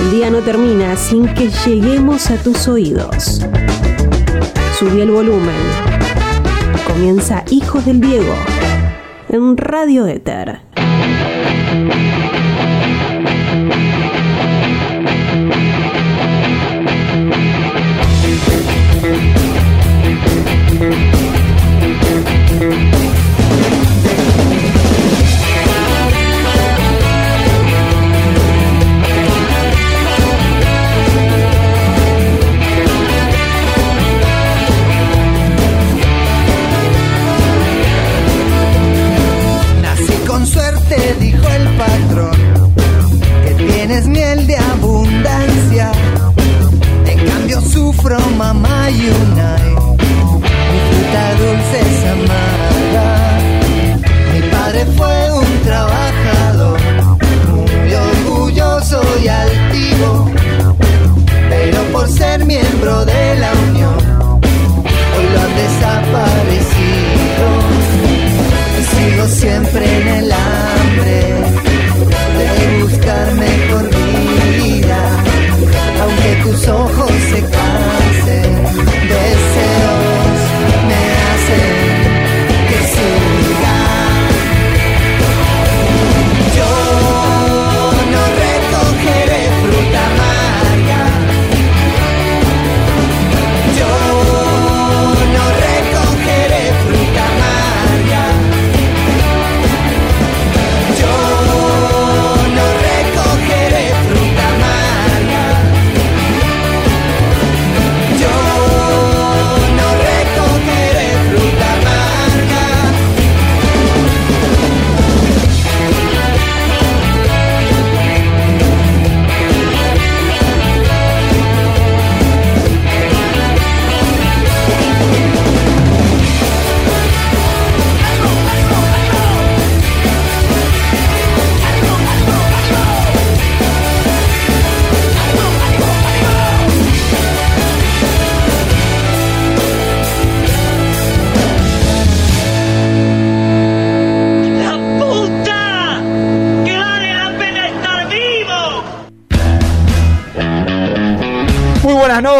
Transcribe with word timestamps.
El 0.00 0.10
día 0.12 0.30
no 0.30 0.38
termina 0.38 0.96
sin 0.96 1.26
que 1.34 1.50
lleguemos 1.50 2.30
a 2.30 2.36
tus 2.36 2.66
oídos. 2.68 3.44
Subí 4.78 5.02
el 5.02 5.10
volumen. 5.10 5.60
Comienza 6.86 7.44
Hijos 7.50 7.84
del 7.84 8.00
Diego 8.00 8.34
en 9.28 9.58
Radio 9.58 10.06
Éter. 10.06 10.62
Mamá 48.18 48.90
y 48.90 49.08
unai, 49.08 49.70
mi 50.70 50.78
fruta 50.88 51.24
dulce 51.38 51.78
es 51.80 51.98
amarga. 52.14 53.08
Mi 54.32 54.40
padre 54.50 54.86
fue 54.96 55.32
un 55.32 55.62
trabajador, 55.62 56.80
muy 57.50 57.94
orgulloso 57.94 59.00
y 59.22 59.28
altivo, 59.28 60.30
pero 61.48 61.82
por 61.92 62.08
ser 62.08 62.44
miembro 62.44 63.04
de 63.04 63.36
la 63.36 63.52
unión, 63.68 64.40
hoy 65.16 65.26
lo 65.32 65.40
han 65.40 65.54
desaparecido. 65.64 67.46
Y 68.78 68.82
sigo 68.92 69.26
siempre 69.28 70.00
en 70.00 70.08
el 70.08 70.32
hambre 70.32 71.18
de 72.38 72.82
buscar 72.82 73.34
mejor 73.34 73.88
vida, 73.88 74.09
tus 76.36 76.68
ojos 76.68 77.10
se 77.30 77.40
cansen, 77.40 78.64
deseos 79.08 79.79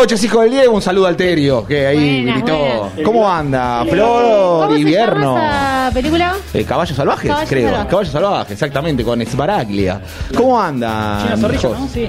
noches, 0.01 0.25
hijo 0.25 0.41
del 0.41 0.51
Diego. 0.51 0.73
Un 0.75 0.81
saludo 0.83 1.07
al 1.07 1.17
Terio, 1.17 1.67
que 1.67 1.87
ahí 1.87 2.23
Buenas, 2.23 2.37
gritó. 2.43 2.57
buenas. 2.59 2.93
¿Cómo 3.05 3.31
anda? 3.31 3.79
¿Cómo 3.81 3.91
Flor, 3.93 4.73
se 4.73 4.79
invierno. 4.81 5.35
llama 5.37 5.87
esa 5.87 5.91
película? 5.95 6.37
Eh, 6.55 6.65
Caballos 6.65 6.97
salvajes, 6.97 7.29
Caballos 7.29 7.51
creo. 7.51 7.69
salvajes. 7.69 7.91
Caballos 7.91 8.13
salvajes, 8.13 8.53
exactamente, 8.53 9.05
con 9.05 9.21
Esbaraglia. 9.21 10.01
¿Cómo 10.35 10.61
anda? 10.61 11.21
China 11.23 11.37
Zorrilla? 11.37 11.69
¿no? 11.69 11.89
Sí. 11.89 12.09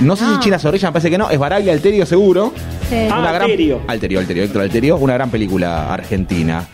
No 0.00 0.16
sé 0.16 0.24
si 0.26 0.30
Ah. 0.34 0.40
China 0.40 0.58
Zorrilla, 0.58 0.88
me 0.88 0.92
parece 0.92 1.10
que 1.10 1.18
no. 1.18 1.30
Esbaraglia, 1.30 1.72
Alterio, 1.72 2.04
seguro. 2.04 2.52
Sí. 2.90 3.08
Ah. 3.10 3.30
Alterio. 3.30 3.80
Alterio, 3.88 4.20
Alterio, 4.20 4.44
Héctor 4.44 4.62
Alterio. 4.62 4.96
Una 4.98 5.14
gran 5.14 5.30
película 5.30 5.92
argentina. 5.92 6.64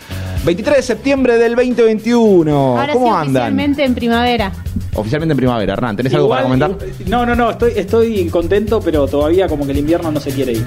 23 0.46 0.76
de 0.76 0.82
septiembre 0.82 1.38
del 1.38 1.56
2021. 1.56 2.78
Ahora 2.78 2.92
¿Cómo 2.92 3.06
sí, 3.06 3.12
andan? 3.12 3.26
oficialmente 3.42 3.84
en 3.84 3.94
primavera. 3.96 4.52
Oficialmente 4.94 5.32
en 5.32 5.36
primavera, 5.36 5.72
Hernán. 5.72 5.96
¿Tenés 5.96 6.14
algo 6.14 6.28
para 6.28 6.44
comentar? 6.44 6.70
eh, 6.80 6.94
No, 7.06 7.26
no, 7.26 7.34
no, 7.34 7.50
estoy, 7.50 7.72
estoy 7.76 8.28
contento, 8.28 8.80
pero 8.80 9.06
todavía 9.08 9.48
como 9.48 9.66
que 9.66 9.72
el 9.72 9.78
invierno 9.78 10.10
no 10.12 10.20
se 10.20 10.30
quiere 10.30 10.52
ir. 10.52 10.64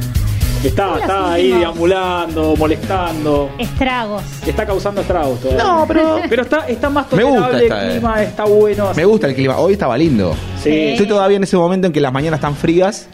Está, 0.64 0.90
Son 0.90 1.00
está 1.00 1.32
ahí 1.32 1.52
deambulando, 1.52 2.54
molestando. 2.58 3.50
Estragos. 3.58 4.22
Está 4.46 4.66
causando 4.66 5.00
estragos 5.00 5.40
todavía. 5.40 5.64
No, 5.64 5.86
pero- 5.88 6.20
Pero 6.30 6.42
está, 6.42 6.68
está 6.68 6.90
más 6.90 7.10
Me 7.14 7.24
gusta 7.24 7.48
tolerable 7.50 7.64
esta, 7.64 7.82
el 7.84 7.88
eh. 7.88 7.92
clima, 7.94 8.22
está 8.24 8.44
bueno. 8.44 8.88
así 8.90 9.00
Me 9.00 9.06
gusta 9.06 9.28
el 9.28 9.36
clima. 9.36 9.58
Hoy 9.58 9.72
estaba 9.74 9.98
lindo. 9.98 10.36
Sí. 10.62 10.70
Estoy 10.90 11.08
todavía 11.08 11.38
en 11.38 11.44
ese 11.44 11.56
momento 11.56 11.88
en 11.88 11.94
que 11.94 12.02
las 12.02 12.12
mañanas 12.12 12.40
están 12.40 12.56
frías 12.58 13.08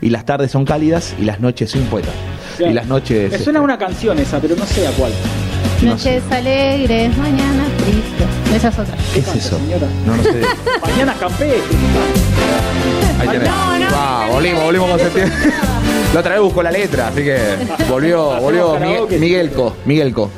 y 0.00 0.10
las 0.10 0.24
tardes 0.24 0.52
son 0.52 0.64
cálidas 0.64 1.16
y 1.20 1.24
las 1.24 1.40
noches 1.40 1.72
soy 1.72 1.80
un 1.80 1.88
poeta. 1.88 2.10
Sí. 2.56 2.62
Y 2.64 2.72
las 2.72 2.86
noches. 2.86 3.32
Me 3.32 3.38
suena 3.40 3.60
una 3.60 3.76
canción 3.76 4.16
esa, 4.20 4.38
pero 4.38 4.54
no 4.54 4.64
sé 4.64 4.86
a 4.86 4.92
cuál. 4.92 5.10
No 5.84 5.90
Noches 5.90 6.22
alegres, 6.30 7.14
mañanas 7.18 7.68
tristes. 7.76 8.54
Esa 8.56 8.68
es 8.68 8.78
otra. 8.78 8.96
¿Qué 9.12 9.18
es 9.20 9.28
eso? 9.34 9.58
señora? 9.58 9.86
No, 10.06 10.16
no 10.16 10.22
sé. 10.22 10.40
Mañana 10.80 11.14
campestre. 11.20 11.60
Ahí 13.20 13.28
tenés. 13.28 13.48
No, 13.48 13.78
no, 13.78 14.32
volvimos, 14.32 14.64
volvimos 14.64 14.90
con 14.90 14.98
septiembre. 14.98 15.36
La 16.14 16.20
otra 16.20 16.32
vez 16.32 16.40
buscó 16.40 16.62
la 16.62 16.70
letra, 16.70 17.08
así 17.08 17.22
que 17.22 17.38
volvió, 17.88 18.24
volvió. 18.40 18.78
Miguelco, 19.10 19.76
Miguelco. 19.84 20.30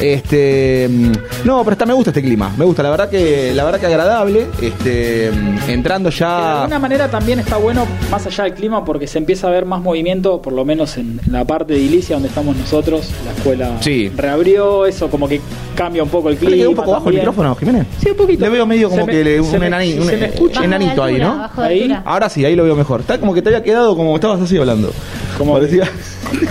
Este, 0.00 0.88
mm, 0.90 1.12
no, 1.44 1.62
pero 1.62 1.72
está, 1.72 1.86
me 1.86 1.92
gusta 1.94 2.10
este 2.10 2.20
clima, 2.22 2.52
me 2.56 2.64
gusta, 2.64 2.82
la 2.82 2.90
verdad 2.90 3.08
que, 3.08 3.52
la 3.54 3.64
verdad 3.64 3.78
que 3.80 3.86
agradable. 3.86 4.46
Este, 4.60 5.30
mm, 5.30 5.70
entrando 5.70 6.10
De 6.10 6.16
ya. 6.16 6.62
alguna 6.62 6.78
manera 6.78 7.08
también 7.08 7.38
está 7.38 7.56
bueno, 7.56 7.86
más 8.10 8.26
allá 8.26 8.44
del 8.44 8.54
clima, 8.54 8.84
porque 8.84 9.06
se 9.06 9.18
empieza 9.18 9.46
a 9.46 9.50
ver 9.50 9.64
más 9.64 9.80
movimiento, 9.80 10.42
por 10.42 10.52
lo 10.52 10.64
menos 10.64 10.96
en 10.96 11.20
la 11.30 11.44
parte 11.44 11.74
de 11.74 11.80
Ilicia 11.80 12.16
donde 12.16 12.28
estamos 12.28 12.56
nosotros. 12.56 13.08
La 13.24 13.32
escuela 13.32 13.76
Sí. 13.80 14.10
reabrió, 14.16 14.84
eso 14.86 15.08
como 15.08 15.28
que 15.28 15.40
cambia 15.76 16.02
un 16.02 16.08
poco 16.08 16.28
el 16.28 16.34
¿No 16.36 16.40
le 16.40 16.46
clima. 16.46 16.56
quedó 16.62 16.70
un 16.70 16.76
poco 16.76 16.90
bajo 16.92 17.08
el 17.10 17.14
micrófono, 17.16 17.54
Jiménez? 17.54 17.86
Sí, 18.02 18.10
un 18.10 18.16
poquito. 18.16 18.44
Le 18.44 18.50
veo 18.50 18.66
medio 18.66 18.88
como 18.90 19.02
Se 19.02 19.06
me- 19.06 19.12
que 19.12 19.24
le- 19.24 19.34
se 19.36 19.40
un, 19.54 19.58
me- 19.60 19.70
enani- 19.70 19.98
un 20.00 20.06
se 20.06 20.16
me 20.16 20.26
escucha. 20.26 20.60
Bajo 20.60 20.68
de 20.68 20.76
enanito 20.76 21.04
ahí, 21.04 21.18
¿no? 21.18 21.48
de 21.56 21.62
Ahí. 21.64 21.96
Ahora 22.04 22.28
sí, 22.28 22.44
ahí 22.44 22.56
lo 22.56 22.64
veo 22.64 22.74
mejor. 22.74 23.00
Está 23.00 23.18
como 23.18 23.32
que 23.32 23.42
te 23.42 23.48
había 23.48 23.62
quedado 23.62 23.96
como 23.96 24.14
estabas 24.14 24.40
así 24.40 24.56
hablando. 24.58 24.92
Como- 25.38 25.54
Parecía. 25.54 25.88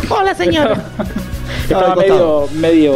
Hola, 0.09 0.33
señora. 0.33 0.85
Estaba 1.63 1.93
al 1.93 1.97
medio, 1.97 2.47
medio, 2.55 2.93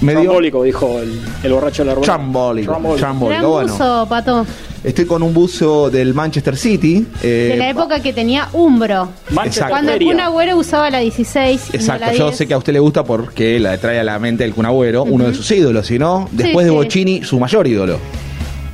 Medio- 0.00 0.20
trambólico, 0.22 0.62
dijo 0.64 0.98
el, 1.00 1.20
el 1.42 1.52
borracho 1.52 1.82
de 1.82 1.86
la 1.88 1.94
rueda. 1.94 2.06
Chambólico. 2.06 2.72
Trambólico. 2.72 3.00
Chambólico. 3.00 3.38
Gran 3.40 3.50
Bueno, 3.50 3.72
buzo, 3.72 4.06
Pato. 4.08 4.46
estoy 4.82 5.04
con 5.04 5.22
un 5.22 5.32
buzo 5.34 5.90
del 5.90 6.12
Manchester 6.14 6.56
City. 6.56 7.06
eh, 7.22 7.48
De 7.52 7.56
la 7.56 7.70
época 7.70 8.00
que 8.00 8.12
tenía 8.12 8.48
Umbro. 8.52 9.08
Manchester 9.30 9.46
Exacto. 9.46 9.70
Cuando 9.70 9.92
el 9.92 9.98
Feria. 9.98 10.12
Kun 10.12 10.20
Agüero 10.20 10.56
usaba 10.56 10.90
la 10.90 10.98
16. 10.98 11.68
y 11.68 11.72
no 11.72 11.78
Exacto, 11.78 12.06
la 12.06 12.12
yo 12.14 12.24
10. 12.26 12.36
sé 12.36 12.46
que 12.48 12.54
a 12.54 12.58
usted 12.58 12.72
le 12.72 12.80
gusta 12.80 13.04
porque 13.04 13.60
la 13.60 13.78
trae 13.78 14.00
a 14.00 14.04
la 14.04 14.18
mente 14.18 14.44
el 14.44 14.54
Kun 14.54 14.66
Agüero, 14.66 15.04
uno 15.04 15.24
de 15.24 15.34
sus 15.34 15.50
ídolos, 15.50 15.86
si 15.86 15.98
no, 15.98 16.28
después 16.32 16.66
de 16.66 16.70
sí. 16.72 16.76
Bocini, 16.76 17.22
su 17.24 17.38
mayor 17.38 17.66
ídolo. 17.66 17.98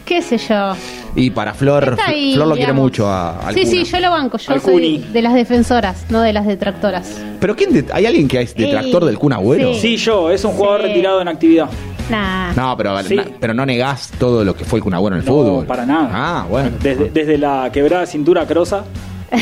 ¿Qué 0.05 0.22
sé 0.22 0.38
yo? 0.38 0.75
Y 1.19 1.31
para 1.31 1.53
Flor, 1.53 1.97
Está 1.99 2.06
ahí, 2.11 2.35
Flor 2.35 2.47
lo 2.49 2.55
quiere 2.55 2.67
digamos. 2.67 2.82
mucho 2.85 3.09
a, 3.09 3.41
al 3.49 3.55
Sí, 3.55 3.67
sí, 3.67 3.85
yo 3.85 3.99
lo 4.00 4.11
banco. 4.11 4.38
Yo 4.38 4.53
Al 4.53 4.61
soy 4.61 4.73
Kuni. 4.73 4.99
de 5.12 5.20
las 5.23 5.35
defensoras, 5.35 6.05
no 6.11 6.20
de 6.20 6.32
las 6.32 6.47
detractoras. 6.47 7.20
Pero 7.41 7.56
¿quién 7.56 7.73
de- 7.73 7.87
¿hay 7.93 8.06
alguien 8.06 8.29
que 8.29 8.41
es 8.41 8.55
detractor 8.55 9.03
Ey, 9.03 9.09
del 9.09 9.19
Kun 9.19 9.32
Agüero? 9.32 9.75
sí. 9.75 9.81
Sí, 9.81 9.97
yo, 9.97 10.31
es 10.31 10.44
un 10.44 10.53
jugador 10.53 10.82
Sí. 10.82 10.87
retirado 10.88 11.20
en 11.20 11.29
actividad. 11.29 11.69
Nah. 12.09 12.53
No, 12.55 12.76
pero, 12.76 13.03
Sí. 13.03 13.17
na- 13.17 13.26
pero 13.41 13.53
no 13.53 13.67
negás 13.67 14.12
todo 14.19 14.44
lo 14.44 14.55
que 14.55 14.65
fue 14.65 14.79
el 14.79 14.82
Kun 14.85 14.94
Agüero 14.94 15.17
en 15.17 15.20
el 15.23 15.26
No, 15.26 15.32
fútbol. 15.32 15.67
para 15.67 15.85
nada. 15.85 16.09
Ah, 16.12 16.47
bueno. 16.49 16.70
Desde, 16.81 17.11
desde 17.11 17.37
la 17.37 17.69
quebrada 17.73 18.06
cintura 18.06 18.47
crosa, 18.47 18.85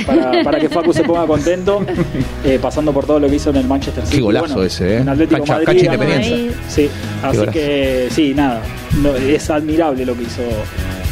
para, 0.06 0.42
para 0.42 0.58
que 0.58 0.68
Facu 0.68 0.92
se 0.94 1.04
ponga 1.04 1.26
contento, 1.26 1.84
eh, 2.44 2.58
pasando 2.60 2.90
por 2.92 3.04
todo 3.06 3.20
lo 3.20 3.28
que 3.28 3.36
hizo 3.36 3.50
en 3.50 3.56
el 3.56 3.66
Manchester 3.66 4.04
City. 4.04 4.16
Qué 4.16 4.22
golazo 4.22 4.64
ese, 4.64 4.94
¿eh? 4.94 4.98
En 5.00 5.08
Atlético 5.10 5.40
Cancha- 5.44 5.52
Madrid, 5.52 5.66
cancha 5.66 5.84
ganó 5.84 5.94
Independencia. 6.04 6.36
ahí. 6.36 6.54
Sí, 6.68 6.90
así 7.22 7.36
golazo. 7.36 7.52
que 7.52 8.08
sí, 8.10 8.32
nada. 8.34 8.62
no, 9.02 9.14
es 9.14 9.50
admirable 9.50 10.04
lo 10.06 10.16
que 10.16 10.22
hizo 10.22 10.42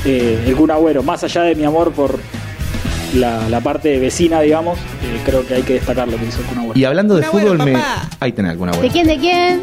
eh, 0.05 0.45
el 0.47 0.55
Kun 0.56 0.71
Agüero. 0.71 1.03
Más 1.03 1.23
allá 1.25 1.43
de 1.43 1.55
mi 1.55 1.65
amor 1.65 1.93
por 1.93 2.19
la, 3.15 3.49
la 3.49 3.61
parte 3.61 3.99
vecina, 3.99 4.41
digamos, 4.41 4.79
eh, 4.79 5.21
creo 5.25 5.47
que 5.47 5.55
hay 5.55 5.62
que 5.62 5.75
destacar 5.75 6.09
lo 6.09 6.17
que 6.17 6.27
hizo 6.27 6.43
Kun 6.43 6.59
Agüero. 6.59 6.79
Y 6.79 6.85
hablando 6.85 7.15
de 7.17 7.23
fútbol, 7.25 7.59
me... 7.59 7.73
papá. 7.73 8.09
ahí 8.21 8.33
tenés 8.33 8.53
alguna 8.53 8.73
¿De 8.73 8.79
buena. 8.79 8.93
quién, 8.93 9.06
de 9.06 9.19
quién? 9.19 9.61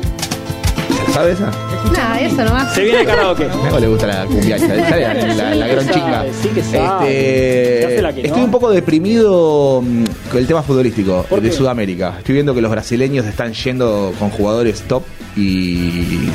¿Sabes 1.14 1.40
esa? 1.40 1.52
Nada, 1.92 2.22
eso 2.22 2.44
nomás. 2.46 2.74
Se 2.74 2.84
viene 2.84 3.02
el 3.02 3.06
karaoke. 3.06 3.46
¿O 3.72 3.80
le 3.80 3.88
gusta 3.88 4.08
la 4.08 4.26
cumbia 4.26 4.56
esa? 4.56 4.68
¿Sabe? 4.90 5.02
La, 5.02 5.34
la, 5.34 5.56
la 5.56 5.68
gran 5.68 5.82
Sí 5.84 5.88
que 5.88 5.94
chinga. 5.94 6.12
sabe, 6.12 6.32
sí 6.42 6.48
que 6.50 6.64
sabe. 6.64 7.80
Este, 7.96 8.14
que 8.14 8.28
estoy 8.28 8.40
no. 8.40 8.46
un 8.46 8.52
poco 8.52 8.70
deprimido 8.72 9.82
mm, 9.82 10.04
con 10.30 10.40
el 10.40 10.48
tema 10.48 10.64
futbolístico 10.64 11.26
¿Por 11.30 11.42
de 11.42 11.50
qué? 11.50 11.56
Sudamérica. 11.56 12.16
Estoy 12.20 12.34
viendo 12.36 12.56
que 12.56 12.62
los 12.62 12.72
brasileños 12.72 13.26
están 13.26 13.52
yendo 13.54 14.14
con 14.20 14.30
jugadores 14.30 14.84
top 14.84 15.04
y 15.36 16.30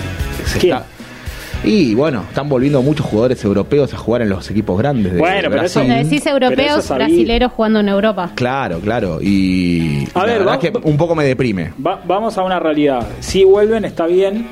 se 0.47 0.59
¿Quién? 0.59 0.75
está- 0.77 0.87
y 1.65 1.95
bueno, 1.95 2.25
están 2.29 2.49
volviendo 2.49 2.81
muchos 2.83 3.07
jugadores 3.07 3.43
europeos 3.45 3.93
a 3.93 3.97
jugar 3.97 4.23
en 4.23 4.29
los 4.29 4.49
equipos 4.51 4.79
grandes 4.79 5.13
de 5.15 5.19
Bueno, 5.19 5.49
pero 5.51 5.63
eso-. 5.63 5.81
Cuando 5.81 5.95
decís 6.05 6.25
europeos, 6.27 6.89
brasileros 6.89 7.53
jugando 7.53 7.81
en 7.81 7.89
Europa. 7.89 8.31
Claro, 8.35 8.79
claro. 8.81 9.19
Y 9.21 10.07
A 10.15 10.21
la 10.21 10.25
ver, 10.27 10.39
verdad 10.41 10.53
va- 10.55 10.59
que 10.61 10.73
un 10.83 10.97
poco 10.97 11.15
me 11.15 11.25
deprime. 11.25 11.73
Va- 11.85 12.01
vamos 12.05 12.39
a 12.39 12.43
una 12.45 12.61
realidad. 12.61 13.07
Si 13.21 13.43
vuelven, 13.45 13.85
está 13.85 14.07
bien, 14.07 14.47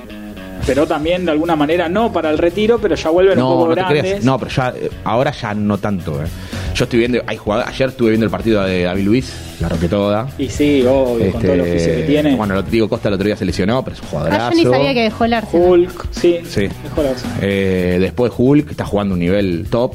pero 0.66 0.86
también 0.86 1.24
de 1.24 1.32
alguna 1.32 1.56
manera 1.56 1.88
no 1.88 2.12
para 2.12 2.30
el 2.30 2.38
retiro, 2.38 2.78
pero 2.78 2.94
ya 2.94 3.10
vuelven 3.10 3.38
un 3.38 3.44
No, 3.44 3.50
poco 3.50 3.68
no 3.68 3.74
te 3.74 3.84
creas. 4.00 4.24
No, 4.24 4.38
pero 4.38 4.50
ya, 4.50 4.68
eh, 4.76 4.90
ahora 5.04 5.30
ya 5.32 5.54
no 5.54 5.78
tanto. 5.78 6.22
eh. 6.22 6.26
Yo 6.74 6.84
estoy 6.84 6.98
viendo, 6.98 7.20
hay 7.26 7.36
jugadores, 7.36 7.72
ayer 7.72 7.88
estuve 7.90 8.10
viendo 8.10 8.24
el 8.26 8.30
partido 8.32 8.62
de 8.64 8.82
David 8.82 9.04
Luis, 9.04 9.32
la 9.60 9.68
rompió 9.68 9.88
toda. 9.88 10.28
Y 10.38 10.48
sí, 10.48 10.82
obvio, 10.88 11.30
con 11.32 11.40
todo 11.42 11.52
el 11.52 11.60
Este, 11.60 11.72
oficio 11.74 11.94
que 11.96 12.02
tiene. 12.02 12.34
Bueno, 12.34 12.54
lo 12.54 12.62
digo 12.62 12.88
Costa 12.88 13.08
el 13.08 13.14
otro 13.14 13.26
día 13.26 13.36
se 13.36 13.44
lesionó, 13.44 13.84
pero 13.84 13.94
es 13.94 14.00
un 14.02 14.06
Ah, 14.06 14.10
jugadorazo. 14.10 14.50
yo 14.50 14.56
ni 14.56 14.64
sabía 14.64 14.94
que 14.94 15.02
dejó 15.02 15.24
el 15.24 15.32
Arsenal. 15.34 15.68
Hulk, 15.70 16.06
sí. 16.10 16.38
Sí. 16.48 16.62
Dejó. 16.62 17.02
Eh, 17.42 17.98
después 18.00 18.32
Hulk, 18.36 18.64
que 18.66 18.70
está 18.72 18.84
jugando 18.84 19.14
un 19.14 19.20
nivel 19.20 19.66
top. 19.70 19.94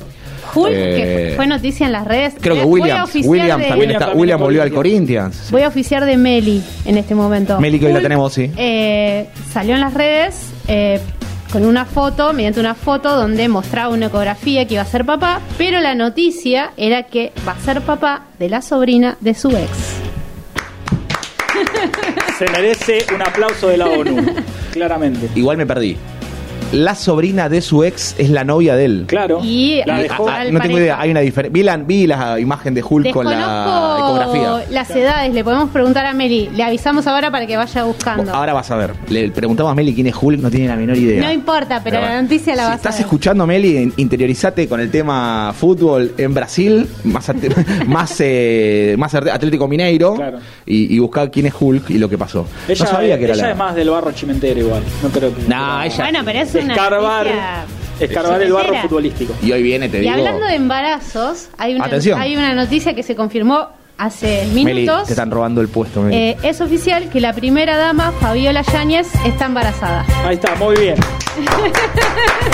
Hulk, 0.55 0.71
Eh, 0.73 1.27
que 1.29 1.33
fue 1.35 1.45
noticia 1.47 1.85
en 1.85 1.91
las 1.91 2.07
redes. 2.07 2.33
Creo 2.39 2.55
que 2.55 2.63
Williams, 2.63 3.13
Williams 3.23 3.61
de- 3.63 3.69
también 3.69 3.91
está, 3.91 4.11
en 4.13 4.39
volvió 4.39 4.63
al 4.63 4.71
Corinthians. 4.71 5.49
Voy 5.51 5.61
a 5.63 5.67
oficiar 5.67 6.05
de 6.05 6.17
Meli 6.17 6.63
en 6.85 6.97
este 6.97 7.13
momento. 7.13 7.59
Meli, 7.59 7.77
que 7.77 7.85
hoy 7.87 7.91
la 7.91 7.97
Hulk, 7.99 8.03
tenemos, 8.03 8.33
sí. 8.33 8.49
eh, 8.57 9.27
salió 9.51 9.75
en 9.75 9.81
las 9.81 9.93
redes 9.93 10.45
eh, 10.69 11.01
con 11.51 11.65
una 11.65 11.85
foto, 11.85 12.31
mediante 12.31 12.59
una 12.59 12.75
foto 12.75 13.15
donde 13.15 13.47
mostraba 13.47 13.93
una 13.93 14.05
ecografía 14.05 14.67
que 14.67 14.75
iba 14.75 14.83
a 14.83 14.85
ser 14.85 15.03
papá, 15.03 15.41
pero 15.57 15.79
la 15.79 15.95
noticia 15.95 16.71
era 16.77 17.03
que 17.03 17.31
va 17.47 17.53
a 17.53 17.59
ser 17.59 17.81
papá 17.81 18.25
de 18.37 18.49
la 18.49 18.61
sobrina 18.61 19.17
de 19.19 19.33
su 19.33 19.49
ex. 19.49 19.69
Se 22.37 22.45
merece 22.51 23.05
un 23.13 23.21
aplauso 23.21 23.67
de 23.67 23.77
la 23.77 23.87
ONU, 23.87 24.25
claramente. 24.71 25.27
Igual 25.35 25.57
me 25.57 25.65
perdí. 25.65 25.97
La 26.71 26.93
sobrina 26.93 27.49
de 27.49 27.61
su 27.61 27.83
ex 27.83 28.13
es 28.19 28.29
la 28.29 28.43
novia 28.43 28.75
de 28.75 28.85
él. 28.85 29.03
Claro. 29.07 29.39
Y- 29.43 29.81
la 29.87 29.99
dejó. 30.03 30.29
Ah, 30.29 30.43
no 30.51 30.59
tengo 30.59 30.77
idea, 30.77 30.99
hay 30.99 31.09
una 31.09 31.21
diferencia. 31.21 31.51
Vi 31.51 31.63
la, 31.63 31.77
vi 31.77 32.05
la 32.05 32.39
imagen 32.39 32.75
de 32.75 32.83
Hulk 32.87 33.11
con 33.11 33.25
la 33.25 33.95
ecografía. 33.97 34.65
las 34.69 34.89
edades, 34.91 35.33
le 35.33 35.43
podemos 35.43 35.69
preguntar 35.71 36.05
a 36.05 36.13
Meli. 36.13 36.47
Le 36.53 36.63
avisamos 36.63 37.07
ahora 37.07 37.31
para 37.31 37.47
que 37.47 37.57
vaya 37.57 37.83
buscando. 37.85 38.31
Ahora 38.31 38.53
vas 38.53 38.69
a 38.69 38.75
ver. 38.75 38.93
Le 39.09 39.31
preguntamos 39.31 39.71
a 39.71 39.75
Meli 39.75 39.95
quién 39.95 40.07
es 40.07 40.15
Hulk, 40.21 40.39
no 40.41 40.51
tiene 40.51 40.67
la 40.67 40.75
menor 40.75 40.95
idea. 40.95 41.23
No 41.23 41.31
importa, 41.31 41.81
pero 41.83 41.99
la 41.99 42.07
bueno. 42.07 42.21
noticia 42.23 42.55
la 42.55 42.61
si 42.63 42.65
vas 42.67 42.73
a 42.73 42.75
estás 42.75 42.95
ver. 42.97 43.01
escuchando, 43.01 43.47
Meli, 43.47 43.91
interiorizate 43.97 44.67
con 44.67 44.79
el 44.79 44.91
tema 44.91 45.51
fútbol 45.57 46.13
en 46.19 46.33
Brasil, 46.35 46.87
más, 47.05 47.31
más, 47.87 48.15
eh, 48.19 48.95
más 48.97 49.15
Atlético 49.15 49.67
Mineiro, 49.67 50.13
Claro. 50.13 50.37
y, 50.67 50.95
y 50.95 50.99
buscar 50.99 51.31
quién 51.31 51.47
es 51.47 51.53
Hulk 51.59 51.89
y 51.89 51.97
lo 51.97 52.07
que 52.07 52.17
pasó. 52.19 52.45
Ella, 52.67 52.85
no 52.85 52.91
sabía 52.91 53.17
que 53.17 53.23
era 53.25 53.33
ella 53.33 53.43
la... 53.45 53.51
es 53.51 53.57
más 53.57 53.75
del 53.75 53.89
barro 53.89 54.11
chimentero 54.11 54.59
igual. 54.59 54.83
No 55.01 55.09
creo 55.09 55.33
que. 55.35 55.41
No, 55.47 55.81
ella- 55.81 56.03
Bueno, 56.03 56.19
pero 56.23 56.39
es 56.39 56.58
escarbar, 56.59 57.27
escarbar 57.99 58.41
el 58.41 58.53
barro 58.53 58.75
futbolístico. 58.81 59.33
Y 59.41 59.51
hoy 59.51 59.63
viene, 59.63 59.89
te 59.89 59.97
Y 59.97 60.01
digo... 60.01 60.13
hablando 60.13 60.45
de 60.45 60.55
embarazos, 60.55 61.49
hay 61.57 61.75
una, 61.75 61.85
Atención. 61.85 62.19
hay 62.19 62.35
una 62.35 62.53
noticia 62.53 62.93
que 62.93 63.03
se 63.03 63.15
confirmó 63.15 63.67
hace 63.97 64.45
Meli, 64.53 64.81
minutos. 64.83 65.07
te 65.07 65.11
están 65.13 65.29
robando 65.29 65.59
el 65.59 65.67
puesto, 65.67 66.01
Meli. 66.01 66.15
Eh, 66.15 66.37
es 66.43 66.61
oficial 66.61 67.09
que 67.09 67.19
la 67.19 67.33
primera 67.33 67.77
dama, 67.77 68.13
Fabiola 68.13 68.61
Yáñez, 68.61 69.07
está 69.25 69.45
embarazada. 69.47 70.05
Ahí 70.25 70.35
está, 70.35 70.55
muy 70.55 70.75
bien. 70.77 70.95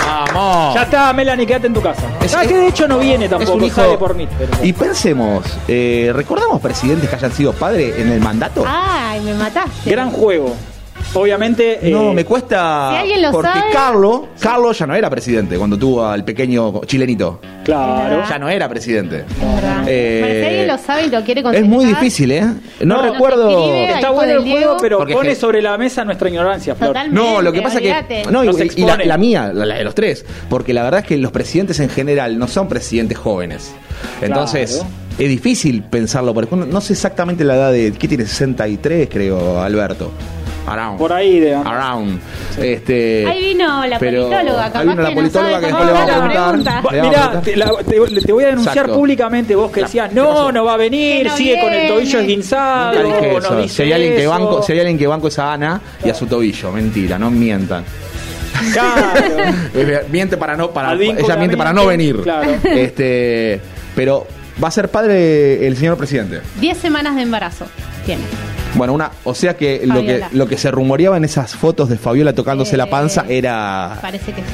¡Vamos! 0.04 0.74
Ya 0.74 0.82
está, 0.82 1.12
Melanie, 1.12 1.46
quédate 1.46 1.66
en 1.68 1.74
tu 1.74 1.82
casa. 1.82 2.02
Es- 2.22 2.34
ah, 2.34 2.42
que 2.46 2.56
de 2.56 2.68
hecho 2.68 2.86
no 2.88 2.98
viene 2.98 3.24
es 3.26 3.30
tampoco, 3.30 3.54
un 3.54 3.64
hijo- 3.64 3.76
sale 3.80 3.96
por 3.98 4.14
mí. 4.14 4.26
pero- 4.38 4.64
Y 4.64 4.72
pensemos, 4.72 5.44
eh, 5.68 6.10
¿recordamos 6.14 6.60
presidentes 6.60 7.08
que 7.08 7.16
hayan 7.16 7.32
sido 7.32 7.52
padres 7.52 7.96
en 7.98 8.10
el 8.10 8.20
mandato? 8.20 8.64
Ay, 8.66 9.20
me 9.20 9.34
mataste. 9.34 9.90
Gran 9.90 10.10
juego. 10.10 10.54
Obviamente. 11.20 11.78
No, 11.84 12.10
eh, 12.10 12.14
me 12.14 12.24
cuesta. 12.24 12.90
Si 12.92 12.96
alguien 12.98 13.22
lo 13.22 13.32
porque 13.32 13.48
sabe- 13.48 13.72
Carlos, 13.72 14.20
Carlos 14.40 14.78
ya 14.78 14.86
no 14.86 14.94
era 14.94 15.10
presidente 15.10 15.56
cuando 15.58 15.78
tuvo 15.78 16.04
al 16.04 16.24
pequeño 16.24 16.80
chilenito. 16.84 17.40
Claro. 17.64 18.22
Ya 18.28 18.38
no 18.38 18.48
era 18.48 18.68
presidente. 18.68 19.24
Eh, 19.88 20.40
si 20.40 20.46
alguien 20.46 20.66
lo 20.68 20.78
sabe 20.78 21.06
y 21.06 21.10
lo 21.10 21.22
quiere 21.24 21.42
Es 21.56 21.64
muy 21.64 21.84
difícil, 21.84 22.30
¿eh? 22.32 22.42
No, 22.80 22.96
No, 22.96 23.02
recuerdo. 23.12 23.72
Está 23.74 24.10
bueno 24.10 24.32
el 24.34 24.40
juego, 24.50 24.76
pero 24.80 24.98
Porque 24.98 25.14
pone 25.14 25.30
es 25.30 25.34
que- 25.36 25.40
sobre 25.40 25.62
la 25.62 25.76
mesa 25.78 26.04
nuestra 26.04 26.28
ignorancia, 26.28 26.74
Flor. 26.74 26.88
Totalmente. 26.90 27.20
No, 27.20 27.42
lo 27.42 27.52
que 27.52 27.62
pasa 27.62 27.80
que. 27.80 28.24
No, 28.30 28.44
y, 28.44 29.06
la, 29.06 29.16
mía, 29.18 29.50
la, 29.52 29.66
la 29.66 29.74
de 29.76 29.84
los 29.84 29.94
tres. 29.94 30.24
Porque 30.48 30.72
la 30.72 30.82
verdad 30.82 31.00
es 31.00 31.06
que 31.06 31.16
los 31.16 31.32
presidentes 31.32 31.80
en 31.80 31.88
general 31.88 32.38
no 32.38 32.46
son 32.48 32.68
presidentes 32.68 33.18
jóvenes. 33.18 33.72
Entonces, 34.20 34.76
Claro. 34.76 34.90
es 35.18 35.28
difícil 35.28 35.82
pensarlo. 35.82 36.34
Por 36.34 36.44
ejemplo, 36.44 36.66
no 36.70 36.80
sé 36.80 36.92
exactamente 36.92 37.44
la 37.44 37.54
edad 37.56 37.72
de. 37.72 37.92
¿Qué 37.92 38.08
tiene? 38.08 38.26
63, 38.26 39.08
creo, 39.10 39.60
Alberto. 39.60 40.10
Around. 40.66 40.98
Por 40.98 41.12
ahí 41.12 41.38
de. 41.40 41.54
Around. 41.54 42.20
Este, 42.58 43.26
Ahí 43.26 43.44
vino 43.54 43.86
la 43.86 43.98
pero 43.98 44.28
politóloga, 44.28 44.64
capaz 44.66 44.78
ahí 44.80 44.88
vino 44.88 45.02
la 45.02 45.08
que 45.10 45.14
no 45.14 45.20
politóloga 45.20 45.50
sabe 45.52 45.60
que 45.60 45.66
después 45.66 45.86
le 45.86 45.92
va 45.92 46.02
a 46.02 46.28
preguntar. 46.48 46.86
Va- 46.86 46.90
Mirá, 47.08 47.40
te, 47.42 47.56
la- 47.56 47.70
te- 47.86 48.20
te 48.26 48.32
voy 48.32 48.44
a 48.44 48.46
denunciar 48.48 48.76
Exacto. 48.76 48.94
públicamente 48.94 49.54
vos 49.54 49.70
que 49.70 49.80
decías, 49.82 50.08
¿qué 50.08 50.14
no, 50.14 50.28
pasó? 50.28 50.52
no 50.52 50.64
va 50.64 50.74
a 50.74 50.76
venir, 50.76 51.26
no 51.26 51.36
sigue 51.36 51.60
con 51.60 51.72
el 51.72 51.88
tobillo 51.88 52.18
esguinzado. 52.18 53.02
No 53.02 53.56
dice 53.62 53.74
Si 53.76 53.82
hay, 53.82 53.92
alguien 53.92 54.16
que 54.16 54.26
banco, 54.26 54.62
si 54.62 54.72
hay 54.72 54.78
alguien 54.80 54.98
que 54.98 55.06
banco 55.06 55.28
es 55.28 55.38
a 55.38 55.52
Ana 55.52 55.80
y 56.04 56.08
a 56.10 56.14
su 56.14 56.26
tobillo. 56.26 56.72
Mentira, 56.72 57.18
no 57.18 57.30
mientan. 57.30 57.84
Claro. 58.72 59.36
Miente 60.10 60.36
para 60.36 60.56
no 60.56 60.70
para 60.70 60.94
ella 60.94 61.36
miente 61.36 61.56
para 61.56 61.72
no 61.72 61.86
venir. 61.86 62.22
claro. 62.22 62.50
Este, 62.64 63.60
pero 63.94 64.26
va 64.62 64.68
a 64.68 64.70
ser 64.70 64.88
padre 64.88 65.66
el 65.66 65.76
señor 65.76 65.96
presidente. 65.98 66.40
10 66.60 66.78
semanas 66.78 67.16
de 67.16 67.22
embarazo 67.22 67.66
tiene. 68.06 68.22
Bueno, 68.76 68.92
una, 68.92 69.10
o 69.24 69.34
sea 69.34 69.56
que 69.56 69.82
lo 69.86 70.02
que 70.02 70.22
lo 70.32 70.46
que 70.46 70.58
se 70.58 70.70
rumoreaba 70.70 71.16
en 71.16 71.24
esas 71.24 71.54
fotos 71.56 71.88
de 71.88 71.96
Fabiola 71.96 72.32
tocándose 72.34 72.76
la 72.76 72.84
Eh, 72.84 72.88
panza 72.90 73.24
era 73.28 73.98
Parece 74.02 74.32
que 74.32 74.42
sí. 74.42 74.46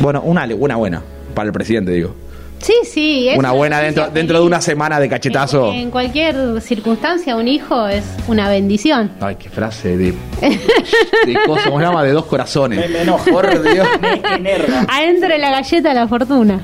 bueno, 0.00 0.22
una 0.22 0.44
una 0.58 0.76
buena 0.76 1.02
para 1.34 1.46
el 1.46 1.52
presidente, 1.52 1.92
digo. 1.92 2.14
Sí, 2.58 2.74
sí. 2.84 3.26
es 3.30 3.38
Una 3.38 3.52
buena 3.52 3.80
dentro 3.80 4.10
dentro 4.10 4.38
de 4.40 4.44
una 4.46 4.60
semana 4.60 5.00
de 5.00 5.08
cachetazo. 5.08 5.72
En, 5.72 5.76
en 5.80 5.90
cualquier 5.90 6.60
circunstancia, 6.60 7.34
un 7.36 7.48
hijo 7.48 7.86
es 7.88 8.04
una 8.28 8.50
bendición. 8.50 9.12
Ay, 9.20 9.36
qué 9.36 9.48
frase 9.48 9.96
de 9.96 10.12
de 10.42 11.38
cosa, 11.46 11.64
¿cómo 11.70 11.78
se 11.78 11.84
llama? 11.86 12.02
De 12.02 12.12
dos 12.12 12.26
corazones. 12.26 12.78
Me, 12.80 12.88
me 12.88 13.02
enojo. 13.02 13.30
Por 13.30 13.62
Dios. 13.72 13.86
Me 14.02 14.36
enerva. 14.36 14.84
Adentro 14.88 15.28
de 15.30 15.38
la 15.38 15.50
galleta 15.52 15.88
de 15.88 15.94
la 15.94 16.06
fortuna. 16.08 16.60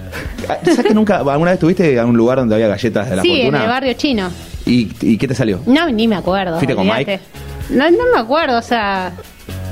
¿Sabes 0.65 0.81
que 0.87 0.95
nunca 0.95 1.17
alguna 1.19 1.53
vez 1.53 1.55
estuviste 1.55 1.99
a 1.99 2.05
un 2.05 2.17
lugar 2.17 2.39
donde 2.39 2.55
había 2.57 2.69
galletas 2.69 3.09
de 3.09 3.17
la 3.17 3.23
sí, 3.23 3.29
fortuna? 3.29 3.57
en 3.59 3.63
el 3.63 3.69
barrio 3.71 3.93
chino. 3.95 4.29
¿Y, 4.67 4.91
¿Y 5.01 5.17
qué 5.17 5.29
te 5.29 5.35
salió? 5.35 5.61
No, 5.67 5.89
ni 5.91 6.09
me 6.09 6.17
acuerdo. 6.17 6.57
¿Fuiste 6.59 6.75
con 6.75 6.89
olvídate. 6.89 7.21
No, 7.71 7.91
no 7.91 7.99
me 8.15 8.21
acuerdo, 8.21 8.59
o 8.59 8.63
sea, 8.63 9.13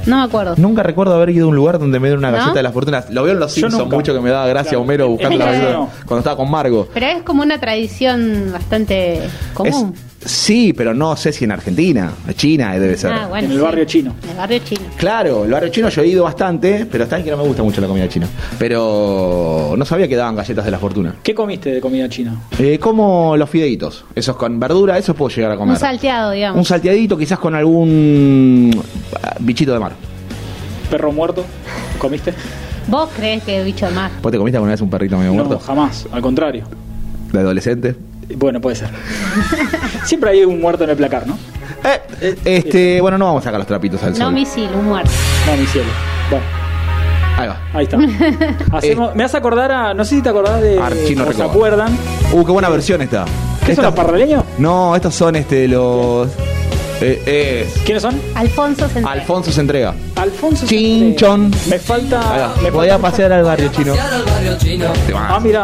no 0.06 0.16
me 0.18 0.22
acuerdo. 0.22 0.54
Nunca 0.56 0.82
recuerdo 0.82 1.14
haber 1.14 1.30
ido 1.30 1.46
a 1.46 1.48
un 1.48 1.56
lugar 1.56 1.78
donde 1.78 1.98
me 2.00 2.08
dieron 2.08 2.20
una 2.20 2.30
¿No? 2.30 2.36
galleta 2.38 2.54
de 2.58 2.62
las 2.62 2.72
fortunas. 2.72 3.10
Lo 3.10 3.22
veo 3.24 3.32
en 3.34 3.40
los 3.40 3.52
Simpsons 3.52 3.90
mucho 3.90 4.14
que 4.14 4.20
me 4.20 4.30
daba 4.30 4.46
gracia 4.46 4.70
Claro. 4.70 4.82
Homero 4.82 5.08
buscando 5.08 5.38
la 5.38 5.44
galleta 5.46 5.78
cuando 6.06 6.18
estaba 6.18 6.36
con 6.36 6.50
Margo. 6.50 6.88
Pero 6.94 7.06
es 7.06 7.22
como 7.22 7.42
una 7.42 7.58
tradición 7.58 8.50
bastante 8.52 9.20
común. 9.52 9.94
Es- 9.94 10.13
sí, 10.24 10.72
pero 10.72 10.94
no 10.94 11.16
sé 11.16 11.32
si 11.32 11.44
en 11.44 11.52
Argentina, 11.52 12.12
en 12.26 12.34
China 12.34 12.72
debe 12.78 12.96
ser. 12.96 13.12
Ah, 13.12 13.26
bueno, 13.28 13.46
En 13.46 13.52
el 13.52 13.58
sí. 13.58 13.62
barrio 13.64 13.84
chino. 13.84 14.14
En 14.24 14.30
el 14.30 14.36
barrio 14.36 14.58
chino. 14.64 14.80
Claro, 14.96 15.44
el 15.44 15.50
barrio 15.50 15.70
chino 15.70 15.88
yo 15.88 16.02
he 16.02 16.06
ido 16.06 16.24
bastante, 16.24 16.86
pero 16.90 17.04
está 17.04 17.16
bien 17.16 17.24
que 17.26 17.30
no 17.30 17.36
me 17.38 17.44
gusta 17.44 17.62
mucho 17.62 17.80
la 17.80 17.86
comida 17.86 18.08
china. 18.08 18.26
Pero 18.58 19.74
no 19.76 19.84
sabía 19.84 20.08
que 20.08 20.16
daban 20.16 20.36
galletas 20.36 20.64
de 20.64 20.70
la 20.70 20.78
fortuna. 20.78 21.14
¿Qué 21.22 21.34
comiste 21.34 21.70
de 21.72 21.80
comida 21.80 22.08
china? 22.08 22.36
Eh, 22.58 22.78
como 22.78 23.36
los 23.36 23.48
fideitos, 23.50 24.04
esos 24.14 24.36
con 24.36 24.58
verdura, 24.58 24.98
eso 24.98 25.14
puedo 25.14 25.34
llegar 25.34 25.52
a 25.52 25.56
comer. 25.56 25.74
Un 25.74 25.80
salteado, 25.80 26.30
digamos. 26.32 26.58
Un 26.58 26.64
salteadito, 26.64 27.16
quizás 27.16 27.38
con 27.38 27.54
algún 27.54 28.70
ah, 29.22 29.36
bichito 29.40 29.72
de 29.72 29.78
mar. 29.78 29.92
¿Perro 30.90 31.12
muerto? 31.12 31.44
¿Comiste? 31.98 32.32
¿Vos 32.88 33.08
crees 33.16 33.42
que 33.42 33.58
es 33.60 33.64
bicho 33.64 33.86
de 33.86 33.92
mar? 33.92 34.10
¿Vos 34.22 34.30
te 34.30 34.38
comiste 34.38 34.56
alguna 34.58 34.72
vez 34.72 34.80
un 34.80 34.90
perrito 34.90 35.16
medio 35.16 35.30
No, 35.32 35.44
muerto? 35.44 35.58
jamás. 35.64 36.06
Al 36.12 36.20
contrario. 36.20 36.64
¿De 37.32 37.38
adolescente? 37.40 37.96
Bueno, 38.36 38.60
puede 38.60 38.76
ser. 38.76 38.88
Siempre 40.04 40.30
hay 40.30 40.44
un 40.44 40.60
muerto 40.60 40.84
en 40.84 40.90
el 40.90 40.96
placar, 40.96 41.26
¿no? 41.26 41.38
Eh, 42.20 42.34
este, 42.44 43.00
bueno, 43.00 43.18
no 43.18 43.26
vamos 43.26 43.42
a 43.42 43.44
sacar 43.44 43.58
los 43.60 43.66
trapitos 43.66 44.02
al 44.02 44.12
No 44.12 44.26
sol. 44.26 44.32
misil, 44.34 44.68
un 44.74 44.86
muerto. 44.86 45.10
No, 45.46 45.56
mi 45.56 45.66
cielo. 45.66 45.88
Bueno, 46.30 46.44
Ahí 47.36 47.48
va. 47.48 47.60
ahí 47.74 47.84
está. 47.84 47.98
Hacemos- 48.76 49.14
me 49.14 49.24
hace 49.24 49.36
acordar 49.36 49.70
a. 49.72 49.92
No 49.94 50.04
sé 50.04 50.16
si 50.16 50.22
te 50.22 50.28
acordás 50.28 50.60
de. 50.62 50.78
Archino 50.80 51.22
o 51.24 51.26
se 51.26 51.32
Recoba. 51.32 51.50
acuerdan. 51.50 51.98
Uh, 52.32 52.44
qué 52.44 52.52
buena 52.52 52.68
versión 52.68 53.02
esta. 53.02 53.24
¿Qué 53.60 53.66
son 53.66 53.70
Esta- 53.70 53.82
los 53.82 53.94
parraleños? 53.94 54.44
No, 54.58 54.94
estos 54.96 55.14
son 55.14 55.36
este 55.36 55.66
los 55.68 56.28
Eh, 57.06 57.66
es 57.66 57.82
¿Quiénes 57.84 58.02
son? 58.02 58.18
Alfonso 58.34 58.88
se 58.88 58.98
entrega. 58.98 59.12
Alfonso 59.12 59.52
se 59.52 59.60
entrega. 59.60 59.94
Alfonso. 60.16 60.66
Chinchón. 60.66 61.50
Me 61.68 61.78
falta. 61.78 62.52
me 62.62 62.70
Voy 62.70 62.88
falta 62.88 62.94
a 62.94 62.98
pasear 63.10 63.32
al 63.32 63.42
barrio 63.44 63.70
chino. 63.72 63.94
Ah, 65.14 65.38
mira. 65.42 65.62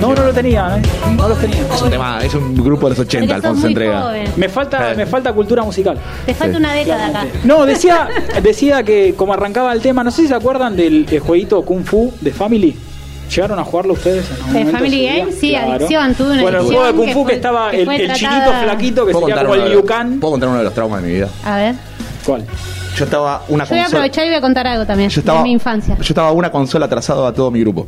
No, 0.00 0.14
no 0.14 0.24
lo 0.24 0.32
tenía, 0.32 0.78
¿eh? 0.78 0.82
No 1.16 1.28
los 1.28 1.38
tenía. 1.38 1.58
Es 1.74 1.82
un 1.82 1.90
tema, 1.90 2.20
es 2.22 2.32
un 2.34 2.54
grupo 2.54 2.86
de 2.88 2.90
los 2.90 2.98
80, 3.00 3.26
Porque 3.34 3.34
sos 3.34 3.44
Alfonso 3.44 3.60
se 3.60 3.66
muy 3.66 3.72
entrega. 3.72 4.02
joven. 4.02 4.32
Me 4.36 4.48
falta, 4.48 4.94
me 4.96 5.06
falta 5.06 5.32
cultura 5.32 5.62
musical. 5.64 5.98
Te 6.24 6.34
falta 6.34 6.54
Sí. 6.56 6.60
una 6.60 6.72
década 6.72 7.06
acá. 7.08 7.26
No, 7.44 7.66
decía, 7.66 8.08
decía 8.42 8.82
que 8.84 9.14
como 9.16 9.32
arrancaba 9.34 9.72
el 9.72 9.80
tema, 9.80 10.04
no 10.04 10.10
sé 10.10 10.22
si 10.22 10.28
se 10.28 10.34
acuerdan 10.34 10.76
del 10.76 11.06
eh, 11.10 11.18
jueguito 11.18 11.62
Kung 11.62 11.84
Fu 11.84 12.12
de 12.20 12.30
Family. 12.32 12.76
¿Llegaron 13.28 13.58
a 13.58 13.64
jugarlo 13.64 13.92
ustedes 13.92 14.26
en 14.30 14.36
algún 14.36 14.52
¿De 14.52 14.58
momento 14.60 14.78
Family? 14.78 15.06
Game? 15.06 15.32
Sí, 15.32 15.54
adicción, 15.54 16.14
tuve 16.14 16.30
una 16.32 16.42
Bueno, 16.42 16.58
el 16.60 16.64
juego 16.64 16.86
de 16.86 16.92
Kung 16.94 17.10
Fu 17.12 17.26
que, 17.26 17.34
estaba 17.34 17.70
que 17.70 17.82
el, 17.82 17.88
el 17.90 18.12
chinito 18.14 18.52
flaquito 18.62 19.06
que 19.06 19.12
¿Puedo 19.12 19.26
sería 19.26 19.42
contar, 19.42 19.58
como 19.60 19.72
el 19.78 19.84
Kang. 19.84 20.20
¿Puedo 20.20 20.30
contar 20.32 20.48
uno 20.48 20.58
de 20.58 20.64
los 20.64 20.74
traumas 20.74 21.02
de 21.02 21.08
mi 21.08 21.14
vida? 21.14 21.28
A 21.44 21.56
ver. 21.56 21.74
¿Cuál? 22.24 22.44
Yo 22.96 23.04
estaba 23.04 23.42
una 23.48 23.64
Yo 23.64 23.70
voy 23.70 23.78
a 23.78 23.82
consola. 23.82 23.86
aprovechar 23.86 24.24
y 24.24 24.28
voy 24.28 24.36
a 24.36 24.40
contar 24.40 24.66
algo 24.66 24.86
también 24.86 25.10
Yo 25.10 25.20
estaba, 25.20 25.38
de 25.38 25.44
mi 25.44 25.52
infancia. 25.52 25.94
Yo 25.96 26.02
estaba 26.02 26.32
una 26.32 26.50
consola 26.50 26.86
atrasado 26.86 27.26
a 27.26 27.32
todo 27.32 27.50
mi 27.50 27.60
grupo. 27.60 27.86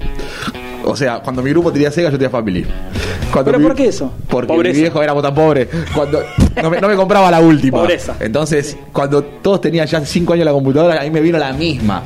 O 0.85 0.97
sea, 0.97 1.21
cuando 1.21 1.43
mi 1.43 1.51
grupo 1.51 1.73
tenía 1.73 1.91
Sega, 1.91 2.11
yo 2.11 2.17
tenía 2.17 2.31
Family. 2.31 2.65
Cuando 3.33 3.51
¿Pero 3.51 3.59
mi- 3.59 3.67
por 3.67 3.75
qué 3.75 3.87
eso? 3.89 4.13
Porque 4.29 4.47
Pobreza. 4.49 4.75
mi 4.77 4.81
viejo 4.83 5.03
éramos 5.03 5.23
tan 5.23 5.35
pobres. 5.35 5.69
Cuando 5.95 6.23
no 6.63 6.71
me, 6.71 6.81
no 6.81 6.89
me 6.89 6.97
compraba 6.97 7.31
la 7.31 7.41
última. 7.41 7.79
Pobreza. 7.79 8.15
Entonces, 8.21 8.77
cuando 8.93 9.23
todos 9.23 9.61
tenían 9.61 9.87
ya 9.87 10.05
5 10.05 10.33
años 10.33 10.45
la 10.47 10.53
computadora, 10.53 11.01
a 11.01 11.05
mí 11.05 11.11
me 11.11 11.21
vino 11.21 11.39
la 11.39 11.53
misma. 11.53 12.03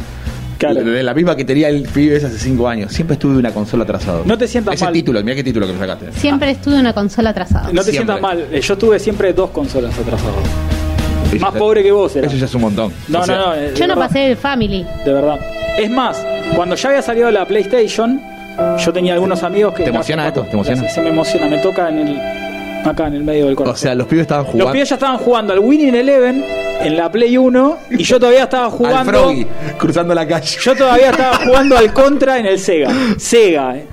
Claro. 0.73 0.91
De 0.91 1.03
la 1.03 1.15
misma 1.15 1.37
que 1.37 1.45
tenía 1.45 1.69
el 1.69 1.83
pibe 1.83 2.17
hace 2.17 2.31
5 2.39 2.69
años. 2.69 2.93
Siempre 2.93 3.15
estuve 3.15 3.37
una 3.37 3.51
consola 3.53 3.85
atrasado. 3.85 4.23
No 4.25 4.37
te 4.39 4.47
sientas 4.49 4.75
Ese 4.75 4.85
mal. 4.85 4.93
título, 4.93 5.23
mira 5.23 5.35
qué 5.37 5.45
título 5.45 5.67
que 5.67 5.73
me 5.73 5.79
sacaste. 5.79 6.13
Siempre 6.13 6.51
estuve 6.53 6.75
en 6.75 6.81
una 6.81 6.93
consola 6.93 7.31
atrasada. 7.31 7.65
No 7.73 7.83
te 7.83 7.91
Siempre. 7.91 8.15
sientas 8.15 8.21
mal. 8.21 8.45
eh, 8.53 8.61
Yo 8.61 8.79
tuve 8.79 8.99
siempre 8.99 9.33
dos 9.33 9.51
consolas 9.51 9.99
atrasadas. 9.99 10.35
Eso 11.33 11.39
Más 11.45 11.53
ya- 11.55 11.59
pobre 11.59 11.83
que 11.83 11.91
vos 11.93 12.15
era. 12.17 12.27
Eso 12.27 12.37
ya 12.37 12.45
es 12.45 12.55
un 12.55 12.61
montón. 12.61 12.93
No, 13.09 13.21
O 13.21 13.25
sea, 13.25 13.37
no, 13.37 13.47
no. 13.47 13.55
eh, 13.55 13.71
de 13.71 13.75
Yo 13.77 13.87
no 13.87 13.95
verdad. 13.95 14.09
pasé 14.09 14.27
el 14.31 14.37
Family. 14.37 14.87
De 15.05 15.13
verdad. 15.13 15.39
Es 15.79 15.91
más, 15.91 16.25
cuando 16.55 16.77
ya 16.77 16.89
había 16.91 17.03
salido 17.03 17.31
la 17.31 17.45
PlayStation, 17.47 18.21
yo 18.85 18.93
tenía 18.93 19.15
algunos 19.15 19.43
amigos 19.43 19.75
que. 19.75 19.83
¿Te 19.85 19.91
emociona 19.91 20.29
esto? 20.29 20.43
¿Te 20.43 20.53
emociona? 20.53 20.83
Se, 20.83 20.89
se 20.91 21.01
me 21.03 21.09
emociona, 21.09 21.47
me 21.49 21.59
toca 21.59 21.89
en 21.89 21.99
el. 21.99 22.21
Acá 22.85 23.07
en 23.07 23.15
el 23.15 23.25
medio 23.25 23.47
del 23.47 23.55
O 23.55 23.57
corazón. 23.57 23.79
sea, 23.79 23.95
los 23.95 24.07
pibes 24.07 24.23
estaban 24.23 24.45
jugando. 24.45 24.65
Los 24.65 24.73
pibes 24.73 24.89
ya 24.91 24.95
estaban 24.97 25.17
jugando 25.17 25.53
al 25.55 25.59
Winning 25.59 25.95
Eleven 25.95 26.45
en 26.85 26.97
la 26.97 27.11
Play 27.11 27.37
1 27.37 27.77
y 27.91 28.03
yo 28.05 28.19
todavía 28.19 28.45
estaba 28.45 28.67
al 28.67 28.71
jugando. 28.73 29.13
Froggy, 29.13 29.47
cruzando 29.79 30.15
la 30.15 30.27
calle. 30.27 30.57
Yo 30.63 30.75
todavía 30.75 31.11
estaba 31.11 31.37
jugando 31.45 31.77
al 31.77 31.93
Contra 31.93 32.39
en 32.39 32.47
el 32.47 32.59
Sega. 32.59 32.91
Sega, 33.19 33.77
eh. 33.77 33.87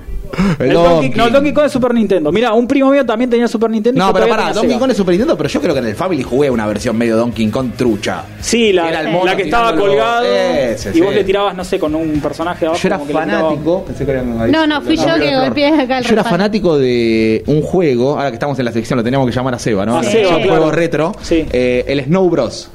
El 0.58 0.68
El 0.68 0.72
Donkey, 0.72 0.92
Donkey. 0.94 1.10
no, 1.14 1.26
el 1.26 1.32
Donkey 1.34 1.52
Kong 1.52 1.64
es 1.66 1.72
Super 1.72 1.92
Nintendo. 1.92 2.32
Mira, 2.32 2.54
un 2.54 2.66
primo 2.66 2.90
mío 2.90 3.04
también 3.04 3.28
tenía 3.28 3.46
Super 3.46 3.68
Nintendo. 3.68 4.02
No, 4.02 4.14
pero 4.14 4.26
pará, 4.26 4.44
Donkey 4.54 4.70
Sega. 4.70 4.78
Kong 4.80 4.90
es 4.90 4.96
Super 4.96 5.12
Nintendo, 5.12 5.36
pero 5.36 5.48
yo 5.50 5.60
creo 5.60 5.74
que 5.74 5.80
en 5.80 5.86
el 5.88 5.94
Family 5.94 6.22
jugué 6.22 6.48
una 6.48 6.66
versión 6.66 6.96
medio 6.96 7.18
Donkey 7.18 7.48
Kong 7.48 7.72
trucha. 7.76 8.24
Sí, 8.40 8.72
la, 8.72 8.88
Era 8.88 9.02
la 9.02 9.36
que 9.36 9.42
estaba 9.42 9.76
colgado 9.76 10.24
Ese, 10.24 10.96
y 10.96 11.02
vos 11.02 11.14
le 11.14 11.22
tirabas, 11.24 11.54
no 11.54 11.62
sé, 11.64 11.78
con 11.78 11.94
un 11.94 12.18
personaje 12.22 12.60
de 12.60 12.66
abajo. 12.68 12.80
Yo 12.82 12.88
era 12.88 12.96
como 12.96 13.08
que 13.08 13.12
fanático. 13.12 13.84
Pensé 13.84 14.06
que 14.06 14.10
eran- 14.10 14.50
No, 14.50 14.66
no, 14.66 14.80
fui 14.80 14.96
yo 14.96 15.04
que 15.20 15.36
golpeé 15.36 15.66
acá 15.66 15.98
el 15.98 16.04
Yo 16.06 16.12
era 16.14 16.24
fanático 16.24 16.78
de 16.78 17.42
un 17.46 17.60
juego, 17.60 18.16
ahora 18.16 18.30
que 18.30 18.36
estamos 18.36 18.58
en 18.58 18.64
la 18.64 18.72
sección, 18.72 18.96
lo 18.96 19.04
teníamos 19.04 19.28
que 19.28 19.34
llamar 19.36 19.54
a 19.56 19.58
Seba, 19.58 19.84
¿no? 19.84 19.98
A 19.98 20.02
Seba, 20.02 20.30
un 20.36 20.42
claro. 20.44 20.50
juego 20.50 20.70
retro. 20.70 21.12
Sí. 21.20 21.44
Eh, 21.52 21.84
el 21.88 22.04
Snow 22.06 22.30
Bros. 22.30 22.70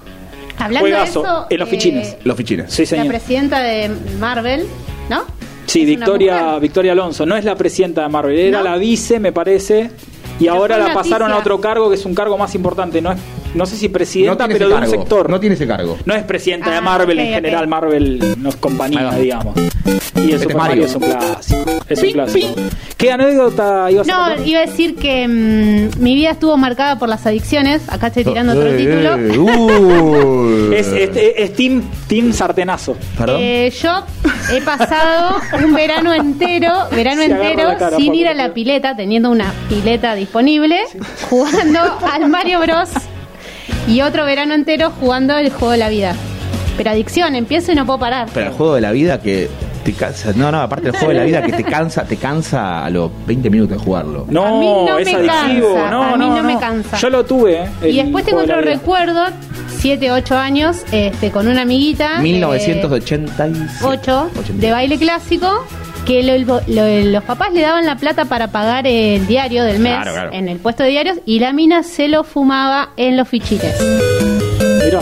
Hablando 0.58 0.80
Juegazo, 0.90 1.22
de 1.22 1.28
eso, 1.28 1.48
en 1.50 1.60
los 1.60 1.68
eh, 1.68 1.72
fichines. 1.72 2.18
Los 2.24 2.38
fichines. 2.38 2.74
Sí, 2.74 2.84
La 2.84 2.88
señor. 2.88 3.08
presidenta 3.08 3.60
de 3.62 3.90
Marvel, 4.20 4.66
¿no? 5.10 5.24
Sí, 5.66 5.82
Es 5.82 5.88
Victoria. 5.88 6.58
Victoria 6.60 6.94
Alonso. 6.94 7.26
No 7.26 7.36
es 7.36 7.46
la 7.46 7.56
presidenta 7.56 8.02
de 8.04 8.10
Marvel, 8.10 8.38
era 8.38 8.60
¿No? 8.60 8.64
la 8.64 8.78
vice, 8.78 9.20
me 9.20 9.32
parece. 9.32 9.92
Y 10.40 10.44
Pero 10.46 10.54
ahora 10.54 10.78
la 10.78 10.94
pasaron 10.94 11.32
a 11.32 11.38
otro 11.38 11.60
cargo 11.60 11.90
que 11.90 11.96
es 11.96 12.06
un 12.06 12.14
cargo 12.14 12.38
más 12.38 12.54
importante. 12.56 13.02
No 13.02 13.12
es, 13.12 13.18
no 13.58 13.66
sé 13.66 13.76
si 13.76 13.90
presidenta, 13.90 14.46
tiene 14.46 14.54
pero 14.54 14.68
de 14.70 14.74
un 14.76 14.80
cargo, 14.82 14.94
sector. 14.96 15.30
No 15.30 15.40
tiene 15.40 15.56
ese 15.56 15.68
cargo. 15.68 15.98
No 16.06 16.14
es 16.14 16.24
presidenta 16.24 16.70
de 16.72 16.78
Ah, 16.78 16.82
Marvel 16.82 17.20
en 17.20 17.34
general, 17.34 17.68
Marvel 17.68 18.36
no 18.38 18.50
es 18.50 18.56
compañía, 18.58 19.12
digamos. 19.16 19.56
Y 20.16 20.20
el 20.22 20.30
Este 20.32 20.40
Super 20.44 20.58
Mario 20.58 20.58
Mario. 20.58 20.86
es 20.86 20.96
un 20.96 21.02
clásico. 21.02 21.72
Es 21.88 22.04
un 22.04 22.12
clásico. 22.12 22.48
¿Qué 22.98 23.12
anécdota 23.12 23.90
ibas 23.92 24.10
a 24.10 24.36
No, 24.38 24.46
iba 24.46 24.60
a 24.62 24.66
decir 24.66 24.96
que 24.96 25.28
mm, 25.28 26.02
mi 26.02 26.16
vida 26.16 26.32
estuvo 26.32 26.58
marcada 26.58 26.98
por 27.00 27.08
las 27.10 27.26
adicciones. 27.26 27.82
Acá 27.90 28.08
estoy 28.08 28.24
tirando 28.26 28.54
otro 28.54 28.68
Eh, 28.68 28.78
título. 28.78 29.18
eh, 29.18 29.38
uh. 29.38 30.72
Es, 30.74 30.88
es, 30.88 31.10
es 31.16 31.54
Team, 31.56 31.82
team 32.08 32.34
Sartenazo. 32.34 32.98
¿Perdón? 33.18 33.38
Eh, 33.40 33.72
yo 33.82 34.04
he 34.54 34.62
pasado 34.62 35.38
un 35.64 35.74
verano 35.74 36.14
entero, 36.14 36.74
verano 36.92 37.22
Se 37.22 37.32
entero, 37.32 37.70
cara, 37.80 37.96
sin 37.98 38.14
ir 38.14 38.28
a 38.28 38.34
la 38.34 38.54
pileta, 38.54 38.96
teniendo 38.96 39.30
una 39.30 39.54
pileta 39.70 40.14
disponible, 40.16 40.82
jugando 41.30 41.80
al 42.12 42.28
Mario 42.30 42.60
Bros. 42.60 42.90
Y 43.88 44.01
otro 44.01 44.25
verano 44.25 44.53
entero 44.53 44.91
jugando 45.00 45.38
el 45.38 45.50
juego 45.50 45.72
de 45.72 45.77
la 45.77 45.89
vida. 45.89 46.15
Pero 46.75 46.91
adicción, 46.91 47.36
empiezo 47.36 47.72
y 47.72 47.75
no 47.75 47.86
puedo 47.86 48.00
parar. 48.00 48.27
Pero 48.34 48.48
el 48.48 48.53
juego 48.53 48.75
de 48.75 48.82
la 48.82 48.91
vida 48.91 49.20
que 49.22 49.50
te 49.84 49.94
cansa. 49.94 50.34
No, 50.36 50.51
no, 50.51 50.60
aparte 50.62 50.88
del 50.88 50.91
juego 50.98 51.10
de 51.13 51.20
la 51.20 51.24
vida 51.25 51.41
que 51.41 51.53
te 51.53 51.63
cansa, 51.63 52.03
te 52.03 52.17
cansa 52.17 52.86
a 52.86 52.89
los 52.89 53.10
20 53.25 53.50
minutos 53.50 53.77
de 53.77 53.84
jugarlo. 53.84 54.25
No, 54.29 54.46
A 54.46 54.60
mí 54.60 54.65
no 54.86 54.98
es 55.00 55.06
me 55.06 55.29
adictivo. 55.29 55.74
cansa, 55.74 55.89
no, 55.91 56.03
a 56.03 56.17
mí 56.17 56.25
no, 56.25 56.38
no 56.38 56.44
me 56.44 56.60
cansa. 56.60 56.98
Yo 56.98 57.10
lo 57.10 57.25
tuve. 57.25 57.63
eh, 57.63 57.70
el 57.84 57.89
Y 57.96 57.98
después 58.03 58.25
tengo 58.25 58.41
otro 58.41 58.60
recuerdo, 58.62 59.25
7, 59.77 60.12
8 60.12 60.38
años, 60.38 60.77
este, 60.91 61.32
con 61.32 61.48
una 61.48 61.62
amiguita. 61.62 62.17
eh, 62.20 62.22
1986. 62.22 63.82
8 63.84 64.29
de 64.56 64.72
baile 64.72 64.98
clásico 64.98 65.65
que 66.08 66.24
lo- 66.24 66.62
lo- 66.68 67.12
los 67.12 67.24
papás 67.24 67.54
le 67.54 67.62
daban 67.62 67.86
la 67.86 67.98
plata 67.98 68.26
para 68.26 68.48
pagar 68.48 68.88
el 68.88 69.28
diario 69.28 69.64
del 69.66 69.80
mes 69.80 69.94
Claro, 69.96 70.14
claro. 70.14 70.30
en 70.34 70.48
el 70.48 70.58
puesto 70.58 70.84
de 70.84 70.90
diarios 70.90 71.18
y 71.26 71.40
la 71.40 71.52
mina 71.54 71.84
se 71.84 72.08
lo 72.08 72.24
fumaba 72.24 72.90
en 72.98 73.18
los 73.18 73.28
fichines. 73.28 73.76
Mirá. 74.86 75.02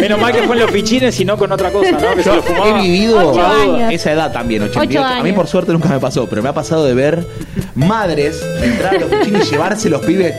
Menos 0.00 0.18
mal 0.20 0.32
que 0.32 0.42
fue 0.42 0.56
en 0.56 0.62
los 0.62 0.70
fichines 0.70 1.18
y 1.20 1.24
no 1.24 1.36
con 1.38 1.50
otra 1.52 1.70
cosa, 1.70 1.92
¿no? 1.92 2.14
Que 2.16 2.22
se 2.22 2.28
lo 2.30 2.38
He 2.40 2.42
fumaba. 2.42 2.80
vivido 2.82 3.30
Ocho 3.30 3.46
años. 3.46 3.92
esa 3.92 4.12
edad 4.12 4.32
también, 4.32 4.62
88. 4.62 4.98
Ocho 5.00 5.04
A 5.06 5.22
mí 5.22 5.28
años. 5.28 5.36
por 5.36 5.46
suerte 5.46 5.72
nunca 5.72 5.88
me 5.90 6.00
pasó, 6.00 6.26
pero 6.28 6.42
me 6.42 6.48
ha 6.48 6.52
pasado 6.54 6.84
de 6.84 6.94
ver 6.94 7.26
madres 7.74 8.42
entrar 8.62 8.96
a 8.96 9.00
los 9.00 9.10
fichines 9.10 9.46
y 9.48 9.50
llevarse 9.52 9.88
los 9.88 10.04
pibes. 10.04 10.34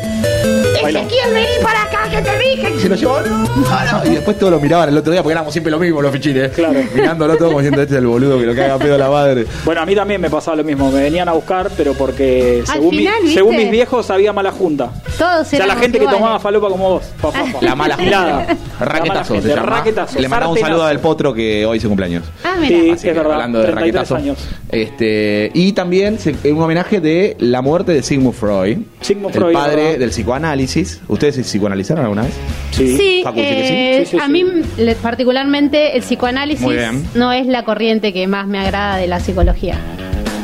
Bailó. 0.86 1.00
Ezequiel, 1.00 1.34
vení 1.34 1.48
para 1.63 1.84
acá 1.84 2.10
que 2.10 2.22
te 2.22 2.39
dije. 2.39 2.74
Y 2.75 2.80
se 2.80 2.89
los 2.89 3.00
llevaban. 3.00 3.44
no, 3.44 4.04
no. 4.04 4.06
Y 4.06 4.10
después 4.15 4.38
todos 4.38 4.51
lo 4.54 4.60
miraban 4.60 4.89
el 4.89 4.98
otro 4.98 5.12
día 5.12 5.22
porque 5.24 5.34
éramos 5.34 5.54
siempre 5.54 5.72
lo 5.72 5.80
mismo 5.80 6.01
los 6.01 6.12
fichines. 6.12 6.51
Claro. 6.51 6.80
Mirándolo 6.94 7.36
todo 7.38 7.48
como 7.50 7.60
diciendo 7.60 7.82
este 7.82 7.96
es 7.96 8.00
el 8.00 8.08
boludo 8.08 8.38
que 8.39 8.46
lo 8.46 8.56
caga 8.56 8.77
pedo 8.77 8.96
a 8.96 8.98
la 8.98 9.10
madre. 9.10 9.46
Bueno, 9.63 9.82
a 9.82 9.86
mí 9.86 9.96
también 9.96 10.22
me 10.22 10.30
pasaba 10.30 10.58
lo 10.58 10.63
mismo. 10.63 10.92
Me 10.92 11.01
venían 11.04 11.27
a 11.30 11.34
buscar, 11.34 11.70
pero 11.75 11.94
porque 11.94 12.63
según, 12.65 13.56
mis 13.56 13.72
viejos 13.72 14.10
había 14.10 14.32
mala 14.34 14.51
junta. 14.51 14.89
Todos 15.18 15.42
O 15.48 15.50
sea, 15.50 15.65
la 15.65 15.75
gente 15.75 16.00
que 16.00 16.06
tomaba 16.08 16.39
falopa 16.39 16.70
como 16.70 16.89
vos. 16.92 17.04
Pa, 17.22 17.32
pa, 17.32 17.44
pa. 17.44 17.58
La 17.62 17.75
mala 17.75 17.98
mala 17.98 18.48
Raquetazo 18.80 19.34
gente, 19.34 19.50
se 19.50 19.56
llama. 19.56 19.70
Raquetazo. 19.77 20.20
Le 20.20 20.27
mandamos 20.27 20.58
un 20.58 20.62
saludo 20.65 20.84
al 20.86 21.00
potro 21.00 21.34
que 21.34 21.65
hoy 21.65 21.80
se 21.80 21.88
cumpleaños. 21.88 22.24
Ah, 22.44 22.56
Sí, 22.56 22.74
mira. 22.74 22.75
Así 22.77 22.89
es 22.92 23.01
que, 23.01 23.13
verdad. 23.13 23.34
hablando 23.34 23.60
de 23.60 23.65
33 23.65 23.94
raquetazo. 23.96 24.15
años. 24.15 24.38
Este, 24.70 25.51
y 25.54 25.72
también 25.74 26.20
se- 26.20 26.36
un 26.51 26.62
homenaje 26.62 27.00
de 27.00 27.36
la 27.39 27.62
muerte 27.62 27.94
de 27.94 28.04
Sigmund 28.04 28.36
Freud. 28.36 28.77
Sigmund 29.01 29.34
el 29.36 29.42
Freud, 29.42 29.54
padre 29.54 29.84
¿verdad? 29.84 30.00
del 30.00 30.10
psicoanálisis. 30.10 30.75
¿Ustedes 31.08 31.36
se 31.36 31.41
psicoanalizaron 31.44 32.03
alguna 32.03 32.24
vez? 32.24 32.34
Sí. 32.72 32.98
Sí, 32.98 33.24
eh, 33.36 34.03
Sí, 34.05 34.12
sí, 34.12 34.17
a 34.22 34.27
mí 34.27 34.44
le- 34.77 34.96
particularmente 34.96 35.96
el 35.96 36.01
psicoanálisis 36.03 36.67
no 37.15 37.32
es 37.32 37.48
la 37.48 37.63
corriente 37.63 38.12
que 38.13 38.27
más 38.27 38.48
me 38.48 38.60
agrada 38.60 38.98
de 38.98 39.08
la 39.08 39.20
psicología. 39.20 39.77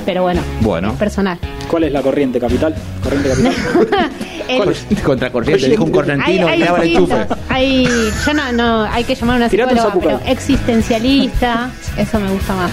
Pero 0.05 0.23
bueno, 0.23 0.41
Bueno. 0.61 0.91
es 0.91 0.95
personal. 0.97 1.37
¿Cuál 1.69 1.83
es 1.85 1.91
la 1.91 2.01
corriente 2.01 2.39
capital? 2.39 2.73
Corriente 3.03 3.29
capital. 3.73 4.09
El- 4.47 5.01
Contracorriente, 5.03 5.69
dijo 5.69 5.83
un 5.85 5.91
correntino 5.91 6.47
hay, 6.47 6.61
hay, 6.63 6.91
enchufe. 6.93 7.15
hay, 7.47 7.85
yo 8.25 8.33
no, 8.33 8.51
no, 8.51 8.83
hay 8.83 9.03
que 9.05 9.15
llamar 9.15 9.35
a 9.35 9.37
una 9.37 9.49
Tirate 9.49 9.73
un 9.75 9.79
psicóloga, 9.79 10.19
pero 10.19 10.31
existencialista, 10.31 11.69
eso 11.97 12.19
me 12.19 12.29
gusta 12.31 12.55
más. 12.55 12.71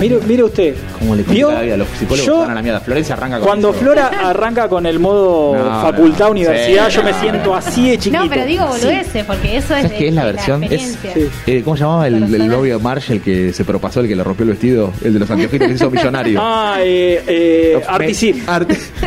Mire, 0.00 0.18
mire 0.26 0.42
usted. 0.44 0.74
¿Cómo 0.98 1.14
le 1.14 1.22
¿Vio? 1.22 1.50
la 1.52 1.60
vida 1.62 1.74
a 1.74 1.76
los 1.78 1.88
psicólogos 1.88 2.26
Yo- 2.26 2.38
van 2.40 2.50
a 2.50 2.54
la 2.54 2.62
mierda? 2.62 2.80
Florencia 2.80 3.14
arranca 3.14 3.38
con 3.38 3.46
Cuando 3.46 3.70
eso. 3.70 3.78
Flora 3.78 4.06
arranca 4.24 4.68
con 4.68 4.86
el 4.86 4.98
modo 4.98 5.54
No, 5.58 5.82
facultad, 5.82 6.26
no. 6.26 6.30
universidad, 6.32 6.88
Sí, 6.88 6.96
yo 6.96 7.02
me 7.04 7.10
no, 7.12 7.20
siento 7.20 7.54
así 7.54 7.90
de 7.90 7.98
chiquito. 7.98 8.22
No, 8.24 8.28
pero 8.30 8.44
digo 8.44 8.64
Sí. 8.74 8.80
boludeces, 8.86 9.24
porque 9.24 9.56
eso 9.56 9.74
es 9.76 9.82
¿Sabes 9.82 9.92
qué 9.98 10.08
es 10.08 10.14
la 10.14 10.24
versión? 10.24 10.64
Es. 10.64 10.98
Sí. 11.14 11.28
eh, 11.46 11.62
¿Cómo 11.64 11.76
se 11.76 11.82
llamaba 11.84 12.06
el, 12.06 12.48
novio 12.48 12.78
de 12.78 12.82
Marshall 12.82 13.20
que 13.20 13.52
se 13.52 13.64
propasó, 13.64 14.00
el 14.00 14.08
que 14.08 14.16
le 14.16 14.24
rompió 14.24 14.44
el 14.44 14.50
vestido? 14.50 14.92
El 15.04 15.14
de 15.14 15.18
los 15.20 15.30
anteojitos 15.30 15.66
que 15.68 15.78
se 15.78 15.84
hizo 15.84 15.90
millonario. 15.90 16.40
Ah, 16.50 16.76
eh, 16.80 17.22
eh, 17.26 17.80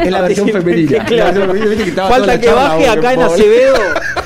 es 0.03 0.11
la 0.11 0.21
versión 0.21 0.49
femenina. 0.49 1.05
Claro. 1.11 1.53
Falta 2.09 2.39
que 2.39 2.45
charla, 2.47 2.61
baje 2.69 2.87
acá 2.87 3.13
en. 3.13 3.21
Acevedo 3.21 3.75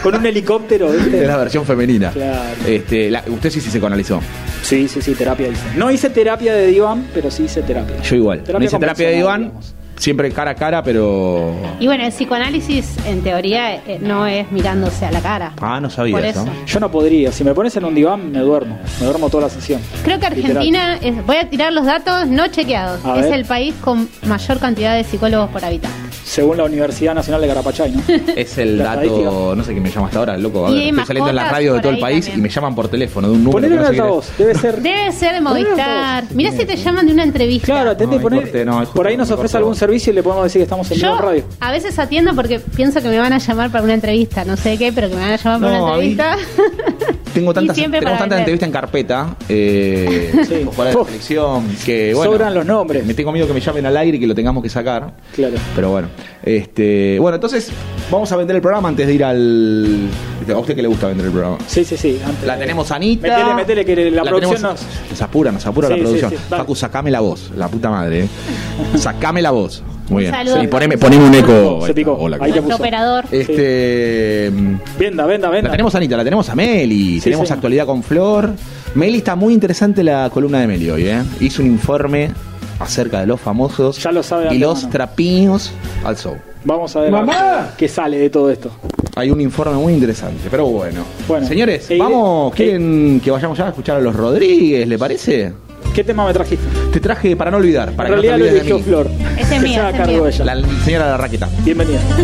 con 0.03 0.15
un 0.15 0.25
helicóptero, 0.25 0.89
¿viste? 0.91 1.21
Es 1.21 1.27
la 1.27 1.37
versión 1.37 1.65
femenina. 1.65 2.11
Claro. 2.11 2.41
Este, 2.67 3.09
la- 3.09 3.23
usted 3.27 3.49
sí, 3.49 3.61
sí 3.61 3.69
se 3.71 3.79
canalizó. 3.79 4.21
Sí, 4.65 4.87
sí, 4.87 4.99
sí, 5.01 5.13
terapia 5.13 5.47
hice. 5.49 5.61
No 5.77 5.91
hice 5.91 6.09
terapia 6.09 6.53
de 6.55 6.67
diván, 6.67 7.05
pero 7.13 7.29
sí 7.29 7.43
hice 7.43 7.61
terapia. 7.61 8.01
Yo 8.01 8.15
igual. 8.15 8.39
Terapia 8.39 8.59
no 8.59 8.65
hice 8.65 8.79
terapia 8.79 9.07
de 9.09 9.13
convencional, 9.21 9.39
Iván, 9.41 9.49
digamos. 9.51 9.75
siempre 9.97 10.31
cara 10.31 10.51
a 10.51 10.55
cara, 10.55 10.81
pero. 10.81 11.53
Y 11.79 11.85
bueno, 11.85 12.03
el 12.03 12.11
psicoanálisis 12.11 12.95
en 13.05 13.21
teoría 13.21 13.75
eh, 13.75 13.99
no 14.01 14.25
es 14.25 14.51
mirándose 14.51 15.05
a 15.05 15.11
la 15.11 15.21
cara. 15.21 15.53
Ah, 15.61 15.79
no 15.79 15.89
sabía 15.91 16.15
Por 16.15 16.25
eso. 16.25 16.41
eso. 16.41 16.51
Yo 16.65 16.79
no 16.79 16.89
podría. 16.89 17.31
Si 17.31 17.43
me 17.43 17.53
pones 17.53 17.75
en 17.77 17.85
un 17.85 17.93
diván, 17.93 18.31
me 18.31 18.39
duermo. 18.39 18.79
Me 18.99 19.05
duermo 19.05 19.29
toda 19.29 19.43
la 19.43 19.49
sesión. 19.49 19.79
Creo 20.03 20.19
que. 20.19 20.25
Argentina, 20.25 20.95
es- 20.99 21.23
voy 21.27 21.37
a 21.37 21.47
tirar 21.47 21.71
los 21.71 21.85
datos 21.85 22.25
no 22.27 22.47
chequeados, 22.47 23.05
A 23.05 23.17
es 23.19 23.25
ver. 23.25 23.33
el 23.35 23.45
país 23.45 23.75
con 23.81 24.09
mayor 24.25 24.59
cantidad 24.59 24.95
de 24.95 25.03
psicólogos 25.03 25.51
por 25.51 25.63
habitante. 25.63 25.95
Según 26.25 26.57
la 26.57 26.63
Universidad 26.63 27.13
Nacional 27.13 27.39
de 27.41 27.47
Carapachay, 27.47 27.91
¿no? 27.91 28.01
Es 28.35 28.57
el 28.57 28.79
La 28.79 28.95
dato, 28.95 29.55
no 29.55 29.63
sé 29.63 29.71
quién 29.73 29.83
me 29.83 29.91
llama 29.91 30.07
hasta 30.07 30.19
ahora, 30.19 30.37
loco. 30.37 30.65
A 30.67 30.71
ver, 30.71 30.81
estoy 30.89 31.05
saliendo 31.05 31.29
en 31.29 31.35
la 31.35 31.49
radio 31.51 31.73
de 31.75 31.79
todo 31.81 31.91
el 31.91 31.99
país 31.99 32.25
también. 32.25 32.39
y 32.39 32.41
me 32.43 32.49
llaman 32.49 32.73
por 32.75 32.87
teléfono 32.87 33.27
de 33.29 33.33
un 33.35 33.43
número. 33.43 33.69
No 33.69 33.75
sé 33.75 33.81
es. 33.83 33.89
altavoz, 33.89 34.37
debe 34.37 34.55
ser. 34.55 34.81
Debe 34.81 35.11
ser 35.11 35.33
de 35.35 35.41
Movistar. 35.41 36.23
Mira 36.33 36.51
si 36.51 36.65
te 36.65 36.75
llaman 36.75 37.05
de 37.05 37.13
una 37.13 37.23
entrevista. 37.23 37.67
Claro, 37.67 37.91
atendé, 37.91 38.15
No, 38.17 38.21
poner- 38.23 38.41
corte, 38.41 38.65
no, 38.65 38.81
es 38.81 38.89
por 38.89 39.05
ahí 39.07 39.15
nos 39.15 39.29
ofrece 39.29 39.57
algún 39.57 39.75
servicio 39.75 40.11
y 40.11 40.15
le 40.15 40.23
podemos 40.23 40.43
decir 40.45 40.59
que 40.59 40.63
estamos 40.63 40.89
en 40.91 40.97
Yo 40.97 41.17
radio. 41.17 41.43
a 41.59 41.71
veces 41.71 41.97
atiendo 41.99 42.33
porque 42.35 42.59
pienso 42.59 43.01
que 43.01 43.07
me 43.09 43.19
van 43.19 43.31
a 43.33 43.37
llamar 43.37 43.69
para 43.71 43.83
una 43.83 43.93
entrevista, 43.93 44.43
no 44.45 44.57
sé 44.57 44.77
qué, 44.79 44.91
pero 44.91 45.07
que 45.09 45.15
me 45.15 45.21
van 45.21 45.33
a 45.33 45.37
llamar 45.37 45.59
para 45.61 45.83
una 45.83 45.93
entrevista. 45.93 46.37
Tengo 47.35 47.53
tantas, 47.53 47.75
tenemos 47.75 48.03
para 48.03 48.17
tantas 48.17 48.39
entrevistas 48.39 48.67
en 48.67 48.73
carpeta, 48.73 49.35
eh, 49.47 50.31
Sí. 50.47 50.53
de 50.55 50.65
Uf. 50.97 51.07
selección, 51.07 51.67
que 51.85 52.13
bueno. 52.15 52.31
Sobran 52.31 52.53
los 52.55 52.65
nombres. 52.65 53.05
Me 53.05 53.13
tengo 53.13 53.31
miedo 53.31 53.45
que 53.45 53.53
me 53.53 53.59
llamen 53.59 53.85
al 53.85 53.95
aire 53.97 54.17
y 54.17 54.19
que 54.19 54.25
lo 54.27 54.33
tengamos 54.33 54.63
que 54.63 54.69
sacar. 54.69 55.13
Claro. 55.35 55.55
Pero 55.75 55.91
bueno, 55.91 56.07
este, 56.43 57.19
bueno, 57.19 57.35
entonces 57.35 57.69
vamos 58.09 58.31
a 58.31 58.37
vender 58.37 58.55
el 58.55 58.61
programa 58.61 58.89
antes 58.89 59.05
de 59.05 59.13
ir 59.13 59.23
al. 59.23 60.07
¿A 60.53 60.57
usted 60.57 60.75
que 60.75 60.81
le 60.81 60.87
gusta 60.87 61.07
vender 61.07 61.25
el 61.27 61.31
programa? 61.31 61.57
Sí, 61.67 61.83
sí, 61.83 61.97
sí. 61.97 62.19
antes- 62.25 62.45
La 62.47 62.57
tenemos 62.57 62.89
Anita. 62.91 63.27
Metele, 63.27 63.53
metele, 63.53 63.85
que 63.85 64.11
la, 64.11 64.23
producción 64.23 64.55
tenemos- 64.55 64.81
nos... 64.81 65.09
Nos 65.11 65.21
apura, 65.21 65.51
nos 65.51 65.65
apura 65.65 65.87
Sí, 65.89 65.93
la 65.93 65.99
producción. 65.99 66.31
sí, 66.31 66.37
sí, 66.37 66.43
dale. 66.49 66.61
Facu, 66.63 66.75
sacame 66.75 67.11
la 67.11 67.19
voz, 67.19 67.51
la 67.55 67.67
puta 67.67 67.89
madre. 67.89 68.23
eh. 68.23 68.27
Sacame 68.97 69.41
la 69.41 69.51
voz. 69.51 69.83
Muy 70.09 70.23
bien. 70.23 70.33
saludo. 70.33 70.61
Sí, 70.61 70.67
poneme, 70.67 70.97
poneme 70.97 71.25
un 71.27 71.33
eco. 71.33 71.85
Se 71.85 71.93
picó. 71.93 72.13
Hola, 72.13 72.37
Ahí 72.39 72.53
puso. 72.53 72.75
operador. 72.75 73.25
Este. 73.31 74.51
Venda, 74.99 75.25
venda, 75.25 75.49
venda. 75.49 75.69
La 75.69 75.71
tenemos 75.71 75.93
a 75.95 75.97
Anita, 75.97 76.17
la 76.17 76.23
tenemos 76.23 76.49
a 76.49 76.55
Meli, 76.55 77.15
Sí, 77.15 77.21
tenemos 77.25 77.47
sí. 77.47 77.53
actualidad 77.53 77.85
con 77.85 78.03
Flor. 78.03 78.51
Meli 78.95 79.17
está 79.17 79.35
muy 79.35 79.53
interesante 79.53 80.03
la 80.03 80.29
columna 80.31 80.59
de 80.61 80.67
Meli 80.67 80.89
hoy, 80.89 81.07
¿eh? 81.07 81.21
Hizo 81.39 81.61
un 81.61 81.67
informe 81.69 82.31
acerca 82.79 83.21
de 83.21 83.25
los 83.27 83.39
famosos 83.39 84.03
Ya 84.03 84.11
lo 84.11 84.21
sabe 84.21 84.49
de 84.49 84.55
y 84.55 84.59
los 84.59 84.89
trapiños 84.89 85.71
al 86.03 86.17
show. 86.17 86.35
Vamos 86.65 86.95
a 86.95 87.01
ver 87.01 87.11
¡Mamá! 87.11 87.69
qué 87.77 87.87
sale 87.87 88.17
de 88.17 88.29
todo 88.29 88.49
esto. 88.51 88.71
Hay 89.15 89.29
un 89.31 89.39
informe 89.39 89.75
muy 89.75 89.93
interesante, 89.93 90.47
pero 90.51 90.65
bueno. 90.65 91.03
Bueno, 91.27 91.47
Señores, 91.47 91.89
eh, 91.91 91.97
vamos, 91.97 92.51
eh, 92.51 92.55
¿quieren 92.55 93.21
que 93.23 93.31
vayamos 93.31 93.57
ya 93.57 93.65
a 93.67 93.69
escuchar 93.69 93.97
a 93.97 93.99
los 94.01 94.15
Rodríguez, 94.15 94.87
le 94.87 94.97
parece? 94.97 95.53
¿Qué 95.95 96.03
tema 96.03 96.27
me 96.27 96.33
trajiste? 96.33 96.67
Te 96.91 96.99
traje 96.99 97.37
para 97.37 97.49
no 97.49 97.55
olvidar, 97.55 97.93
para 97.93 98.09
en 98.09 98.15
que 98.15 98.17
no 98.17 98.21
realidad 98.21 98.33
te 98.33 98.39
lo 98.39 98.45
de 98.45 98.59
eligió. 98.59 98.79
Flor. 98.79 99.09
Ese 99.37 99.55
es 99.55 99.61
mío, 99.61 99.75
se 99.75 99.97
cargo 99.97 100.11
mío. 100.11 100.27
ella. 100.27 100.43
La 100.43 100.67
señora 100.83 101.09
La 101.11 101.15
Raqueta. 101.15 101.47
Bienvenida. 101.63 102.01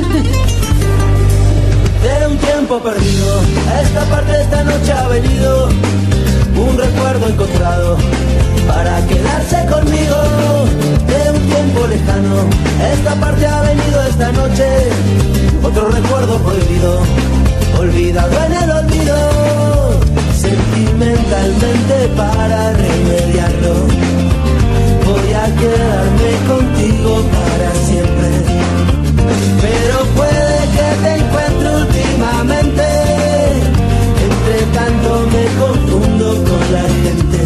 De 2.03 2.27
un 2.27 2.37
tiempo 2.37 2.79
perdido, 2.79 3.41
a 3.69 3.81
esta 3.81 4.03
parte 4.05 4.31
de 4.33 4.41
esta 4.41 4.63
noche 4.65 4.91
ha 4.91 5.07
venido 5.07 5.69
un 5.69 6.77
recuerdo 6.77 7.29
encontrado 7.29 7.97
para 8.67 9.07
quedarse 9.07 9.65
conmigo. 9.71 10.17
De 11.07 11.31
un 11.31 11.39
tiempo 11.47 11.87
lejano, 11.87 12.49
a 12.77 12.89
esta 12.91 13.15
parte 13.15 13.45
ha 13.45 13.61
venido 13.61 14.03
esta 14.03 14.31
noche 14.33 14.65
otro 15.63 15.87
recuerdo 15.87 16.37
prohibido, 16.39 17.03
olvidado 17.79 18.33
en 18.47 18.53
el 18.53 18.69
olvido. 18.69 19.80
Sentimentalmente 20.41 21.97
para 22.17 22.73
remediarlo, 22.73 23.73
voy 25.05 25.33
a 25.33 25.45
quedarme 25.55 26.31
contigo 26.47 27.11
para 27.35 27.69
siempre. 27.85 28.29
Pero 29.61 29.95
puede 30.15 30.57
que 30.75 30.87
te 31.03 31.11
encuentre 31.21 31.67
últimamente. 31.83 32.85
Entre 34.25 34.57
tanto 34.73 35.09
me 35.31 35.45
confundo 35.61 36.27
con 36.49 36.63
la 36.73 36.85
gente. 37.03 37.39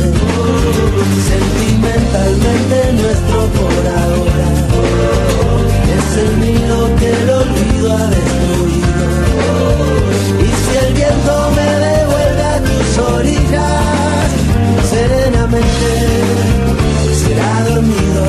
Sentimentalmente 1.32 2.78
nuestro 2.94 3.40
por 3.60 3.84
ahora 4.04 4.48
es 5.98 6.08
el 6.24 6.32
nido 6.40 6.76
que 6.96 7.10
el 7.12 7.30
olvido 7.30 7.86
ha 7.98 8.08
destruido. 8.08 9.06
Y 10.40 10.50
si 10.64 10.72
el 10.86 10.94
viento 10.94 11.55
orillas, 12.98 14.32
serenamente 14.90 15.90
será 17.22 17.64
dormido, 17.70 18.26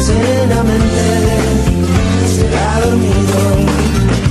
serenamente 0.00 1.04
será 2.34 2.80
dormido. 2.84 3.40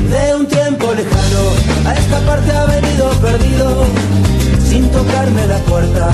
De 0.09 0.35
un 0.35 0.47
tiempo 0.47 0.93
lejano 0.93 1.43
a 1.85 1.93
esta 1.93 2.19
parte 2.21 2.51
ha 2.51 2.65
venido 2.65 3.09
perdido, 3.21 3.85
sin 4.67 4.89
tocarme 4.89 5.47
la 5.47 5.57
puerta. 5.59 6.09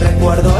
Recuerdo 0.00 0.51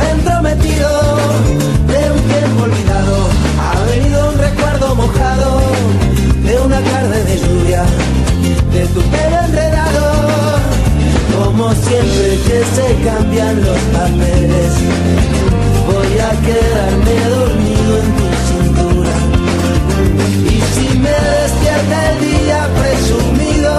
cambian 13.04 13.56
los 13.64 13.78
papeles, 13.96 14.72
voy 15.86 16.18
a 16.18 16.30
quedarme 16.46 17.14
dormido 17.36 17.92
en 18.02 18.08
tu 18.18 18.26
cintura. 18.48 19.16
Y 20.44 20.56
si 20.74 20.98
me 20.98 21.10
despierta 21.10 21.96
el 22.12 22.16
día 22.20 22.60
presumido, 22.80 23.72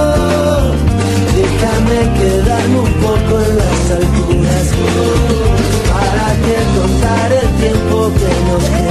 déjame 1.36 2.00
quedarme 2.20 2.78
un 2.80 2.94
poco 3.06 3.34
en 3.48 3.58
las 3.58 3.92
alturas. 4.00 4.66
Para 5.94 6.28
que 6.44 6.56
contar 6.78 7.30
el 7.32 7.50
tiempo 7.62 8.12
que 8.20 8.32
nos 8.52 8.64
queda. 8.64 8.83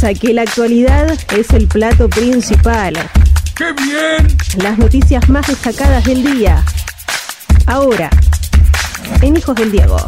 Que 0.00 0.32
la 0.32 0.42
actualidad 0.42 1.12
es 1.36 1.50
el 1.50 1.68
plato 1.68 2.08
principal. 2.08 2.94
¡Qué 3.54 3.66
bien! 3.74 4.26
Las 4.56 4.78
noticias 4.78 5.28
más 5.28 5.46
destacadas 5.46 6.04
del 6.04 6.24
día. 6.24 6.64
Ahora, 7.66 8.08
en 9.20 9.36
Hijos 9.36 9.54
del 9.56 9.70
Diego. 9.70 9.98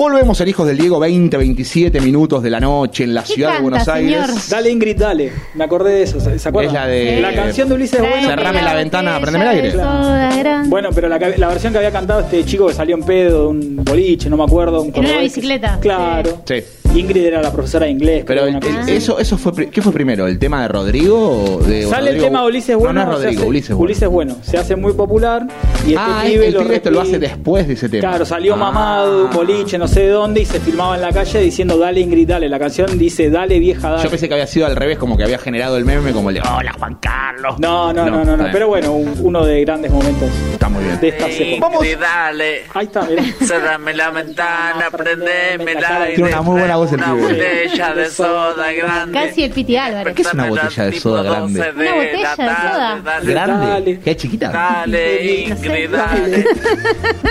Volvemos 0.00 0.40
en 0.40 0.48
Hijos 0.48 0.66
del 0.66 0.78
Diego, 0.78 0.98
20, 0.98 1.36
27 1.36 2.00
minutos 2.00 2.42
de 2.42 2.48
la 2.48 2.58
noche 2.58 3.04
en 3.04 3.12
la 3.12 3.22
¿Qué 3.22 3.34
ciudad 3.34 3.56
de 3.56 3.60
Buenos 3.60 3.86
Aires. 3.86 4.24
señor? 4.30 4.40
Dale 4.48 4.70
Ingrid, 4.70 4.96
dale. 4.96 5.30
Me 5.52 5.64
acordé 5.64 5.92
de 5.92 6.02
eso, 6.04 6.18
¿se 6.18 6.38
se 6.38 6.48
acuerdan? 6.48 6.74
Es 6.74 6.80
la 6.80 6.86
de- 6.86 7.20
La 7.20 7.34
canción 7.34 7.68
de 7.68 7.74
Ulises 7.74 8.00
Bueno. 8.00 8.26
Cerrame 8.26 8.62
la 8.62 8.72
ventana, 8.72 9.20
prendeme 9.20 9.44
el 9.44 9.50
aire. 9.50 9.70
grande. 9.72 10.68
Bueno, 10.70 10.88
pero 10.94 11.06
la, 11.06 11.18
versión 11.18 11.74
que 11.74 11.80
había 11.80 11.90
cantado 11.90 12.20
este 12.20 12.42
chico 12.46 12.68
que 12.68 12.72
salió 12.72 12.96
en 12.96 13.02
pedo 13.02 13.42
de 13.42 13.46
un 13.48 13.84
boliche, 13.84 14.30
no 14.30 14.38
me 14.38 14.44
acuerdo. 14.44 14.80
un 14.80 14.90
En 14.94 15.04
una 15.04 15.18
bicicleta. 15.20 15.76
Claro. 15.82 16.44
Sí. 16.48 16.54
Ingrid 16.94 17.24
era 17.24 17.40
la 17.40 17.52
profesora 17.52 17.86
de 17.86 17.92
inglés. 17.92 18.24
Pero 18.26 18.44
el- 18.46 18.56
el- 18.56 18.76
así. 18.78 18.92
eso, 18.92 19.18
eso 19.20 19.38
fue, 19.38 19.70
¿qué 19.70 19.80
fue 19.80 19.92
primero? 19.92 20.26
¿El 20.26 20.38
tema 20.40 20.62
de 20.62 20.68
Rodrigo 20.68 21.44
o 21.44 21.58
de 21.62 21.84
Sale 21.84 21.96
Rodrigo? 22.10 22.16
el 22.16 22.20
tema 22.20 22.40
de 22.42 22.46
Ulises 22.48 22.76
Bueno. 22.76 22.92
No, 22.92 23.04
no 23.06 23.12
es 23.12 23.16
Rodrigo, 23.18 23.40
hace- 23.42 23.48
Ulises 23.48 23.68
Bueno. 23.76 23.84
Ulises 23.84 24.08
Bueno. 24.08 24.36
Se 24.42 24.58
hace 24.58 24.74
muy 24.76 24.92
popular 24.94 25.46
y 25.86 25.90
este 25.90 25.96
ah, 25.98 26.22
pibe 26.26 26.46
el 26.48 26.54
lo 26.54 26.60
pibe 26.62 26.76
esto 26.76 26.90
lo 26.90 27.00
hace 27.00 27.18
después 27.20 27.68
de 27.68 27.74
ese 27.74 27.88
tema. 27.88 28.08
Claro, 28.08 28.24
salió 28.26 28.54
Ah. 28.54 28.56
mamado 28.56 29.26
un 29.26 29.30
boliche, 29.30 29.78
no 29.78 29.86
sé 29.86 30.00
de 30.00 30.08
dónde, 30.08 30.40
y 30.40 30.44
se 30.46 30.58
filmaba 30.58 30.96
en 30.96 31.02
la 31.02 31.12
calle 31.12 31.40
diciendo 31.40 31.78
dale 31.78 32.00
Ingrid, 32.00 32.28
dale. 32.28 32.48
La 32.48 32.58
canción 32.58 32.98
dice 32.98 33.30
dale 33.30 33.60
vieja, 33.60 33.88
dale. 33.90 34.02
Yo 34.02 34.10
pensé 34.10 34.26
que 34.28 34.34
había 34.34 34.46
sido 34.48 34.66
al 34.66 34.74
revés, 34.74 34.98
como 34.98 35.16
que 35.16 35.22
había 35.22 35.38
generado 35.38 35.76
el 35.76 35.84
meme 35.84 36.10
como 36.12 36.30
el 36.30 36.34
de 36.36 36.40
Hola 36.40 36.72
Juan 36.76 36.96
Carlos. 37.00 37.54
No, 37.60 37.92
no, 37.92 38.04
no, 38.10 38.24
no, 38.24 38.36
no. 38.36 38.44
Pero 38.50 38.66
bueno, 38.68 38.92
un- 38.92 39.14
uno 39.22 39.44
de 39.44 39.60
grandes 39.64 39.92
momentos 39.92 40.28
Está 40.52 40.68
muy 40.68 40.82
bien. 40.82 40.98
de 41.00 41.08
estas 41.08 41.30
épocas. 41.30 41.60
Vamos. 41.60 41.84
Ingrid, 41.84 41.98
dale. 42.00 42.62
Ahí 42.74 42.86
está, 42.86 43.02
mirá. 43.02 43.22
Cerrame 43.46 43.94
la 43.94 44.10
ventana, 44.10 44.86
prendeme 44.90 45.70
aire. 45.72 46.14
Tiene 46.16 46.30
una 46.30 46.42
muy 46.42 46.58
buena 46.58 46.79
voz 46.80 46.92
el 46.92 46.98
Una 46.98 47.14
pibe. 47.14 47.22
botella 47.22 47.94
de 47.94 48.10
soda 48.10 48.72
grande. 48.72 49.12
Casi 49.18 49.44
el 49.44 49.50
Piti 49.50 49.76
Álvarez. 49.76 50.14
¿Qué 50.14 50.22
es 50.22 50.34
una 50.34 50.48
botella 50.48 50.84
de 50.84 51.00
soda 51.00 51.22
grande? 51.22 51.60
Una 51.60 51.70
Una 51.70 51.94
botella 51.94 52.28
de 52.30 52.34
soda. 52.36 53.00
Dale, 53.04 53.30
¿Grande? 53.32 53.66
Dale. 53.66 54.00
¿Qué 54.00 54.10
es 54.10 54.16
chiquita? 54.16 54.48
dale. 54.50 55.24
Ingrid, 55.44 55.90
dale. 55.90 56.44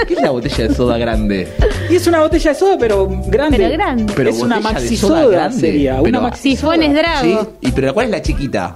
¿Qué 0.08 0.14
es 0.14 0.22
la 0.22 0.30
botella 0.32 0.68
de 0.68 0.74
soda 0.76 0.98
grande? 0.98 1.48
Y 1.90 1.96
es 1.96 2.08
una 2.08 2.20
botella 2.22 2.52
de 2.54 2.60
soda, 2.60 2.78
pero 2.80 3.08
grande. 3.28 3.58
Pero 3.58 3.70
grande. 3.74 4.14
Pero 4.16 4.30
es 4.30 4.40
una 4.40 4.60
maxi 4.60 4.96
soda 4.98 5.22
soda, 5.24 5.32
grande, 5.32 5.60
sería. 5.60 5.92
pero- 5.98 6.10
Una 6.10 6.22
maxi 6.22 6.56
soda. 6.56 6.76
¿Sí? 7.22 7.38
¿Y 7.62 7.72
pero 7.72 7.94
cuál 7.94 8.06
es 8.06 8.12
la 8.12 8.22
chiquita? 8.22 8.76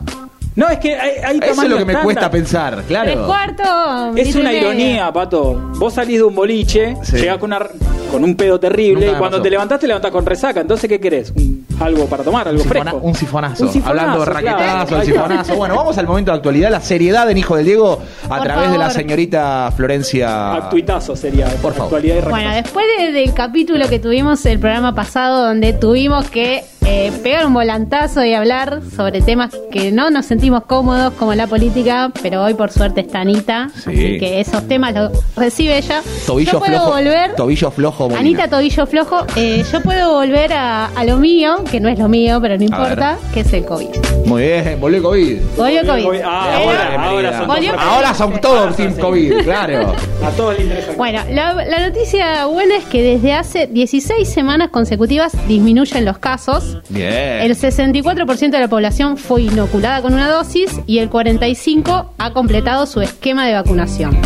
No, 0.55 0.69
es 0.69 0.77
que 0.79 0.95
hay, 0.95 1.11
hay 1.23 1.39
Eso 1.41 1.63
es 1.63 1.69
lo 1.69 1.77
que 1.77 1.85
me 1.85 1.93
estándar. 1.93 2.03
cuesta 2.03 2.29
pensar, 2.31 2.73
Tres 2.75 2.85
claro. 2.87 3.25
cuartos. 3.25 4.17
Es 4.17 4.35
una 4.35 4.53
ironía, 4.53 5.11
Pato. 5.11 5.55
Vos 5.77 5.93
salís 5.93 6.17
de 6.17 6.23
un 6.23 6.35
boliche, 6.35 6.95
Sí. 7.01 7.17
llegás 7.17 7.37
con, 7.39 7.51
una, 7.51 7.67
con 8.11 8.23
un 8.23 8.35
pedo 8.35 8.59
terrible 8.59 9.05
Nunca 9.07 9.17
y 9.17 9.19
cuando 9.19 9.37
pasó. 9.37 9.43
te 9.43 9.49
levantás 9.49 9.79
te 9.79 9.87
levantás 9.87 10.11
con 10.11 10.25
resaca. 10.25 10.61
Entonces, 10.61 10.87
¿qué 10.87 10.99
querés? 10.99 11.31
Un- 11.35 11.65
algo 11.79 12.05
para 12.05 12.23
tomar, 12.23 12.47
algo 12.47 12.61
Un, 12.61 12.67
sifona- 12.69 12.91
fresco. 12.91 12.99
un 13.07 13.15
sifonazo. 13.15 13.63
Un 13.65 13.71
sifonazo, 13.73 13.89
Hablando 13.89 14.19
de 14.19 14.31
claro. 14.31 14.47
raquetazo, 14.57 14.97
el 14.97 15.05
sifonazo. 15.05 15.55
Bueno, 15.55 15.75
vamos 15.75 15.97
al 15.97 16.07
momento 16.07 16.31
de 16.31 16.37
actualidad, 16.37 16.71
la 16.71 16.81
seriedad 16.81 17.29
en 17.29 17.37
Hijo 17.37 17.55
del 17.55 17.65
Diego 17.65 17.99
a 18.25 18.27
Por 18.27 18.43
través 18.43 18.71
de 18.71 18.77
la 18.77 18.89
señorita 18.89 19.71
Florencia. 19.75 20.53
Actuitazo 20.53 21.15
sería. 21.15 21.47
Por 21.61 21.73
favor. 21.73 21.85
Actualidad 21.95 22.15
y 22.27 22.29
Bueno, 22.29 22.51
después 22.55 22.85
de- 22.97 23.11
del 23.11 23.33
capítulo 23.33 23.87
que 23.89 23.99
tuvimos 23.99 24.45
el 24.45 24.59
programa 24.59 24.93
pasado, 24.95 25.45
donde 25.47 25.73
tuvimos 25.73 26.29
que 26.29 26.63
eh, 26.85 27.13
pegar 27.23 27.45
un 27.45 27.53
volantazo 27.53 28.25
y 28.25 28.33
hablar 28.33 28.81
sobre 28.93 29.21
temas 29.21 29.55
que 29.71 29.93
no 29.93 30.09
nos 30.09 30.25
sentimos 30.25 30.63
cómodos, 30.65 31.13
como 31.13 31.33
la 31.33 31.47
política, 31.47 32.11
pero 32.21 32.43
hoy 32.43 32.55
por 32.55 32.71
suerte 32.71 32.99
está 32.99 33.21
Anita, 33.21 33.69
Sí. 33.73 33.89
así 33.89 34.19
que 34.19 34.41
esos 34.41 34.67
temas 34.67 34.93
los 34.93 35.11
recibe 35.37 35.77
ella. 35.77 36.01
Tobillo 36.27 36.51
yo 36.51 36.59
puedo 36.59 36.71
flojo. 36.73 36.91
volver. 36.91 37.35
Tobillo 37.35 37.71
flojo. 37.71 38.03
Molina. 38.09 38.19
Anita 38.19 38.49
Tobillo 38.49 38.85
Flojo, 38.85 39.25
eh, 39.37 39.63
yo 39.71 39.79
puedo 39.81 40.11
volver 40.11 40.51
a, 40.51 40.87
a 40.87 41.03
lo 41.05 41.15
mío, 41.15 41.62
que 41.69 41.79
no 41.79 41.89
es 41.89 41.97
lo 41.99 42.07
mío, 42.09 42.39
pero 42.41 42.57
no 42.57 42.63
importa, 42.63 43.17
que 43.33 43.41
es 43.41 43.53
el 43.53 43.65
COVID. 43.65 43.87
Muy 44.25 44.41
bien, 44.43 44.77
volvió 44.79 44.97
el 44.97 45.03
COVID. 45.03 45.37
Volvió 45.57 45.79
el 45.81 45.87
COVID. 45.87 46.19
Ah, 46.23 46.57
ahora, 47.03 47.37
son 47.39 47.47
Volvió 47.47 47.71
todos- 47.71 47.83
Ahora 47.83 48.13
son 48.13 48.41
todos 48.41 48.75
Team 48.75 48.95
COVID, 48.97 49.43
claro. 49.43 49.93
A 50.23 50.29
todos 50.31 50.53
les 50.57 50.63
interesa. 50.65 50.93
Bueno, 50.97 51.19
la, 51.31 51.53
la 51.53 51.87
noticia 51.89 52.45
buena 52.45 52.77
es 52.77 52.85
que 52.85 53.01
desde 53.03 53.33
hace 53.33 53.67
16 53.67 54.27
semanas 54.27 54.69
consecutivas 54.69 55.33
disminuyen 55.47 56.05
los 56.05 56.17
casos. 56.19 56.79
Bien. 56.89 57.41
El 57.41 57.55
64% 57.57 58.49
de 58.51 58.59
la 58.59 58.67
población 58.67 59.17
fue 59.17 59.43
inoculada 59.43 60.01
con 60.01 60.13
una 60.13 60.29
dosis 60.29 60.79
y 60.85 60.99
el 60.99 61.09
45% 61.09 62.05
ha 62.17 62.31
completado 62.33 62.85
su 62.85 63.01
esquema 63.01 63.45
de 63.47 63.53
vacunación. 63.53 64.17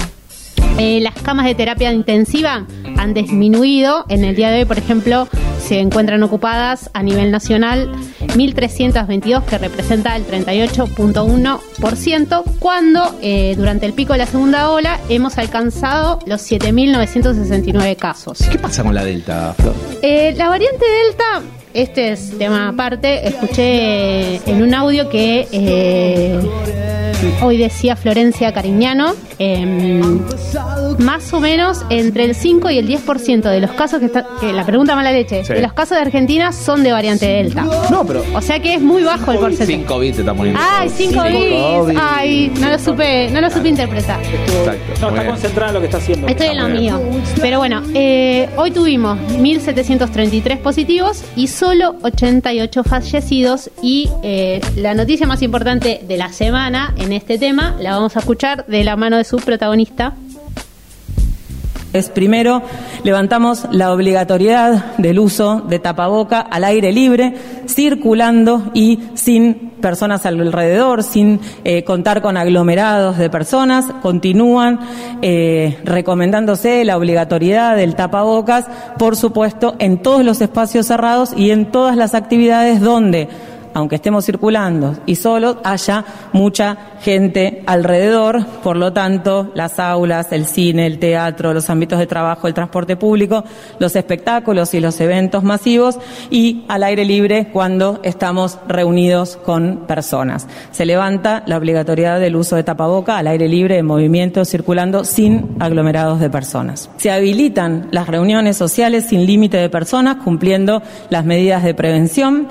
Eh, 0.79 0.99
las 1.01 1.15
camas 1.15 1.45
de 1.47 1.55
terapia 1.55 1.91
intensiva 1.91 2.67
han 2.97 3.13
disminuido. 3.15 4.05
En 4.09 4.23
el 4.23 4.35
día 4.35 4.51
de 4.51 4.59
hoy, 4.59 4.65
por 4.65 4.77
ejemplo, 4.77 5.27
se 5.59 5.79
encuentran 5.79 6.23
ocupadas 6.23 6.89
a 6.93 7.03
nivel 7.03 7.31
nacional 7.31 7.91
1.322, 8.19 9.43
que 9.43 9.57
representa 9.57 10.15
el 10.15 10.25
38.1%, 10.27 12.43
cuando 12.59 13.17
eh, 13.21 13.55
durante 13.57 13.85
el 13.85 13.91
pico 13.93 14.13
de 14.13 14.19
la 14.19 14.25
segunda 14.25 14.71
ola 14.71 14.99
hemos 15.09 15.37
alcanzado 15.37 16.19
los 16.25 16.41
7.969 16.49 17.95
casos. 17.95 18.39
¿Qué 18.51 18.59
pasa 18.59 18.83
con 18.83 18.93
la 18.95 19.03
Delta, 19.03 19.53
Flor? 19.57 19.73
Eh, 20.01 20.33
la 20.37 20.49
variante 20.49 20.85
Delta, 20.85 21.41
este 21.73 22.11
es 22.11 22.37
tema 22.37 22.69
aparte, 22.69 23.27
escuché 23.27 24.35
en 24.49 24.61
un 24.63 24.73
audio 24.73 25.09
que 25.09 25.47
eh, 25.51 26.39
hoy 27.41 27.57
decía 27.57 27.95
Florencia 27.95 28.51
Cariñano, 28.53 29.13
em, 29.39 30.19
más 30.99 31.31
o 31.33 31.39
menos 31.39 31.83
entre 31.89 32.25
el 32.25 32.33
5 32.35 32.69
y 32.71 32.77
el 32.79 32.87
10% 32.87 33.49
de 33.49 33.59
los 33.59 33.71
casos 33.71 33.99
que, 33.99 34.05
está, 34.07 34.25
que 34.39 34.51
la 34.53 34.65
pregunta 34.65 34.95
mala 34.95 35.11
leche, 35.11 35.43
Sí. 35.43 35.53
de 35.53 35.61
los 35.61 35.73
casos 35.73 35.97
de 35.97 36.01
Argentina 36.01 36.51
son 36.51 36.81
de 36.83 36.91
variante 36.91 37.27
Delta. 37.27 37.63
No, 37.91 38.03
pero. 38.05 38.23
O 38.33 38.41
sea 38.41 38.59
que 38.59 38.75
es 38.75 38.81
muy 38.81 39.03
bajo 39.03 39.31
el 39.31 39.37
porcentaje. 39.39 39.71
Sin 39.73 39.83
COVID 39.83 40.13
te 40.13 40.19
está 40.21 40.33
muriendo. 40.33 40.59
Ay, 40.63 40.89
5 40.89 41.13
COVID. 41.21 41.97
Ay, 42.01 42.51
no 42.59 42.69
lo 42.69 42.79
supe, 42.79 43.29
no 43.31 43.41
lo 43.41 43.49
supe 43.51 43.69
interpretar. 43.69 44.19
Exacto. 44.23 44.93
No, 45.01 45.07
está 45.09 45.11
bien. 45.11 45.25
concentrada 45.27 45.69
en 45.69 45.73
lo 45.75 45.79
que 45.81 45.85
está 45.85 45.97
haciendo. 45.97 46.27
Estoy 46.27 46.47
en 46.47 46.57
lo 46.57 46.67
mío. 46.69 47.01
Pero 47.41 47.59
bueno, 47.59 47.83
eh, 47.93 48.49
hoy 48.57 48.71
tuvimos 48.71 49.17
1.733 49.39 50.57
positivos 50.59 51.23
y 51.35 51.47
solo 51.47 51.66
88 52.01 52.83
fallecidos. 52.83 53.69
Y 53.81 54.09
eh, 54.23 54.61
la 54.75 54.93
noticia 54.93 55.27
más 55.27 55.41
importante 55.41 56.01
de 56.07 56.17
la 56.17 56.31
semana 56.31 56.93
en 56.97 57.13
este 57.13 57.37
tema 57.37 57.75
la 57.79 57.91
vamos 57.91 58.15
a 58.15 58.19
escuchar 58.19 58.65
de 58.67 58.83
la 58.83 58.95
mano 58.95 59.17
de 59.17 59.23
su 59.23 59.37
protagonista. 59.37 60.13
Es 61.93 62.09
primero, 62.09 62.61
levantamos 63.03 63.65
la 63.71 63.91
obligatoriedad 63.93 64.97
del 64.97 65.19
uso 65.19 65.61
de 65.61 65.79
tapaboca 65.79 66.41
al 66.41 66.63
aire 66.63 66.91
libre, 66.91 67.33
circulando 67.67 68.71
y 68.73 68.99
sin 69.15 69.66
personas 69.81 70.25
alrededor, 70.25 71.03
sin 71.03 71.39
eh, 71.63 71.83
contar 71.83 72.21
con 72.21 72.37
aglomerados 72.37 73.17
de 73.17 73.29
personas. 73.29 73.85
Continúan 74.01 74.79
eh, 75.21 75.77
recomendándose 75.83 76.83
la 76.85 76.97
obligatoriedad 76.97 77.75
del 77.75 77.95
tapabocas, 77.95 78.65
por 78.97 79.15
supuesto, 79.15 79.75
en 79.79 79.97
todos 79.99 80.23
los 80.23 80.41
espacios 80.41 80.87
cerrados 80.87 81.33
y 81.35 81.51
en 81.51 81.71
todas 81.71 81.95
las 81.95 82.13
actividades 82.13 82.81
donde 82.81 83.29
aunque 83.77 83.97
estemos 83.97 84.25
circulando 84.25 84.97
y 85.05 85.17
solo, 85.17 85.61
haya 85.63 86.03
mucha 86.33 86.95
gente 86.99 87.61
alrededor, 87.67 88.43
por 88.63 88.75
lo 88.75 88.91
tanto, 88.91 89.51
las 89.53 89.77
aulas, 89.77 90.31
el 90.31 90.47
cine, 90.47 90.87
el 90.87 90.97
teatro, 90.97 91.53
los 91.53 91.69
ámbitos 91.69 91.99
de 91.99 92.07
trabajo, 92.07 92.47
el 92.47 92.55
transporte 92.55 92.95
público, 92.95 93.43
los 93.77 93.95
espectáculos 93.95 94.73
y 94.73 94.79
los 94.79 94.99
eventos 94.99 95.43
masivos 95.43 95.99
y 96.31 96.65
al 96.69 96.81
aire 96.81 97.05
libre 97.05 97.49
cuando 97.53 97.99
estamos 98.01 98.57
reunidos 98.67 99.37
con 99.37 99.85
personas. 99.85 100.47
Se 100.71 100.87
levanta 100.87 101.43
la 101.45 101.57
obligatoriedad 101.57 102.19
del 102.19 102.35
uso 102.35 102.55
de 102.55 102.63
tapaboca 102.63 103.19
al 103.19 103.27
aire 103.27 103.47
libre 103.47 103.77
en 103.77 103.85
movimiento 103.85 104.43
circulando 104.43 105.03
sin 105.03 105.55
aglomerados 105.59 106.19
de 106.19 106.31
personas. 106.31 106.89
Se 106.97 107.11
habilitan 107.11 107.89
las 107.91 108.07
reuniones 108.07 108.57
sociales 108.57 109.05
sin 109.05 109.27
límite 109.27 109.57
de 109.57 109.69
personas 109.69 110.15
cumpliendo 110.23 110.81
las 111.11 111.25
medidas 111.25 111.63
de 111.63 111.75
prevención. 111.75 112.47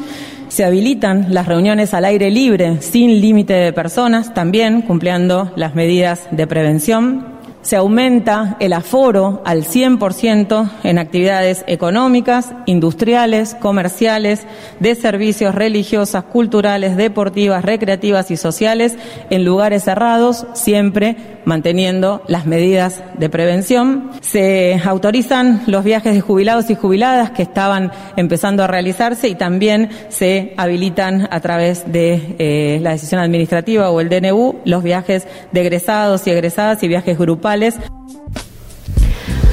Se 0.49 0.65
habilitan 0.65 1.27
las 1.31 1.47
reuniones 1.47 1.93
al 1.93 2.05
aire 2.05 2.31
libre 2.31 2.81
sin 2.81 3.21
límite 3.21 3.53
de 3.53 3.73
personas, 3.73 4.33
también 4.33 4.83
cumpliendo 4.83 5.53
las 5.57 5.75
medidas 5.75 6.29
de 6.31 6.47
prevención. 6.47 7.36
Se 7.67 7.75
aumenta 7.75 8.57
el 8.61 8.73
aforo 8.73 9.43
al 9.45 9.65
100% 9.65 10.71
en 10.85 10.99
actividades 11.01 11.65
económicas, 11.67 12.53
industriales, 12.67 13.57
comerciales, 13.57 14.47
de 14.79 14.95
servicios 14.95 15.53
religiosas, 15.53 16.23
culturales, 16.23 16.97
deportivas, 16.97 17.65
recreativas 17.65 18.31
y 18.31 18.37
sociales 18.37 18.95
en 19.31 19.45
lugares 19.45 19.83
cerrados, 19.83 20.47
siempre 20.55 21.17
manteniendo 21.45 22.23
las 22.29 22.47
medidas 22.47 23.03
de 23.19 23.31
prevención. 23.31 24.11
Se 24.21 24.81
autorizan 24.85 25.63
los 25.67 25.83
viajes 25.83 26.15
de 26.15 26.21
jubilados 26.21 26.71
y 26.71 26.77
jubiladas 26.77 27.31
que 27.33 27.43
estaban 27.43 27.91
empezando 28.17 28.63
a 28.63 28.69
realizarse 28.69 29.29
y 29.29 29.35
también 29.35 29.91
se 30.09 30.55
habilitan 30.57 31.27
a 31.33 31.41
través 31.41 31.91
de 31.91 32.37
eh, 32.39 32.79
la 32.81 32.91
decisión 32.91 33.21
administrativa 33.21 33.91
o 33.91 34.01
el 34.01 34.09
DNU 34.09 34.61
los 34.65 34.85
viajes 34.85 35.27
de 35.51 35.61
egresados 35.63 36.27
y 36.29 36.31
egresadas 36.31 36.83
y 36.85 36.89
viajes 36.89 37.19
grupales. 37.19 37.56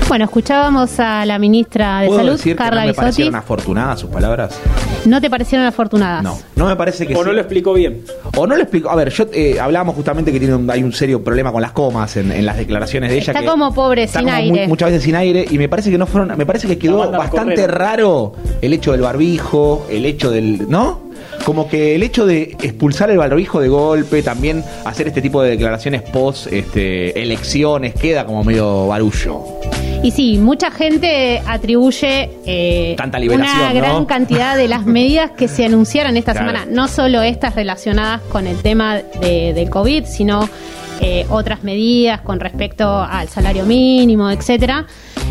Bueno, 0.10 0.26
escuchábamos 0.26 1.00
a 1.00 1.26
la 1.26 1.40
ministra 1.40 2.02
de 2.02 2.08
¿Puedo 2.08 2.20
Salud, 2.20 2.32
decir 2.34 2.54
que 2.54 2.58
Carla 2.58 2.82
no 2.82 2.86
me 2.86 2.88
Bisotti. 2.92 3.02
parecieron 3.02 3.36
afortunadas 3.36 4.00
sus 4.00 4.10
palabras? 4.12 4.60
¿No 5.06 5.20
te 5.20 5.30
parecieron 5.30 5.66
afortunadas? 5.66 6.24
No, 6.24 6.38
no 6.56 6.68
me 6.68 6.76
parece 6.76 7.08
que 7.08 7.16
O 7.16 7.20
sí. 7.20 7.26
no 7.26 7.34
lo 7.34 7.40
explicó 7.40 7.74
bien. 7.74 8.04
O 8.38 8.46
no 8.46 8.56
lo 8.56 8.62
explico. 8.62 8.90
A 8.92 8.96
ver, 8.96 9.10
yo 9.10 9.26
eh, 9.34 9.60
hablábamos 9.60 9.96
justamente 9.96 10.32
que 10.32 10.40
tiene 10.40 10.54
un- 10.56 10.70
hay 10.70 10.84
un 10.84 10.94
serio 10.94 11.24
problema 11.24 11.52
con 11.52 11.62
las 11.64 11.72
comas 11.72 12.16
en, 12.18 12.32
en 12.32 12.46
las 12.46 12.58
declaraciones 12.58 13.10
de 13.10 13.16
ella. 13.18 13.32
Está 13.32 13.40
que 13.40 13.46
como 13.48 13.74
pobre, 13.74 14.04
está 14.04 14.20
sin 14.20 14.28
como 14.28 14.38
aire. 14.38 14.62
mu- 14.64 14.68
muchas 14.70 14.90
veces 14.90 15.04
sin 15.04 15.16
aire 15.16 15.46
y 15.50 15.58
me 15.58 15.68
parece 15.70 15.90
que 15.90 15.98
no 15.98 16.06
fueron. 16.06 16.38
Me 16.38 16.46
parece 16.46 16.68
que 16.68 16.78
quedó 16.78 17.00
mandan 17.00 17.16
a 17.16 17.18
bastante 17.20 17.56
correr. 17.56 17.72
raro 17.72 18.34
el 18.62 18.74
hecho 18.74 18.92
del 18.92 19.02
barbijo, 19.02 19.88
el 19.90 20.06
hecho 20.06 20.30
del. 20.30 20.70
¿No? 20.70 21.02
Como 21.46 21.68
que 21.68 21.94
el 21.96 22.04
hecho 22.04 22.26
de 22.26 22.56
expulsar 22.62 23.10
el 23.12 23.18
barbijo 23.18 23.60
de 23.60 23.68
golpe, 23.68 24.24
también 24.24 24.64
hacer 24.86 25.08
este 25.08 25.22
tipo 25.22 25.42
de 25.42 25.52
declaraciones 25.52 26.02
post 26.02 26.48
este, 26.52 27.22
elecciones, 27.22 27.94
queda 27.96 28.26
como 28.26 28.44
medio 28.46 28.88
barullo. 28.88 29.44
Y 30.04 30.12
sí, 30.12 30.38
mucha 30.38 30.72
gente 30.72 31.42
atribuye 31.46 32.30
eh, 32.46 32.94
Tanta 32.98 33.20
liberación, 33.20 33.58
una 33.60 33.74
¿no? 33.74 33.76
gran 33.80 34.06
cantidad 34.06 34.56
de 34.58 34.68
las 34.70 34.86
medidas 34.86 35.32
que 35.32 35.48
se 35.50 35.66
anunciaron 35.66 36.16
esta 36.18 36.32
Claro. 36.34 36.48
semana, 36.50 36.66
no 36.70 36.88
solo 36.88 37.22
estas 37.22 37.56
relacionadas 37.56 38.22
con 38.22 38.48
el 38.48 38.58
tema 38.62 38.98
de- 39.22 39.54
del 39.54 39.70
COVID, 39.70 40.06
sino 40.06 40.48
eh, 41.02 41.26
otras 41.30 41.64
medidas 41.64 42.22
con 42.22 42.40
respecto 42.40 42.88
al 43.02 43.28
salario 43.28 43.66
mínimo, 43.66 44.30
etcétera, 44.30 44.86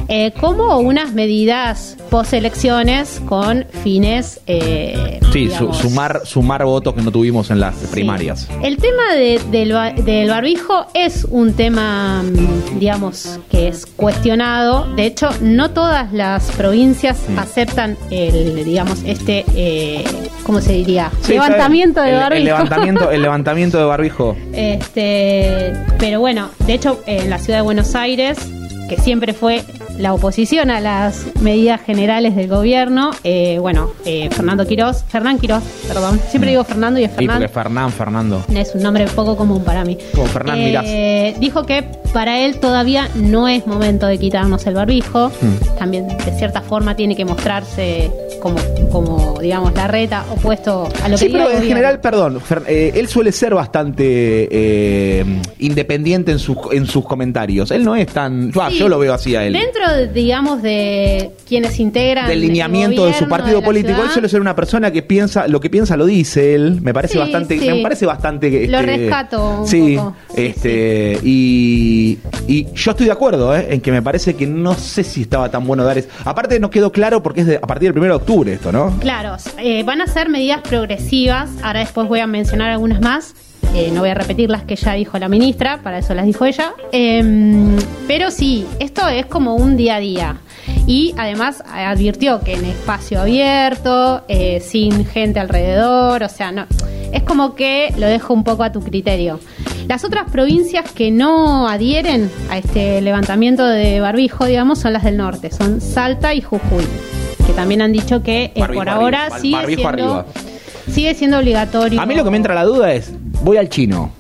eh, 0.08 0.32
como 0.40 0.78
unas 0.78 1.12
medidas 1.12 1.96
post 2.10 2.32
elecciones 2.34 3.20
con 3.26 3.64
fines 3.82 4.40
eh, 4.46 5.18
Sí, 5.32 5.48
su- 5.50 5.72
sumar, 5.72 6.20
sumar 6.24 6.64
votos 6.64 6.94
que 6.94 7.00
no 7.02 7.10
tuvimos 7.10 7.50
en 7.50 7.60
las 7.60 7.74
primarias. 7.90 8.48
el 8.62 8.76
tema 8.76 9.14
de- 9.14 9.40
del, 9.50 10.04
del 10.04 10.28
barbijo 10.28 10.86
es 10.94 11.24
un 11.30 11.54
tema, 11.54 12.22
mm, 12.22 12.78
digamos, 12.78 13.38
que 13.50 13.68
es 13.68 13.86
cuestionado. 13.86 14.86
De 14.94 15.06
hecho, 15.06 15.30
no 15.40 15.70
todas 15.70 16.12
las 16.12 16.50
provincias 16.52 17.18
Mm. 17.28 17.38
aceptan 17.38 17.96
el, 18.10 18.64
digamos, 18.64 19.02
este, 19.04 19.44
eh, 19.54 20.04
¿cómo 20.44 20.60
se 20.60 20.72
diría? 20.74 21.10
Sí, 21.22 21.32
levantamiento 21.32 22.00
de 22.00 22.06
bien. 22.08 22.16
el, 22.16 22.20
barbijo. 22.22 22.38
El 22.38 22.44
levantamiento, 22.44 23.10
el 23.10 23.22
levantamiento 23.22 23.78
de 23.78 23.84
barbijo. 23.84 24.36
Este, 24.52 25.72
pero 25.98 26.20
bueno, 26.20 26.50
de 26.66 26.74
hecho, 26.74 27.00
en 27.06 27.30
la 27.30 27.38
ciudad 27.38 27.58
de 27.60 27.62
Buenos 27.62 27.94
Aires, 27.94 28.38
que 28.94 29.00
siempre 29.00 29.32
fue 29.32 29.62
la 29.98 30.12
oposición 30.12 30.70
a 30.70 30.80
las 30.80 31.24
medidas 31.40 31.80
generales 31.80 32.36
del 32.36 32.48
gobierno, 32.48 33.10
eh, 33.24 33.58
bueno, 33.58 33.90
eh, 34.04 34.28
Fernando 34.30 34.66
Quirós, 34.66 35.04
Fernán 35.08 35.38
Quirós, 35.38 35.62
perdón, 35.88 36.20
siempre 36.28 36.50
digo 36.50 36.64
Fernando 36.64 36.98
y 37.00 37.04
es 37.04 37.12
Mm. 37.12 37.18
Sí, 37.18 37.26
porque 37.28 37.48
Fernán, 37.48 37.90
Fernando. 37.92 38.42
Es 38.54 38.74
un 38.74 38.82
nombre 38.82 39.06
poco 39.06 39.36
común 39.36 39.62
para 39.64 39.84
mí. 39.84 39.96
Como 40.14 40.26
Fernán 40.26 40.56
Eh, 40.58 41.34
Dijo 41.38 41.64
que 41.64 41.82
para 42.12 42.40
él 42.40 42.58
todavía 42.58 43.08
no 43.14 43.48
es 43.48 43.66
momento 43.66 44.06
de 44.06 44.18
quitarnos 44.18 44.66
el 44.66 44.74
barbijo. 44.74 45.28
Hmm. 45.28 45.76
También, 45.78 46.08
de 46.08 46.32
cierta 46.38 46.60
forma, 46.62 46.94
tiene 46.96 47.14
que 47.16 47.24
mostrarse 47.24 48.10
como, 48.40 48.56
como 48.90 49.38
digamos, 49.40 49.72
la 49.74 49.86
reta 49.88 50.24
opuesto 50.30 50.88
a 51.02 51.08
lo 51.08 51.16
Sí, 51.16 51.26
que 51.26 51.32
diga 51.32 51.46
pero 51.46 51.58
en 51.58 51.66
general, 51.68 52.00
perdón, 52.00 52.40
Fer- 52.40 52.64
eh, 52.66 52.92
él 52.94 53.08
suele 53.08 53.30
ser 53.32 53.54
bastante 53.54 54.48
eh, 54.50 55.24
independiente 55.58 56.32
en 56.32 56.38
sus, 56.38 56.56
en 56.72 56.86
sus 56.86 57.04
comentarios. 57.06 57.70
Él 57.70 57.84
no 57.84 57.94
es 57.96 58.06
tan... 58.08 58.52
Sí. 58.52 58.58
Yo 58.82 58.88
lo 58.88 58.98
veo 58.98 59.14
así 59.14 59.34
a 59.36 59.44
él. 59.46 59.52
Dentro, 59.52 59.92
de, 59.92 60.08
digamos, 60.08 60.62
de 60.62 61.30
quienes 61.48 61.78
integran. 61.80 62.26
del 62.28 62.42
el 62.42 62.48
lineamiento 62.48 63.06
de 63.06 63.14
su 63.14 63.28
partido 63.28 63.60
de 63.60 63.64
político. 63.64 64.02
Él 64.02 64.10
suele 64.10 64.28
ser 64.28 64.40
una 64.40 64.54
persona 64.56 64.90
que 64.90 65.02
piensa, 65.02 65.46
lo 65.48 65.60
que 65.60 65.70
piensa 65.70 65.96
lo 65.96 66.06
dice 66.06 66.54
él. 66.54 66.80
Me 66.82 66.92
parece 66.92 67.14
Sí, 67.14 67.18
bastante, 67.18 67.58
sí. 67.58 67.68
me 67.68 67.82
parece 67.82 68.06
bastante. 68.06 68.66
Lo 68.68 68.78
este, 68.78 68.96
rescato 68.96 69.60
un 69.60 69.66
sí, 69.66 69.94
poco. 69.96 70.16
Sí, 70.34 70.42
este, 70.42 71.18
y, 71.22 72.18
y 72.48 72.66
yo 72.74 72.90
estoy 72.92 73.06
de 73.06 73.12
acuerdo, 73.12 73.56
¿eh? 73.56 73.68
en 73.70 73.80
que 73.80 73.92
me 73.92 74.02
parece 74.02 74.34
que 74.34 74.46
no 74.46 74.74
sé 74.74 75.04
si 75.04 75.22
estaba 75.22 75.50
tan 75.50 75.66
bueno 75.66 75.84
dar. 75.84 75.98
es- 75.98 76.08
Aparte 76.24 76.58
no 76.60 76.70
quedó 76.70 76.90
claro 76.92 77.22
porque 77.22 77.42
es 77.42 77.46
de- 77.46 77.56
a 77.56 77.60
partir 77.66 77.92
del 77.92 77.98
1 77.98 78.06
de 78.08 78.16
octubre 78.16 78.52
esto, 78.52 78.72
¿no? 78.72 78.96
Claro, 79.00 79.36
eh, 79.58 79.82
van 79.84 80.00
a 80.00 80.06
ser 80.06 80.28
medidas 80.28 80.60
progresivas. 80.62 81.50
Ahora 81.62 81.80
después 81.80 82.08
voy 82.08 82.20
a 82.20 82.26
mencionar 82.26 82.70
algunas 82.70 83.00
más. 83.00 83.34
Eh, 83.74 83.90
no 83.90 84.00
voy 84.00 84.10
a 84.10 84.14
repetir 84.14 84.50
las 84.50 84.64
que 84.64 84.76
ya 84.76 84.92
dijo 84.92 85.18
la 85.18 85.28
ministra, 85.28 85.80
para 85.82 85.98
eso 85.98 86.14
las 86.14 86.26
dijo 86.26 86.44
ella. 86.44 86.74
Em, 86.92 87.76
pero 88.06 88.30
sí, 88.30 88.66
esto 88.78 89.08
es 89.08 89.26
como 89.26 89.54
un 89.56 89.76
día 89.76 89.96
a 89.96 90.00
día. 90.00 90.36
Y 90.86 91.14
además 91.16 91.62
advirtió 91.66 92.40
que 92.40 92.54
en 92.54 92.66
espacio 92.66 93.20
abierto, 93.20 94.24
eh, 94.28 94.60
sin 94.60 95.06
gente 95.06 95.40
alrededor, 95.40 96.22
o 96.22 96.28
sea, 96.28 96.52
no. 96.52 96.66
Es 97.12 97.22
como 97.22 97.54
que 97.54 97.92
lo 97.96 98.06
dejo 98.06 98.34
un 98.34 98.44
poco 98.44 98.62
a 98.62 98.72
tu 98.72 98.80
criterio. 98.80 99.40
Las 99.88 100.04
otras 100.04 100.30
provincias 100.30 100.90
que 100.92 101.10
no 101.10 101.68
adhieren 101.68 102.30
a 102.50 102.58
este 102.58 103.00
levantamiento 103.00 103.66
de 103.66 104.00
barbijo, 104.00 104.44
digamos, 104.46 104.78
son 104.80 104.92
las 104.92 105.02
del 105.02 105.16
norte, 105.16 105.50
son 105.50 105.80
Salta 105.80 106.34
y 106.34 106.40
Jujuy, 106.40 106.84
que 107.46 107.52
también 107.52 107.82
han 107.82 107.92
dicho 107.92 108.22
que 108.22 108.52
eh, 108.54 108.60
Barbijo 108.60 108.80
por 108.80 108.88
arriba, 108.88 109.02
ahora 109.02 109.28
barbijo 109.28 109.66
siendo, 109.66 109.88
arriba. 109.88 110.26
Sigue 110.90 111.14
siendo 111.14 111.38
obligatorio. 111.38 112.00
A 112.00 112.06
mí 112.06 112.14
lo 112.14 112.24
que 112.24 112.30
me 112.30 112.36
entra 112.36 112.54
la 112.54 112.64
duda 112.64 112.92
es, 112.94 113.12
voy 113.42 113.56
al 113.56 113.68
chino. 113.68 114.12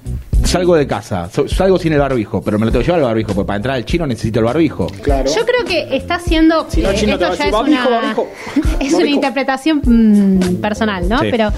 Salgo 0.44 0.74
de 0.74 0.86
casa, 0.88 1.30
salgo 1.46 1.78
sin 1.78 1.92
el 1.92 2.00
barbijo, 2.00 2.42
pero 2.42 2.58
me 2.58 2.66
lo 2.66 2.72
tengo 2.72 2.80
que 2.82 2.86
llevar 2.86 2.98
el 3.00 3.06
barbijo, 3.06 3.32
porque 3.32 3.46
para 3.46 3.56
entrar 3.58 3.76
al 3.76 3.84
chino 3.84 4.06
necesito 4.06 4.40
el 4.40 4.44
barbijo. 4.44 4.88
Claro. 5.02 5.30
Yo 5.32 5.46
creo 5.46 5.64
que 5.64 5.96
está 5.96 6.16
haciendo. 6.16 6.66
Si 6.68 6.82
no, 6.82 6.90
eh, 6.90 6.94
Chino 6.96 7.16
te 7.16 7.24
va 7.24 7.32
esto 7.32 7.44
a 7.44 7.50
ya 7.50 7.62
decir, 7.62 7.74
es 7.74 7.80
"Barbijo, 7.80 7.88
una, 7.88 8.00
barbijo, 8.00 8.26
es 8.80 8.88
una 8.88 8.96
barbijo". 8.98 9.14
interpretación 9.14 9.80
mm, 9.84 10.56
personal, 10.56 11.08
¿no? 11.08 11.20
Sí. 11.20 11.28
Pero 11.30 11.52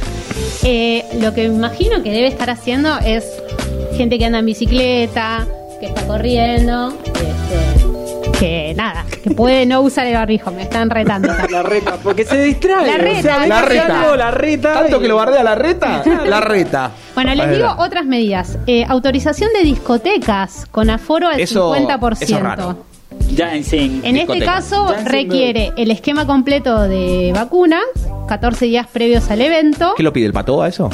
eh, 0.64 1.02
lo 1.20 1.32
que 1.34 1.48
me 1.48 1.54
imagino 1.56 2.02
que 2.02 2.12
debe 2.12 2.28
estar 2.28 2.50
haciendo 2.50 2.96
es 2.98 3.24
gente 3.96 4.18
que 4.18 4.26
anda 4.26 4.40
en 4.40 4.46
bicicleta, 4.46 5.46
que 5.80 5.86
está 5.86 6.06
corriendo, 6.06 6.94
este, 7.06 7.83
que 8.38 8.74
nada, 8.76 9.04
que 9.22 9.30
puede 9.30 9.66
no 9.66 9.80
usar 9.80 10.06
el 10.06 10.14
barbijo. 10.14 10.50
Me 10.50 10.62
están 10.62 10.90
retando. 10.90 11.32
La 11.50 11.62
reta, 11.62 11.96
porque 12.02 12.24
se 12.24 12.42
distrae. 12.42 12.86
La 12.86 12.98
reta, 12.98 13.18
o 13.18 13.22
sea, 13.22 13.46
la 13.46 13.62
reta. 13.62 14.00
algo, 14.02 14.16
la 14.16 14.30
reta. 14.30 14.74
Tanto 14.74 14.96
y- 14.98 15.00
que 15.00 15.08
lo 15.08 15.16
bardea 15.16 15.42
la 15.42 15.54
reta, 15.54 16.02
la 16.26 16.40
reta. 16.40 16.90
Bueno, 17.14 17.34
les 17.34 17.50
digo 17.50 17.74
otras 17.78 18.04
medidas. 18.06 18.58
Eh, 18.66 18.84
autorización 18.88 19.50
de 19.52 19.62
discotecas 19.64 20.66
con 20.70 20.90
aforo 20.90 21.28
al 21.28 21.40
Eso- 21.40 21.72
50%. 21.74 22.22
eso 22.24 22.36
es 22.36 22.42
raro. 22.42 22.84
Ya 23.32 23.54
en 23.54 23.64
sí. 23.64 24.00
En 24.02 24.16
este 24.16 24.32
Discoteca. 24.34 24.44
caso 24.54 24.92
Ya 24.92 25.00
en 25.00 25.06
requiere 25.06 25.72
el 25.76 25.90
esquema 25.90 26.26
completo 26.26 26.82
de 26.82 27.30
vacuna, 27.34 27.78
14 28.26 28.66
días 28.66 28.86
previos 28.88 29.30
al 29.30 29.40
evento. 29.40 29.94
¿Qué 29.96 30.02
lo 30.02 30.12
pide 30.12 30.26
el 30.26 30.32
pato 30.32 30.62
a 30.62 30.68
eso? 30.68 30.90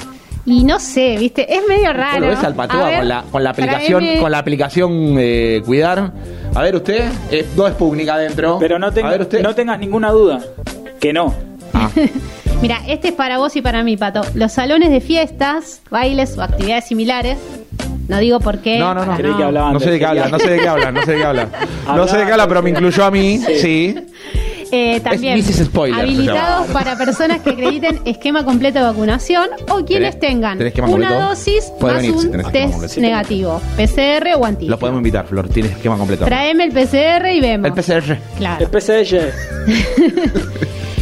Y 0.46 0.64
no 0.64 0.80
sé, 0.80 1.16
¿viste? 1.18 1.54
Es 1.54 1.62
medio 1.68 1.92
raro. 1.92 2.20
¿Lo 2.20 2.28
ves 2.28 2.42
al 2.42 2.54
Patoa 2.54 2.96
con 2.96 3.08
la, 3.08 3.24
con 3.30 3.44
la 3.44 3.50
aplicación, 3.50 4.04
con 4.20 4.30
la 4.30 4.38
aplicación 4.38 5.16
eh, 5.18 5.62
Cuidar? 5.66 6.12
A 6.54 6.62
ver 6.62 6.76
usted, 6.76 7.10
eh, 7.30 7.46
no 7.56 7.66
es 7.66 7.74
pública 7.74 8.14
adentro. 8.14 8.58
Pero 8.58 8.78
no, 8.78 8.92
tenga- 8.92 9.10
ver 9.10 9.22
usted. 9.22 9.42
no 9.42 9.54
tengas 9.54 9.78
ninguna 9.78 10.10
duda. 10.10 10.40
Que 11.00 11.12
no. 11.12 11.34
Ah, 11.72 11.88
Mira, 12.62 12.80
este 12.88 13.08
es 13.08 13.14
para 13.14 13.38
vos 13.38 13.56
y 13.56 13.62
para 13.62 13.82
mí, 13.82 13.96
Pato. 13.96 14.20
Los 14.34 14.52
salones 14.52 14.90
de 14.90 15.00
fiestas, 15.00 15.80
bailes 15.90 16.36
o 16.36 16.42
actividades 16.42 16.86
similares. 16.86 17.38
No 18.08 18.18
digo 18.18 18.40
por 18.40 18.58
qué. 18.58 18.78
No, 18.78 18.92
no, 18.92 19.04
no. 19.06 19.16
Creí 19.16 19.32
que 19.34 19.44
hablaban 19.44 19.72
no 19.72 19.80
sé 19.80 19.90
de 19.92 19.98
qué 20.00 20.04
habla, 20.06 20.28
no 20.28 20.38
sé 20.38 20.50
de 20.50 20.58
qué 20.58 20.68
habla, 20.68 20.90
no 20.90 21.02
sé 21.02 21.12
de 21.12 21.18
qué 21.18 21.24
habla. 21.24 21.48
No 21.94 22.06
sé 22.08 22.18
de 22.18 22.26
qué 22.26 22.32
habla, 22.32 22.46
pero 22.48 22.62
me 22.62 22.70
incluyó 22.70 23.04
a 23.04 23.10
mí, 23.10 23.38
sí. 23.60 23.94
Eh, 24.72 25.00
también 25.00 25.38
Es. 25.38 25.46
Spoiler, 25.64 26.00
habilitados 26.00 26.66
para 26.68 26.96
personas 26.96 27.40
que 27.40 27.50
acrediten 27.50 28.00
esquema 28.04 28.44
completo 28.44 28.78
de 28.78 28.84
vacunación 28.84 29.48
o 29.70 29.84
quienes 29.84 30.16
¿Tenés- 30.16 30.20
tengan 30.20 30.58
tenés 30.58 30.74
una 30.78 30.86
completo? 30.86 31.20
dosis 31.20 31.64
Puede 31.78 31.94
más 31.94 32.02
venir 32.02 32.16
un 32.16 32.30
tenés 32.30 32.52
test 32.52 32.96
negativo, 32.98 33.60
PCR 33.76 34.34
o 34.36 34.44
antígeno. 34.44 34.70
Lo 34.76 34.78
podemos 34.78 34.98
invitar, 35.00 35.26
Flor, 35.26 35.48
tiene 35.48 35.68
esquema 35.70 35.96
completo. 35.96 36.24
Traeme 36.24 36.64
el 36.64 36.72
PCR 36.72 37.26
y 37.34 37.40
vemos. 37.40 37.66
El 37.66 37.72
PCR. 37.74 38.18
Claro. 38.38 38.66
El 38.70 38.80
PSL. 38.80 39.32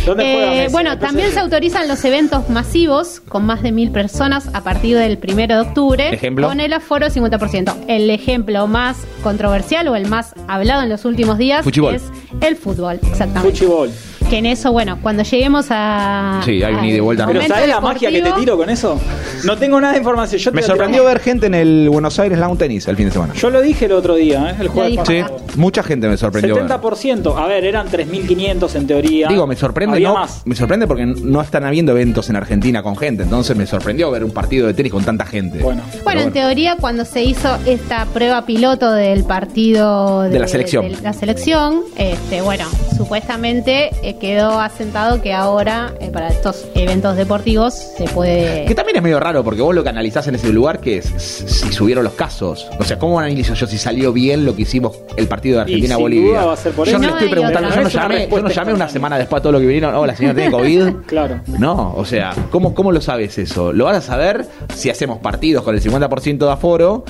¿Dónde 0.07 0.65
Eh, 0.65 0.69
bueno, 0.71 0.99
también 0.99 1.31
se 1.33 1.41
autorizan 1.41 1.87
los 1.87 2.03
eventos 2.07 2.49
masivos 2.49 3.21
con 3.29 3.45
más 3.45 3.63
de 3.63 3.73
mil 3.73 3.91
personas 3.91 4.49
a 4.55 4.63
partir 4.63 4.97
del 4.97 5.19
primero 5.19 5.57
de 5.57 5.61
octubre 5.69 6.15
Ejemplo. 6.15 6.49
con 6.49 6.61
el 6.61 6.73
aforo 6.73 7.09
50%. 7.09 7.75
El 7.89 8.09
ejemplo 8.09 8.67
más 8.67 8.97
controversial 9.23 9.87
o 9.89 9.97
el 9.97 10.09
más 10.09 10.33
hablado 10.47 10.83
en 10.83 10.89
los 10.89 11.05
últimos 11.05 11.37
días 11.37 11.63
Fuchibol. 11.63 11.95
es 11.97 12.05
el 12.41 12.57
fútbol, 12.57 13.01
exactamente. 13.03 13.58
Fuchibol. 13.59 14.18
Que 14.29 14.37
en 14.39 14.47
eso, 14.47 14.73
bueno, 14.73 14.99
cuando 15.03 15.23
lleguemos 15.23 15.67
a. 15.71 16.43
Sí, 16.45 16.63
hay 16.63 16.75
un 16.75 16.85
ida 16.85 16.97
y 16.99 17.01
vuelta. 17.01 17.27
Pero 17.27 17.41
¿sabes 17.47 17.69
la 17.69 17.81
magia 17.81 18.11
que 18.11 18.21
te 18.21 18.33
tiro 18.33 18.57
con 18.59 18.69
eso? 18.69 19.01
No 19.45 19.57
tengo 19.57 19.81
nada 19.81 19.95
de 19.95 19.99
información. 20.01 20.39
Yo 20.39 20.51
te 20.51 20.57
Me 20.57 20.63
sorprendió 20.63 21.03
ver 21.05 21.21
gente 21.21 21.47
en 21.47 21.55
el 21.55 21.89
Buenos 21.89 22.19
Aires 22.19 22.39
Lawn 22.39 22.59
Tennis 22.59 22.87
el 22.89 22.97
fin 22.97 23.07
de 23.07 23.13
semana. 23.13 23.33
Yo 23.35 23.49
lo 23.49 23.63
dije 23.63 23.87
el 23.87 23.93
otro 23.93 24.17
día, 24.17 24.51
¿eh? 24.51 24.57
el 24.61 24.69
jueves 24.69 24.93
dijo. 24.93 25.07
Sí, 25.07 25.23
pasado. 25.23 25.41
mucha 25.57 25.83
gente 25.83 26.09
me 26.09 26.17
sorprendió. 26.19 26.55
ver. 26.57 26.67
70%. 26.67 27.37
A 27.43 27.47
ver, 27.47 27.65
eran 27.65 27.89
3.500 27.89 28.75
en 28.77 28.87
teoría. 28.87 29.29
Digo, 29.29 29.47
me 29.47 29.57
sorprende, 29.57 29.97
Había 29.97 30.09
no, 30.09 30.15
más. 30.15 30.43
me 30.45 30.55
sorprende 30.55 30.87
porque 30.87 31.07
no 31.07 31.41
están 31.41 31.65
habiendo 31.65 31.93
eventos 31.93 32.29
en 32.29 32.37
Argentina 32.37 32.83
con 32.83 32.97
gente, 32.97 33.23
entonces 33.23 33.57
me 33.57 33.67
sorprendió 33.67 34.11
ver 34.11 34.25
un 34.25 34.31
partido 34.33 34.67
de 34.67 34.75
tenis 34.75 34.93
con 34.93 35.05
tanta 35.05 35.25
gente. 35.25 35.61
Bueno. 35.61 35.83
Bueno, 36.05 36.21
en 36.21 36.33
teoría, 36.33 36.77
cuando 36.79 37.05
se 37.07 37.23
hizo 37.25 37.57
esta 37.65 38.05
prueba 38.13 38.45
piloto 38.45 38.93
del 38.93 39.25
partido 39.25 40.23
De 40.23 40.39
la 40.39 40.49
selección. 40.49 40.87
de 40.87 41.01
la 41.01 41.13
selección, 41.15 41.81
este, 41.97 42.43
bueno, 42.43 42.65
supuestamente 42.97 43.91
eh, 44.03 44.17
quedó 44.19 44.61
asentado 44.61 45.23
que 45.23 45.33
ahora 45.33 45.95
eh, 46.01 46.11
para 46.11 46.29
estos 46.29 46.67
eventos 46.75 47.17
deportivos 47.17 47.75
se 47.75 48.05
puede... 48.05 48.65
Que 48.67 48.75
también 48.75 48.97
es 48.97 49.03
medio 49.03 49.21
raro, 49.21 49.45
porque 49.45 49.63
vos 49.63 49.75
lo 49.75 49.83
que 49.83 49.89
analizás 49.89 50.27
en 50.29 50.35
ese 50.35 50.53
lugar, 50.53 50.81
que 50.81 50.99
es 50.99 51.07
si 51.07 51.73
subieron 51.73 52.05
los 52.05 52.15
casos. 52.15 52.69
O 52.79 52.85
sea, 52.85 52.99
¿cómo 52.99 53.19
analizo 53.19 53.55
yo 53.55 53.67
si 53.67 53.79
salió 53.79 54.13
bien 54.13 54.45
lo 54.45 54.55
que 54.55 54.63
hicimos 54.63 54.99
el 55.17 55.29
partido 55.29 55.57
de 55.57 55.63
Argentina-Bolivia? 55.63 56.43
Yo 56.43 56.75
no 56.77 56.85
le 56.85 56.99
No 56.99 57.09
estoy 57.15 57.29
preguntando, 57.29 57.71
yo 57.71 57.83
no 57.83 57.89
llamé, 57.89 58.29
yo 58.29 58.43
no 58.43 58.49
llamé 58.49 58.73
una 58.75 58.89
semana 58.89 59.19
después 59.19 59.41
a 59.41 59.43
todo 59.43 59.53
lo 59.53 59.61
que 59.61 59.67
vinieron. 59.67 59.95
Hola, 59.95 60.15
señor, 60.15 60.35
¿tiene 60.35 60.51
COVID? 60.51 60.89
Claro. 61.07 61.41
No, 61.47 61.95
o 61.97 62.05
sea, 62.05 62.35
¿cómo, 62.51 62.75
¿cómo 62.75 62.93
lo 62.93 63.01
sabes 63.01 63.39
eso? 63.39 63.73
Lo 63.73 63.85
vas 63.85 63.97
a 63.97 64.03
saber 64.03 64.47
si 64.75 64.91
hacemos 64.91 65.19
partidos 65.19 65.65
con 65.65 65.75
el 65.75 65.83
50% 65.83 66.39
de 66.39 66.51
aforo 66.51 67.05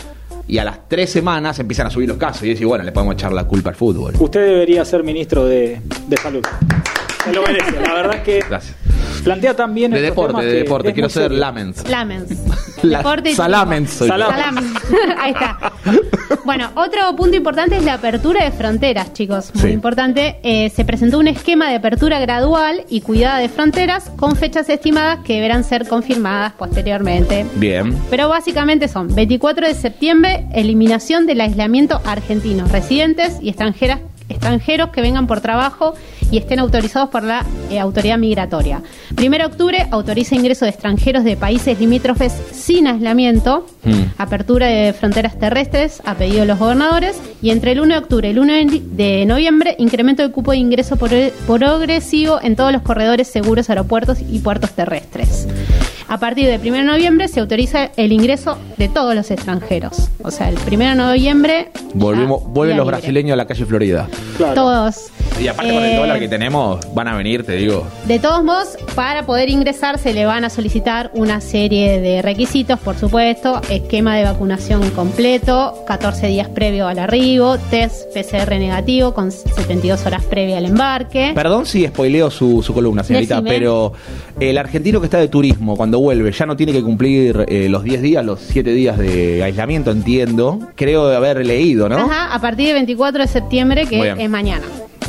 y 0.46 0.58
a 0.58 0.64
las 0.64 0.88
tres 0.88 1.10
semanas 1.10 1.58
empiezan 1.58 1.86
a 1.86 1.90
subir 1.90 2.08
los 2.08 2.16
casos 2.16 2.42
y 2.44 2.48
decir, 2.50 2.66
bueno, 2.66 2.84
le 2.84 2.92
podemos 2.92 3.14
echar 3.14 3.32
la 3.32 3.44
culpa 3.44 3.70
al 3.70 3.76
fútbol. 3.76 4.14
Usted 4.18 4.46
debería 4.46 4.84
ser 4.84 5.04
ministro 5.04 5.44
de, 5.44 5.80
de 6.06 6.16
salud. 6.16 6.42
Se 7.28 7.34
lo 7.34 7.42
merece. 7.42 7.80
La 7.80 7.94
verdad 7.94 8.16
es 8.16 8.22
que 8.22 8.44
Gracias. 8.48 8.76
plantea 9.24 9.54
tan 9.54 9.74
bien 9.74 9.90
De 9.90 10.00
deporte, 10.00 10.44
de 10.44 10.52
deporte. 10.52 10.92
Quiero 10.92 11.08
ser. 11.08 11.30
Lamens. 11.32 11.88
Lamens. 11.88 12.30
La- 12.82 12.98
Deporte 12.98 13.30
y 13.30 13.34
Salamens 13.34 13.90
soy 13.90 14.08
yo. 14.08 14.14
turismo. 14.14 14.30
Salamens. 14.36 14.72
Ahí 15.20 15.32
está. 15.32 15.72
Bueno, 16.44 16.70
otro 16.76 17.14
punto 17.16 17.36
importante 17.36 17.76
es 17.76 17.82
la 17.84 17.94
apertura 17.94 18.44
de 18.44 18.52
fronteras, 18.52 19.12
chicos. 19.12 19.50
Muy 19.54 19.62
Sí. 19.64 19.68
importante. 19.70 20.38
Eh, 20.44 20.70
se 20.70 20.84
presentó 20.84 21.18
un 21.18 21.26
esquema 21.26 21.68
de 21.68 21.74
apertura 21.76 22.20
gradual 22.20 22.84
y 22.88 23.00
cuidada 23.00 23.38
de 23.38 23.48
fronteras 23.48 24.10
con 24.16 24.36
fechas 24.36 24.68
estimadas 24.68 25.18
que 25.24 25.34
deberán 25.34 25.64
ser 25.64 25.88
confirmadas 25.88 26.52
posteriormente. 26.52 27.44
Bien. 27.56 27.94
Pero 28.10 28.28
básicamente 28.28 28.86
son 28.86 29.12
24 29.12 29.66
de 29.66 29.74
septiembre, 29.74 30.46
eliminación 30.54 31.26
del 31.26 31.40
aislamiento 31.40 32.00
argentino, 32.06 32.64
residentes 32.68 33.38
y 33.42 33.48
extranjeras, 33.48 33.98
extranjeros 34.28 34.90
que 34.90 35.00
vengan 35.00 35.26
por 35.26 35.40
trabajo 35.40 35.94
y 36.30 36.36
estén 36.38 36.58
autorizados 36.58 37.08
por 37.08 37.22
la 37.22 37.44
eh, 37.70 37.78
autoridad 37.80 38.18
migratoria. 38.18 38.82
1 39.16 39.30
de 39.38 39.44
octubre, 39.44 39.86
autoriza 39.90 40.34
ingreso 40.34 40.64
de 40.66 40.70
extranjeros 40.70 41.24
de 41.24 41.36
países 41.36 41.78
limítrofes 41.80 42.32
sin 42.52 42.86
aislamiento, 42.86 43.66
Mm. 43.84 44.02
apertura 44.18 44.66
de 44.66 44.92
fronteras 44.92 45.38
terrestres 45.38 46.02
a 46.04 46.14
pedido 46.14 46.40
de 46.40 46.46
los 46.46 46.58
gobernadores 46.58 47.18
y 47.40 47.50
entre 47.50 47.72
el 47.72 47.80
1 47.80 47.94
de 47.94 47.98
octubre 48.00 48.28
y 48.28 48.30
el 48.32 48.38
1 48.38 48.52
de 48.96 49.24
noviembre, 49.24 49.76
incremento 49.78 50.22
del 50.22 50.32
cupo 50.32 50.50
de 50.50 50.58
ingreso 50.58 50.96
por- 50.96 51.10
progresivo 51.46 52.38
en 52.42 52.56
todos 52.56 52.72
los 52.72 52.82
corredores 52.82 53.28
seguros, 53.28 53.70
aeropuertos 53.70 54.18
y 54.20 54.40
puertos 54.40 54.72
terrestres. 54.72 55.46
A 56.08 56.18
partir 56.18 56.46
del 56.46 56.60
1 56.60 56.72
de 56.78 56.84
noviembre 56.84 57.28
se 57.28 57.40
autoriza 57.40 57.90
el 57.96 58.12
ingreso 58.12 58.56
de 58.78 58.88
todos 58.88 59.14
los 59.14 59.30
extranjeros. 59.30 60.08
O 60.22 60.30
sea, 60.30 60.48
el 60.48 60.56
1 60.56 60.78
de 60.88 60.94
noviembre. 60.94 61.68
Volvimos, 61.94 62.42
ya, 62.42 62.48
vuelven 62.48 62.76
los 62.78 62.86
libre. 62.86 62.96
brasileños 62.98 63.32
a 63.34 63.36
la 63.36 63.46
calle 63.46 63.64
Florida. 63.66 64.08
Claro. 64.38 64.54
Todos. 64.54 64.96
Y 65.40 65.46
aparte 65.46 65.72
con 65.72 65.84
el 65.84 65.92
Eh, 65.92 65.96
dólar 65.96 66.18
que 66.18 66.26
tenemos, 66.28 66.80
van 66.94 67.06
a 67.08 67.14
venir, 67.16 67.44
te 67.44 67.52
digo. 67.52 67.86
De 68.06 68.18
todos 68.18 68.42
modos, 68.42 68.76
para 68.96 69.24
poder 69.26 69.50
ingresar 69.50 69.98
se 69.98 70.12
le 70.12 70.24
van 70.24 70.44
a 70.44 70.50
solicitar 70.50 71.10
una 71.14 71.40
serie 71.40 72.00
de 72.00 72.22
requisitos, 72.22 72.80
por 72.80 72.96
supuesto, 72.96 73.60
esquema 73.70 74.16
de 74.16 74.24
vacunación 74.24 74.90
completo, 74.90 75.84
14 75.86 76.26
días 76.28 76.48
previo 76.48 76.88
al 76.88 76.98
arribo, 76.98 77.56
test 77.70 78.12
PCR 78.14 78.50
negativo 78.58 79.14
con 79.14 79.30
72 79.30 80.06
horas 80.06 80.24
previa 80.24 80.58
al 80.58 80.64
embarque. 80.64 81.30
Perdón 81.34 81.66
si 81.66 81.86
spoileo 81.86 82.30
su, 82.30 82.62
su 82.64 82.72
columna, 82.74 83.04
señorita, 83.04 83.36
Decime. 83.36 83.50
pero 83.50 83.92
el 84.40 84.58
argentino 84.58 84.98
que 85.00 85.06
está 85.06 85.18
de 85.18 85.28
turismo, 85.28 85.76
cuando 85.76 85.97
vuelve, 85.98 86.32
ya 86.32 86.46
no 86.46 86.56
tiene 86.56 86.72
que 86.72 86.82
cumplir 86.82 87.44
eh, 87.48 87.68
los 87.68 87.82
10 87.84 88.02
días, 88.02 88.24
los 88.24 88.40
7 88.40 88.70
días 88.72 88.98
de 88.98 89.42
aislamiento, 89.42 89.90
entiendo. 89.90 90.58
Creo 90.74 91.08
de 91.08 91.16
haber 91.16 91.44
leído, 91.46 91.88
¿no? 91.88 91.96
Ajá, 91.96 92.34
a 92.34 92.40
partir 92.40 92.66
del 92.66 92.74
24 92.76 93.22
de 93.22 93.28
septiembre, 93.28 93.86
que 93.86 94.14
es 94.18 94.30
mañana. 94.30 94.64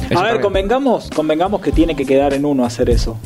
Eso 0.10 0.20
A 0.20 0.24
ver, 0.24 0.32
también. 0.34 0.42
convengamos, 0.42 1.10
convengamos 1.16 1.62
que 1.62 1.72
tiene 1.72 1.96
que 1.96 2.06
quedar 2.06 2.34
en 2.34 2.46
uno 2.46 2.66
hacer 2.66 2.90
eso. 2.90 3.18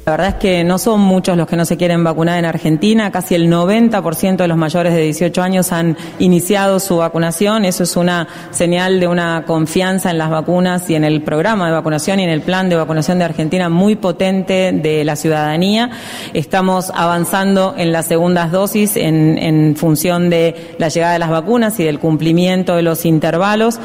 La 0.09 0.13
verdad 0.13 0.29
es 0.29 0.35
que 0.37 0.65
no 0.65 0.79
son 0.79 1.01
muchos 1.03 1.37
los 1.37 1.47
que 1.47 1.55
no 1.55 1.67
se 1.67 1.77
quieren 1.77 2.03
vacunar 2.03 2.39
en 2.39 2.47
Argentina, 2.47 3.11
casi 3.13 3.35
el 3.35 3.53
90% 3.53 4.37
de 4.39 4.49
los 4.49 4.57
mayores 4.57 4.95
de 4.95 5.03
18 5.03 5.43
años 5.43 5.71
han 5.71 5.99
iniciado 6.19 6.81
su 6.81 6.97
vacunación, 6.97 7.67
eso 7.67 7.83
es 7.83 7.95
una 7.95 8.27
señal 8.51 9.01
de 9.01 9.07
una 9.07 9.45
confianza 9.47 10.11
en 10.11 10.17
las 10.17 10.31
vacunas 10.31 10.89
y 10.89 10.95
en 10.95 11.05
el 11.05 11.21
programa 11.21 11.67
de 11.67 11.73
vacunación 11.75 12.21
y 12.21 12.25
en 12.25 12.31
el 12.31 12.41
plan 12.41 12.71
de 12.71 12.77
vacunación 12.77 13.19
de 13.19 13.27
Argentina 13.27 13.69
muy 13.69 13.97
potente 13.97 14.73
de 14.73 15.05
la 15.05 15.15
ciudadanía. 15.15 15.91
Estamos 16.33 16.91
avanzando 16.95 17.75
en 17.77 17.93
las 17.93 18.07
segundas 18.07 18.51
dosis 18.51 18.97
en, 18.97 19.37
en 19.37 19.77
función 19.77 20.31
de 20.31 20.75
la 20.79 20.89
llegada 20.89 21.13
de 21.13 21.19
las 21.19 21.29
vacunas 21.29 21.79
y 21.81 21.85
del 21.85 21.99
cumplimiento 21.99 22.77
de 22.77 22.81
los 22.83 23.05
intervalos. 23.05 23.79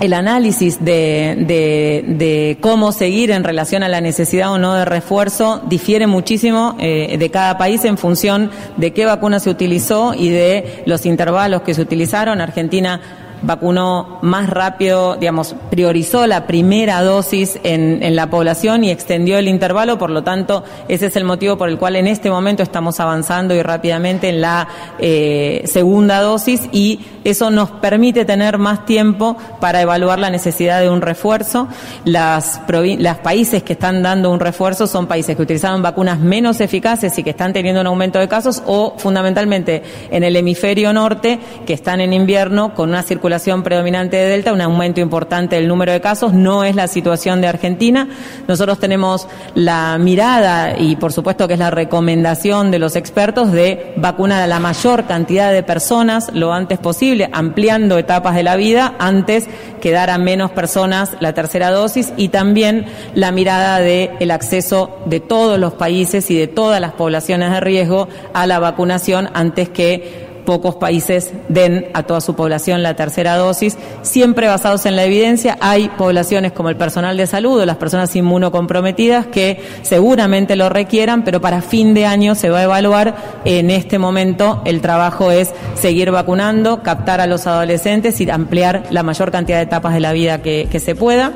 El 0.00 0.14
análisis 0.14 0.82
de, 0.82 1.36
de- 1.46 2.02
de 2.16 2.56
cómo 2.62 2.92
seguir 2.92 3.30
en 3.30 3.44
relación 3.44 3.82
a 3.82 3.90
la 3.90 4.00
necesidad 4.00 4.52
o 4.52 4.58
no 4.58 4.72
de 4.72 4.86
refuerzo 4.86 5.64
difiere 5.66 6.06
muchísimo 6.06 6.76
eh, 6.78 7.16
de 7.18 7.30
cada 7.30 7.58
país 7.58 7.84
en 7.84 7.98
función 7.98 8.50
de 8.76 8.92
qué 8.92 9.04
vacuna 9.04 9.40
se 9.40 9.50
utilizó 9.50 10.14
y 10.14 10.28
de 10.28 10.82
los 10.86 11.06
intervalos 11.06 11.62
que 11.62 11.74
se 11.74 11.82
utilizaron. 11.82 12.40
Argentina 12.40 13.25
vacunó 13.42 14.18
más 14.22 14.48
rápido, 14.48 15.16
digamos, 15.16 15.54
priorizó 15.70 16.26
la 16.26 16.46
primera 16.46 17.02
dosis 17.02 17.58
en, 17.62 18.16
la 18.16 18.30
población 18.30 18.84
y 18.84 18.90
extendió 18.90 19.38
el 19.38 19.48
intervalo, 19.48 19.98
por 19.98 20.10
lo 20.10 20.22
tanto, 20.22 20.64
ese 20.88 21.06
es 21.06 21.16
el 21.16 21.24
motivo 21.24 21.56
por 21.58 21.68
el 21.68 21.78
cual 21.78 21.96
en 21.96 22.06
este 22.06 22.30
momento 22.30 22.62
estamos 22.62 22.98
avanzando 23.00 23.54
y 23.54 23.62
rápidamente 23.62 24.28
en 24.28 24.40
la 24.40 24.68
eh, 24.98 25.62
segunda 25.66 26.20
dosis 26.20 26.68
y 26.72 27.00
eso 27.24 27.50
nos 27.50 27.70
permite 27.70 28.24
tener 28.24 28.58
más 28.58 28.86
tiempo 28.86 29.36
para 29.60 29.82
evaluar 29.82 30.18
la 30.18 30.30
necesidad 30.30 30.80
de 30.80 30.88
un 30.88 31.02
refuerzo. 31.02 31.68
Las, 32.04 32.60
las 32.98 33.18
países 33.18 33.62
que 33.62 33.74
están 33.74 34.02
dando 34.02 34.30
un 34.30 34.40
refuerzo 34.40 34.86
son 34.86 35.06
países 35.06 35.36
que 35.36 35.42
utilizaron 35.42 35.82
vacunas 35.82 36.20
menos 36.20 36.60
eficaces 36.60 37.18
y 37.18 37.22
que 37.22 37.30
están 37.30 37.52
teniendo 37.52 37.80
un 37.80 37.88
aumento 37.88 38.18
de 38.18 38.28
casos 38.28 38.62
o 38.66 38.94
fundamentalmente 38.96 39.82
en 40.10 40.22
el 40.24 40.36
hemisferio 40.36 40.92
norte 40.92 41.38
que 41.66 41.72
están 41.72 42.00
en 42.00 42.12
invierno 42.12 42.74
con 42.74 42.90
una 42.90 43.02
circulación 43.02 43.25
predominante 43.62 44.16
de 44.16 44.28
Delta, 44.28 44.52
un 44.52 44.60
aumento 44.60 45.00
importante 45.00 45.56
del 45.56 45.68
número 45.68 45.92
de 45.92 46.00
casos. 46.00 46.32
No 46.32 46.64
es 46.64 46.74
la 46.74 46.88
situación 46.88 47.40
de 47.40 47.48
Argentina. 47.48 48.08
Nosotros 48.48 48.78
tenemos 48.78 49.28
la 49.54 49.98
mirada 49.98 50.78
y 50.78 50.96
por 50.96 51.12
supuesto 51.12 51.48
que 51.48 51.54
es 51.54 51.58
la 51.58 51.70
recomendación 51.70 52.70
de 52.70 52.78
los 52.78 52.96
expertos 52.96 53.52
de 53.52 53.94
vacunar 53.96 54.42
a 54.42 54.46
la 54.46 54.60
mayor 54.60 55.06
cantidad 55.06 55.52
de 55.52 55.62
personas 55.62 56.30
lo 56.32 56.52
antes 56.52 56.78
posible, 56.78 57.28
ampliando 57.32 57.98
etapas 57.98 58.34
de 58.34 58.42
la 58.42 58.56
vida 58.56 58.94
antes 58.98 59.48
que 59.80 59.90
dar 59.90 60.10
a 60.10 60.18
menos 60.18 60.50
personas 60.50 61.16
la 61.20 61.32
tercera 61.32 61.70
dosis 61.70 62.12
y 62.16 62.28
también 62.28 62.86
la 63.14 63.32
mirada 63.32 63.78
de 63.80 64.10
el 64.20 64.30
acceso 64.30 64.98
de 65.06 65.20
todos 65.20 65.58
los 65.58 65.74
países 65.74 66.30
y 66.30 66.38
de 66.38 66.46
todas 66.46 66.80
las 66.80 66.92
poblaciones 66.92 67.50
de 67.50 67.60
riesgo 67.60 68.08
a 68.34 68.46
la 68.46 68.58
vacunación 68.58 69.28
antes 69.34 69.68
que 69.68 70.25
pocos 70.46 70.76
países 70.76 71.32
den 71.50 71.88
a 71.92 72.04
toda 72.04 72.22
su 72.22 72.34
población 72.34 72.82
la 72.82 72.96
tercera 72.96 73.36
dosis, 73.36 73.76
siempre 74.00 74.48
basados 74.48 74.86
en 74.86 74.96
la 74.96 75.04
evidencia. 75.04 75.58
Hay 75.60 75.90
poblaciones 75.90 76.52
como 76.52 76.70
el 76.70 76.76
personal 76.76 77.18
de 77.18 77.26
salud 77.26 77.60
o 77.60 77.66
las 77.66 77.76
personas 77.76 78.16
inmunocomprometidas 78.16 79.26
que 79.26 79.60
seguramente 79.82 80.56
lo 80.56 80.70
requieran, 80.70 81.22
pero 81.22 81.42
para 81.42 81.60
fin 81.60 81.92
de 81.92 82.06
año 82.06 82.34
se 82.34 82.48
va 82.48 82.60
a 82.60 82.62
evaluar. 82.62 83.16
En 83.44 83.70
este 83.70 83.98
momento 83.98 84.62
el 84.64 84.80
trabajo 84.80 85.30
es 85.30 85.52
seguir 85.74 86.10
vacunando, 86.10 86.82
captar 86.82 87.20
a 87.20 87.26
los 87.26 87.46
adolescentes 87.46 88.18
y 88.20 88.30
ampliar 88.30 88.84
la 88.90 89.02
mayor 89.02 89.30
cantidad 89.30 89.58
de 89.58 89.64
etapas 89.64 89.92
de 89.92 90.00
la 90.00 90.12
vida 90.12 90.40
que, 90.40 90.76
se 90.76 90.94
pueda. 90.94 91.32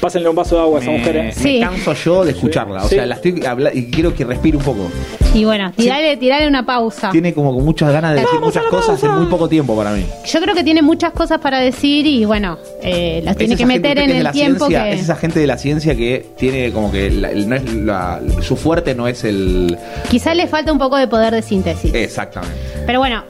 Pásenle 0.00 0.28
un 0.30 0.36
vaso 0.36 0.56
de 0.56 0.62
agua 0.62 0.78
a 0.78 0.82
esa 0.82 0.90
Me, 0.90 0.98
mujer. 0.98 1.16
¿eh? 1.16 1.22
me 1.24 1.32
Sí. 1.32 1.60
canso 1.60 1.92
yo 1.92 2.24
de 2.24 2.30
escucharla. 2.32 2.84
O 2.84 2.88
Sí. 2.88 2.94
sea, 2.94 3.06
la 3.06 3.16
estoy 3.16 3.44
habla- 3.44 3.70
y 3.74 3.84
quiero 3.90 4.14
que 4.14 4.24
respire 4.24 4.56
un 4.56 4.62
poco. 4.62 4.88
Y 5.34 5.44
bueno, 5.44 5.70
tirale, 5.76 6.16
tirale 6.16 6.48
una 6.48 6.64
pausa. 6.64 7.10
Tiene 7.10 7.34
como 7.34 7.52
muchas 7.52 7.92
ganas 7.92 8.14
de 8.14 8.22
decir 8.22 8.40
muchas 8.40 8.64
cosas 8.64 9.02
en 9.04 9.12
muy 9.14 9.26
poco 9.26 9.48
tiempo 9.48 9.76
para 9.76 9.90
mí. 9.92 10.04
Yo 10.26 10.40
creo 10.40 10.54
que 10.54 10.64
tiene 10.64 10.80
muchas 10.82 11.12
cosas 11.12 11.38
para 11.38 11.58
decir 11.60 12.06
y 12.06 12.24
bueno, 12.24 12.58
eh, 12.82 13.20
las 13.24 13.36
tiene 13.36 13.54
Es 13.54 13.58
que 13.58 13.64
esa 13.64 13.72
gente 13.72 13.88
meter 13.88 14.04
en 14.10 14.16
el 14.16 14.24
la 14.24 14.32
tiempo 14.32 14.66
ciencia, 14.66 14.84
que... 14.90 14.92
Es 14.94 15.00
esa 15.02 15.16
gente 15.16 15.38
de 15.38 15.46
la 15.46 15.58
ciencia 15.58 15.94
que 15.94 16.26
tiene 16.38 16.72
como 16.72 16.90
que 16.90 17.10
la- 17.10 17.30
el- 17.30 17.48
no 17.48 17.54
es 17.56 17.74
la- 17.74 18.20
su 18.40 18.56
fuerte 18.56 18.94
no 18.94 19.06
es 19.06 19.22
el... 19.24 19.76
Quizás 20.10 20.34
le 20.34 20.46
falta 20.46 20.72
un 20.72 20.78
poco 20.78 20.96
de 20.96 21.06
poder 21.08 21.34
de 21.34 21.42
síntesis. 21.42 21.92
Exactamente. 21.94 22.56
Pero 22.86 22.98
bueno, 23.00 23.22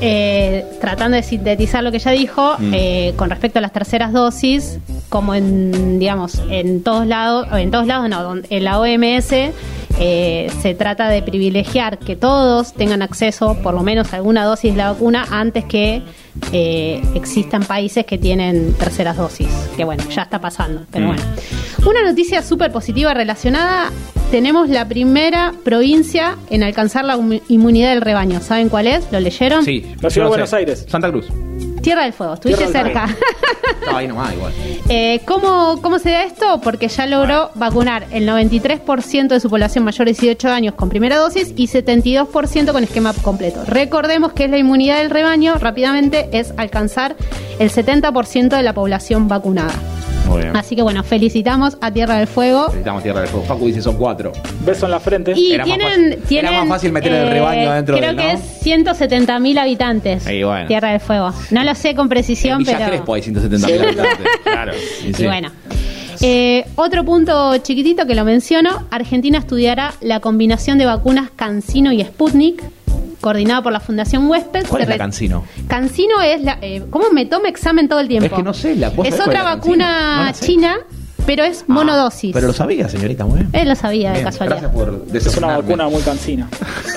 eh, 0.00 0.64
tratando 0.80 1.16
de 1.16 1.22
sintetizar 1.22 1.82
lo 1.82 1.90
que 1.90 1.96
ella 1.98 2.10
dijo, 2.12 2.54
Mm. 2.58 2.72
eh, 2.74 3.12
con 3.16 3.30
respecto 3.30 3.58
a 3.58 3.62
las 3.62 3.72
terceras 3.72 4.12
dosis, 4.12 4.78
como 5.08 5.34
en, 5.34 5.98
digamos, 5.98 6.42
en 6.50 6.82
todos 6.82 7.06
lados, 7.06 7.46
en 7.52 7.70
todos 7.70 7.86
lados 7.86 8.08
no, 8.08 8.22
donde- 8.22 8.46
en 8.50 8.64
la 8.64 8.78
OMS 8.78 9.52
eh, 10.00 10.50
se 10.62 10.74
trata 10.74 11.08
de 11.08 11.22
privilegiar 11.22 11.98
que 11.98 12.16
todos 12.16 12.72
tengan 12.74 13.02
acceso, 13.02 13.56
por 13.62 13.74
lo 13.74 13.82
menos 13.82 14.12
a 14.12 14.16
alguna 14.16 14.44
dosis 14.44 14.72
de 14.72 14.78
la 14.78 14.92
vacuna, 14.92 15.26
antes 15.30 15.64
que 15.64 16.02
eh, 16.52 17.02
existan 17.14 17.64
países 17.64 18.06
que 18.06 18.16
tienen 18.18 18.74
terceras 18.74 19.16
dosis. 19.16 19.48
Que 19.76 19.84
bueno, 19.84 20.04
ya 20.10 20.22
está 20.22 20.40
pasando, 20.40 20.82
pero 20.90 21.06
Mm. 21.06 21.08
bueno. 21.08 21.22
Una 21.86 22.02
noticia 22.04 22.42
súper 22.42 22.70
positiva 22.72 23.12
relacionada, 23.14 23.90
tenemos 24.30 24.68
la 24.68 24.86
primera 24.86 25.52
provincia 25.64 26.36
en 26.50 26.62
alcanzar 26.62 27.04
la 27.04 27.18
inmunidad 27.48 27.90
del 27.90 28.02
rebaño. 28.02 28.40
¿Saben 28.40 28.68
cuál 28.68 28.86
es? 28.86 29.10
¿Lo 29.10 29.20
leyeron? 29.20 29.64
Sí. 29.64 29.84
La 30.00 30.10
ciudad 30.10 30.26
de 30.26 30.30
Buenos. 30.30 30.52
Aires. 30.52 30.86
Santa 30.88 31.10
Cruz. 31.10 31.26
Tierra 31.88 32.02
del 32.02 32.12
Fuego, 32.12 32.34
estuviste 32.34 32.66
cerca. 32.66 33.06
Estaba 33.80 34.00
ahí 34.00 34.06
nomás 34.06 34.34
igual. 34.34 34.52
Eh, 34.90 35.22
¿cómo, 35.24 35.80
¿Cómo 35.80 35.98
se 35.98 36.10
da 36.10 36.24
esto? 36.24 36.60
Porque 36.60 36.86
ya 36.88 37.06
logró 37.06 37.50
vacunar 37.54 38.06
el 38.10 38.28
93% 38.28 39.28
de 39.28 39.40
su 39.40 39.48
población 39.48 39.84
mayor 39.84 40.06
de 40.06 40.12
18 40.12 40.48
años 40.50 40.74
con 40.74 40.90
primera 40.90 41.16
dosis 41.16 41.54
y 41.56 41.66
72% 41.66 42.72
con 42.72 42.84
esquema 42.84 43.14
completo. 43.14 43.64
Recordemos 43.66 44.34
que 44.34 44.44
es 44.44 44.50
la 44.50 44.58
inmunidad 44.58 44.98
del 44.98 45.08
rebaño, 45.08 45.54
rápidamente 45.54 46.28
es 46.32 46.52
alcanzar 46.58 47.16
el 47.58 47.70
70% 47.70 48.54
de 48.54 48.62
la 48.62 48.74
población 48.74 49.26
vacunada. 49.26 49.72
Muy 50.28 50.42
bien. 50.42 50.56
Así 50.56 50.76
que 50.76 50.82
bueno, 50.82 51.02
felicitamos 51.02 51.76
a 51.80 51.90
Tierra 51.90 52.16
del 52.18 52.26
Fuego. 52.26 52.66
Necesitamos 52.66 53.02
tierra 53.02 53.20
del 53.20 53.28
fuego. 53.28 53.46
Facu 53.46 53.66
dice 53.66 53.82
son 53.82 53.96
cuatro. 53.96 54.32
Beso 54.64 54.86
en 54.86 54.90
la 54.92 55.00
frente. 55.00 55.32
Y 55.36 55.52
Era 55.54 55.64
más 55.66 55.78
tienen, 55.78 56.18
fácil- 56.20 56.38
era 56.38 56.52
más 56.52 56.68
fácil 56.68 56.92
meter 56.92 57.12
el 57.12 57.28
rebaño 57.30 57.70
adentro 57.70 57.96
Creo 57.96 58.08
del, 58.08 58.16
que 58.16 58.32
¿no? 58.34 58.38
es 58.38 58.40
170 58.62 59.38
mil 59.38 59.58
habitantes. 59.58 60.26
Y 60.28 60.42
bueno. 60.42 60.66
Tierra 60.66 60.90
del 60.90 61.00
Fuego. 61.00 61.32
No 61.50 61.64
lo 61.64 61.74
sé 61.74 61.94
con 61.94 62.04
En 62.06 62.08
precisión, 62.10 62.58
Villa 62.58 62.76
pero. 62.78 62.90
Crespo 62.90 63.14
hay 63.14 63.22
170 63.22 63.66
mil 63.66 63.82
habitantes. 63.82 64.26
Claro. 64.44 64.72
Y 65.06 65.24
bueno. 65.24 65.50
Eh, 66.20 66.64
otro 66.74 67.04
punto 67.04 67.56
chiquitito 67.58 68.04
que 68.06 68.14
lo 68.16 68.24
menciono, 68.24 68.86
Argentina 68.90 69.38
estudiará 69.38 69.94
la 70.00 70.18
combinación 70.20 70.76
de 70.76 70.84
vacunas 70.84 71.30
Cancino 71.36 71.92
y 71.92 72.02
Sputnik, 72.02 72.60
coordinado 73.20 73.62
por 73.62 73.72
la 73.72 73.80
Fundación 73.80 74.28
Huésped. 74.28 74.66
¿Cuál 74.68 74.80
Se 74.80 74.82
es 74.84 74.88
la 74.88 74.98
Cancino? 74.98 75.44
Cancino 75.66 76.20
es 76.20 76.42
la... 76.42 76.58
eh, 76.60 76.84
¿Cómo 76.90 77.10
me 77.10 77.26
tomo 77.26 77.46
examen 77.46 77.88
todo 77.88 78.00
el 78.00 78.08
tiempo? 78.08 78.26
Es 78.26 78.32
que 78.32 78.42
no 78.42 78.54
sé, 78.54 78.76
la- 78.76 78.90
¿vos 78.90 79.06
Es 79.06 79.18
otra 79.20 79.42
vacuna 79.42 80.18
No 80.18 80.24
la 80.24 80.34
sé. 80.34 80.46
china, 80.46 80.76
pero 81.26 81.44
es 81.44 81.60
Ah, 81.62 81.64
monodosis. 81.72 82.32
Pero 82.32 82.46
lo 82.46 82.52
sabía, 82.52 82.88
señorita, 82.88 83.24
muy 83.26 83.40
bien. 83.40 83.50
Él 83.52 83.68
lo 83.68 83.74
sabía 83.74 84.12
de 84.12 84.22
casualidad. 84.22 84.60
Gracias 84.62 84.72
por 84.72 85.16
Es 85.16 85.36
una 85.36 85.56
vacuna 85.58 85.88
muy 85.88 86.00
cansina. 86.02 86.48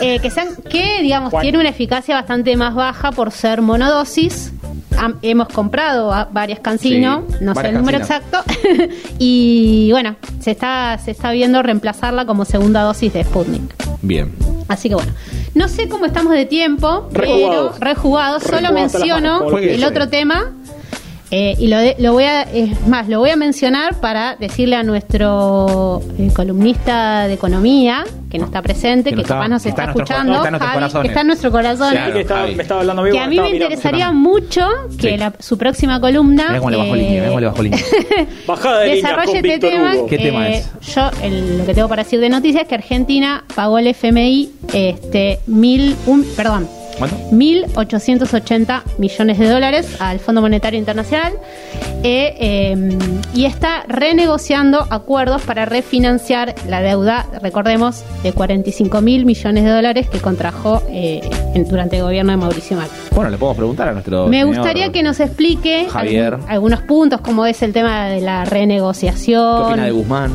Eh, 0.02 0.20
que, 0.20 0.30
sean, 0.32 0.50
que, 0.70 1.02
digamos, 1.02 1.34
tiene 1.42 1.60
una 1.60 1.70
eficacia 1.70 2.16
bastante 2.16 2.56
más 2.56 2.74
baja 2.74 3.12
por 3.12 3.32
ser 3.32 3.62
monodosis. 3.62 4.54
Am- 4.98 5.18
hemos 5.22 5.48
comprado 5.50 6.12
a- 6.14 6.26
varias 6.32 6.60
Cancino, 6.60 7.24
Sí, 7.30 7.36
no 7.42 7.56
sé 7.56 7.68
el 7.70 7.76
número 7.76 7.98
exacto. 7.98 8.40
y 9.20 9.90
bueno, 9.92 10.16
se 10.40 10.52
está, 10.52 10.98
se 11.04 11.12
está 11.12 11.32
viendo 11.32 11.62
reemplazarla 11.64 12.26
como 12.26 12.46
segunda 12.46 12.82
dosis 12.84 13.14
de 13.14 13.24
Sputnik. 13.24 13.74
Bien. 14.02 14.32
Así 14.68 14.90
que 14.90 14.96
bueno, 14.96 15.12
no 15.54 15.68
sé 15.68 15.90
cómo 15.90 16.06
estamos 16.06 16.34
de 16.34 16.46
tiempo, 16.46 17.10
pero 17.12 17.26
Rejugados. 17.26 17.80
rejugados. 17.80 18.44
Solo 18.44 18.72
menciono 18.72 19.58
el 19.58 19.84
otro 19.84 20.08
tema. 20.10 20.52
Eh, 21.32 21.56
y 21.58 21.68
lo, 21.68 21.78
de- 21.78 21.96
lo 22.00 22.12
voy 22.14 22.26
a, 22.26 22.42
es 22.44 22.86
más, 22.88 23.08
lo 23.08 23.20
voy 23.20 23.30
a 23.30 23.36
mencionar 23.38 24.00
para 24.02 24.36
decirle 24.36 24.76
a 24.76 24.84
nuestro 24.84 26.02
eh, 26.20 26.30
columnista 26.36 27.28
de 27.28 27.34
economía, 27.34 28.04
que 28.30 28.38
no 28.38 28.46
está 28.46 28.62
presente, 28.62 29.06
Que 29.06 29.10
que, 29.12 29.16
no 29.18 29.22
está- 29.24 29.36
capaz 29.36 29.48
nos 29.48 29.66
está, 29.66 29.70
está 29.70 29.82
en 29.84 29.86
nuestro- 29.88 30.04
escuchando, 30.04 30.34
está 30.46 30.90
Javi, 30.90 31.02
que 31.02 31.08
está 31.08 31.22
en 31.22 31.28
nuestro 31.28 31.52
corazón. 31.52 31.92
Claro. 31.92 32.14
que 32.14 32.20
estaba- 32.22 32.48
me 32.48 32.62
estaba 32.62 32.80
hablando 32.82 33.04
vivo. 33.04 33.14
Que 33.16 33.20
a 33.22 33.28
mí 33.28 33.36
me 33.38 33.42
mirando. 33.44 33.64
interesaría 33.66 34.12
mucho 34.12 34.62
que 35.00 35.12
Sí. 35.12 35.18
la- 35.18 35.34
su 35.40 35.58
próxima 35.58 36.00
columna 36.02 36.52
le 36.52 36.58
eh, 36.58 36.96
línea, 36.96 37.40
le 37.40 37.64
línea. 37.64 37.80
Bajada 38.48 38.80
de 38.82 38.96
desarrolle 38.96 39.38
este 39.38 39.60
tema. 39.60 39.94
¿Qué 40.10 40.18
tema 40.18 40.50
eh, 40.50 40.58
es? 40.58 40.94
Yo 40.96 41.10
el- 41.24 41.58
lo 41.60 41.66
que 41.66 41.74
tengo 41.74 41.88
para 41.90 42.04
decir 42.04 42.20
de 42.20 42.30
noticias 42.30 42.64
es 42.64 42.68
que 42.68 42.76
Argentina 42.76 43.44
pagó 43.56 43.80
el 43.80 43.88
FMI 43.88 44.52
este 44.74 45.40
mil 45.48 45.96
un, 46.08 46.24
perdón 46.36 46.68
¿Cuánto? 47.02 47.18
1.880 47.32 48.82
millones 48.98 49.40
de 49.40 49.50
dólares 49.50 49.98
al 50.00 50.20
Fondo 50.20 50.42
Monetario 50.42 50.80
Internacional 50.80 51.34
eh, 52.04 52.36
eh, 52.40 52.98
y 53.34 53.46
está 53.46 53.84
renegociando 53.88 54.86
acuerdos 54.90 55.42
para 55.42 55.66
refinanciar 55.66 56.54
la 56.68 56.82
deuda, 56.82 57.26
recordemos, 57.42 58.04
de 58.24 58.34
45 58.34 59.02
mil 59.02 59.26
millones 59.26 59.64
de 59.64 59.70
dólares 59.72 60.10
que 60.10 60.20
contrajo 60.20 60.82
eh, 60.90 61.22
en- 61.54 61.68
durante 61.68 61.98
el 61.98 62.04
gobierno 62.04 62.32
de 62.32 62.38
Mauricio 62.38 62.78
Macri. 62.78 62.92
Bueno, 63.16 63.30
le 63.30 63.38
podemos 63.38 63.58
preguntar 63.58 63.90
a 63.90 63.94
nuestro. 63.94 64.28
Me 64.28 64.42
señor 64.42 64.56
gustaría 64.58 64.92
que 64.92 65.04
nos 65.04 65.20
explique 65.20 65.88
Javier. 65.90 66.34
algún- 66.36 66.50
algunos 66.50 66.82
puntos, 66.82 67.22
como 67.22 67.46
es 67.46 67.62
el 67.62 67.74
tema 67.74 68.08
de 68.08 68.22
la 68.22 68.46
renegociación. 68.46 69.64
¿Qué 69.64 69.68
opina 69.72 69.86
de 69.86 69.92
Guzmán? 69.92 70.32